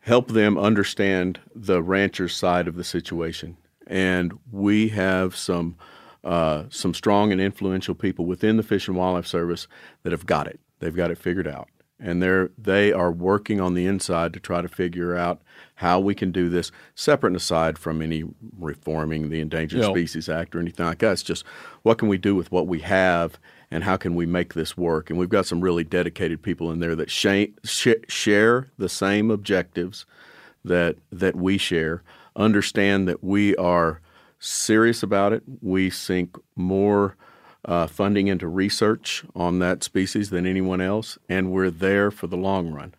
help 0.00 0.28
them 0.28 0.56
understand 0.56 1.40
the 1.54 1.82
rancher's 1.82 2.34
side 2.34 2.66
of 2.68 2.76
the 2.76 2.84
situation. 2.84 3.58
And 3.86 4.38
we 4.50 4.88
have 4.88 5.36
some 5.36 5.76
uh, 6.24 6.64
some 6.70 6.94
strong 6.94 7.32
and 7.32 7.40
influential 7.40 7.94
people 7.94 8.24
within 8.24 8.56
the 8.56 8.62
Fish 8.62 8.88
and 8.88 8.96
Wildlife 8.96 9.26
Service 9.26 9.68
that 10.04 10.12
have 10.12 10.24
got 10.24 10.46
it. 10.46 10.58
They've 10.78 10.96
got 10.96 11.10
it 11.10 11.18
figured 11.18 11.46
out, 11.46 11.68
and 12.00 12.22
they're 12.22 12.50
they 12.56 12.94
are 12.94 13.12
working 13.12 13.60
on 13.60 13.74
the 13.74 13.84
inside 13.84 14.32
to 14.32 14.40
try 14.40 14.62
to 14.62 14.68
figure 14.68 15.14
out 15.14 15.42
how 15.78 16.00
we 16.00 16.12
can 16.12 16.32
do 16.32 16.48
this 16.48 16.72
separate 16.96 17.28
and 17.30 17.36
aside 17.36 17.78
from 17.78 18.02
any 18.02 18.24
reforming 18.58 19.30
the 19.30 19.38
Endangered 19.40 19.78
Yeah. 19.80 19.90
Species 19.90 20.28
Act 20.28 20.56
or 20.56 20.58
anything 20.58 20.84
like 20.84 20.98
that. 20.98 21.12
It's 21.12 21.22
just 21.22 21.44
what 21.82 21.98
can 21.98 22.08
we 22.08 22.18
do 22.18 22.34
with 22.34 22.50
what 22.50 22.66
we 22.66 22.80
have, 22.80 23.38
and 23.70 23.84
how 23.84 23.96
can 23.96 24.16
we 24.16 24.26
make 24.26 24.54
this 24.54 24.76
work? 24.76 25.08
And 25.08 25.16
we've 25.20 25.28
got 25.28 25.46
some 25.46 25.60
really 25.60 25.84
dedicated 25.84 26.42
people 26.42 26.72
in 26.72 26.80
there 26.80 26.96
that 26.96 27.10
sha- 27.12 27.52
sh- 27.62 28.02
share 28.08 28.66
the 28.76 28.88
same 28.88 29.30
objectives 29.30 30.04
that 30.64 30.96
that 31.12 31.36
we 31.36 31.58
share. 31.58 32.02
Understand 32.34 33.06
that 33.06 33.22
we 33.22 33.54
are 33.54 34.00
serious 34.40 35.04
about 35.04 35.32
it. 35.32 35.44
We 35.62 35.90
sink 35.90 36.36
more 36.56 37.16
uh, 37.64 37.86
funding 37.86 38.26
into 38.26 38.48
research 38.48 39.24
on 39.36 39.60
that 39.60 39.84
species 39.84 40.30
than 40.30 40.44
anyone 40.44 40.80
else, 40.80 41.18
and 41.28 41.52
we're 41.52 41.70
there 41.70 42.10
for 42.10 42.26
the 42.26 42.36
long 42.36 42.72
run. 42.72 42.94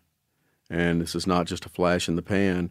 And 0.70 1.02
this 1.02 1.16
is 1.16 1.26
not 1.26 1.48
just 1.48 1.66
a 1.66 1.70
flash 1.70 2.08
in 2.08 2.16
the 2.16 2.22
pan. 2.22 2.70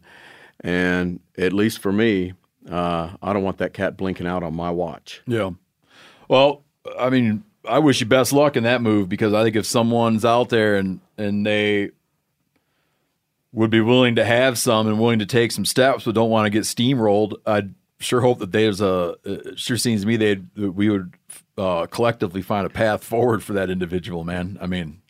And 0.61 1.19
at 1.37 1.53
least 1.53 1.79
for 1.79 1.91
me, 1.91 2.33
uh, 2.69 3.09
I 3.21 3.33
don't 3.33 3.43
want 3.43 3.57
that 3.57 3.73
cat 3.73 3.97
blinking 3.97 4.27
out 4.27 4.43
on 4.43 4.55
my 4.55 4.71
watch. 4.71 5.21
Yeah. 5.25 5.51
Well, 6.27 6.63
I 6.97 7.09
mean, 7.09 7.43
I 7.67 7.79
wish 7.79 7.99
you 7.99 8.05
best 8.05 8.33
luck 8.33 8.55
in 8.55 8.63
that 8.63 8.81
move 8.81 9.09
because 9.09 9.33
I 9.33 9.43
think 9.43 9.55
if 9.55 9.65
someone's 9.65 10.25
out 10.25 10.49
there 10.49 10.75
and 10.75 10.99
and 11.17 11.45
they 11.45 11.91
would 13.51 13.69
be 13.69 13.81
willing 13.81 14.15
to 14.15 14.25
have 14.25 14.57
some 14.57 14.87
and 14.87 14.99
willing 14.99 15.19
to 15.19 15.25
take 15.25 15.51
some 15.51 15.65
steps, 15.65 16.05
but 16.05 16.15
don't 16.15 16.29
want 16.29 16.45
to 16.45 16.49
get 16.49 16.63
steamrolled, 16.63 17.33
I'd 17.45 17.73
sure 17.99 18.21
hope 18.21 18.39
that 18.39 18.51
there's 18.51 18.81
a. 18.81 19.15
It 19.23 19.59
sure 19.59 19.77
seems 19.77 20.01
to 20.01 20.07
me 20.07 20.17
they 20.17 20.35
we 20.55 20.89
would 20.89 21.13
uh, 21.57 21.87
collectively 21.87 22.41
find 22.41 22.65
a 22.65 22.69
path 22.69 23.03
forward 23.03 23.43
for 23.43 23.53
that 23.53 23.69
individual. 23.69 24.23
Man, 24.23 24.57
I 24.61 24.67
mean, 24.67 25.01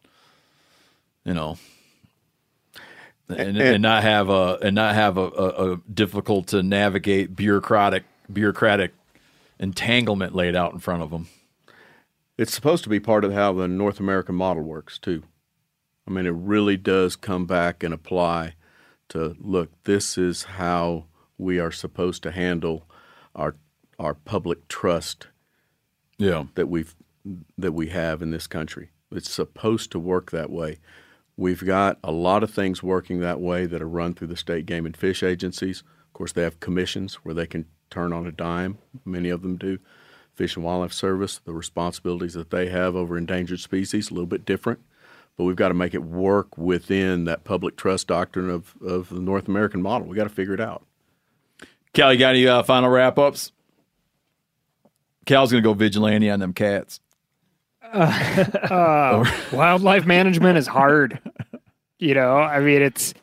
you 1.24 1.34
know. 1.34 1.58
And, 3.30 3.58
and 3.58 3.82
not 3.82 4.04
have 4.04 4.30
a 4.30 4.58
and 4.62 4.74
not 4.76 4.96
have 4.96 5.18
a, 5.18 5.22
a, 5.28 5.74
a 5.74 5.78
difficult 5.94 6.48
to 6.48 6.64
navigate 6.64 7.36
bureaucratic 7.36 8.04
bureaucratic 8.32 8.94
entanglement 9.60 10.34
laid 10.34 10.56
out 10.56 10.74
in 10.74 10.80
front 10.80 11.04
of 11.04 11.12
them. 11.12 11.28
It's 12.38 12.54
supposed 12.54 12.84
to 12.86 12.90
be 12.90 13.00
part 13.00 13.24
of 13.24 13.34
how 13.34 13.54
the 13.54 13.68
North 13.68 14.00
American 14.00 14.36
model 14.36 14.64
works 14.64 14.98
too. 14.98 15.24
I 16.08 16.12
mean, 16.12 16.26
it 16.26 16.34
really 16.34 16.78
does 16.78 17.16
come 17.16 17.46
back 17.46 17.84
and 17.84 17.94
apply 17.94 18.56
to 19.10 19.36
look. 19.40 19.70
This 19.84 20.18
is 20.18 20.44
how 20.44 21.06
we 21.38 21.60
are 21.60 21.72
supposed 21.72 22.24
to 22.24 22.32
handle 22.32 22.88
our 23.36 23.56
our 24.00 24.14
public 24.16 24.68
trust 24.70 25.28
Yeah. 26.18 26.46
that 26.56 26.68
we've 26.68 26.96
that 27.58 27.74
we 27.74 27.90
have 27.90 28.22
in 28.24 28.32
this 28.32 28.48
country. 28.48 28.90
It's 29.12 29.30
supposed 29.30 29.92
to 29.92 30.00
work 30.00 30.32
that 30.32 30.50
way. 30.50 30.78
We've 31.40 31.64
got 31.64 32.00
a 32.04 32.12
lot 32.12 32.44
of 32.44 32.52
things 32.52 32.84
working 32.84 33.22
that 33.22 33.40
way 33.40 33.66
that 33.66 33.82
are 33.82 33.88
run 33.88 34.14
through 34.14 34.28
the 34.28 34.36
state 34.36 34.66
game 34.66 34.86
and 34.86 34.98
fish 34.98 35.24
agencies. 35.24 35.84
Of 36.08 36.12
course, 36.12 36.34
they 36.34 36.44
have 36.44 36.60
commissions 36.60 37.14
where 37.24 37.34
they 37.34 37.48
can 37.48 37.66
turn 37.90 38.12
on 38.12 38.28
a 38.28 38.32
dime. 38.34 38.78
Many 39.06 39.30
of 39.30 39.42
them 39.42 39.56
do. 39.56 39.80
Fish 40.34 40.58
and 40.58 40.66
Wildlife 40.66 40.92
Service, 40.92 41.40
the 41.46 41.54
responsibilities 41.54 42.34
that 42.34 42.50
they 42.50 42.68
have 42.68 42.94
over 42.94 43.18
endangered 43.18 43.62
species, 43.62 44.12
a 44.12 44.14
little 44.14 44.28
bit 44.28 44.44
different. 44.44 44.82
But 45.38 45.46
we've 45.46 45.56
got 45.56 45.70
to 45.70 45.74
make 45.74 45.94
it 45.94 46.04
work 46.04 46.58
within 46.58 47.24
that 47.24 47.46
public 47.46 47.78
trust 47.78 48.08
doctrine 48.08 48.50
of, 48.50 48.76
of 48.86 49.08
the 49.08 49.22
North 49.22 49.48
American 49.48 49.82
model. 49.82 50.10
We've 50.10 50.18
got 50.18 50.26
to 50.26 50.30
figure 50.30 50.54
it 50.54 50.60
out. 50.60 50.84
Cal, 51.94 52.12
you 52.12 52.20
got 52.20 52.36
any 52.36 52.50
uh, 52.50 52.64
final 52.64 52.90
wrap 52.90 53.18
ups? 53.18 53.54
Cal's 55.26 55.54
gonna 55.54 55.62
go 55.62 55.74
vigilante 55.74 56.30
on 56.30 56.42
them 56.42 56.52
cats. 56.52 57.00
Uh, 57.92 58.46
uh, 58.72 59.32
wildlife 59.52 60.06
management 60.06 60.58
is 60.58 60.68
hard. 60.68 61.20
You 61.98 62.14
know, 62.14 62.38
I 62.38 62.60
mean, 62.60 62.82
it's. 62.82 63.14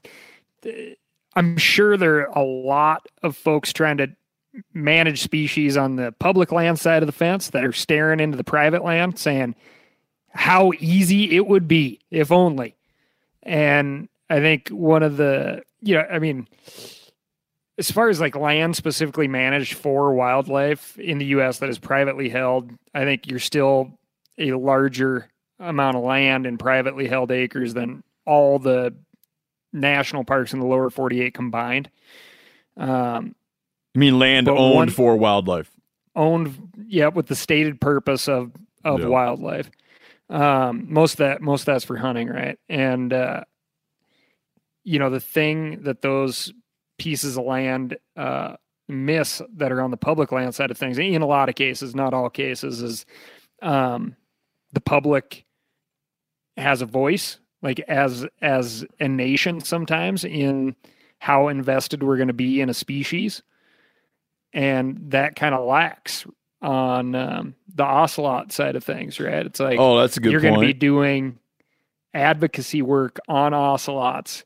I'm 1.34 1.56
sure 1.58 1.96
there 1.96 2.28
are 2.28 2.38
a 2.38 2.44
lot 2.44 3.06
of 3.22 3.36
folks 3.36 3.72
trying 3.72 3.98
to 3.98 4.08
manage 4.72 5.22
species 5.22 5.76
on 5.76 5.96
the 5.96 6.12
public 6.12 6.50
land 6.50 6.78
side 6.78 7.02
of 7.02 7.06
the 7.06 7.12
fence 7.12 7.50
that 7.50 7.64
are 7.64 7.72
staring 7.72 8.20
into 8.20 8.36
the 8.36 8.44
private 8.44 8.82
land, 8.82 9.18
saying 9.18 9.54
how 10.30 10.72
easy 10.78 11.36
it 11.36 11.46
would 11.46 11.68
be 11.68 12.00
if 12.10 12.32
only. 12.32 12.74
And 13.42 14.08
I 14.28 14.40
think 14.40 14.68
one 14.68 15.02
of 15.02 15.16
the, 15.16 15.62
you 15.82 15.94
know, 15.94 16.06
I 16.10 16.18
mean, 16.18 16.48
as 17.78 17.90
far 17.90 18.08
as 18.08 18.20
like 18.20 18.34
land 18.34 18.76
specifically 18.76 19.28
managed 19.28 19.74
for 19.74 20.14
wildlife 20.14 20.98
in 20.98 21.18
the 21.18 21.26
U.S. 21.26 21.58
that 21.58 21.68
is 21.68 21.78
privately 21.78 22.28
held, 22.28 22.70
I 22.94 23.04
think 23.04 23.26
you're 23.26 23.38
still 23.38 23.98
a 24.38 24.52
larger 24.52 25.28
amount 25.58 25.96
of 25.96 26.02
land 26.02 26.46
and 26.46 26.58
privately 26.58 27.06
held 27.08 27.30
acres 27.30 27.74
than 27.74 28.02
all 28.26 28.58
the 28.58 28.94
national 29.72 30.24
parks 30.24 30.52
in 30.52 30.60
the 30.60 30.66
lower 30.66 30.90
48 30.90 31.32
combined. 31.34 31.90
Um, 32.76 33.34
You 33.94 34.00
mean 34.00 34.18
land 34.18 34.48
owned 34.48 34.74
one- 34.74 34.88
for 34.90 35.16
wildlife? 35.16 35.70
owned, 36.14 36.56
yeah, 36.86 37.08
with 37.08 37.26
the 37.26 37.36
stated 37.36 37.80
purpose 37.80 38.28
of 38.28 38.52
of 38.84 39.00
Yeah. 39.00 39.06
wildlife. 39.06 39.68
Um, 40.30 40.86
most 40.92 41.14
of 41.14 41.18
that, 41.18 41.42
most 41.42 41.62
of 41.62 41.66
that's 41.66 41.84
for 41.84 41.96
hunting, 41.96 42.28
right? 42.28 42.58
And 42.68 43.12
uh, 43.12 43.44
you 44.84 44.98
know, 44.98 45.10
the 45.10 45.20
thing 45.20 45.82
that 45.82 46.02
those 46.02 46.52
pieces 46.98 47.36
of 47.36 47.44
land 47.44 47.96
uh, 48.16 48.56
miss 48.88 49.42
that 49.56 49.72
are 49.72 49.80
on 49.82 49.90
the 49.90 49.96
public 49.96 50.30
land 50.32 50.54
side 50.54 50.70
of 50.70 50.78
things, 50.78 50.98
in 50.98 51.20
a 51.22 51.26
lot 51.26 51.48
of 51.48 51.54
cases, 51.56 51.94
not 51.94 52.14
all 52.14 52.30
cases, 52.30 52.80
is 52.82 53.06
um, 53.62 54.14
the 54.72 54.80
public 54.80 55.44
has 56.56 56.82
a 56.82 56.86
voice, 56.86 57.38
like 57.62 57.80
as 57.80 58.26
as 58.40 58.84
a 59.00 59.08
nation, 59.08 59.60
sometimes 59.60 60.24
in 60.24 60.76
how 61.18 61.48
invested 61.48 62.02
we're 62.02 62.16
going 62.16 62.28
to 62.28 62.34
be 62.34 62.60
in 62.60 62.68
a 62.68 62.74
species, 62.74 63.42
and 64.52 65.10
that 65.10 65.36
kind 65.36 65.54
of 65.54 65.64
lacks 65.66 66.26
on 66.62 67.14
um, 67.14 67.54
the 67.74 67.84
ocelot 67.84 68.52
side 68.52 68.76
of 68.76 68.84
things, 68.84 69.20
right? 69.20 69.46
It's 69.46 69.60
like 69.60 69.78
Oh, 69.78 69.98
that's 69.98 70.16
a 70.16 70.20
good 70.20 70.32
you're 70.32 70.40
going 70.40 70.54
to 70.54 70.60
be 70.60 70.72
doing 70.72 71.38
advocacy 72.14 72.82
work 72.82 73.20
on 73.28 73.54
ocelots 73.54 74.44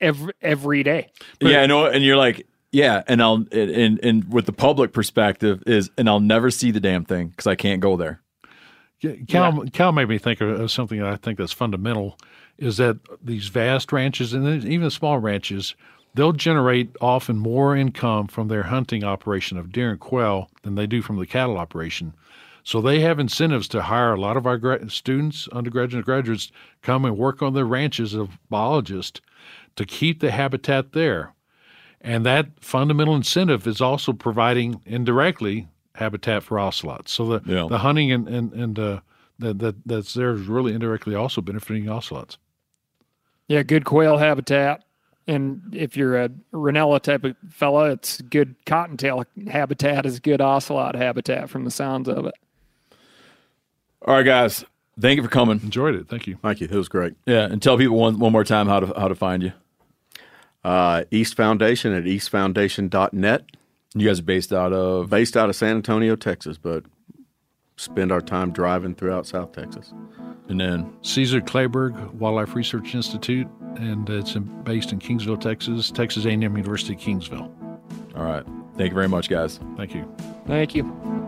every 0.00 0.32
every 0.40 0.82
day. 0.82 1.10
yeah, 1.40 1.62
I 1.62 1.66
know, 1.66 1.86
and 1.86 2.04
you're 2.04 2.16
like, 2.16 2.46
yeah, 2.70 3.02
and 3.06 3.22
I'll 3.22 3.46
and 3.50 3.98
and 4.02 4.32
with 4.32 4.46
the 4.46 4.52
public 4.52 4.92
perspective 4.92 5.62
is, 5.66 5.90
and 5.96 6.08
I'll 6.08 6.20
never 6.20 6.50
see 6.50 6.70
the 6.70 6.80
damn 6.80 7.04
thing 7.04 7.28
because 7.28 7.46
I 7.46 7.54
can't 7.54 7.80
go 7.80 7.96
there. 7.96 8.20
Yeah, 9.00 9.12
Cal, 9.28 9.64
Cal 9.72 9.92
made 9.92 10.08
me 10.08 10.18
think 10.18 10.40
of, 10.40 10.70
something 10.70 10.98
that 10.98 11.08
I 11.08 11.16
think 11.16 11.38
that's 11.38 11.52
fundamental 11.52 12.18
is 12.58 12.78
that 12.78 12.98
these 13.22 13.48
vast 13.48 13.92
ranches 13.92 14.32
and 14.32 14.64
even 14.64 14.82
the 14.82 14.90
small 14.90 15.18
ranches, 15.18 15.76
they'll 16.14 16.32
generate 16.32 16.96
often 17.00 17.36
more 17.38 17.76
income 17.76 18.26
from 18.26 18.48
their 18.48 18.64
hunting 18.64 19.04
operation 19.04 19.56
of 19.56 19.70
deer 19.70 19.90
and 19.90 20.00
quail 20.00 20.50
than 20.62 20.74
they 20.74 20.86
do 20.86 21.00
from 21.00 21.18
the 21.18 21.26
cattle 21.26 21.58
operation. 21.58 22.12
So 22.64 22.80
they 22.80 23.00
have 23.00 23.20
incentives 23.20 23.68
to 23.68 23.82
hire 23.82 24.12
a 24.12 24.20
lot 24.20 24.36
of 24.36 24.46
our 24.46 24.58
gra- 24.58 24.90
students, 24.90 25.48
undergraduates, 25.52 25.94
and 25.94 26.04
graduates, 26.04 26.50
come 26.82 27.04
and 27.04 27.16
work 27.16 27.40
on 27.40 27.54
their 27.54 27.64
ranches 27.64 28.14
of 28.14 28.38
biologists 28.50 29.20
to 29.76 29.86
keep 29.86 30.20
the 30.20 30.32
habitat 30.32 30.92
there. 30.92 31.32
And 32.00 32.26
that 32.26 32.48
fundamental 32.60 33.14
incentive 33.14 33.66
is 33.66 33.80
also 33.80 34.12
providing 34.12 34.82
indirectly 34.84 35.68
habitat 35.98 36.42
for 36.42 36.58
ocelots. 36.58 37.12
So 37.12 37.38
the, 37.38 37.52
Yeah. 37.52 37.66
the 37.68 37.78
hunting 37.78 38.10
and, 38.12 38.28
and, 38.28 38.52
and 38.52 38.78
uh, 38.78 39.00
that, 39.38 39.58
that 39.58 39.76
that's 39.86 40.14
there 40.14 40.32
is 40.32 40.42
really 40.46 40.72
indirectly 40.72 41.14
also 41.14 41.40
benefiting 41.40 41.88
ocelots. 41.88 42.38
Yeah, 43.48 43.62
good 43.62 43.84
quail 43.84 44.18
habitat. 44.18 44.84
And 45.26 45.60
if 45.74 45.96
you're 45.96 46.16
a 46.22 46.30
Rinella 46.54 47.00
type 47.02 47.22
of 47.24 47.36
fella, 47.50 47.90
it's 47.90 48.20
good 48.22 48.54
cottontail 48.64 49.24
habitat 49.50 50.06
is 50.06 50.20
good 50.20 50.40
ocelot 50.40 50.94
habitat 50.94 51.50
from 51.50 51.64
the 51.64 51.70
sounds 51.70 52.08
of 52.08 52.24
it. 52.26 52.34
All 54.06 54.14
right, 54.14 54.22
guys, 54.22 54.64
thank 54.98 55.18
you 55.18 55.22
for 55.22 55.28
coming. 55.28 55.60
Enjoyed 55.62 55.94
it. 55.96 56.08
Thank 56.08 56.26
you. 56.26 56.38
Thank 56.42 56.60
you. 56.62 56.68
It 56.70 56.74
was 56.74 56.88
great. 56.88 57.14
Yeah, 57.26 57.44
and 57.44 57.60
tell 57.60 57.76
people 57.76 57.98
one 57.98 58.18
one 58.18 58.32
more 58.32 58.44
time 58.44 58.68
how 58.68 58.80
to 58.80 58.98
how 58.98 59.08
to 59.08 59.14
find 59.14 59.42
you. 59.42 59.52
Uh, 60.64 61.04
East 61.10 61.34
Foundation 61.36 61.92
at 61.92 62.04
eastfoundation.net, 62.04 63.44
You 63.94 64.06
guys 64.06 64.20
are 64.20 64.24
based 64.24 64.52
out 64.52 64.72
of 64.72 65.08
based 65.10 65.36
out 65.36 65.48
of 65.48 65.56
San 65.56 65.76
Antonio, 65.76 66.14
Texas, 66.16 66.58
but 66.58 66.84
spend 67.76 68.12
our 68.12 68.20
time 68.20 68.52
driving 68.52 68.94
throughout 68.94 69.26
South 69.26 69.52
Texas. 69.52 69.92
and 70.48 70.58
then 70.60 70.90
Caesar 71.02 71.40
Kleberg 71.42 72.12
Wildlife 72.14 72.54
Research 72.54 72.94
Institute, 72.94 73.46
and 73.76 74.08
it's 74.08 74.34
based 74.64 74.92
in 74.92 74.98
Kingsville, 74.98 75.40
Texas, 75.40 75.90
Texas 75.90 76.24
A&M 76.24 76.42
University, 76.42 76.96
Kingsville. 76.96 77.50
all 78.16 78.24
right. 78.24 78.44
Thank 78.76 78.90
you 78.90 78.94
very 78.94 79.08
much, 79.08 79.28
guys. 79.28 79.58
Thank 79.76 79.94
you. 79.94 80.10
Thank 80.46 80.74
you. 80.74 81.27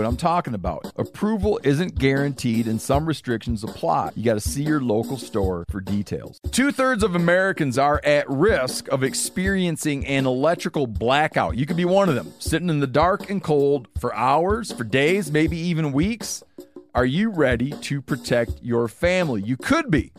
what 0.01 0.07
I'm 0.07 0.17
talking 0.17 0.55
about. 0.55 0.91
Approval 0.95 1.59
isn't 1.63 1.93
guaranteed 1.99 2.67
and 2.67 2.81
some 2.81 3.05
restrictions 3.05 3.63
apply. 3.63 4.09
You 4.15 4.23
got 4.23 4.33
to 4.33 4.39
see 4.39 4.63
your 4.63 4.81
local 4.81 5.15
store 5.15 5.63
for 5.69 5.79
details. 5.79 6.39
Two 6.49 6.71
thirds 6.71 7.03
of 7.03 7.13
Americans 7.13 7.77
are 7.77 8.01
at 8.03 8.27
risk 8.27 8.87
of 8.87 9.03
experiencing 9.03 10.07
an 10.07 10.25
electrical 10.25 10.87
blackout. 10.87 11.55
You 11.55 11.67
could 11.67 11.77
be 11.77 11.85
one 11.85 12.09
of 12.09 12.15
them, 12.15 12.33
sitting 12.39 12.69
in 12.69 12.79
the 12.79 12.87
dark 12.87 13.29
and 13.29 13.43
cold 13.43 13.89
for 13.99 14.15
hours, 14.15 14.71
for 14.71 14.83
days, 14.83 15.31
maybe 15.31 15.57
even 15.57 15.91
weeks. 15.91 16.43
Are 16.95 17.05
you 17.05 17.29
ready 17.29 17.69
to 17.69 18.01
protect 18.01 18.53
your 18.63 18.87
family? 18.87 19.43
You 19.43 19.55
could 19.55 19.91
be 19.91 20.13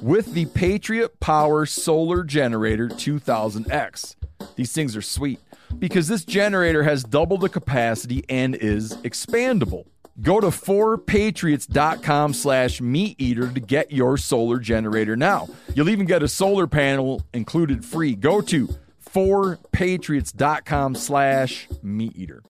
with 0.00 0.32
the 0.32 0.46
Patriot 0.46 1.18
Power 1.18 1.66
Solar 1.66 2.22
Generator 2.22 2.88
2000X. 2.88 4.14
These 4.54 4.72
things 4.72 4.96
are 4.96 5.02
sweet 5.02 5.40
because 5.78 6.08
this 6.08 6.24
generator 6.24 6.82
has 6.82 7.04
double 7.04 7.38
the 7.38 7.48
capacity 7.48 8.24
and 8.28 8.54
is 8.54 8.96
expandable. 8.98 9.86
Go 10.20 10.40
to 10.40 10.48
4patriots.com 10.48 12.34
slash 12.34 12.80
meat 12.80 13.16
eater 13.18 13.52
to 13.52 13.60
get 13.60 13.92
your 13.92 14.16
solar 14.16 14.58
generator 14.58 15.16
now. 15.16 15.48
You'll 15.74 15.90
even 15.90 16.06
get 16.06 16.22
a 16.22 16.28
solar 16.28 16.66
panel 16.66 17.22
included 17.32 17.84
free. 17.84 18.14
Go 18.16 18.40
to 18.40 18.68
4patriots.com 19.14 20.96
slash 20.96 21.68
meat 21.82 22.12
eater. 22.16 22.42